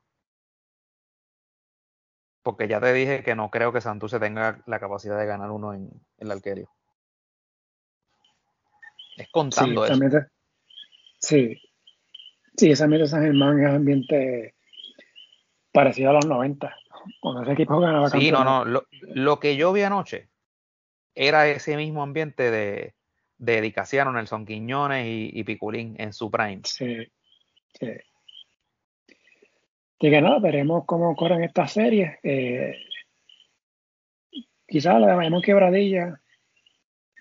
Porque 2.43 2.67
ya 2.67 2.81
te 2.81 2.91
dije 2.91 3.23
que 3.23 3.35
no 3.35 3.49
creo 3.49 3.71
que 3.71 3.79
Santurce 3.79 4.19
tenga 4.19 4.61
la 4.67 4.79
capacidad 4.79 5.17
de 5.17 5.25
ganar 5.25 5.49
uno 5.49 5.73
en 5.73 5.89
el 6.17 6.31
Alquerio. 6.31 6.69
Es 9.15 9.29
contando 9.29 9.85
sí, 9.85 9.93
eso. 9.93 10.19
sí, 11.19 11.61
sí, 12.57 12.71
esa 12.71 12.87
meta 12.87 13.05
San 13.05 13.23
Germán 13.23 13.59
es 13.59 13.73
ambiente 13.73 14.55
parecido 15.71 16.11
a 16.11 16.13
los 16.13 16.25
90, 16.25 16.75
cuando 17.19 17.43
ese 17.43 17.53
equipo 17.53 17.79
ganaba 17.79 18.09
Sí, 18.09 18.31
no, 18.31 18.43
no, 18.43 18.65
lo, 18.65 19.39
que 19.39 19.55
yo 19.55 19.73
vi 19.73 19.81
anoche 19.81 20.29
era 21.15 21.47
ese 21.47 21.77
mismo 21.77 22.03
ambiente 22.03 22.51
de, 22.51 22.95
de 23.37 23.61
Dicasiano, 23.61 24.11
Nelson 24.11 24.45
Quiñones 24.45 25.05
y, 25.07 25.43
Piculín 25.43 25.95
en 25.99 26.13
su 26.13 26.29
prime. 26.31 26.61
Sí, 26.63 27.07
sí. 27.79 27.91
Y 30.03 30.09
que 30.09 30.19
nada, 30.19 30.37
veremos 30.39 30.83
cómo 30.85 31.15
corren 31.15 31.45
estas 31.45 31.71
series. 31.71 32.17
Eh, 32.23 32.75
quizás 34.67 34.99
la 34.99 35.15
de 35.15 35.41
quebradilla 35.41 36.19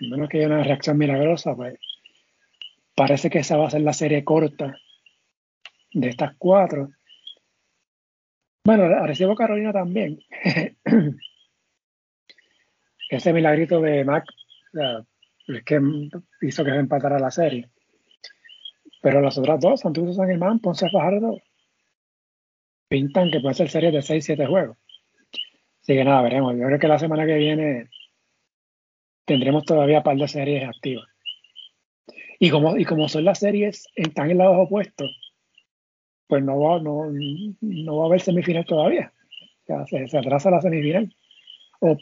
menos 0.00 0.28
que 0.28 0.38
haya 0.38 0.48
una 0.48 0.64
reacción 0.64 0.98
milagrosa, 0.98 1.54
pues 1.54 1.78
parece 2.96 3.30
que 3.30 3.38
esa 3.38 3.56
va 3.56 3.68
a 3.68 3.70
ser 3.70 3.82
la 3.82 3.92
serie 3.92 4.24
corta 4.24 4.76
de 5.92 6.08
estas 6.08 6.34
cuatro. 6.36 6.88
Bueno, 8.64 8.88
recibo 9.06 9.36
Carolina 9.36 9.72
también. 9.72 10.18
Ese 13.10 13.32
milagrito 13.32 13.80
de 13.80 14.04
Mac 14.04 14.24
es 15.46 15.62
que 15.62 15.80
hizo 16.40 16.64
que 16.64 16.70
se 16.72 16.76
empatara 16.78 17.20
la 17.20 17.30
serie. 17.30 17.70
Pero 19.00 19.20
las 19.20 19.38
otras 19.38 19.60
dos, 19.60 19.78
Santurce 19.78 20.14
San 20.14 20.26
Germán, 20.26 20.58
Ponce 20.58 20.90
Fajardo, 20.90 21.38
pintan 22.92 23.30
que 23.30 23.40
puede 23.40 23.54
ser 23.54 23.70
serie 23.70 23.90
de 23.90 24.00
6-7 24.00 24.46
juegos. 24.46 24.76
Así 25.80 25.94
que 25.94 26.04
nada, 26.04 26.20
veremos. 26.20 26.54
Yo 26.54 26.66
creo 26.66 26.78
que 26.78 26.88
la 26.88 26.98
semana 26.98 27.24
que 27.24 27.36
viene 27.36 27.88
tendremos 29.24 29.64
todavía 29.64 29.98
un 29.98 30.02
par 30.02 30.16
de 30.18 30.28
series 30.28 30.68
activas. 30.68 31.06
Y 32.38 32.50
como, 32.50 32.76
y 32.76 32.84
como 32.84 33.08
son 33.08 33.24
las 33.24 33.38
series, 33.38 33.86
están 33.94 34.30
en 34.30 34.36
lados 34.38 34.58
opuestos, 34.58 35.10
pues 36.26 36.44
no 36.44 36.60
va, 36.60 36.80
no, 36.82 37.10
no 37.62 37.96
va 37.96 38.02
a 38.04 38.06
haber 38.08 38.20
semifinal 38.20 38.66
todavía. 38.66 39.10
se, 39.86 40.18
atrasa 40.18 40.50
la 40.50 40.60
semifinal. 40.60 41.14
O, 41.80 41.96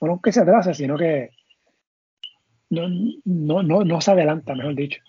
no 0.00 0.20
que 0.22 0.32
se 0.32 0.40
atrase, 0.40 0.72
sino 0.72 0.96
que 0.96 1.30
no, 2.70 2.88
no, 3.26 3.62
no, 3.62 3.84
no 3.84 4.00
se 4.00 4.10
adelanta, 4.10 4.54
mejor 4.54 4.74
dicho. 4.74 5.02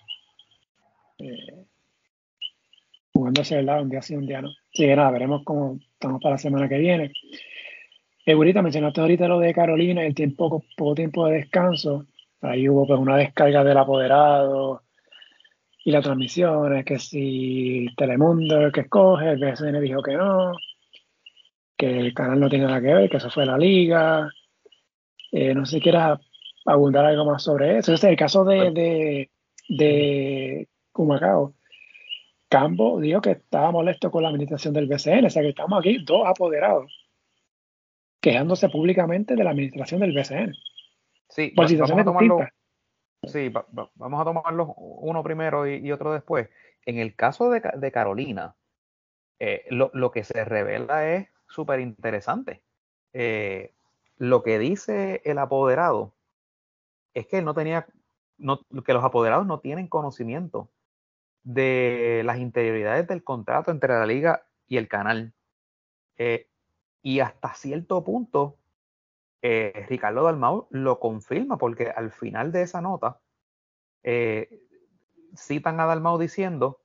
Eh, 1.18 1.65
jugándose 3.16 3.62
lado 3.62 3.82
un 3.82 3.88
día 3.88 4.02
sí, 4.02 4.14
un 4.14 4.26
día 4.26 4.42
no. 4.42 4.48
Así 4.48 4.84
que 4.84 4.94
nada, 4.94 5.10
veremos 5.10 5.42
cómo 5.44 5.78
estamos 5.92 6.20
para 6.20 6.34
la 6.34 6.38
semana 6.38 6.68
que 6.68 6.78
viene. 6.78 7.12
Ahorita 8.26 8.60
mencionaste 8.60 9.00
ahorita 9.00 9.28
lo 9.28 9.38
de 9.38 9.54
Carolina, 9.54 10.04
el 10.04 10.14
tiempo, 10.14 10.62
poco 10.76 10.94
tiempo 10.94 11.26
de 11.26 11.36
descanso. 11.38 12.06
Ahí 12.40 12.68
hubo 12.68 12.86
pues 12.86 12.98
una 12.98 13.16
descarga 13.16 13.64
del 13.64 13.78
apoderado 13.78 14.82
y 15.84 15.92
las 15.92 16.04
transmisiones, 16.04 16.84
que 16.84 16.98
si 16.98 17.86
Telemundo 17.96 18.60
el 18.60 18.72
que 18.72 18.80
escoge, 18.80 19.30
el 19.30 19.38
BSN 19.38 19.80
dijo 19.80 20.02
que 20.02 20.14
no, 20.14 20.52
que 21.76 21.98
el 21.98 22.14
canal 22.14 22.40
no 22.40 22.48
tiene 22.48 22.66
nada 22.66 22.80
que 22.80 22.94
ver, 22.94 23.08
que 23.08 23.18
eso 23.18 23.30
fue 23.30 23.46
la 23.46 23.56
liga. 23.56 24.28
Eh, 25.32 25.54
no 25.54 25.64
sé 25.64 25.76
si 25.76 25.82
quieras 25.82 26.18
abundar 26.66 27.04
algo 27.06 27.24
más 27.24 27.42
sobre 27.42 27.78
eso. 27.78 27.94
Este 27.94 28.08
es 28.08 28.10
el 28.10 28.16
caso 28.16 28.44
de, 28.44 28.70
de, 28.72 29.30
de 29.68 30.68
Cumacao. 30.92 31.55
Cambo 32.56 33.00
dijo 33.00 33.20
que 33.20 33.32
estaba 33.32 33.70
molesto 33.70 34.10
con 34.10 34.22
la 34.22 34.30
administración 34.30 34.72
del 34.72 34.86
BCN, 34.86 35.26
o 35.26 35.30
sea 35.30 35.42
que 35.42 35.50
estamos 35.50 35.78
aquí 35.78 36.02
dos 36.04 36.26
apoderados 36.26 36.90
quejándose 38.18 38.70
públicamente 38.70 39.36
de 39.36 39.44
la 39.44 39.50
administración 39.50 40.00
del 40.00 40.14
BCN. 40.14 40.54
Sí, 41.28 41.52
por 41.54 41.68
situaciones 41.68 42.06
distintas. 42.06 42.50
Sí, 43.24 43.52
vamos 43.94 44.20
a 44.20 44.24
tomarlos 44.24 44.68
uno 44.76 45.22
primero 45.22 45.66
y, 45.66 45.92
otro 45.92 46.14
después. 46.14 46.48
En 46.86 46.98
el 46.98 47.14
caso 47.14 47.50
de, 47.50 47.92
Carolina, 47.92 48.56
eh, 49.38 49.66
lo, 49.68 50.10
que 50.10 50.24
se 50.24 50.44
revela 50.44 51.14
es 51.14 51.28
súper 51.46 51.80
interesante. 51.80 52.62
Eh, 53.12 53.74
lo 54.16 54.42
que 54.42 54.58
dice 54.58 55.20
el 55.24 55.38
apoderado 55.38 56.14
es 57.12 57.26
que 57.26 57.38
él 57.38 57.44
no 57.44 57.54
tenía, 57.54 57.86
que 58.84 58.92
los 58.94 59.04
apoderados 59.04 59.46
no 59.46 59.60
tienen 59.60 59.88
conocimiento 59.88 60.70
de 61.46 62.22
las 62.24 62.38
interioridades 62.38 63.06
del 63.06 63.22
contrato 63.22 63.70
entre 63.70 63.94
la 63.94 64.04
liga 64.04 64.48
y 64.66 64.78
el 64.78 64.88
canal. 64.88 65.32
Eh, 66.16 66.50
y 67.02 67.20
hasta 67.20 67.54
cierto 67.54 68.02
punto, 68.02 68.58
eh, 69.42 69.86
Ricardo 69.88 70.24
Dalmau 70.24 70.66
lo 70.70 70.98
confirma, 70.98 71.56
porque 71.56 71.88
al 71.88 72.10
final 72.10 72.50
de 72.50 72.62
esa 72.62 72.80
nota 72.80 73.20
eh, 74.02 74.60
citan 75.36 75.78
a 75.78 75.86
Dalmau 75.86 76.18
diciendo, 76.18 76.80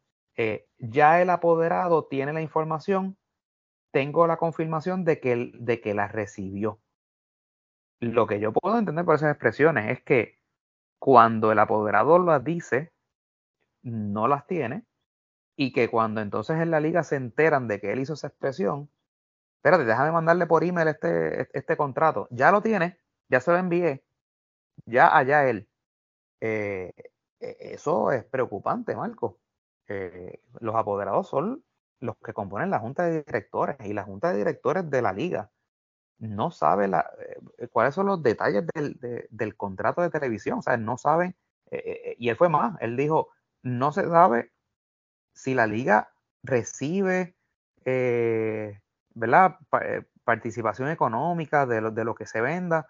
ya 0.78 1.22
el 1.22 1.30
apoderado 1.30 2.06
tiene 2.06 2.34
la 2.34 2.42
información, 2.42 3.16
tengo 3.92 4.26
la 4.26 4.38
confirmación 4.38 5.04
de 5.06 5.20
que, 5.20 5.52
de 5.54 5.82
que 5.82 5.94
la 5.94 6.08
recibió. 6.08 6.80
Lo 8.00 8.26
que 8.26 8.40
yo 8.40 8.52
puedo 8.52 8.78
entender 8.78 9.06
por 9.06 9.16
esas 9.16 9.32
expresiones 9.32 9.92
es 9.92 10.04
que 10.04 10.40
cuando 11.00 11.52
el 11.52 11.60
apoderado 11.60 12.18
las 12.18 12.44
dice, 12.44 12.92
no 13.84 14.28
las 14.28 14.48
tiene, 14.48 14.86
y 15.56 15.74
que 15.74 15.90
cuando 15.90 16.22
entonces 16.22 16.60
en 16.60 16.72
la 16.72 16.80
liga 16.80 17.04
se 17.04 17.16
enteran 17.16 17.68
de 17.68 17.80
que 17.80 17.92
él 17.92 18.00
hizo 18.00 18.14
esa 18.14 18.28
expresión, 18.28 18.90
espérate, 19.58 19.86
déjame 19.86 20.12
mandarle 20.12 20.48
por 20.48 20.64
email 20.64 20.88
este, 20.88 21.50
este 21.58 21.78
contrato, 21.78 22.28
ya 22.32 22.52
lo 22.52 22.62
tiene, 22.62 22.98
ya 23.30 23.40
se 23.42 23.52
lo 23.52 23.58
envié, 23.58 24.04
ya 24.86 25.16
allá 25.16 25.48
él. 25.50 25.68
Eh, 26.42 26.94
e, 27.40 27.58
eso 27.74 28.12
es 28.12 28.24
preocupante, 28.26 28.96
Marco. 28.96 29.40
Eh, 29.88 30.42
los 30.60 30.76
apoderados 30.76 31.28
son 31.30 31.64
los 32.00 32.18
que 32.18 32.34
componen 32.34 32.70
la 32.72 32.80
junta 32.80 33.04
de 33.06 33.24
directores 33.24 33.78
y 33.86 33.94
la 33.94 34.04
junta 34.04 34.32
de 34.32 34.38
directores 34.38 34.90
de 34.90 35.02
la 35.02 35.14
liga 35.14 35.52
no 36.18 36.52
sabe 36.52 36.86
eh, 36.88 37.68
cuáles 37.68 37.96
son 37.96 38.08
los 38.08 38.24
detalles 38.24 38.66
del, 38.74 39.28
del, 39.30 39.56
contrato 39.58 40.02
de 40.02 40.10
televisión, 40.10 40.60
o 40.60 40.62
sea, 40.62 40.78
no 40.78 40.98
saben, 40.98 41.36
y 42.18 42.30
él 42.30 42.36
fue 42.36 42.50
más, 42.50 42.80
él 42.82 42.96
dijo, 42.98 43.30
no 43.64 43.92
se 43.92 44.08
sabe 44.08 44.52
si 45.34 45.54
la 45.54 45.68
liga 45.68 46.12
recibe 46.44 47.36
eh, 47.86 48.80
¿verdad? 49.14 49.58
Eh, 49.82 50.04
participación 50.24 50.90
económica 50.90 51.66
de 51.66 51.82
lo, 51.82 51.92
de 51.92 52.06
lo 52.06 52.16
que 52.16 52.26
se 52.26 52.42
venda. 52.42 52.88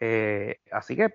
Eh, 0.00 0.60
así 0.70 0.96
que 0.96 1.14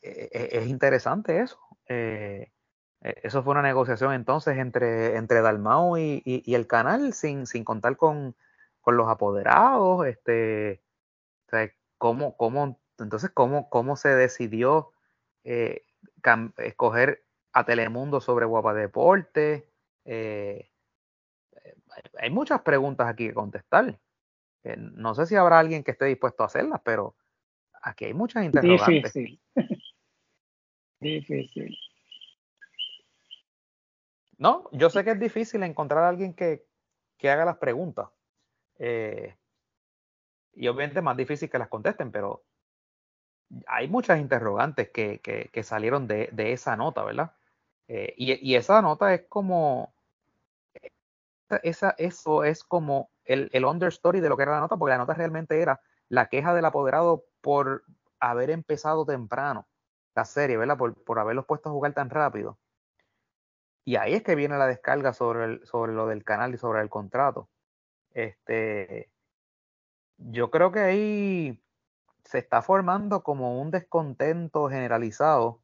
es 0.00 0.66
interesante 0.66 1.40
eso. 1.40 1.58
eso 1.86 3.42
fue 3.42 3.52
una 3.52 3.62
negociación 3.62 4.12
entonces 4.12 4.58
entre, 4.58 5.16
entre 5.16 5.40
Dalmau 5.40 5.96
y, 5.96 6.42
el 6.54 6.66
canal, 6.66 7.12
sin, 7.12 7.46
sin 7.46 7.64
contar 7.64 7.96
con, 7.96 8.34
los 8.84 9.08
apoderados. 9.08 10.06
Este, 10.06 10.82
¿cómo, 11.98 12.36
cómo, 12.36 12.80
entonces, 12.98 13.30
¿cómo, 13.30 13.70
cómo 13.70 13.94
se 13.94 14.08
decidió 14.08 14.92
escoger 15.44 17.24
a 17.52 17.64
Telemundo 17.64 18.20
sobre 18.20 18.46
Guapa 18.46 18.74
Deporte. 18.74 19.68
Eh, 20.04 20.70
hay 22.18 22.30
muchas 22.30 22.62
preguntas 22.62 23.08
aquí 23.08 23.28
que 23.28 23.34
contestar. 23.34 23.98
Eh, 24.64 24.76
no 24.76 25.14
sé 25.14 25.26
si 25.26 25.36
habrá 25.36 25.58
alguien 25.58 25.84
que 25.84 25.92
esté 25.92 26.06
dispuesto 26.06 26.42
a 26.42 26.46
hacerlas, 26.46 26.80
pero 26.84 27.16
aquí 27.82 28.06
hay 28.06 28.14
muchas 28.14 28.44
interrogantes. 28.44 29.12
Difícil. 29.12 29.40
difícil. 31.00 31.78
No, 34.38 34.68
yo 34.72 34.90
sé 34.90 35.04
que 35.04 35.12
es 35.12 35.20
difícil 35.20 35.62
encontrar 35.62 36.04
a 36.04 36.08
alguien 36.08 36.34
que, 36.34 36.66
haga 37.22 37.44
las 37.44 37.58
preguntas. 37.58 38.08
Eh, 38.78 39.36
y 40.54 40.66
obviamente 40.66 40.98
es 40.98 41.04
más 41.04 41.16
difícil 41.16 41.48
que 41.48 41.58
las 41.58 41.68
contesten, 41.68 42.10
pero 42.10 42.44
hay 43.66 43.86
muchas 43.88 44.18
interrogantes 44.18 44.90
que, 44.90 45.62
salieron 45.62 46.08
de, 46.08 46.30
esa 46.52 46.76
nota, 46.76 47.04
¿verdad? 47.04 47.32
Eh, 47.88 48.14
y, 48.16 48.54
esa 48.54 48.80
nota 48.80 49.12
es 49.12 49.22
como, 49.28 49.92
esa, 51.62 51.90
eso 51.98 52.44
es 52.44 52.64
como 52.64 53.10
el, 53.24 53.50
el 53.52 53.64
understory 53.64 54.20
de 54.20 54.28
lo 54.28 54.36
que 54.36 54.44
era 54.44 54.52
la 54.52 54.60
nota, 54.60 54.76
porque 54.76 54.92
la 54.92 54.98
nota 54.98 55.14
realmente 55.14 55.60
era 55.60 55.80
la 56.08 56.28
queja 56.28 56.54
del 56.54 56.64
apoderado 56.64 57.24
por 57.40 57.84
haber 58.20 58.50
empezado 58.50 59.04
temprano 59.04 59.66
la 60.14 60.24
serie, 60.24 60.56
¿verdad? 60.56 60.76
Por, 60.78 60.94
por 61.04 61.18
haberlos 61.18 61.46
puesto 61.46 61.68
a 61.68 61.72
jugar 61.72 61.92
tan 61.94 62.10
rápido. 62.10 62.58
Y 63.84 63.96
ahí 63.96 64.14
es 64.14 64.22
que 64.22 64.34
viene 64.34 64.56
la 64.58 64.66
descarga 64.66 65.12
sobre, 65.12 65.44
el, 65.44 65.66
sobre 65.66 65.92
lo 65.92 66.06
del 66.06 66.24
canal 66.24 66.54
y 66.54 66.58
sobre 66.58 66.82
el 66.82 66.88
contrato. 66.88 67.48
Este, 68.12 69.10
yo 70.18 70.50
creo 70.50 70.70
que 70.70 70.80
ahí 70.80 71.62
se 72.24 72.38
está 72.38 72.62
formando 72.62 73.22
como 73.22 73.60
un 73.60 73.70
descontento 73.70 74.68
generalizado 74.68 75.60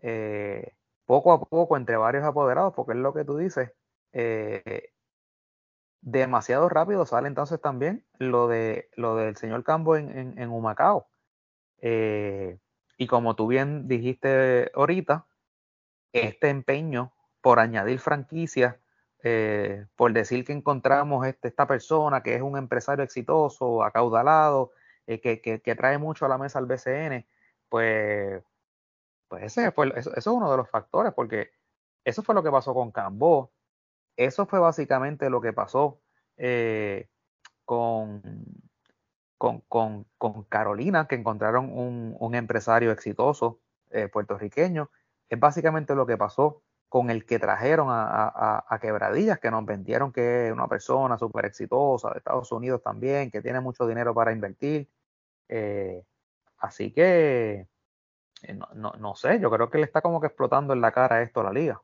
eh, 0.00 0.74
poco 1.06 1.32
a 1.32 1.40
poco 1.40 1.76
entre 1.76 1.96
varios 1.96 2.24
apoderados, 2.24 2.72
porque 2.74 2.92
es 2.92 2.98
lo 2.98 3.12
que 3.14 3.24
tú 3.24 3.36
dices, 3.36 3.72
eh, 4.12 4.92
demasiado 6.00 6.68
rápido 6.68 7.06
sale 7.06 7.28
entonces 7.28 7.60
también 7.60 8.04
lo 8.18 8.48
de 8.48 8.90
lo 8.96 9.16
del 9.16 9.36
señor 9.36 9.64
Cambo 9.64 9.96
en, 9.96 10.38
en, 10.38 10.50
Humacao. 10.50 11.08
Eh, 11.78 12.58
y 12.98 13.06
como 13.06 13.36
tú 13.36 13.46
bien 13.46 13.88
dijiste 13.88 14.70
ahorita, 14.74 15.26
este 16.12 16.50
empeño 16.50 17.12
por 17.40 17.58
añadir 17.60 17.98
franquicias, 18.00 18.76
eh, 19.24 19.86
por 19.96 20.12
decir 20.12 20.44
que 20.44 20.52
encontramos 20.52 21.26
este, 21.26 21.48
esta 21.48 21.66
persona 21.66 22.22
que 22.22 22.34
es 22.34 22.42
un 22.42 22.56
empresario 22.58 23.04
exitoso, 23.04 23.84
acaudalado, 23.84 24.72
que, 25.06 25.40
que, 25.40 25.74
trae 25.74 25.98
mucho 25.98 26.24
a 26.26 26.28
la 26.28 26.38
mesa 26.38 26.58
al 26.58 26.66
BCN, 26.66 27.26
pues 27.68 28.42
pues 29.32 29.44
ese 29.44 29.72
fue, 29.72 29.90
eso, 29.96 30.14
es 30.14 30.26
uno 30.26 30.50
de 30.50 30.58
los 30.58 30.68
factores, 30.68 31.14
porque 31.14 31.52
eso 32.04 32.22
fue 32.22 32.34
lo 32.34 32.42
que 32.42 32.50
pasó 32.50 32.74
con 32.74 32.92
Cambó. 32.92 33.50
Eso 34.14 34.44
fue 34.44 34.58
básicamente 34.58 35.30
lo 35.30 35.40
que 35.40 35.54
pasó 35.54 36.02
eh, 36.36 37.08
con, 37.64 38.20
con, 39.38 40.44
Carolina, 40.50 41.08
que 41.08 41.14
encontraron 41.14 41.70
un, 41.72 42.34
empresario 42.34 42.92
exitoso 42.92 43.62
eh, 43.90 44.08
puertorriqueño. 44.08 44.90
Es 45.30 45.40
básicamente 45.40 45.94
lo 45.94 46.04
que 46.04 46.18
pasó 46.18 46.62
con 46.90 47.08
el 47.08 47.24
que 47.24 47.38
trajeron 47.38 47.86
a, 47.90 48.78
Quebradillas, 48.82 49.40
que 49.40 49.50
nos 49.50 49.64
vendieron 49.64 50.12
que 50.12 50.48
es 50.48 50.52
una 50.52 50.68
persona 50.68 51.16
súper 51.16 51.46
exitosa 51.46 52.10
de 52.10 52.18
Estados 52.18 52.52
Unidos 52.52 52.82
también, 52.82 53.30
que 53.30 53.40
tiene 53.40 53.60
mucho 53.60 53.86
dinero 53.86 54.12
para 54.12 54.30
invertir. 54.30 54.90
Eh, 55.48 56.04
así 56.58 56.92
que 56.92 57.71
no, 58.54 58.68
no, 58.74 58.92
no, 58.98 59.14
sé, 59.14 59.38
yo 59.40 59.50
creo 59.50 59.70
que 59.70 59.78
le 59.78 59.84
está 59.84 60.00
como 60.00 60.20
que 60.20 60.26
explotando 60.26 60.72
en 60.72 60.80
la 60.80 60.92
cara 60.92 61.22
esto 61.22 61.40
a 61.40 61.44
la 61.44 61.52
liga. 61.52 61.80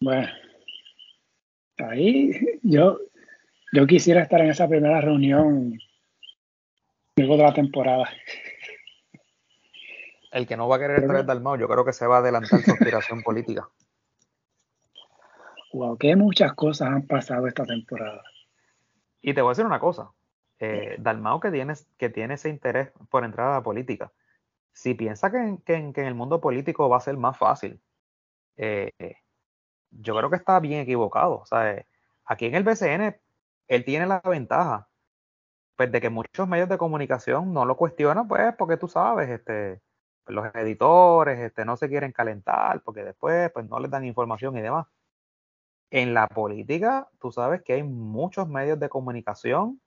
Bueno, 0.00 0.28
ahí 1.78 2.30
yo, 2.62 2.98
yo 3.72 3.86
quisiera 3.86 4.22
estar 4.22 4.40
en 4.40 4.50
esa 4.50 4.68
primera 4.68 5.00
reunión 5.00 5.78
luego 7.16 7.36
de 7.36 7.42
la 7.42 7.54
temporada. 7.54 8.08
El 10.30 10.46
que 10.46 10.56
no 10.56 10.68
va 10.68 10.76
a 10.76 10.78
querer 10.78 11.06
traer 11.06 11.24
Dalmau, 11.24 11.56
yo 11.56 11.68
creo 11.68 11.84
que 11.84 11.92
se 11.92 12.06
va 12.06 12.16
a 12.16 12.18
adelantar 12.18 12.60
su 12.60 12.70
aspiración 12.72 13.22
política. 13.22 13.68
Wow, 15.72 15.96
que 15.96 16.14
muchas 16.14 16.52
cosas 16.54 16.88
han 16.88 17.06
pasado 17.06 17.46
esta 17.46 17.64
temporada. 17.64 18.22
Y 19.22 19.34
te 19.34 19.40
voy 19.40 19.50
a 19.50 19.52
decir 19.52 19.64
una 19.64 19.80
cosa, 19.80 20.10
eh, 20.58 20.96
Dalmao 20.98 21.40
que 21.40 21.50
tiene, 21.50 21.74
que 21.98 22.08
tiene 22.10 22.34
ese 22.34 22.48
interés 22.48 22.90
por 23.10 23.24
entrar 23.24 23.48
a 23.48 23.54
la 23.54 23.62
política, 23.62 24.12
si 24.72 24.94
piensa 24.94 25.30
que, 25.30 25.58
en 25.66 25.92
el 25.96 26.14
mundo 26.14 26.40
político 26.40 26.88
va 26.88 26.98
a 26.98 27.00
ser 27.00 27.16
más 27.16 27.38
fácil, 27.38 27.80
eh, 28.56 28.90
yo 29.90 30.16
creo 30.16 30.30
que 30.30 30.36
está 30.36 30.60
bien 30.60 30.80
equivocado. 30.80 31.38
O 31.38 31.46
sea, 31.46 31.72
eh, 31.72 31.86
aquí 32.24 32.46
en 32.46 32.54
el 32.54 32.64
BCN, 32.64 33.18
él 33.68 33.84
tiene 33.84 34.06
la 34.06 34.20
ventaja 34.20 34.88
pues, 35.76 35.90
de 35.92 36.00
que 36.00 36.10
muchos 36.10 36.48
medios 36.48 36.68
de 36.68 36.78
comunicación 36.78 37.52
no 37.52 37.64
lo 37.64 37.76
cuestionan, 37.76 38.28
pues, 38.28 38.54
porque 38.56 38.76
tú 38.76 38.88
sabes, 38.88 39.30
este, 39.30 39.80
los 40.26 40.54
editores 40.54 41.38
este, 41.38 41.64
no 41.64 41.76
se 41.76 41.88
quieren 41.88 42.12
calentar, 42.12 42.82
porque 42.82 43.04
después 43.04 43.50
pues, 43.52 43.68
no 43.68 43.78
les 43.80 43.90
dan 43.90 44.04
información 44.04 44.56
y 44.56 44.62
demás. 44.62 44.86
En 45.90 46.14
la 46.14 46.26
política, 46.28 47.08
tú 47.20 47.32
sabes 47.32 47.62
que 47.62 47.74
hay 47.74 47.82
muchos 47.82 48.48
medios 48.48 48.78
de 48.80 48.88
comunicación 48.88 49.80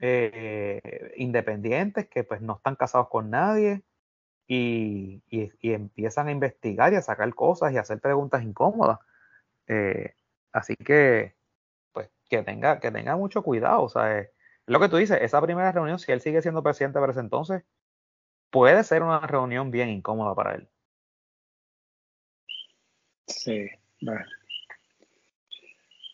eh, 0.00 1.12
independientes 1.16 2.08
que 2.08 2.24
pues 2.24 2.40
no 2.42 2.56
están 2.56 2.76
casados 2.76 3.08
con 3.08 3.30
nadie 3.30 3.82
y, 4.46 5.22
empiezan 5.62 6.28
a 6.28 6.32
investigar 6.32 6.92
y 6.92 6.96
a 6.96 7.02
sacar 7.02 7.34
cosas 7.34 7.72
y 7.72 7.76
a 7.78 7.80
hacer 7.80 8.00
preguntas 8.00 8.42
incómodas. 8.42 8.98
Eh, 9.68 10.14
así 10.52 10.76
que, 10.76 11.34
pues, 11.92 12.10
que 12.28 12.42
tenga, 12.42 12.80
que 12.80 12.90
tenga 12.90 13.16
mucho 13.16 13.42
cuidado. 13.42 13.82
O 13.82 13.88
sea, 13.88 14.26
Lo 14.66 14.80
que 14.80 14.88
tú 14.88 14.96
dices, 14.96 15.18
esa 15.22 15.40
primera 15.42 15.72
reunión, 15.72 15.98
si 15.98 16.12
él 16.12 16.20
sigue 16.20 16.42
siendo 16.42 16.62
presidente 16.62 17.00
para 17.00 17.12
ese 17.12 17.20
entonces, 17.20 17.64
puede 18.50 18.84
ser 18.84 19.02
una 19.02 19.20
reunión 19.20 19.70
bien 19.70 19.88
incómoda 19.88 20.34
para 20.34 20.54
él. 20.56 20.68
Sí, 23.26 23.68
bueno. 24.00 24.24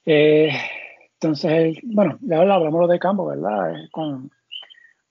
Eh, 0.06 0.50
entonces, 1.22 1.78
bueno, 1.84 2.18
ya 2.20 2.40
hablamos 2.40 2.88
de 2.88 2.98
Campo, 2.98 3.26
¿verdad? 3.26 3.74
Con, 3.92 4.28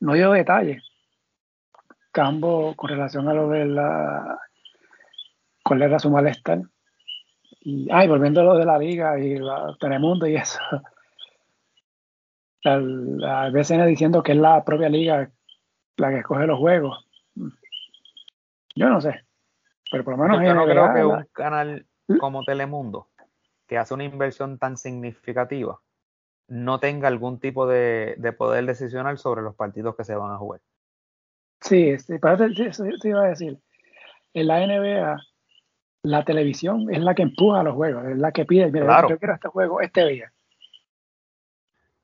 no 0.01 0.13
dio 0.13 0.31
detalles. 0.31 0.83
Campo, 2.11 2.73
con 2.75 2.89
relación 2.89 3.29
a 3.29 3.33
lo 3.33 3.47
de 3.47 3.65
la. 3.65 4.37
cuál 5.63 5.83
era 5.83 5.99
su 5.99 6.09
malestar. 6.09 6.63
Y, 7.61 7.87
ay, 7.89 8.09
volviendo 8.09 8.41
a 8.41 8.43
lo 8.43 8.57
de 8.57 8.65
la 8.65 8.77
liga 8.77 9.17
y 9.19 9.37
la 9.37 9.73
Telemundo 9.79 10.27
y 10.27 10.35
eso. 10.35 10.59
La, 12.63 13.49
BCN 13.49 13.87
diciendo 13.87 14.21
que 14.21 14.33
es 14.33 14.37
la 14.37 14.65
propia 14.65 14.89
liga 14.89 15.31
la 15.95 16.09
que 16.09 16.17
escoge 16.17 16.45
los 16.45 16.59
juegos. 16.59 17.07
Yo 18.75 18.89
no 18.89 18.99
sé. 18.99 19.23
Pero 19.89 20.03
por 20.03 20.17
lo 20.17 20.23
menos. 20.23 20.43
Yo 20.43 20.53
no 20.53 20.65
creo 20.65 20.93
que 20.93 21.05
un 21.05 21.25
canal 21.31 21.85
como 22.19 22.43
Telemundo, 22.43 23.07
que 23.65 23.77
hace 23.77 23.93
una 23.93 24.03
inversión 24.03 24.57
tan 24.57 24.75
significativa, 24.75 25.79
no 26.51 26.81
tenga 26.81 27.07
algún 27.07 27.39
tipo 27.39 27.65
de, 27.65 28.35
poder 28.37 28.65
decisional 28.65 29.17
sobre 29.17 29.41
los 29.41 29.55
partidos 29.55 29.95
que 29.95 30.03
se 30.03 30.15
van 30.15 30.31
a 30.31 30.37
jugar. 30.37 30.59
Sí, 31.61 31.97
sí, 31.97 32.15
eso 32.59 32.83
te 33.01 33.09
iba 33.09 33.23
a 33.23 33.29
decir. 33.29 33.57
En 34.33 34.47
la 34.47 34.59
NBA, 34.67 35.17
la 36.03 36.25
televisión 36.25 36.93
es 36.93 36.99
la 36.99 37.15
que 37.15 37.21
empuja 37.21 37.63
los 37.63 37.75
juegos, 37.75 38.05
es 38.05 38.17
la 38.17 38.33
que 38.33 38.43
pide, 38.43 38.69
mira, 38.69 39.07
yo 39.07 39.17
quiero 39.17 39.33
este 39.33 39.47
juego 39.47 39.79
este 39.79 40.05
día. 40.07 40.33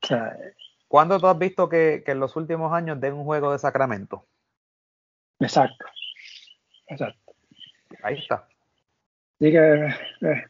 O 0.04 0.08
sea, 0.08 0.38
¿Cuándo 0.88 1.20
tú 1.20 1.28
has 1.28 1.38
visto 1.38 1.68
que, 1.68 2.04
en 2.08 2.20
los 2.22 2.38
últimos 2.38 2.72
años 2.72 3.02
den 3.02 3.16
un 3.16 3.26
juego 3.26 3.52
de 3.52 3.60
Sacramento? 3.60 4.26
Exacto. 5.40 5.86
Exacto. 6.88 7.34
Ahí 8.02 8.18
está. 8.18 8.48
Así 9.36 9.52
que, 9.52 9.86
eh, 10.22 10.46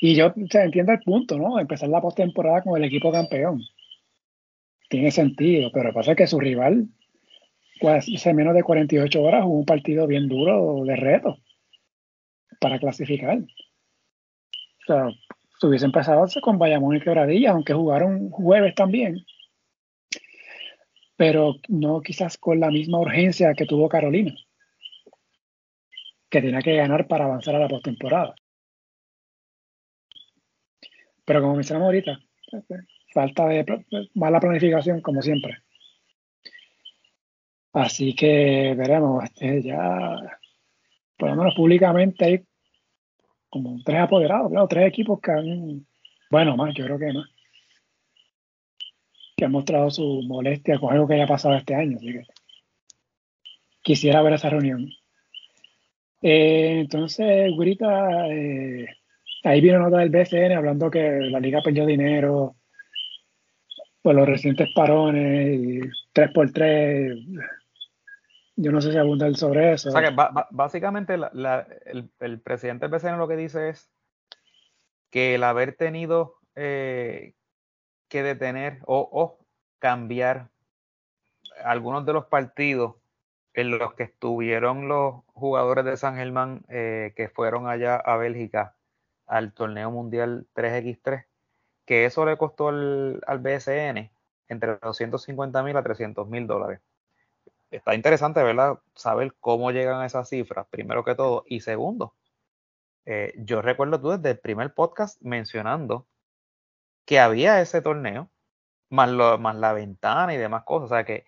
y 0.00 0.14
yo 0.14 0.32
entiendo 0.34 0.92
el 0.92 1.00
punto, 1.00 1.36
¿no? 1.36 1.60
Empezar 1.60 1.90
la 1.90 2.00
postemporada 2.00 2.62
con 2.62 2.76
el 2.76 2.84
equipo 2.84 3.12
campeón. 3.12 3.62
Tiene 4.88 5.10
sentido, 5.10 5.70
pero 5.72 5.92
pasa 5.92 6.16
que 6.16 6.26
su 6.26 6.40
rival, 6.40 6.88
pues, 7.80 8.06
hace 8.14 8.34
menos 8.34 8.54
de 8.54 8.62
48 8.62 9.22
horas, 9.22 9.44
jugó 9.44 9.58
un 9.58 9.66
partido 9.66 10.06
bien 10.06 10.26
duro 10.26 10.84
de 10.84 10.96
reto 10.96 11.38
para 12.60 12.78
clasificar. 12.78 13.38
O 13.38 14.86
sea, 14.86 15.10
se 15.60 15.66
hubiese 15.66 15.84
empezado 15.84 16.26
con 16.40 16.58
Bayamón 16.58 16.96
y 16.96 17.00
Quebradilla, 17.00 17.50
aunque 17.50 17.74
jugaron 17.74 18.30
jueves 18.30 18.74
también. 18.74 19.26
Pero 21.16 21.56
no 21.68 22.00
quizás 22.00 22.38
con 22.38 22.58
la 22.58 22.70
misma 22.70 22.98
urgencia 22.98 23.52
que 23.52 23.66
tuvo 23.66 23.90
Carolina, 23.90 24.34
que 26.30 26.40
tenía 26.40 26.62
que 26.62 26.76
ganar 26.76 27.06
para 27.06 27.26
avanzar 27.26 27.54
a 27.54 27.58
la 27.58 27.68
postemporada. 27.68 28.34
Pero 31.30 31.42
como 31.42 31.54
mencionamos 31.54 31.86
ahorita, 31.86 32.20
falta 33.14 33.46
de 33.46 33.64
mala 34.14 34.40
planificación 34.40 35.00
como 35.00 35.22
siempre. 35.22 35.58
Así 37.72 38.16
que 38.16 38.74
veremos, 38.76 39.22
este, 39.22 39.62
ya, 39.62 40.16
por 41.16 41.30
lo 41.30 41.36
menos 41.36 41.54
públicamente 41.54 42.24
hay 42.24 42.44
como 43.48 43.80
tres 43.84 44.00
apoderados, 44.00 44.50
claro, 44.50 44.66
tres 44.66 44.88
equipos 44.88 45.20
que 45.20 45.30
han, 45.30 45.86
bueno, 46.32 46.56
más, 46.56 46.74
yo 46.74 46.84
creo 46.84 46.98
que 46.98 47.12
más, 47.12 47.28
que 49.36 49.44
han 49.44 49.52
mostrado 49.52 49.88
su 49.88 50.22
molestia 50.26 50.80
con 50.80 50.92
algo 50.92 51.06
que 51.06 51.14
haya 51.14 51.28
pasado 51.28 51.54
este 51.54 51.76
año. 51.76 51.96
Así 51.98 52.12
que 52.12 52.26
quisiera 53.82 54.20
ver 54.20 54.32
esa 54.32 54.50
reunión. 54.50 54.90
Eh, 56.22 56.80
entonces, 56.80 57.52
Gurita, 57.54 58.26
eh, 58.26 58.99
ahí 59.44 59.60
viene 59.60 59.78
nota 59.78 59.98
del 59.98 60.10
BCN 60.10 60.52
hablando 60.52 60.90
que 60.90 61.20
la 61.20 61.40
liga 61.40 61.60
perdió 61.62 61.86
dinero 61.86 62.56
por 64.02 64.14
los 64.14 64.26
recientes 64.26 64.68
parones 64.74 65.58
y 65.58 65.80
3x3. 66.14 67.50
Yo 68.56 68.72
no 68.72 68.80
sé 68.80 68.92
si 68.92 68.98
abundar 68.98 69.34
sobre 69.36 69.72
eso. 69.72 69.88
O 69.88 69.92
sea 69.92 70.02
que 70.02 70.16
básicamente 70.50 71.14
el, 71.14 72.40
presidente 72.40 72.88
del 72.88 72.98
BCN 72.98 73.18
lo 73.18 73.28
que 73.28 73.36
dice 73.36 73.70
es 73.70 73.90
que 75.10 75.34
el 75.34 75.44
haber 75.44 75.74
tenido 75.74 76.36
eh, 76.54 77.34
que 78.08 78.22
detener 78.22 78.78
o, 78.86 79.38
cambiar 79.78 80.50
algunos 81.64 82.04
de 82.04 82.12
los 82.12 82.26
partidos 82.26 82.96
en 83.54 83.78
los 83.78 83.94
que 83.94 84.02
estuvieron 84.02 84.88
los 84.88 85.24
jugadores 85.28 85.86
de 85.86 85.96
San 85.96 86.16
Germán 86.16 86.62
eh, 86.68 87.14
que 87.16 87.30
fueron 87.30 87.66
allá 87.66 87.96
a 87.96 88.18
Bélgica 88.18 88.76
al 89.30 89.52
torneo 89.52 89.92
mundial 89.92 90.48
3x3, 90.54 91.24
que 91.86 92.04
eso 92.04 92.26
le 92.26 92.36
costó 92.36 92.68
al, 92.68 93.38
BSN 93.38 94.10
entre 94.48 94.76
250 94.82 95.62
mil 95.62 95.76
a 95.76 95.84
300 95.84 96.28
mil 96.28 96.48
dólares. 96.48 96.80
Está 97.70 97.94
interesante, 97.94 98.42
¿verdad? 98.42 98.80
Saber 98.96 99.32
cómo 99.38 99.70
llegan 99.70 100.00
a 100.00 100.06
esas 100.06 100.28
cifras, 100.28 100.66
primero 100.68 101.04
que 101.04 101.14
todo. 101.14 101.44
Y 101.46 101.60
segundo, 101.60 102.12
eh, 103.06 103.32
yo 103.36 103.62
recuerdo 103.62 104.00
tú 104.00 104.10
desde 104.10 104.30
el 104.30 104.40
primer 104.40 104.74
podcast 104.74 105.22
mencionando 105.22 106.08
que 107.04 107.20
había 107.20 107.60
ese 107.60 107.82
torneo, 107.82 108.28
más, 108.88 109.12
más 109.38 109.54
la 109.54 109.72
ventana 109.72 110.34
y 110.34 110.38
demás 110.38 110.64
cosas. 110.64 110.90
O 110.90 110.94
sea 110.94 111.04
que 111.04 111.24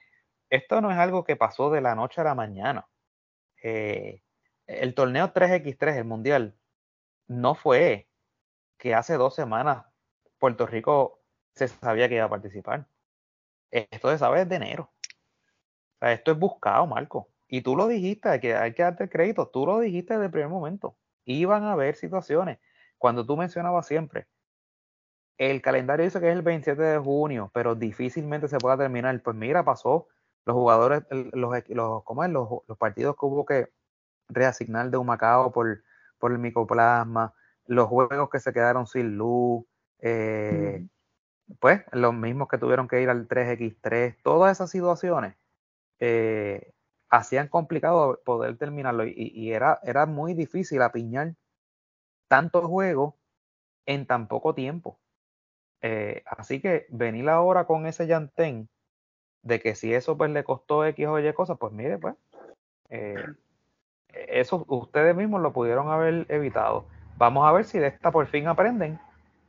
esto 0.51 0.81
no 0.81 0.91
es 0.91 0.99
algo 0.99 1.23
que 1.23 1.37
pasó 1.37 1.71
de 1.71 1.81
la 1.81 1.95
noche 1.95 2.21
a 2.21 2.25
la 2.25 2.35
mañana. 2.35 2.89
Eh, 3.63 4.23
el 4.67 4.95
torneo 4.95 5.33
3x3, 5.33 5.99
el 5.99 6.05
mundial, 6.05 6.57
no 7.33 7.55
fue 7.55 8.09
que 8.79 8.95
hace 8.95 9.15
dos 9.15 9.35
semanas 9.35 9.87
Puerto 10.39 10.67
Rico 10.67 11.21
se 11.55 11.69
sabía 11.69 12.09
que 12.09 12.17
iba 12.17 12.25
a 12.25 12.31
participar. 12.31 12.87
Esto 13.71 14.11
se 14.11 14.19
sabe 14.19 14.41
desde 14.41 14.57
enero. 14.57 14.91
O 14.93 15.99
sea, 16.01 16.13
esto 16.13 16.33
es 16.33 16.39
buscado, 16.39 16.87
Marco. 16.87 17.29
Y 17.49 17.63
tú 17.63 17.77
lo 17.77 17.87
dijiste, 17.87 18.29
hay 18.29 18.41
que, 18.41 18.55
hay 18.55 18.75
que 18.75 18.83
darte 18.83 19.09
crédito, 19.09 19.49
tú 19.49 19.67
lo 19.67 19.79
dijiste 19.81 20.15
desde 20.15 20.27
el 20.27 20.31
primer 20.31 20.49
momento. 20.49 20.97
Iban 21.25 21.65
a 21.65 21.73
haber 21.73 21.95
situaciones. 21.97 22.59
Cuando 22.99 23.25
tú 23.25 23.37
mencionabas 23.37 23.87
siempre, 23.87 24.27
el 25.39 25.63
calendario 25.63 26.05
dice 26.05 26.21
que 26.21 26.29
es 26.29 26.35
el 26.35 26.43
27 26.43 26.83
de 26.83 26.99
junio, 26.99 27.51
pero 27.55 27.75
difícilmente 27.75 28.49
se 28.49 28.59
pueda 28.59 28.77
terminar. 28.77 29.21
Pues 29.23 29.37
mira, 29.37 29.65
pasó 29.65 30.09
los 30.45 30.55
jugadores, 30.55 31.03
los, 31.11 31.69
los, 31.69 32.05
¿cómo 32.05 32.25
es? 32.25 32.31
los, 32.31 32.49
los 32.67 32.79
partidos 32.79 33.17
que 33.17 33.27
hubo 33.27 33.45
que 33.45 33.73
reasignar 34.29 34.91
de 34.91 34.97
un 34.97 35.07
Macao 35.07 35.53
por, 35.53 35.83
por 36.23 36.31
el 36.31 36.39
micoplasma, 36.39 37.35
los 37.67 37.89
juegos 37.89 38.31
que 38.31 38.39
se 38.39 38.53
quedaron 38.53 38.87
sin 38.87 39.17
luz, 39.19 39.65
eh, 39.99 40.87
pues 41.59 41.83
los 41.91 42.15
mismos 42.15 42.47
que 42.47 42.59
tuvieron 42.59 42.87
que 42.87 43.03
ir 43.03 43.11
al 43.11 43.27
3x3, 43.27 44.19
todas 44.23 44.53
esas 44.53 44.71
situaciones 44.71 45.35
eh, 45.99 46.75
hacían 47.09 47.49
complicado 47.49 48.21
poder 48.25 48.57
terminarlo 48.57 49.05
y, 49.05 49.51
era, 49.51 49.81
era 49.83 50.07
muy 50.07 50.35
difícil 50.35 50.81
apiñar 50.83 51.35
tantos 52.29 52.67
juegos 52.67 53.15
en 53.85 54.07
tan 54.07 54.29
poco 54.29 54.55
tiempo. 54.55 55.01
Eh, 55.81 56.23
así 56.25 56.61
que 56.61 56.87
venir 56.91 57.29
ahora 57.31 57.67
con 57.67 57.87
ese 57.87 58.07
llantén 58.07 58.69
de 59.43 59.59
que 59.59 59.75
si 59.75 59.93
eso 59.93 60.17
pues 60.17 60.31
le 60.31 60.45
costó 60.45 60.87
X 60.87 61.05
o 61.09 61.19
Y 61.19 61.33
cosas, 61.33 61.59
pues 61.59 61.73
mire, 61.73 61.99
pues 61.99 62.15
eso 64.13 64.65
ustedes 64.69 65.15
mismos 65.17 65.41
lo 65.43 65.53
pudieron 65.53 65.89
haber 65.91 66.27
evitado. 66.29 66.87
Vamos 67.17 67.47
a 67.47 67.53
ver 67.53 67.65
si 67.65 67.79
de 67.79 67.89
esta 67.89 68.11
por 68.11 68.27
fin 68.27 68.49
aprenden 68.49 68.99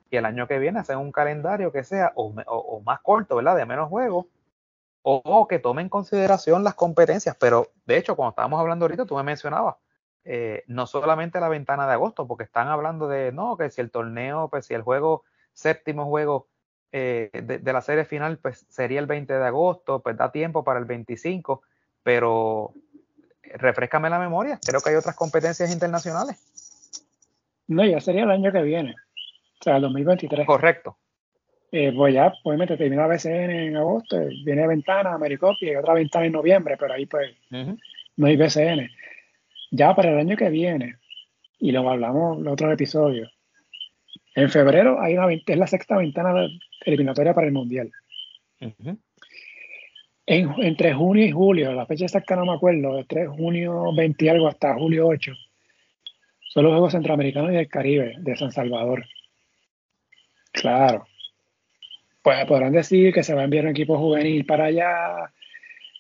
y 0.10 0.18
el 0.18 0.26
año 0.26 0.48
que 0.48 0.60
viene 0.60 0.80
hacen 0.80 1.00
un 1.00 1.12
calendario 1.12 1.72
que 1.72 1.84
sea 1.84 2.12
o, 2.16 2.82
más 2.86 3.02
corto, 3.02 3.38
¿verdad? 3.38 3.56
De 3.56 3.66
menos 3.66 3.90
juegos, 3.90 4.28
o, 5.02 5.48
que 5.48 5.60
tomen 5.60 5.86
en 5.86 5.90
consideración 5.90 6.64
las 6.64 6.76
competencias. 6.76 7.36
Pero 7.40 7.72
de 7.86 7.98
hecho, 7.98 8.16
cuando 8.16 8.30
estábamos 8.30 8.60
hablando 8.60 8.86
ahorita, 8.86 9.06
tú 9.06 9.16
me 9.16 9.24
mencionabas, 9.24 9.76
eh, 10.24 10.64
no 10.68 10.86
solamente 10.86 11.40
la 11.40 11.50
ventana 11.50 11.88
de 11.88 11.94
agosto, 11.94 12.28
porque 12.28 12.44
están 12.44 12.68
hablando 12.68 13.08
de, 13.08 13.32
no, 13.32 13.58
que 13.58 13.70
si 13.72 13.82
el 13.82 13.92
torneo, 13.92 14.50
pues 14.50 14.68
si 14.68 14.76
el 14.76 14.84
juego, 14.84 15.24
séptimo 15.52 16.06
juego 16.06 16.48
eh, 16.92 17.32
de, 17.34 17.58
de, 17.58 17.74
la 17.74 17.82
serie 17.82 18.06
final, 18.06 18.38
pues 18.38 18.66
sería 18.70 19.00
el 19.00 19.08
20 19.08 19.34
de 19.34 19.46
agosto, 19.46 20.02
pues 20.02 20.16
da 20.16 20.32
tiempo 20.32 20.64
para 20.64 20.80
el 20.80 20.86
25, 20.86 21.64
pero 22.04 22.74
refrescame 23.54 24.10
la 24.10 24.20
memoria, 24.20 24.60
creo 24.66 24.82
que 24.82 24.90
hay 24.90 24.96
otras 24.96 25.16
competencias 25.16 25.72
internacionales. 25.72 26.38
No, 27.68 27.86
ya 27.86 28.00
sería 28.02 28.24
el 28.24 28.32
año 28.32 28.52
que 28.52 28.62
viene, 28.62 28.96
o 29.60 29.64
sea, 29.64 29.78
el 29.78 29.84
2023. 29.84 30.46
Correcto. 30.46 30.98
Eh, 31.72 31.92
pues 31.96 32.14
ya, 32.14 32.32
obviamente 32.44 32.78
termina 32.78 33.08
BCN 33.08 33.50
en 33.50 33.78
agosto, 33.78 34.20
viene 34.46 34.68
Ventana, 34.68 35.14
Americopia 35.14 35.72
y 35.72 35.76
otra 35.76 35.96
ventana 35.96 36.28
en 36.28 36.34
noviembre, 36.34 36.78
pero 36.78 36.94
ahí 36.94 37.08
pues 37.08 37.36
no 37.50 38.28
hay 38.28 38.38
BCN. 38.38 38.90
Ya 39.72 39.96
para 39.96 40.12
el 40.12 40.20
año 40.20 40.38
que 40.38 40.50
viene, 40.50 40.98
y 41.58 41.72
lo 41.72 41.90
hablamos 41.90 42.38
en 42.38 42.48
otros 42.48 42.72
episodios, 42.72 43.34
en 44.36 44.50
febrero 44.50 45.02
hay 45.02 45.18
una, 45.18 45.34
es 45.34 45.58
la 45.58 45.66
sexta 45.66 45.98
ventana 45.98 46.48
eliminatoria 46.86 47.34
para 47.34 47.48
el 47.48 47.54
Mundial. 47.54 47.92
Entre 50.26 50.94
junio 50.94 51.26
y 51.26 51.32
julio, 51.32 51.74
la 51.74 51.86
fecha 51.86 52.06
exacta 52.06 52.36
no 52.36 52.46
me 52.46 52.54
acuerdo, 52.54 53.00
entre 53.00 53.28
junio 53.28 53.94
20 53.94 54.26
y 54.26 54.30
algo 54.30 54.48
hasta 54.48 54.74
julio 54.76 55.08
8, 55.08 55.34
son 56.54 56.64
los 56.64 56.72
Juegos 56.72 56.92
Centroamericanos 56.94 57.52
y 57.52 57.56
del 57.56 57.68
Caribe 57.68 58.16
de 58.20 58.36
San 58.38 58.52
Salvador. 58.52 59.06
Claro. 60.52 61.08
Pues 62.22 62.46
podrán 62.46 62.72
decir 62.72 63.12
que 63.12 63.24
se 63.24 63.34
va 63.34 63.42
a 63.42 63.46
enviar 63.46 63.66
un 63.66 63.72
equipo 63.72 63.98
juvenil 63.98 64.46
para 64.46 64.66
allá, 64.66 65.34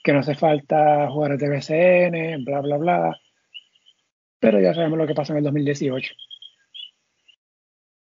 que 0.04 0.14
no 0.14 0.20
hace 0.20 0.36
falta 0.36 1.10
jugadores 1.10 1.40
de 1.40 1.50
BCN, 1.50 2.46
bla, 2.46 2.62
bla, 2.62 2.78
bla. 2.78 3.20
Pero 4.40 4.62
ya 4.62 4.74
sabemos 4.74 5.00
lo 5.00 5.08
que 5.08 5.16
pasó 5.16 5.34
en 5.34 5.40
el 5.40 5.44
2018. 5.44 6.14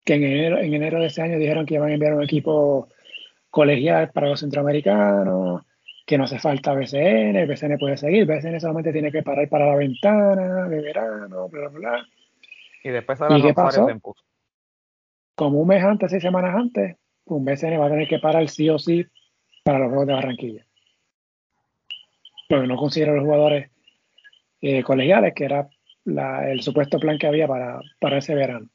Que 0.03 0.15
en 0.15 0.23
enero, 0.23 0.59
en 0.59 0.73
enero 0.73 0.99
de 0.99 1.07
ese 1.07 1.21
año 1.21 1.39
dijeron 1.39 1.65
que 1.65 1.75
iban 1.75 1.89
a 1.89 1.93
enviar 1.93 2.13
un 2.13 2.23
equipo 2.23 2.89
colegial 3.49 4.11
para 4.11 4.27
los 4.27 4.41
centroamericanos, 4.41 5.63
que 6.11 6.17
no 6.17 6.25
hace 6.25 6.39
falta 6.39 6.73
BCN, 6.73 7.47
BCN 7.47 7.77
puede 7.79 7.95
seguir, 7.95 8.25
BCN 8.25 8.59
solamente 8.59 8.91
tiene 8.91 9.13
que 9.13 9.23
parar 9.23 9.47
para 9.47 9.67
la 9.67 9.77
ventana 9.77 10.67
de 10.67 10.81
verano, 10.81 11.47
bla, 11.47 11.69
bla, 11.69 11.79
bla. 11.79 12.07
Y 12.83 12.89
después 12.89 13.17
¿Y 13.29 13.41
qué 13.41 13.53
pasó? 13.53 13.87
Como 15.35 15.61
un 15.61 15.67
mes 15.69 15.81
antes, 15.81 16.11
seis 16.11 16.21
semanas 16.21 16.53
antes, 16.53 16.97
un 17.23 17.45
BCN 17.45 17.79
va 17.79 17.85
a 17.85 17.91
tener 17.91 18.09
que 18.09 18.19
parar 18.19 18.45
sí 18.49 18.67
o 18.67 18.77
sí 18.77 19.05
para 19.63 19.79
los 19.79 19.87
Juegos 19.87 20.07
de 20.07 20.13
Barranquilla. 20.13 20.67
Porque 22.49 22.67
no 22.67 22.75
considero 22.75 23.15
los 23.15 23.23
jugadores 23.23 23.71
eh, 24.59 24.83
colegiales, 24.83 25.33
que 25.33 25.45
era 25.45 25.69
el 26.45 26.61
supuesto 26.61 26.99
plan 26.99 27.17
que 27.19 27.27
había 27.27 27.47
para, 27.47 27.79
para 28.01 28.17
ese 28.17 28.35
verano. 28.35 28.67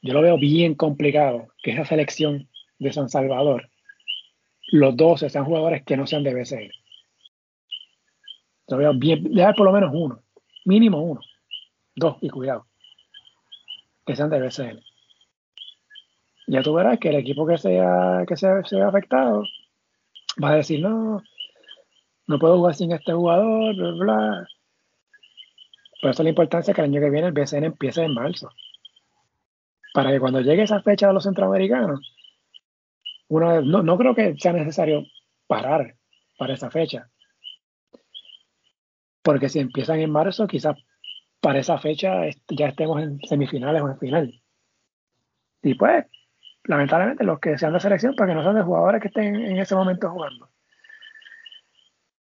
Yo 0.00 0.12
lo 0.12 0.22
veo 0.22 0.38
bien 0.38 0.76
complicado 0.76 1.48
que 1.60 1.72
esa 1.72 1.84
selección 1.84 2.48
de 2.78 2.92
San 2.92 3.08
Salvador, 3.08 3.68
los 4.70 4.96
12 4.96 5.30
sean 5.30 5.44
jugadores 5.44 5.84
que 5.84 5.96
no 5.96 6.06
sean 6.06 6.22
de 6.22 6.34
BCN. 6.34 6.70
Veo 8.68 8.92
bien, 8.94 9.32
por 9.56 9.64
lo 9.64 9.72
menos 9.72 9.90
uno, 9.94 10.22
mínimo 10.66 11.00
uno, 11.00 11.20
dos, 11.96 12.16
y 12.20 12.28
cuidado, 12.28 12.66
que 14.04 14.14
sean 14.14 14.28
de 14.28 14.40
BCN. 14.40 14.80
Ya 16.48 16.62
tú 16.62 16.74
verás 16.74 16.98
que 16.98 17.08
el 17.08 17.16
equipo 17.16 17.46
que 17.46 17.56
sea, 17.56 18.24
que 18.26 18.36
sea, 18.36 18.62
afectado 18.86 19.44
va 20.42 20.50
a 20.50 20.56
decir, 20.56 20.80
no, 20.80 21.22
no 22.26 22.38
puedo 22.38 22.56
jugar 22.58 22.74
sin 22.74 22.92
este 22.92 23.12
jugador, 23.12 23.74
bla, 23.74 23.92
bla. 23.92 24.48
Por 26.00 26.10
eso 26.10 26.22
la 26.22 26.28
importancia 26.28 26.74
que 26.74 26.80
el 26.80 26.90
año 26.90 27.00
que 27.00 27.10
viene 27.10 27.28
el 27.28 27.32
BCN 27.32 27.64
empiece 27.64 28.02
en 28.02 28.14
marzo. 28.14 28.50
Para 29.94 30.10
que 30.10 30.20
cuando 30.20 30.40
llegue 30.40 30.62
esa 30.62 30.82
fecha 30.82 31.08
de 31.08 31.14
los 31.14 31.24
centroamericanos, 31.24 32.17
uno, 33.28 33.60
no, 33.62 33.82
no 33.82 33.98
creo 33.98 34.14
que 34.14 34.34
sea 34.38 34.52
necesario 34.52 35.04
parar 35.46 35.96
para 36.36 36.54
esa 36.54 36.70
fecha. 36.70 37.10
Porque 39.22 39.48
si 39.48 39.58
empiezan 39.58 40.00
en 40.00 40.10
marzo, 40.10 40.46
quizás 40.46 40.76
para 41.40 41.58
esa 41.58 41.78
fecha 41.78 42.22
ya 42.48 42.68
estemos 42.68 43.02
en 43.02 43.20
semifinales 43.20 43.82
o 43.82 43.88
en 43.88 43.98
final. 43.98 44.42
Y 45.62 45.74
pues, 45.74 46.06
lamentablemente, 46.64 47.24
los 47.24 47.40
que 47.40 47.58
sean 47.58 47.72
de 47.72 47.80
selección, 47.80 48.14
para 48.14 48.30
que 48.30 48.34
no 48.34 48.42
sean 48.42 48.54
de 48.54 48.62
jugadores 48.62 49.02
que 49.02 49.08
estén 49.08 49.36
en 49.36 49.58
ese 49.58 49.74
momento 49.74 50.10
jugando. 50.10 50.48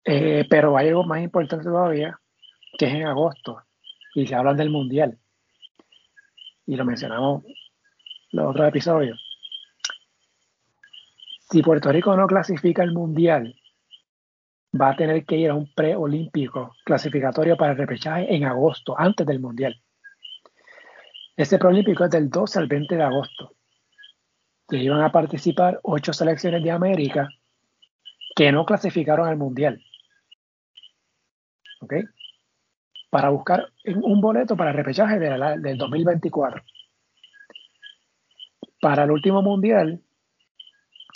Eh, 0.04 0.46
pero 0.48 0.76
hay 0.76 0.88
algo 0.88 1.04
más 1.04 1.20
importante 1.20 1.64
todavía, 1.64 2.18
que 2.78 2.86
es 2.86 2.94
en 2.94 3.06
agosto, 3.06 3.62
y 4.14 4.26
se 4.26 4.34
habla 4.34 4.54
del 4.54 4.70
Mundial. 4.70 5.18
Y 6.66 6.76
lo 6.76 6.84
mencionamos 6.84 7.44
en 7.44 7.54
los 8.32 8.50
otros 8.50 8.68
episodios. 8.68 9.25
Si 11.50 11.62
Puerto 11.62 11.92
Rico 11.92 12.16
no 12.16 12.26
clasifica 12.26 12.82
el 12.82 12.92
Mundial, 12.92 13.54
va 14.78 14.90
a 14.90 14.96
tener 14.96 15.24
que 15.24 15.36
ir 15.36 15.50
a 15.50 15.54
un 15.54 15.72
preolímpico 15.72 16.74
clasificatorio 16.84 17.56
para 17.56 17.72
el 17.72 17.78
repechaje 17.78 18.34
en 18.34 18.44
agosto, 18.44 18.98
antes 18.98 19.24
del 19.26 19.38
Mundial. 19.38 19.80
Este 21.36 21.58
preolímpico 21.58 22.04
es 22.04 22.10
del 22.10 22.28
12 22.30 22.58
al 22.58 22.66
20 22.66 22.96
de 22.96 23.02
agosto. 23.02 23.54
Y 24.70 24.78
iban 24.78 25.02
a 25.02 25.12
participar 25.12 25.78
ocho 25.84 26.12
selecciones 26.12 26.64
de 26.64 26.72
América 26.72 27.28
que 28.34 28.50
no 28.50 28.66
clasificaron 28.66 29.28
al 29.28 29.36
Mundial. 29.36 29.80
¿Ok? 31.80 31.94
Para 33.08 33.28
buscar 33.28 33.70
un 33.84 34.20
boleto 34.20 34.56
para 34.56 34.70
el 34.70 34.76
repechaje 34.76 35.20
del 35.20 35.78
2024. 35.78 36.60
Para 38.80 39.04
el 39.04 39.12
último 39.12 39.42
Mundial, 39.42 40.02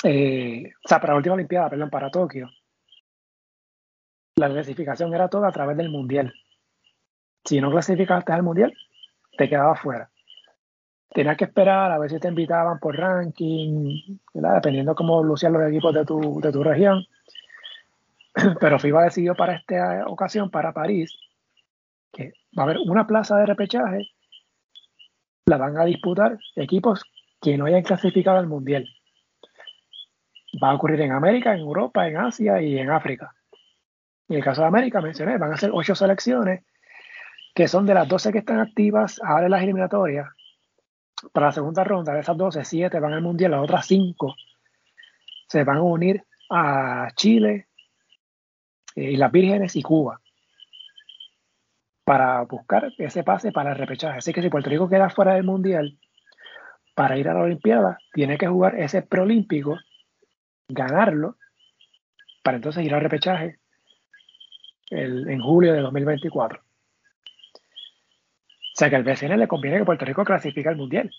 eh, 0.04 0.72
o 0.84 0.88
sea, 0.88 1.00
para 1.00 1.12
la 1.12 1.18
última 1.18 1.34
Olimpiada, 1.34 1.70
perdón, 1.70 1.90
para 1.90 2.10
Tokio, 2.10 2.50
la 4.36 4.48
clasificación 4.48 5.12
era 5.14 5.28
toda 5.28 5.48
a 5.48 5.52
través 5.52 5.76
del 5.76 5.90
Mundial. 5.90 6.32
Si 7.44 7.60
no 7.60 7.70
clasificaste 7.70 8.32
al 8.32 8.42
Mundial, 8.42 8.72
te 9.36 9.48
quedabas 9.48 9.80
fuera. 9.80 10.10
Tenías 11.10 11.36
que 11.36 11.44
esperar 11.44 11.90
a 11.90 11.98
ver 11.98 12.10
si 12.10 12.18
te 12.18 12.28
invitaban 12.28 12.78
por 12.78 12.96
ranking, 12.96 14.18
dependiendo 14.32 14.94
cómo 14.94 15.22
lucían 15.22 15.52
los 15.52 15.68
equipos 15.68 15.92
de 15.92 16.04
tu, 16.04 16.40
de 16.40 16.52
tu 16.52 16.62
región. 16.62 17.04
Pero 18.60 18.78
FIBA 18.78 19.04
decidió 19.04 19.34
para 19.34 19.56
esta 19.56 20.04
ocasión, 20.06 20.50
para 20.50 20.72
París, 20.72 21.12
que 22.12 22.32
va 22.56 22.62
a 22.62 22.66
haber 22.66 22.78
una 22.78 23.06
plaza 23.06 23.36
de 23.36 23.46
repechaje, 23.46 24.08
la 25.46 25.56
van 25.56 25.76
a 25.78 25.84
disputar 25.84 26.38
equipos 26.54 27.04
que 27.42 27.58
no 27.58 27.66
hayan 27.66 27.82
clasificado 27.82 28.38
al 28.38 28.46
Mundial. 28.46 28.88
Va 30.62 30.70
a 30.70 30.74
ocurrir 30.74 31.00
en 31.02 31.12
América, 31.12 31.52
en 31.52 31.60
Europa, 31.60 32.08
en 32.08 32.16
Asia 32.16 32.60
y 32.60 32.78
en 32.78 32.90
África. 32.90 33.34
En 34.28 34.36
el 34.36 34.44
caso 34.44 34.62
de 34.62 34.68
América, 34.68 35.00
mencioné, 35.00 35.38
van 35.38 35.52
a 35.52 35.56
ser 35.56 35.70
ocho 35.72 35.94
selecciones, 35.94 36.64
que 37.54 37.68
son 37.68 37.86
de 37.86 37.94
las 37.94 38.08
12 38.08 38.32
que 38.32 38.38
están 38.38 38.60
activas 38.60 39.20
ahora 39.24 39.46
en 39.46 39.50
las 39.50 39.62
eliminatorias. 39.62 40.28
Para 41.32 41.46
la 41.46 41.52
segunda 41.52 41.84
ronda, 41.84 42.14
de 42.14 42.20
esas 42.20 42.36
12, 42.36 42.64
7 42.64 43.00
van 43.00 43.12
al 43.12 43.22
Mundial, 43.22 43.52
las 43.52 43.62
otras 43.62 43.86
5 43.86 44.34
se 45.48 45.64
van 45.64 45.78
a 45.78 45.82
unir 45.82 46.24
a 46.48 47.08
Chile, 47.16 47.66
y 48.94 49.16
las 49.16 49.32
Vírgenes 49.32 49.76
y 49.76 49.82
Cuba 49.82 50.20
para 52.04 52.42
buscar 52.42 52.92
ese 52.98 53.22
pase 53.22 53.52
para 53.52 53.70
el 53.70 53.78
repechaje. 53.78 54.18
Así 54.18 54.32
que 54.32 54.42
si 54.42 54.48
Puerto 54.48 54.68
Rico 54.68 54.88
queda 54.88 55.10
fuera 55.10 55.34
del 55.34 55.44
Mundial, 55.44 55.96
para 56.94 57.16
ir 57.16 57.28
a 57.28 57.34
la 57.34 57.42
Olimpiada, 57.42 57.98
tiene 58.12 58.36
que 58.36 58.48
jugar 58.48 58.74
ese 58.74 59.02
preolímpico, 59.02 59.78
ganarlo, 60.70 61.36
para 62.42 62.56
entonces 62.56 62.84
ir 62.84 62.94
al 62.94 63.00
repechaje 63.00 63.58
en 64.90 65.40
julio 65.40 65.72
de 65.72 65.80
2024. 65.80 66.60
O 68.70 68.76
sea 68.80 68.88
que 68.88 68.96
al 68.96 69.04
BCN 69.04 69.38
le 69.38 69.48
conviene 69.48 69.78
que 69.78 69.84
Puerto 69.84 70.04
Rico 70.04 70.24
clasifique 70.24 70.68
al 70.68 70.76
Mundial. 70.76 71.10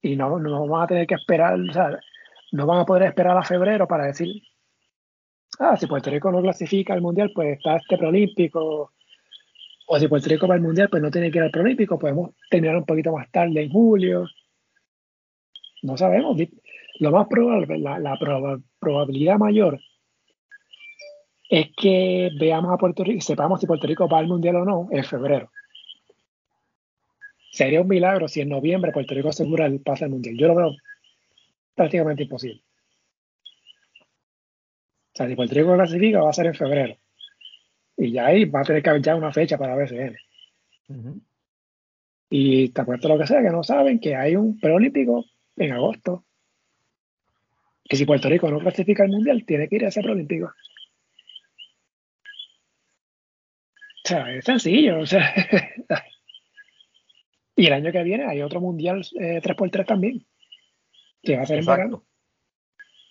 Y 0.00 0.16
no, 0.16 0.38
no 0.38 0.66
van 0.66 0.84
a 0.84 0.86
tener 0.86 1.06
que 1.06 1.14
esperar, 1.14 1.58
o 1.60 1.72
sea, 1.72 1.98
no 2.52 2.66
van 2.66 2.80
a 2.80 2.84
poder 2.84 3.02
esperar 3.02 3.36
a 3.36 3.42
febrero 3.42 3.88
para 3.88 4.06
decir, 4.06 4.42
ah, 5.58 5.76
si 5.76 5.86
Puerto 5.86 6.10
Rico 6.10 6.30
no 6.30 6.40
clasifica 6.40 6.94
al 6.94 7.02
Mundial, 7.02 7.32
pues 7.34 7.58
está 7.58 7.76
este 7.76 7.98
preolímpico. 7.98 8.92
O 9.88 9.98
si 9.98 10.08
Puerto 10.08 10.28
Rico 10.28 10.46
va 10.46 10.54
al 10.54 10.60
Mundial, 10.60 10.88
pues 10.88 11.02
no 11.02 11.10
tiene 11.10 11.30
que 11.30 11.38
ir 11.38 11.44
al 11.44 11.50
preolímpico, 11.50 11.98
podemos 11.98 12.30
terminar 12.48 12.76
un 12.76 12.86
poquito 12.86 13.12
más 13.12 13.30
tarde 13.30 13.62
en 13.62 13.70
julio. 13.70 14.26
No 15.82 15.96
sabemos. 15.96 16.36
Lo 16.98 17.10
más 17.10 17.26
probable, 17.28 17.78
la, 17.78 18.18
probabilidad 18.78 19.38
mayor 19.38 19.80
es 21.48 21.68
que 21.76 22.30
veamos 22.38 22.72
a 22.72 22.78
Puerto 22.78 23.04
Rico, 23.04 23.20
sepamos 23.20 23.60
si 23.60 23.66
Puerto 23.66 23.86
Rico 23.86 24.08
va 24.08 24.18
al 24.18 24.26
Mundial 24.26 24.56
o 24.56 24.64
no 24.64 24.88
en 24.90 25.04
febrero. 25.04 25.50
Sería 27.50 27.80
un 27.80 27.88
milagro 27.88 28.28
si 28.28 28.40
en 28.40 28.48
noviembre 28.48 28.92
Puerto 28.92 29.14
Rico 29.14 29.28
asegura 29.28 29.66
el 29.66 29.80
pase 29.80 30.04
al 30.04 30.10
Mundial. 30.10 30.36
Yo 30.36 30.48
lo 30.48 30.54
veo 30.56 30.76
prácticamente 31.74 32.24
imposible. 32.24 32.62
O 35.12 35.16
sea, 35.16 35.28
si 35.28 35.34
Puerto 35.34 35.54
Rico 35.54 35.74
clasifica, 35.74 36.20
va 36.20 36.30
a 36.30 36.34
ser 36.34 36.46
en 36.46 36.54
febrero. 36.54 36.96
Y 37.96 38.12
ya 38.12 38.26
ahí 38.26 38.44
va 38.44 38.60
a 38.60 38.64
tener 38.64 38.82
que 38.82 38.90
haber 38.90 39.02
ya 39.02 39.16
una 39.16 39.32
fecha 39.32 39.56
para 39.56 39.76
BCN. 39.76 40.16
Y 42.28 42.68
te 42.70 42.80
apuesto 42.80 43.08
lo 43.08 43.18
que 43.18 43.26
sea, 43.26 43.42
que 43.42 43.50
no 43.50 43.62
saben 43.62 43.98
que 43.98 44.14
hay 44.14 44.36
un 44.36 44.58
preolímpico 44.58 45.24
en 45.56 45.72
agosto. 45.72 46.24
Que 47.88 47.96
si 47.96 48.04
Puerto 48.04 48.28
Rico 48.28 48.50
no 48.50 48.58
clasifica 48.58 49.04
al 49.04 49.10
mundial, 49.10 49.44
tiene 49.46 49.68
que 49.68 49.76
ir 49.76 49.84
a 49.84 49.88
ese 49.88 50.02
preolímpico. 50.02 50.46
O 50.46 50.52
sea, 54.08 54.32
es 54.32 54.44
sencillo. 54.44 55.00
O 55.00 55.06
sea. 55.06 55.32
y 57.56 57.66
el 57.66 57.72
año 57.72 57.92
que 57.92 58.02
viene 58.02 58.24
hay 58.24 58.42
otro 58.42 58.60
mundial 58.60 59.02
3x3 59.02 59.80
eh, 59.80 59.84
también. 59.84 60.26
Que 61.22 61.36
va 61.36 61.42
a 61.42 61.46
ser 61.46 61.58
en 61.58 61.66
verano. 61.66 62.04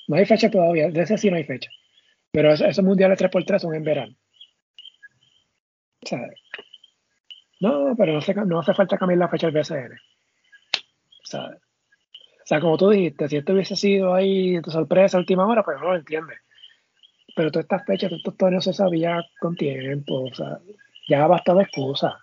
No 0.08 0.16
hay 0.16 0.26
fecha 0.26 0.50
todavía. 0.50 0.90
De 0.90 1.02
ese 1.02 1.18
sí 1.18 1.30
no 1.30 1.38
hay 1.38 1.44
fecha. 1.44 1.70
Pero 2.32 2.54
esos, 2.54 2.84
mundiales 2.84 3.20
3x3 3.20 3.60
son 3.60 3.76
en 3.76 3.84
verano. 3.84 4.16
No, 7.62 7.96
pero 7.98 8.14
no 8.14 8.20
hace, 8.20 8.36
no 8.36 8.60
hace 8.60 8.74
falta 8.74 8.98
cambiar 8.98 9.20
la 9.20 9.30
fecha 9.30 9.48
del 9.48 9.56
BCN. 9.56 9.94
O 11.24 11.26
sea, 11.26 11.58
como 12.50 12.78
tú 12.78 12.90
dijiste, 12.90 13.28
si 13.28 13.38
esto 13.38 13.54
hubiese 13.54 13.76
sido 13.76 14.14
ahí 14.14 14.62
tu 14.62 14.72
sorpresa 14.72 15.18
última 15.18 15.48
hora, 15.48 15.64
pues 15.64 15.78
no 15.80 15.88
lo 15.88 15.96
entiendes. 15.96 16.38
Pero 17.36 17.52
todas 17.52 17.66
estas 17.66 17.86
fechas, 17.86 18.10
todos 18.10 18.20
estos 18.20 18.38
torneos 18.38 18.64
se 18.64 18.74
sabía 18.74 19.22
con 19.40 19.56
tiempo, 19.56 20.24
o 20.24 20.34
sea, 20.34 20.60
ya 21.08 21.28
basta 21.28 21.54
de 21.54 21.64
excusas. 21.64 22.14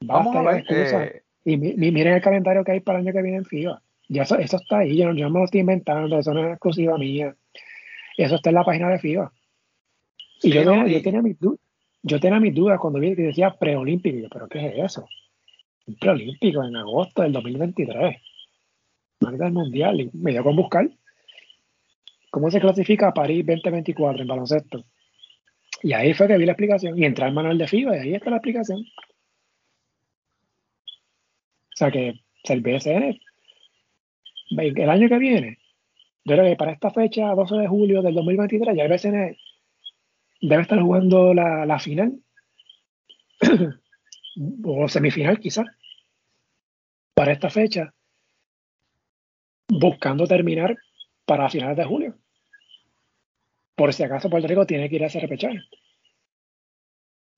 Vamos 0.00 0.34
a 0.34 0.42
ver. 0.42 0.64
Eh, 0.68 1.22
y 1.44 1.56
miren 1.56 2.14
el 2.14 2.22
calendario 2.22 2.64
que 2.64 2.72
hay 2.72 2.80
para 2.80 2.98
el 2.98 3.06
año 3.06 3.14
que 3.14 3.22
viene 3.22 3.38
en 3.38 3.44
FIBA. 3.44 3.82
Ya 4.08 4.22
eso, 4.22 4.36
está 4.36 4.78
ahí, 4.78 4.96
yo, 4.96 5.12
no 5.12 5.30
me 5.30 5.38
lo 5.38 5.44
estoy 5.44 5.60
inventando, 5.60 6.18
eso 6.18 6.34
no 6.34 6.44
es 6.44 6.52
exclusiva 6.52 6.98
mía. 6.98 7.34
Eso 8.16 8.34
está 8.34 8.50
en 8.50 8.56
la 8.56 8.64
página 8.64 8.90
de 8.90 8.98
FIBA. 8.98 9.32
Y, 10.42 10.52
yo, 10.52 10.64
tenía, 11.02 11.22
mis 11.22 11.38
dudas, 11.38 11.60
yo 12.02 12.20
tenía 12.20 12.40
mis 12.40 12.54
dudas 12.54 12.78
cuando 12.80 12.98
vi 12.98 13.14
que 13.14 13.22
decía 13.22 13.54
preolímpico. 13.58 14.28
pero 14.30 14.48
¿qué 14.48 14.66
es 14.66 14.84
eso? 14.84 15.06
Preolímpico 15.98 16.64
en 16.64 16.76
agosto 16.76 17.22
del 17.22 17.32
2023. 17.32 18.16
Marca 19.20 19.44
del 19.44 19.52
mundial. 19.52 20.00
Y 20.00 20.10
me 20.14 20.32
dio 20.32 20.42
con 20.44 20.56
buscar 20.56 20.88
cómo 22.30 22.50
se 22.50 22.60
clasifica 22.60 23.08
a 23.08 23.14
París 23.14 23.44
2024 23.46 24.22
en 24.22 24.28
baloncesto. 24.28 24.84
Y 25.82 25.92
ahí 25.92 26.14
fue 26.14 26.28
que 26.28 26.38
vi 26.38 26.46
la 26.46 26.52
explicación. 26.52 26.98
Y 26.98 27.04
entré 27.04 27.24
al 27.24 27.34
manual 27.34 27.58
de 27.58 27.68
FIBA 27.68 27.96
y 27.96 28.00
ahí 28.00 28.14
está 28.14 28.30
la 28.30 28.36
explicación. 28.36 28.80
O 31.72 31.76
sea 31.76 31.90
que 31.90 32.20
el 32.44 32.60
BSN, 32.60 33.18
el 34.58 34.90
año 34.90 35.08
que 35.08 35.18
viene, 35.18 35.58
yo 36.24 36.36
creo 36.36 36.44
que 36.44 36.56
para 36.56 36.72
esta 36.72 36.90
fecha, 36.90 37.34
12 37.34 37.56
de 37.56 37.68
julio 37.68 38.02
del 38.02 38.14
2023, 38.14 38.76
ya 38.76 38.84
el 38.84 38.92
BSN 38.92 39.36
debe 40.42 40.62
estar 40.62 40.80
jugando 40.80 41.34
la, 41.34 41.78
final 41.78 42.18
o 44.64 44.88
semifinal 44.88 45.38
quizás 45.38 45.66
para 47.14 47.32
esta 47.32 47.50
fecha, 47.50 47.94
buscando 49.68 50.26
terminar 50.26 50.76
para 51.24 51.48
finales 51.48 51.76
de 51.76 51.84
julio. 51.84 52.14
Por 53.74 53.92
si 53.92 54.02
acaso 54.02 54.30
Puerto 54.30 54.48
Rico 54.48 54.66
tiene 54.66 54.88
que 54.88 54.96
ir 54.96 55.04
a 55.04 55.06
ese 55.06 55.20
repechaje. 55.20 55.60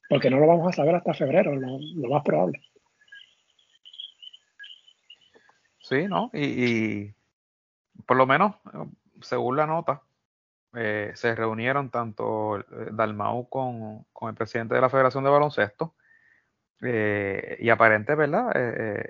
Porque 0.08 0.30
no 0.30 0.38
lo 0.38 0.46
vamos 0.46 0.68
a 0.68 0.72
saber 0.72 0.94
hasta 0.94 1.14
febrero, 1.14 1.54
lo 1.54 2.08
más 2.08 2.22
probable. 2.22 2.60
Sí, 5.80 6.06
¿no? 6.08 6.30
Y, 6.32 7.12
por 8.06 8.16
lo 8.16 8.26
menos, 8.26 8.56
según 9.20 9.56
la 9.56 9.66
nota, 9.66 10.02
eh, 10.74 11.12
se 11.14 11.34
reunieron 11.34 11.90
tanto 11.90 12.58
eh, 12.58 12.64
Dalmau 12.92 13.48
con, 13.48 14.04
con, 14.12 14.30
el 14.30 14.34
presidente 14.34 14.74
de 14.74 14.80
la 14.80 14.88
Federación 14.88 15.24
de 15.24 15.30
Baloncesto 15.30 15.94
eh, 16.82 17.56
y 17.60 17.70
aparente, 17.70 18.14
¿verdad? 18.14 18.52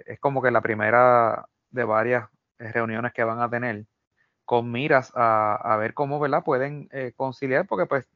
es 0.07 0.19
como 0.21 0.43
que 0.43 0.51
la 0.51 0.61
primera 0.61 1.47
de 1.71 1.85
varias 1.85 2.29
reuniones 2.59 3.13
que 3.13 3.25
van 3.25 3.41
a 3.41 3.51
tener 3.51 3.87
con 4.45 4.71
miras 4.71 5.13
a, 5.15 5.77
ver 5.79 5.95
cómo, 5.95 6.21
¿verdad? 6.21 6.45
Pueden 6.45 6.89
conciliar, 7.17 7.67
porque 7.67 7.87
pues 7.87 8.07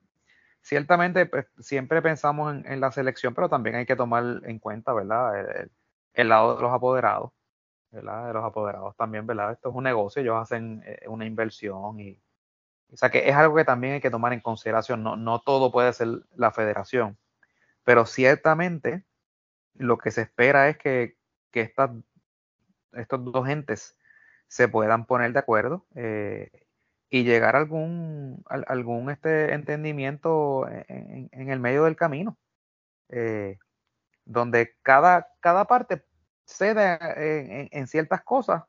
ciertamente 0.60 1.26
pues, 1.26 1.46
siempre 1.58 2.02
pensamos 2.02 2.54
en, 2.64 2.80
la 2.80 2.92
selección, 2.92 3.34
pero 3.34 3.48
también 3.48 3.76
hay 3.76 3.86
que 3.86 3.96
tomar 3.96 4.42
en 4.44 4.58
cuenta, 4.58 4.92
¿verdad? 4.92 5.68
el 6.14 6.28
lado 6.28 6.56
de 6.56 6.62
los 6.62 6.72
apoderados 6.72 7.32
de 7.90 8.02
los 8.02 8.44
apoderados 8.44 8.96
también, 8.96 9.26
¿verdad? 9.26 9.52
Esto 9.52 9.70
es 9.70 9.74
un 9.74 9.84
negocio, 9.84 10.22
ellos 10.22 10.36
hacen 10.36 10.82
eh, 10.84 11.06
una 11.08 11.24
inversión 11.24 11.98
y, 12.00 12.20
o 12.92 12.96
sea 12.96 13.10
que 13.10 13.28
es 13.28 13.34
algo 13.34 13.56
que 13.56 13.64
también 13.64 13.94
hay 13.94 14.00
que 14.00 14.10
tomar 14.10 14.32
en 14.32 14.40
consideración, 14.40 15.02
no, 15.02 15.16
no 15.16 15.40
todo 15.40 15.72
puede 15.72 15.92
ser 15.92 16.08
la 16.36 16.52
federación, 16.52 17.18
pero 17.84 18.06
ciertamente 18.06 19.04
lo 19.78 19.98
que 19.98 20.10
se 20.10 20.22
espera 20.22 20.68
es 20.68 20.78
que, 20.78 21.16
que 21.50 21.62
estas, 21.62 21.90
estos 22.92 23.24
dos 23.24 23.48
entes 23.48 23.96
se 24.48 24.68
puedan 24.68 25.06
poner 25.06 25.32
de 25.32 25.38
acuerdo 25.38 25.86
eh, 25.94 26.50
y 27.10 27.24
llegar 27.24 27.56
a 27.56 27.58
algún, 27.60 28.44
algún 28.46 29.10
este 29.10 29.54
entendimiento 29.54 30.68
en, 30.68 31.28
en, 31.32 31.50
el 31.50 31.60
medio 31.60 31.84
del 31.84 31.96
camino, 31.96 32.36
eh, 33.08 33.58
donde 34.24 34.76
cada, 34.82 35.28
cada 35.40 35.64
parte 35.66 36.04
cede 36.44 37.68
en, 37.72 37.86
ciertas 37.86 38.22
cosas 38.22 38.64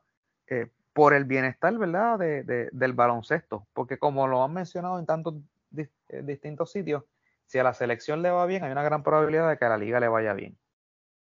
eh, 0.46 0.70
por 0.92 1.14
el 1.14 1.24
bienestar, 1.24 1.76
¿verdad?, 1.76 2.18
de, 2.18 2.68
del 2.72 2.92
baloncesto. 2.92 3.66
Porque 3.72 3.98
como 3.98 4.26
lo 4.26 4.42
han 4.42 4.52
mencionado 4.52 4.98
en 4.98 5.06
tantos 5.06 5.34
eh, 5.76 6.22
distintos 6.22 6.72
sitios, 6.72 7.04
si 7.46 7.58
a 7.58 7.64
la 7.64 7.74
selección 7.74 8.22
le 8.22 8.30
va 8.30 8.46
bien, 8.46 8.64
hay 8.64 8.72
una 8.72 8.82
gran 8.82 9.02
probabilidad 9.02 9.48
de 9.48 9.58
que 9.58 9.64
a 9.64 9.70
la 9.70 9.78
liga 9.78 10.00
le 10.00 10.08
vaya 10.08 10.32
bien. 10.34 10.56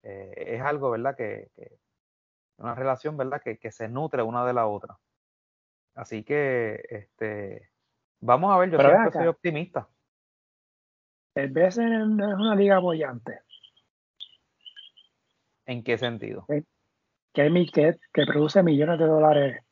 Eh, 0.04 0.56
es 0.56 0.62
algo, 0.62 0.92
¿verdad?, 0.92 1.16
que, 1.16 1.50
una 2.58 2.76
relación, 2.76 3.18
¿verdad?, 3.18 3.42
que, 3.42 3.58
que, 3.58 3.72
se 3.72 3.88
nutre 3.88 4.22
una 4.22 4.46
de 4.46 4.54
la 4.54 4.68
otra. 4.68 4.98
Así 5.96 6.24
que, 6.24 6.84
este, 6.90 7.70
vamos 8.20 8.54
a 8.54 8.58
ver, 8.58 8.72
yo 8.72 8.80
siempre 8.80 9.12
soy 9.12 9.28
optimista. 9.28 9.88
El 11.36 11.50
BSN 11.50 12.20
es 12.20 12.36
una 12.36 12.56
liga 12.56 12.78
apoyante. 12.78 13.40
¿En 15.66 15.84
qué 15.84 15.98
sentido? 15.98 16.46
Que, 16.48 16.64
que, 17.34 17.98
que 18.14 18.26
produce 18.26 18.62
millones 18.62 19.00
de 19.00 19.06
dólares 19.06 19.66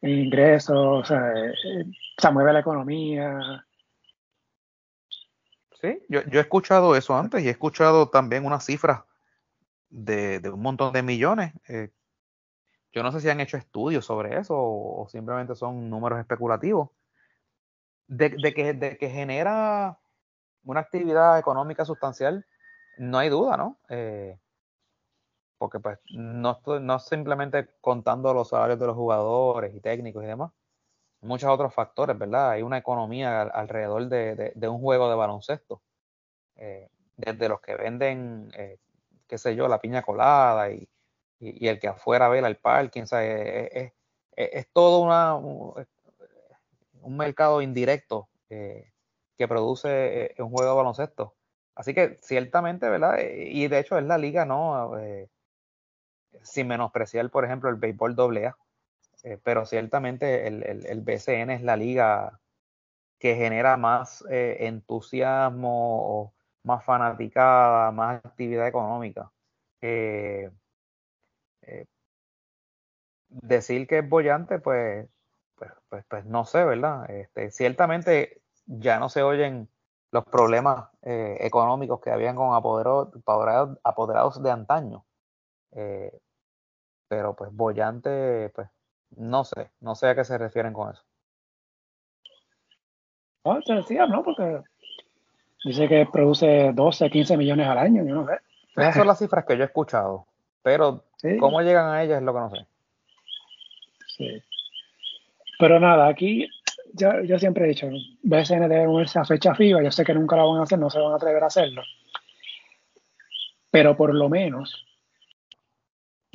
en 0.00 0.10
ingresos, 0.10 0.76
o 0.76 1.04
sea, 1.04 1.32
eh, 1.32 1.84
se 2.16 2.30
mueve 2.30 2.52
la 2.52 2.60
economía. 2.60 3.66
Sí, 5.80 5.98
yo, 6.08 6.20
he 6.20 6.38
escuchado 6.38 6.94
eso 6.96 7.16
antes 7.16 7.42
y 7.42 7.48
he 7.48 7.50
escuchado 7.50 8.08
también 8.08 8.44
unas 8.44 8.64
cifras 8.64 9.02
de, 9.90 10.40
un 10.52 10.62
montón 10.62 10.92
de 10.92 11.02
millones. 11.02 11.52
Eh, 11.68 11.90
yo 12.92 13.02
no 13.02 13.12
sé 13.12 13.20
si 13.20 13.28
han 13.28 13.40
hecho 13.40 13.56
estudios 13.56 14.04
sobre 14.04 14.38
eso 14.38 14.54
o, 14.56 15.08
simplemente 15.08 15.54
son 15.54 15.90
números 15.90 16.18
especulativos. 16.18 16.90
De, 18.06 18.52
que, 18.52 18.74
de 18.74 18.98
que 18.98 19.08
genera 19.08 20.00
una 20.64 20.80
actividad 20.80 21.38
económica 21.38 21.84
sustancial, 21.84 22.44
no 22.98 23.18
hay 23.18 23.28
duda, 23.28 23.56
¿no? 23.56 23.78
Eh, 23.88 24.36
porque 25.58 25.78
pues 25.78 25.98
no, 26.12 26.52
estoy, 26.52 26.80
no 26.80 26.98
simplemente 26.98 27.68
contando 27.80 28.34
los 28.34 28.48
salarios 28.48 28.80
de 28.80 28.86
los 28.86 28.96
jugadores 28.96 29.72
y 29.74 29.80
técnicos 29.80 30.24
y 30.24 30.26
demás, 30.26 30.50
muchos 31.20 31.50
otros 31.50 31.72
factores, 31.72 32.18
¿verdad? 32.18 32.50
Hay 32.50 32.62
una 32.62 32.78
economía 32.78 33.42
alrededor 33.42 34.08
de, 34.08 34.68
un 34.68 34.80
juego 34.80 35.08
de 35.08 35.14
baloncesto, 35.14 35.82
eh, 36.56 36.88
desde 37.16 37.48
los 37.48 37.60
que 37.60 37.76
venden, 37.76 38.50
qué 39.30 39.38
sé 39.38 39.56
yo, 39.56 39.68
la 39.68 39.80
piña 39.80 40.02
colada 40.02 40.70
y, 40.70 40.88
el 41.40 41.80
que 41.80 41.88
afuera 41.88 42.28
vela 42.28 42.48
el 42.48 42.58
parking, 42.58 43.04
es, 43.04 43.92
es, 44.36 44.66
todo 44.74 44.98
una, 45.00 45.34
un, 45.36 47.16
mercado 47.16 47.62
indirecto 47.62 48.28
eh, 48.50 48.92
que 49.38 49.48
produce 49.48 50.34
un 50.38 50.50
juego 50.50 50.70
de 50.70 50.76
baloncesto. 50.76 51.34
Así 51.74 51.94
que 51.94 52.18
ciertamente, 52.20 52.90
¿verdad? 52.90 53.20
Y 53.20 53.68
de 53.68 53.78
hecho 53.78 53.96
es 53.96 54.04
la 54.04 54.18
liga, 54.18 54.44
¿no? 54.44 54.92
sin 56.42 56.68
menospreciar, 56.68 57.30
por 57.30 57.44
ejemplo, 57.44 57.70
el 57.70 57.76
béisbol 57.76 58.14
doble 58.14 58.46
A, 58.46 58.56
eh, 59.22 59.38
pero 59.42 59.66
ciertamente 59.66 60.46
el, 60.46 60.62
el, 60.62 61.00
BCN 61.02 61.50
es 61.50 61.62
la 61.62 61.76
liga 61.76 62.40
que 63.18 63.36
genera 63.36 63.76
más 63.76 64.24
eh, 64.30 64.58
entusiasmo, 64.60 66.32
más 66.64 66.84
fanaticada, 66.84 67.90
más 67.92 68.24
actividad 68.24 68.66
económica. 68.66 69.30
Eh, 69.80 70.50
decir 73.28 73.86
que 73.86 73.98
es 73.98 74.08
bollante, 74.08 74.58
pues, 74.58 75.08
pues, 75.56 75.72
pues, 75.88 76.04
pues, 76.08 76.24
no 76.26 76.44
sé, 76.44 76.64
¿verdad? 76.64 77.08
Este, 77.10 77.50
ciertamente 77.50 78.42
ya 78.66 78.98
no 78.98 79.08
se 79.08 79.22
oyen 79.22 79.68
los 80.12 80.24
problemas 80.24 80.88
económicos 81.02 82.00
que 82.00 82.10
habían 82.10 82.36
con 82.36 82.54
apoderados, 82.54 84.42
de 84.42 84.50
antaño. 84.50 85.04
Eh, 85.72 86.20
pero 87.08 87.34
pues 87.34 87.52
bollante, 87.52 88.50
pues 88.54 88.68
no 89.16 89.44
sé, 89.44 89.70
no 89.80 89.94
sé 89.94 90.08
a 90.08 90.14
qué 90.14 90.24
se 90.24 90.38
refieren 90.38 90.72
con 90.72 90.92
eso. 90.92 91.02
No, 93.44 93.60
se 93.62 93.74
decía, 93.74 94.06
¿no? 94.06 94.22
Porque 94.22 94.62
dice 95.64 95.88
que 95.88 96.06
produce 96.12 96.72
12, 96.72 97.10
15 97.10 97.36
millones 97.36 97.66
al 97.66 97.78
año, 97.78 98.04
yo 98.04 98.14
no 98.14 98.26
sé. 98.26 98.34
Esas 98.76 98.94
son 98.94 99.06
las 99.06 99.18
cifras 99.18 99.44
que 99.44 99.56
yo 99.56 99.62
he 99.62 99.66
escuchado, 99.66 100.26
pero 100.62 101.04
cómo 101.38 101.60
llegan 101.60 101.88
a 101.92 102.02
ellas 102.02 102.18
es 102.18 102.24
lo 102.24 102.32
que 102.32 102.40
no 102.40 102.50
sé. 102.50 102.66
Sí. 104.06 104.42
Pero 105.58 105.78
nada, 105.80 106.06
aquí 106.08 106.48
yo, 106.94 107.22
yo 107.22 107.38
siempre 107.38 107.64
he 107.64 107.68
dicho, 107.68 107.88
BSN 108.22 108.68
debe 108.68 108.88
unirse 108.88 109.18
a 109.18 109.24
fecha 109.24 109.54
FIBA, 109.54 109.82
yo 109.82 109.90
sé 109.90 110.04
que 110.04 110.14
nunca 110.14 110.36
lo 110.36 110.50
van 110.50 110.60
a 110.60 110.62
hacer, 110.64 110.78
no 110.78 110.90
se 110.90 110.98
van 110.98 111.12
a 111.12 111.16
atrever 111.16 111.42
a 111.42 111.46
hacerlo. 111.46 111.82
Pero 113.70 113.96
por 113.96 114.14
lo 114.14 114.28
menos 114.28 114.86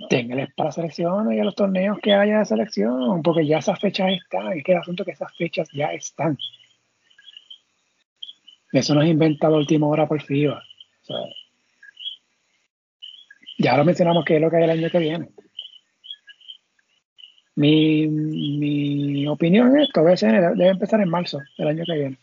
ténganles 0.10 0.54
para 0.56 0.72
selecciones 0.72 1.38
y 1.38 1.40
a 1.40 1.44
los 1.44 1.56
torneos 1.56 2.00
que 2.02 2.14
haya 2.14 2.40
de 2.40 2.46
selección, 2.46 3.22
porque 3.24 3.46
ya 3.46 3.60
esas 3.60 3.80
fechas 3.80 4.12
están, 4.12 4.54
es 4.54 4.64
que 4.64 4.74
el 4.74 4.80
asunto 4.80 5.04
es 5.04 5.06
que 5.06 5.14
esas 5.14 5.36
fechas 5.36 5.70
ya 5.74 5.88
están. 5.88 6.38
Eso 8.76 8.94
no 8.94 9.02
es 9.02 9.10
inventado 9.10 9.56
a 9.56 9.60
última 9.60 9.88
hora 9.88 10.06
por 10.06 10.22
FIBA. 10.22 10.62
ya 13.58 13.78
lo 13.78 13.86
mencionamos 13.86 14.26
que 14.26 14.36
es 14.36 14.42
lo 14.42 14.50
que 14.50 14.58
hay 14.58 14.64
el 14.64 14.70
año 14.70 14.90
que 14.90 15.00
viene. 15.00 15.30
Mi, 17.56 18.06
mi 18.06 19.28
opinión 19.28 19.80
es 19.80 19.90
que 19.94 20.02
BCN 20.02 20.58
debe 20.58 20.72
empezar 20.72 21.00
en 21.00 21.10
marzo 21.10 21.40
del 21.58 21.70
año 21.70 21.86
que 21.86 21.94
viene. 21.94 22.18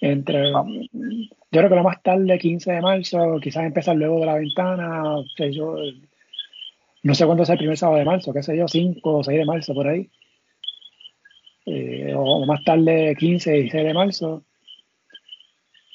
Entre, 0.00 0.52
yo 0.52 0.60
creo 1.50 1.68
que 1.68 1.74
lo 1.74 1.82
más 1.82 2.00
tarde, 2.00 2.38
15 2.38 2.74
de 2.74 2.80
marzo, 2.80 3.40
quizás 3.42 3.64
empezar 3.64 3.96
luego 3.96 4.20
de 4.20 4.26
la 4.26 4.34
ventana, 4.34 5.16
yo, 5.50 5.78
no 7.02 7.14
sé 7.16 7.26
cuándo 7.26 7.42
es 7.42 7.50
el 7.50 7.58
primer 7.58 7.76
sábado 7.76 7.98
de 7.98 8.04
marzo, 8.04 8.32
qué 8.32 8.44
sé 8.44 8.56
yo, 8.56 8.68
5 8.68 9.16
o 9.16 9.24
6 9.24 9.36
de 9.36 9.44
marzo 9.44 9.74
por 9.74 9.88
ahí. 9.88 10.08
Eh, 11.66 12.14
o 12.16 12.46
más 12.46 12.62
tarde, 12.64 13.16
15, 13.18 13.52
16 13.52 13.84
de 13.84 13.94
marzo. 13.94 14.44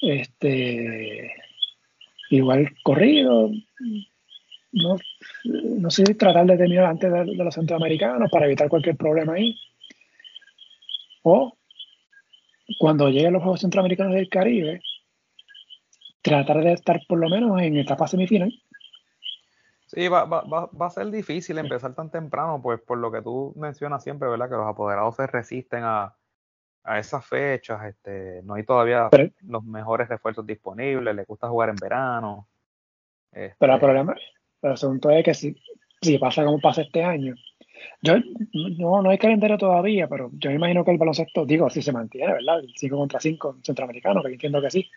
Este, 0.01 1.31
igual 2.29 2.69
corrido, 2.83 3.51
no, 4.71 4.95
no 5.43 5.89
sé, 5.89 6.03
tratar 6.15 6.45
de 6.45 6.57
terminar 6.57 6.85
antes 6.85 7.11
de, 7.11 7.35
los 7.35 7.53
centroamericanos 7.53 8.29
para 8.31 8.45
evitar 8.45 8.69
cualquier 8.69 8.97
problema 8.97 9.33
ahí. 9.33 9.55
O 11.23 11.55
cuando 12.79 13.09
lleguen 13.09 13.33
los 13.33 13.43
Juegos 13.43 13.61
Centroamericanos 13.61 14.13
del 14.13 14.29
Caribe, 14.29 14.81
tratar 16.21 16.63
de 16.63 16.73
estar 16.73 17.01
por 17.07 17.19
lo 17.19 17.29
menos 17.29 17.61
en 17.61 17.77
etapa 17.77 18.07
semifinal. 18.07 18.53
Sí, 19.93 20.07
va, 20.07 20.23
va, 20.23 20.41
va, 20.45 20.85
a 20.87 20.89
ser 20.89 21.11
difícil 21.11 21.57
empezar 21.57 21.93
tan 21.93 22.09
temprano, 22.09 22.61
pues 22.61 22.79
por 22.79 22.97
lo 22.97 23.11
que 23.11 23.21
tú 23.21 23.53
mencionas 23.57 24.01
siempre, 24.01 24.29
¿verdad? 24.29 24.47
Que 24.47 24.55
los 24.55 24.65
apoderados 24.65 25.17
se 25.17 25.27
resisten 25.27 25.83
a, 25.83 26.15
a 26.85 26.97
esas 26.97 27.25
fechas, 27.25 27.83
este, 27.83 28.41
no 28.43 28.53
hay 28.53 28.63
todavía 28.63 29.09
los 29.41 29.65
mejores 29.65 30.07
refuerzos 30.07 30.45
disponibles, 30.45 31.13
les 31.13 31.27
gusta 31.27 31.49
jugar 31.49 31.69
en 31.69 31.75
verano. 31.75 32.47
Pero 33.31 33.43
el 33.43 33.51
este 33.51 33.77
problema, 33.79 34.15
el 34.61 34.71
asunto 34.71 35.09
es 35.09 35.25
que 35.25 35.33
si, 35.33 35.57
si 36.01 36.17
pasa 36.17 36.45
como 36.45 36.61
pasa 36.61 36.83
este 36.83 37.03
año, 37.03 37.35
yo 38.01 38.13
no, 38.77 39.01
no 39.01 39.09
hay 39.09 39.17
calendario 39.17 39.57
todavía, 39.57 40.07
pero 40.07 40.31
yo 40.35 40.51
me 40.51 40.55
imagino 40.55 40.85
que 40.85 40.91
el 40.91 40.99
baloncesto, 40.99 41.45
digo, 41.45 41.69
si 41.69 41.81
se 41.81 41.91
mantiene, 41.91 42.31
¿verdad? 42.31 42.59
El 42.59 42.73
5 42.77 42.95
contra 42.95 43.19
5 43.19 43.57
centroamericano, 43.61 44.23
que 44.23 44.29
entiendo 44.29 44.61
que 44.61 44.71
sí. 44.71 44.89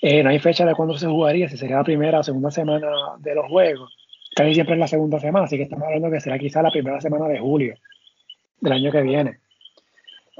Eh, 0.00 0.22
no 0.22 0.30
hay 0.30 0.38
fecha 0.38 0.66
de 0.66 0.74
cuándo 0.74 0.96
se 0.98 1.06
jugaría, 1.06 1.48
si 1.48 1.56
sería 1.56 1.76
la 1.76 1.84
primera 1.84 2.20
o 2.20 2.22
segunda 2.22 2.50
semana 2.50 2.88
de 3.18 3.34
los 3.34 3.46
juegos. 3.46 3.96
Casi 4.34 4.54
siempre 4.54 4.74
es 4.74 4.80
la 4.80 4.88
segunda 4.88 5.18
semana, 5.20 5.46
así 5.46 5.56
que 5.56 5.62
estamos 5.62 5.86
hablando 5.86 6.10
que 6.10 6.20
será 6.20 6.38
quizá 6.38 6.60
la 6.62 6.70
primera 6.70 7.00
semana 7.00 7.28
de 7.28 7.38
julio 7.38 7.74
del 8.60 8.72
año 8.72 8.90
que 8.90 9.02
viene. 9.02 9.40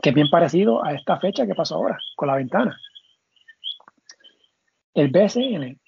Que 0.03 0.11
es 0.11 0.15
bien 0.15 0.29
parecido 0.29 0.85
a 0.85 0.93
esta 0.93 1.19
fecha 1.19 1.47
que 1.47 1.55
pasó 1.55 1.77
ahora, 1.77 1.99
con 2.17 2.29
la 2.29 2.37
ventana. 2.37 2.79
El 4.95 5.09
BCN 5.09 5.79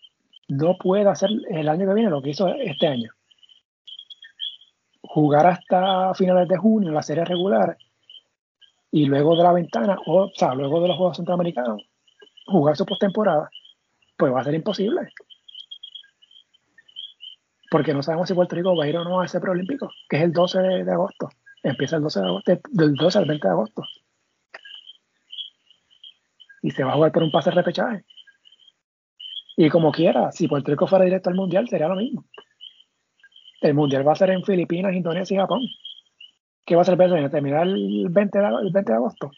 no 0.49 0.77
puede 0.79 1.09
hacer 1.09 1.31
el 1.51 1.69
año 1.69 1.87
que 1.87 1.95
viene 1.95 2.11
lo 2.11 2.23
que 2.23 2.31
hizo 2.31 2.49
este 2.49 2.87
año. 2.87 3.11
Jugar 5.03 5.47
hasta 5.47 6.15
finales 6.15 6.49
de 6.49 6.57
junio 6.57 6.91
la 6.93 7.03
serie 7.03 7.25
regular 7.25 7.77
y 8.91 9.07
luego 9.07 9.37
de 9.37 9.43
la 9.43 9.53
ventana, 9.53 9.99
o, 10.07 10.31
sea, 10.35 10.55
luego 10.55 10.81
de 10.81 10.89
los 10.89 10.97
Juegos 10.97 11.17
Centroamericanos, 11.17 11.83
jugar 12.47 12.77
su 12.77 12.87
postemporada, 12.87 13.51
pues 14.17 14.33
va 14.33 14.41
a 14.41 14.45
ser 14.45 14.55
imposible. 14.55 15.09
Porque 17.71 17.93
no 17.93 18.03
sabemos 18.03 18.29
si 18.29 18.35
Puerto 18.35 18.55
Rico 18.55 18.77
va 18.77 18.85
a 18.85 18.89
ir 18.89 18.97
o 18.97 19.05
no 19.05 19.21
a 19.21 19.27
ese 19.27 19.41
preolímpico, 19.41 19.91
que 20.09 20.17
es 20.17 20.23
el 20.23 20.33
12 20.33 20.59
de, 20.61 20.93
agosto. 20.93 21.29
Empieza 21.63 21.97
el 21.97 22.03
12 22.03 22.21
de 22.21 22.27
agosto, 22.27 22.53
del 22.71 22.95
12 22.95 23.19
al 23.19 23.25
20 23.25 23.47
de 23.47 23.53
agosto. 23.53 23.83
Y 26.63 26.71
se 26.71 26.85
va 26.85 26.93
a 26.93 26.95
jugar 26.95 27.13
por 27.13 27.23
un 27.23 27.31
pase 27.31 27.51
de 27.51 27.57
repechaje. 27.57 28.05
Y 29.57 29.69
como 29.69 29.91
quiera, 29.91 30.31
si 30.33 30.49
Puerto 30.49 30.71
Rico 30.71 30.87
fuera 30.87 31.05
directo 31.05 31.31
al 31.31 31.37
Mundial, 31.37 31.69
sería 31.69 31.89
lo 31.89 31.97
mismo. 31.97 32.25
El 33.61 33.75
Mundial 33.75 34.07
va 34.07 34.13
a 34.13 34.17
ser 34.17 34.31
en 34.31 34.45
Filipinas, 34.45 34.95
Indonesia 34.95 35.35
y 35.35 35.39
Japón. 35.39 35.63
¿Qué 36.65 36.77
va 36.77 36.83
a 36.83 36.85
ser 36.85 37.01
el 37.01 37.31
¿Terminar 37.31 37.67
el 37.67 38.09
20 38.11 38.39
de, 38.39 38.47
el 38.47 38.73
20 38.73 38.93
de 38.93 38.97
agosto? 38.97 39.31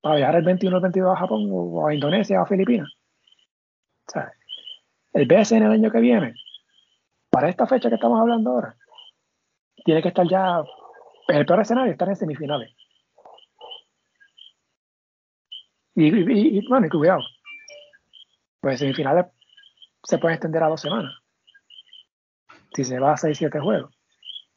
Para 0.00 0.16
viajar 0.16 0.36
el 0.36 0.44
21 0.44 0.74
o 0.74 0.78
el 0.78 0.82
22 0.82 1.12
a 1.12 1.20
Japón 1.20 1.48
o 1.50 1.86
a 1.86 1.94
Indonesia 1.94 2.40
o 2.40 2.44
a 2.44 2.46
Filipinas. 2.46 2.97
O 4.08 4.10
sea, 4.10 4.32
el 5.12 5.26
BSN 5.26 5.62
el 5.62 5.72
año 5.72 5.90
que 5.90 6.00
viene, 6.00 6.34
para 7.30 7.48
esta 7.48 7.66
fecha 7.66 7.88
que 7.88 7.96
estamos 7.96 8.20
hablando 8.20 8.50
ahora, 8.50 8.76
tiene 9.84 10.02
que 10.02 10.08
estar 10.08 10.26
ya, 10.28 10.62
en 11.28 11.36
el 11.36 11.46
peor 11.46 11.60
escenario, 11.60 11.92
estar 11.92 12.08
en 12.08 12.16
semifinales. 12.16 12.74
Y, 15.94 16.06
y, 16.06 16.58
y 16.58 16.68
bueno, 16.68 16.86
y 16.86 16.90
cuidado, 16.90 17.20
pues 18.60 18.78
semifinales 18.78 19.26
se 20.04 20.18
pueden 20.18 20.36
extender 20.36 20.62
a 20.62 20.68
dos 20.68 20.80
semanas. 20.80 21.14
Si 22.74 22.84
se 22.84 22.98
va 22.98 23.12
a 23.12 23.16
6-7 23.16 23.60
juegos. 23.60 23.94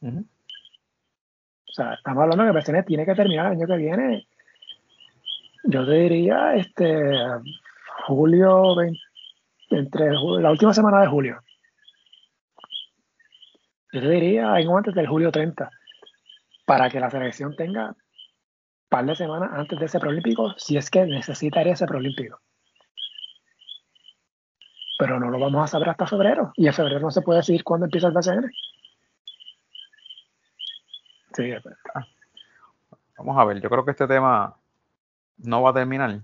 O 0.02 1.72
sea, 1.72 1.94
estamos 1.94 2.22
hablando 2.22 2.52
que 2.52 2.60
PCN 2.60 2.84
tiene 2.84 3.06
que 3.06 3.14
terminar 3.14 3.46
el 3.46 3.52
año 3.52 3.66
que 3.66 3.76
viene. 3.76 4.26
Yo 5.64 5.86
te 5.86 5.92
diría, 5.92 6.54
este, 6.54 7.18
julio, 8.06 8.76
entre 9.72 10.12
la 10.12 10.50
última 10.50 10.72
semana 10.72 11.00
de 11.00 11.06
julio. 11.08 11.40
Yo 13.92 14.00
te 14.00 14.08
diría 14.08 14.58
en 14.58 14.70
antes 14.70 14.94
del 14.94 15.06
julio 15.06 15.30
30, 15.30 15.70
para 16.64 16.88
que 16.88 17.00
la 17.00 17.10
selección 17.10 17.54
tenga 17.56 17.88
un 17.88 17.96
par 18.88 19.04
de 19.04 19.16
semanas 19.16 19.50
antes 19.52 19.78
de 19.78 19.86
ese 19.86 20.00
preolímpico, 20.00 20.54
si 20.56 20.76
es 20.76 20.90
que 20.90 21.04
necesitaría 21.04 21.74
ese 21.74 21.86
preolímpico 21.86 22.40
pero 25.02 25.18
no 25.18 25.30
lo 25.30 25.40
vamos 25.40 25.64
a 25.64 25.66
saber 25.66 25.88
hasta 25.88 26.06
febrero. 26.06 26.52
Y 26.54 26.68
en 26.68 26.72
febrero 26.72 27.00
no 27.00 27.10
se 27.10 27.22
puede 27.22 27.40
decir 27.40 27.64
cuándo 27.64 27.86
empieza 27.86 28.06
el 28.06 28.12
BCN. 28.12 28.52
Sí. 31.34 31.52
Vamos 33.18 33.36
a 33.36 33.44
ver, 33.44 33.60
yo 33.60 33.68
creo 33.68 33.84
que 33.84 33.90
este 33.90 34.06
tema 34.06 34.54
no 35.38 35.60
va 35.60 35.70
a 35.70 35.74
terminar. 35.74 36.20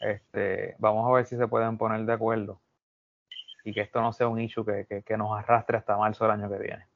Este, 0.00 0.76
vamos 0.78 1.08
a 1.08 1.12
ver 1.14 1.26
si 1.26 1.36
se 1.36 1.48
pueden 1.48 1.76
poner 1.76 2.04
de 2.04 2.12
acuerdo 2.12 2.60
y 3.64 3.72
que 3.72 3.80
esto 3.80 4.00
no 4.00 4.12
sea 4.12 4.28
un 4.28 4.40
issue 4.40 4.64
que, 4.64 5.02
que, 5.04 5.16
nos 5.16 5.36
arrastre 5.36 5.76
hasta 5.76 5.96
marzo 5.96 6.24
del 6.24 6.32
año 6.32 6.48
que 6.48 6.58
viene. 6.58 6.86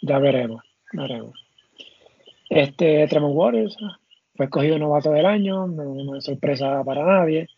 Ya 0.00 0.18
veremos, 0.18 0.62
veremos. 0.92 1.38
Este 2.48 3.06
Tremont 3.08 3.34
Waters 3.36 3.76
fue 4.36 4.46
escogido 4.46 4.78
novato 4.78 5.10
del 5.10 5.26
año, 5.26 5.66
no, 5.66 6.16
es 6.16 6.24
sorpresa 6.24 6.82
para 6.84 7.04
nadie. 7.04 7.48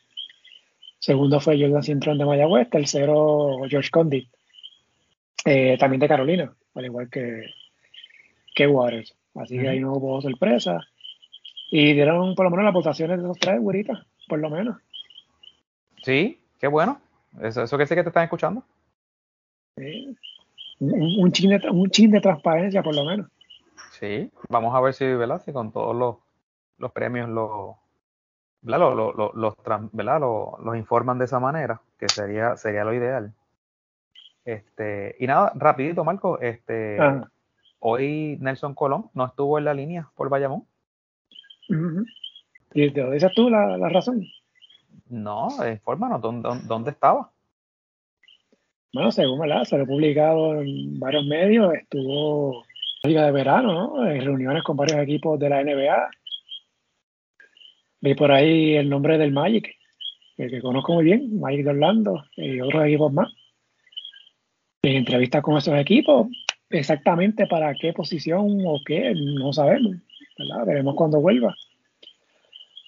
Segundo 0.99 1.39
fue 1.39 1.61
Jordan 1.61 1.83
Cintrón 1.83 2.19
de 2.19 2.25
Mayagüez, 2.25 2.69
tercero 2.71 3.59
George 3.69 3.91
Condit, 3.91 4.29
eh, 5.45 5.77
también 5.79 6.01
de 6.01 6.09
Carolina, 6.09 6.53
al 6.75 6.85
igual 6.85 7.09
que, 7.09 7.45
que 8.55 8.67
Waters. 8.67 9.15
Así 9.35 9.59
que 9.59 9.69
ahí 9.69 9.81
no 9.81 9.93
hubo 9.93 10.21
sorpresa. 10.21 10.81
Y 11.71 11.95
dieron 11.95 12.35
por 12.35 12.45
lo 12.45 12.51
menos 12.51 12.65
las 12.65 12.75
votaciones 12.75 13.21
de 13.21 13.29
los 13.29 13.39
tres, 13.39 13.61
güeritas, 13.61 13.99
por 14.29 14.39
lo 14.39 14.51
menos. 14.51 14.77
Sí, 16.03 16.41
qué 16.59 16.67
bueno. 16.67 17.01
¿Eso, 17.41 17.63
eso 17.63 17.77
quiere 17.77 17.85
decir 17.85 17.97
que 17.97 18.03
te 18.03 18.09
están 18.09 18.25
escuchando? 18.25 18.65
Sí. 19.77 20.17
Un, 20.81 21.25
un, 21.25 21.33
chin 21.33 21.51
de, 21.51 21.71
un 21.71 21.91
chin 21.91 22.11
de 22.11 22.21
transparencia, 22.21 22.83
por 22.83 22.95
lo 22.95 23.05
menos. 23.05 23.29
Sí, 23.93 24.31
vamos 24.49 24.75
a 24.75 24.81
ver 24.81 24.95
si, 24.95 25.05
¿verdad? 25.05 25.43
Si 25.45 25.53
con 25.53 25.71
todos 25.71 25.95
los 25.95 26.17
los 26.81 26.93
premios 26.93 27.29
lo, 27.29 27.79
lo, 28.63 28.95
lo, 28.95 29.33
los, 29.35 29.55
los 30.65 30.77
informan 30.77 31.19
de 31.19 31.27
esa 31.27 31.39
manera, 31.39 31.81
que 31.99 32.09
sería, 32.09 32.57
sería 32.57 32.85
lo 32.85 32.95
ideal. 32.95 33.33
Este, 34.45 35.15
y 35.21 35.27
nada, 35.27 35.53
rapidito, 35.55 36.03
Marco, 36.03 36.41
este, 36.41 36.99
hoy 37.79 38.39
Nelson 38.41 38.75
Colón 38.75 39.11
no 39.13 39.27
estuvo 39.27 39.59
en 39.59 39.67
la 39.67 39.75
línea 39.75 40.11
por 40.17 40.31
Bayamón. 40.31 40.65
¿Y 42.75 42.91
te 42.91 43.11
dices 43.11 43.33
tú 43.35 43.51
la, 43.51 43.77
la 43.77 43.89
razón? 43.89 44.27
No, 45.09 45.49
infórmanos, 45.69 46.21
¿dónde, 46.21 46.49
dónde 46.67 46.91
estaba? 46.91 47.33
Bueno, 48.93 49.11
según 49.13 49.41
se 49.65 49.77
lo 49.77 49.85
he 49.85 49.87
publicado 49.87 50.61
en 50.61 50.99
varios 50.99 51.25
medios, 51.27 51.75
estuvo 51.75 52.65
en 53.03 53.11
Liga 53.11 53.25
de 53.25 53.33
Verano, 53.33 53.73
¿no? 53.73 54.07
en 54.07 54.25
reuniones 54.25 54.63
con 54.63 54.77
varios 54.77 54.99
equipos 54.99 55.39
de 55.39 55.49
la 55.49 55.63
NBA, 55.63 56.11
Vi 58.03 58.15
por 58.15 58.33
ahí 58.33 58.77
el 58.77 58.89
nombre 58.89 59.19
del 59.19 59.33
Magic, 59.33 59.77
el 60.39 60.51
que 60.51 60.63
conozco 60.63 60.95
muy 60.95 61.05
bien, 61.05 61.39
Magic 61.39 61.65
de 61.65 61.71
Orlando 61.71 62.25
y 62.35 62.61
otros 62.61 62.87
equipos 62.87 63.13
más. 63.13 63.31
En 64.83 64.97
entrevistas 64.97 65.43
con 65.43 65.59
esos 65.59 65.79
equipos, 65.79 66.29
exactamente 66.71 67.47
para 67.47 67.75
qué 67.75 67.93
posición 67.93 68.63
o 68.65 68.81
qué, 68.87 69.13
no 69.15 69.53
sabemos. 69.53 69.97
¿Verdad? 70.41 70.67
Veremos 70.67 70.95
cuando 70.97 71.21
vuelva. 71.21 71.55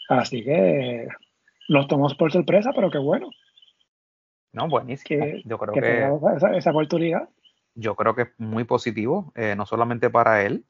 Así 0.09 0.43
que 0.43 1.07
nos 1.69 1.87
tomamos 1.87 2.15
por 2.15 2.33
sorpresa, 2.33 2.73
pero 2.75 2.91
qué 2.91 2.99
bueno. 2.99 3.31
No, 4.53 4.69
buenísimo. 4.69 5.25
yo 5.45 5.59
creo 5.59 5.75
que, 5.75 6.37
esa, 6.37 6.55
esa, 6.57 6.71
oportunidad. 6.71 7.29
Yo 7.75 7.95
creo 7.95 8.15
que 8.15 8.23
es 8.23 8.29
muy 8.39 8.65
positivo, 8.65 9.33
eh, 9.35 9.55
no 9.57 9.65
solamente 9.65 10.11
para 10.11 10.43
él, 10.43 10.65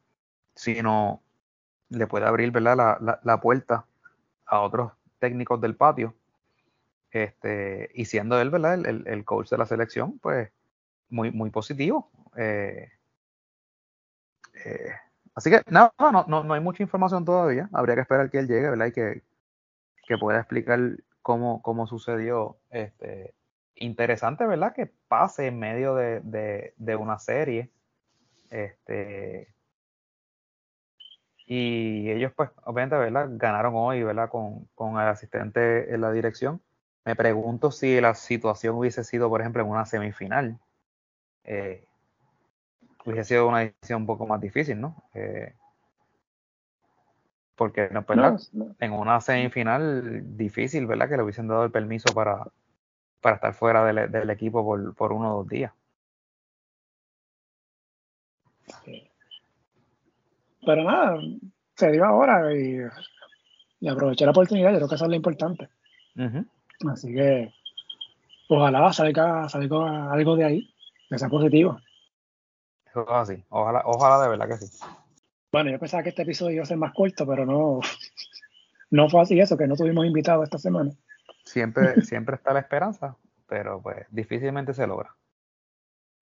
sino 0.54 1.20
le 1.88 2.06
puede 2.06 2.26
abrir 2.26 2.52
¿verdad? 2.52 2.76
La, 2.76 2.98
la, 3.00 3.20
la 3.22 3.40
puerta 3.40 3.86
a 4.46 4.60
otros 4.60 4.92
técnicos 5.18 5.60
del 5.60 5.76
patio 5.76 6.14
Este, 7.10 7.90
y 7.94 8.04
siendo 8.04 8.40
él, 8.40 8.50
¿verdad? 8.50 8.74
El, 8.86 9.06
el, 9.06 9.24
coach 9.24 9.50
de 9.50 9.58
la 9.58 9.66
selección, 9.66 10.18
pues 10.20 10.50
muy, 11.08 11.30
muy 11.30 11.50
positivo. 11.50 12.10
Eh, 12.36 12.88
eh, 14.64 14.92
así 15.34 15.50
que 15.50 15.62
nada, 15.70 15.92
no, 15.98 16.24
no, 16.26 16.44
no, 16.44 16.54
hay 16.54 16.60
mucha 16.60 16.82
información 16.82 17.24
todavía. 17.24 17.68
Habría 17.72 17.94
que 17.94 18.02
esperar 18.02 18.30
que 18.30 18.38
él 18.38 18.48
llegue, 18.48 18.70
¿verdad? 18.70 18.86
Y 18.86 18.92
que, 18.92 19.22
que 20.06 20.18
pueda 20.18 20.38
explicar 20.38 20.80
cómo, 21.22 21.62
cómo 21.62 21.86
sucedió. 21.86 22.58
Este, 22.70 23.34
interesante, 23.76 24.46
¿verdad? 24.46 24.74
Que 24.74 24.86
pase 25.08 25.46
en 25.46 25.58
medio 25.58 25.94
de, 25.94 26.20
de, 26.20 26.74
de 26.76 26.96
una 26.96 27.18
serie. 27.18 27.70
Este, 28.50 29.52
y 31.46 32.10
ellos, 32.10 32.32
pues, 32.34 32.50
obviamente, 32.64 32.96
¿verdad? 32.96 33.28
Ganaron 33.32 33.74
hoy, 33.76 34.02
¿verdad? 34.02 34.28
Con, 34.28 34.66
con 34.74 34.94
el 35.00 35.08
asistente 35.08 35.92
en 35.92 36.00
la 36.00 36.12
dirección. 36.12 36.62
Me 37.04 37.16
pregunto 37.16 37.70
si 37.70 38.00
la 38.00 38.14
situación 38.14 38.76
hubiese 38.76 39.04
sido, 39.04 39.28
por 39.28 39.40
ejemplo, 39.40 39.62
en 39.62 39.68
una 39.68 39.84
semifinal. 39.84 40.58
Eh, 41.44 41.84
hubiese 43.04 43.24
sido 43.24 43.48
una 43.48 43.60
decisión 43.60 44.02
un 44.02 44.06
poco 44.06 44.26
más 44.26 44.40
difícil, 44.40 44.80
¿no? 44.80 45.02
Eh, 45.14 45.54
porque 47.56 47.88
no, 47.90 48.02
¿verdad? 48.02 48.40
en 48.80 48.92
una 48.92 49.20
semifinal 49.20 50.36
difícil, 50.36 50.86
¿verdad? 50.86 51.08
Que 51.08 51.16
le 51.16 51.22
hubiesen 51.22 51.48
dado 51.48 51.64
el 51.64 51.70
permiso 51.70 52.12
para, 52.14 52.46
para 53.20 53.36
estar 53.36 53.54
fuera 53.54 53.84
del, 53.84 54.10
del 54.10 54.30
equipo 54.30 54.64
por, 54.64 54.94
por, 54.94 55.12
uno 55.12 55.34
o 55.34 55.38
dos 55.38 55.48
días. 55.48 55.72
Pero 60.64 60.84
nada, 60.84 61.18
se 61.74 61.90
dio 61.90 62.04
ahora 62.04 62.54
y, 62.54 62.78
y 63.80 63.88
aproveché 63.88 64.24
la 64.24 64.30
oportunidad, 64.30 64.70
yo 64.70 64.76
creo 64.76 64.88
que 64.88 64.94
eso 64.94 65.04
es 65.04 65.10
lo 65.10 65.16
importante. 65.16 65.68
Así 66.90 67.12
que 67.12 67.52
ojalá 68.48 68.92
salga, 68.92 69.48
salga 69.48 70.12
algo 70.12 70.36
de 70.36 70.44
ahí, 70.44 70.74
que 71.08 71.18
sea 71.18 71.28
positivo. 71.28 71.78
Así, 73.08 73.44
ojalá, 73.48 73.82
ojalá 73.84 74.22
de 74.22 74.28
verdad 74.28 74.48
que 74.48 74.66
sí. 74.66 74.84
Bueno, 75.52 75.70
yo 75.70 75.78
pensaba 75.78 76.02
que 76.02 76.08
este 76.08 76.22
episodio 76.22 76.54
iba 76.54 76.62
a 76.62 76.66
ser 76.66 76.78
más 76.78 76.94
corto, 76.94 77.26
pero 77.26 77.44
no, 77.44 77.80
no 78.90 79.08
fue 79.08 79.20
así 79.20 79.38
eso, 79.38 79.56
que 79.56 79.66
no 79.66 79.76
tuvimos 79.76 80.06
invitados 80.06 80.44
esta 80.44 80.58
semana. 80.58 80.90
Siempre, 81.44 82.00
siempre 82.02 82.36
está 82.36 82.52
la 82.52 82.60
esperanza, 82.60 83.16
pero 83.46 83.80
pues 83.82 84.06
difícilmente 84.10 84.72
se 84.72 84.86
logra. 84.86 85.14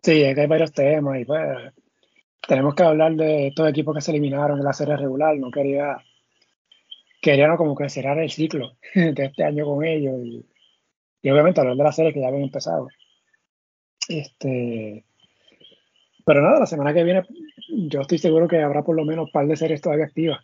Sí, 0.02 0.22
es 0.22 0.34
que 0.34 0.40
hay 0.40 0.46
varios 0.46 0.72
temas 0.72 1.20
y 1.20 1.24
pues 1.24 1.72
tenemos 2.48 2.74
que 2.74 2.82
hablar 2.82 3.12
de 3.12 3.48
estos 3.48 3.68
equipos 3.68 3.94
que 3.94 4.00
se 4.00 4.10
eliminaron 4.10 4.58
en 4.58 4.64
la 4.64 4.72
serie 4.72 4.96
regular. 4.96 5.36
No 5.36 5.50
quería, 5.50 5.98
quería 7.20 7.46
no 7.46 7.56
como 7.56 7.76
que 7.76 7.88
cerrar 7.88 8.18
el 8.18 8.30
ciclo 8.30 8.76
de 8.94 9.24
este 9.24 9.44
año 9.44 9.66
con 9.66 9.84
ellos 9.84 10.18
y, 10.24 10.46
y 11.22 11.30
obviamente 11.30 11.60
hablar 11.60 11.76
de 11.76 11.84
la 11.84 11.92
serie 11.92 12.12
que 12.12 12.20
ya 12.20 12.28
habían 12.28 12.44
empezado. 12.44 12.88
Este, 14.08 15.04
pero 16.24 16.42
nada, 16.42 16.60
la 16.60 16.66
semana 16.66 16.92
que 16.92 17.04
viene 17.04 17.22
yo 17.68 18.00
estoy 18.00 18.18
seguro 18.18 18.48
que 18.48 18.62
habrá 18.62 18.82
por 18.82 18.96
lo 18.96 19.04
menos 19.04 19.26
un 19.26 19.32
par 19.32 19.46
de 19.46 19.56
series 19.56 19.80
todavía 19.80 20.06
activas 20.06 20.40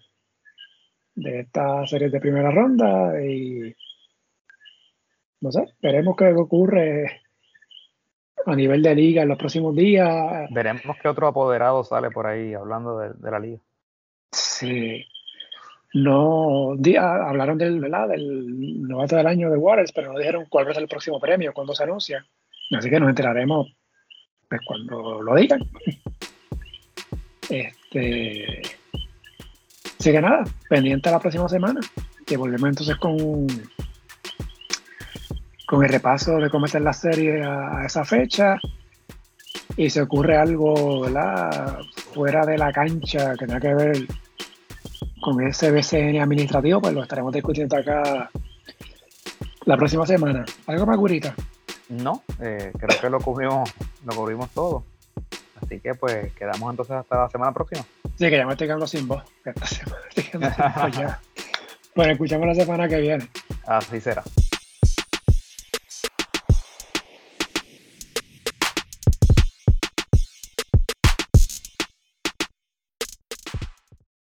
de 1.15 1.41
estas 1.41 1.89
series 1.91 2.13
de 2.13 2.21
primera 2.21 2.51
ronda 2.51 3.21
y 3.23 3.75
no 5.41 5.53
sé, 5.53 5.65
veremos 5.81 6.17
qué 6.17 6.33
ocurre 6.33 7.23
a 8.45 8.55
nivel 8.55 8.83
de 8.83 8.95
liga 8.95 9.23
en 9.23 9.29
los 9.29 9.39
próximos 9.39 9.75
días. 9.75 10.49
Veremos 10.51 10.97
qué 11.01 11.09
otro 11.09 11.27
apoderado 11.27 11.85
sale 11.85 12.11
por 12.11 12.27
ahí 12.27 12.55
hablando 12.55 12.99
de, 12.99 13.31
la 13.31 13.39
liga. 13.39 13.59
Sí. 14.31 15.05
No, 15.95 16.73
hablaron 16.73 17.59
del, 17.59 17.81
del 17.81 18.83
novato 18.87 19.17
del 19.17 19.27
año 19.27 19.51
de 19.51 19.57
Waters, 19.57 19.93
pero 19.93 20.13
no 20.13 20.19
dijeron 20.19 20.47
cuál 20.49 20.67
va 20.67 20.71
a 20.71 20.75
ser 20.75 20.83
el 20.83 20.89
próximo 20.89 21.19
premio, 21.19 21.55
cuándo 21.55 21.75
se 21.75 21.85
anuncia. 21.85 22.25
Así 22.77 22.91
que 22.91 23.01
nos 23.01 23.09
enteraremos 23.09 23.75
pues, 24.49 24.61
cuando 24.67 25.23
lo 25.23 25.35
digan. 25.35 25.61
Este. 27.49 28.63
Así 29.99 30.13
que 30.13 30.21
nada, 30.21 30.45
pendiente 30.69 31.09
a 31.09 31.13
la 31.13 31.21
próxima 31.21 31.49
semana, 31.49 31.81
que 32.27 32.37
volvemos 32.37 32.69
entonces 32.69 32.97
con 32.97 33.47
con 35.67 35.83
el 35.83 35.91
repaso 35.91 36.37
de 36.37 36.49
cómo 36.49 36.67
está 36.67 36.79
la 36.79 36.93
serie 36.93 37.43
a, 37.43 37.85
esa 37.85 38.05
fecha 38.05 38.57
y 39.77 39.91
se 39.91 40.01
ocurre 40.01 40.37
algo 40.37 41.07
fuera 42.15 42.47
de 42.47 42.57
la 42.57 42.73
cancha 42.73 43.35
que 43.35 43.47
tenga 43.47 43.61
que 43.61 43.75
ver 43.75 44.07
con 45.21 45.45
ese 45.45 45.73
BCN 45.73 46.21
administrativo, 46.21 46.81
pues 46.81 46.95
lo 46.95 47.03
estaremos 47.03 47.33
discutiendo 47.33 47.77
acá 47.77 48.31
la 49.65 49.77
próxima 49.77 50.07
semana. 50.07 50.45
¿Algo 50.69 50.87
más, 50.87 50.97
Gurita? 50.97 51.35
No, 51.89 52.23
eh, 52.41 52.73
creo 52.79 53.01
que 53.01 53.11
lo 53.11 53.21
cubrimos, 53.21 53.73
lo 54.05 54.15
cubrimos 54.15 54.51
todo. 54.51 54.85
Así 55.63 55.81
que 55.81 55.95
pues 55.95 56.33
quedamos 56.35 56.71
entonces 56.71 56.97
hasta 56.97 57.23
la 57.23 57.31
semana 57.31 57.53
próxima. 57.53 57.85
Sí, 58.19 58.31
que 58.31 58.37
ya 58.37 58.47
me 58.47 58.53
estoy 58.53 58.67
quedando 58.67 58.87
sin 58.87 59.07
voz. 59.09 59.23
Esta 59.45 59.67
semana 59.67 60.03
estoy 60.09 60.25
quedando 60.25 60.51
sin 60.55 60.83
voz 60.83 60.97
ya. 60.97 61.21
Bueno, 61.95 62.13
escuchamos 62.13 62.47
la 62.47 62.55
semana 62.55 62.89
que 62.89 63.01
viene. 63.01 63.29
Así 63.67 64.01
será. 64.01 64.23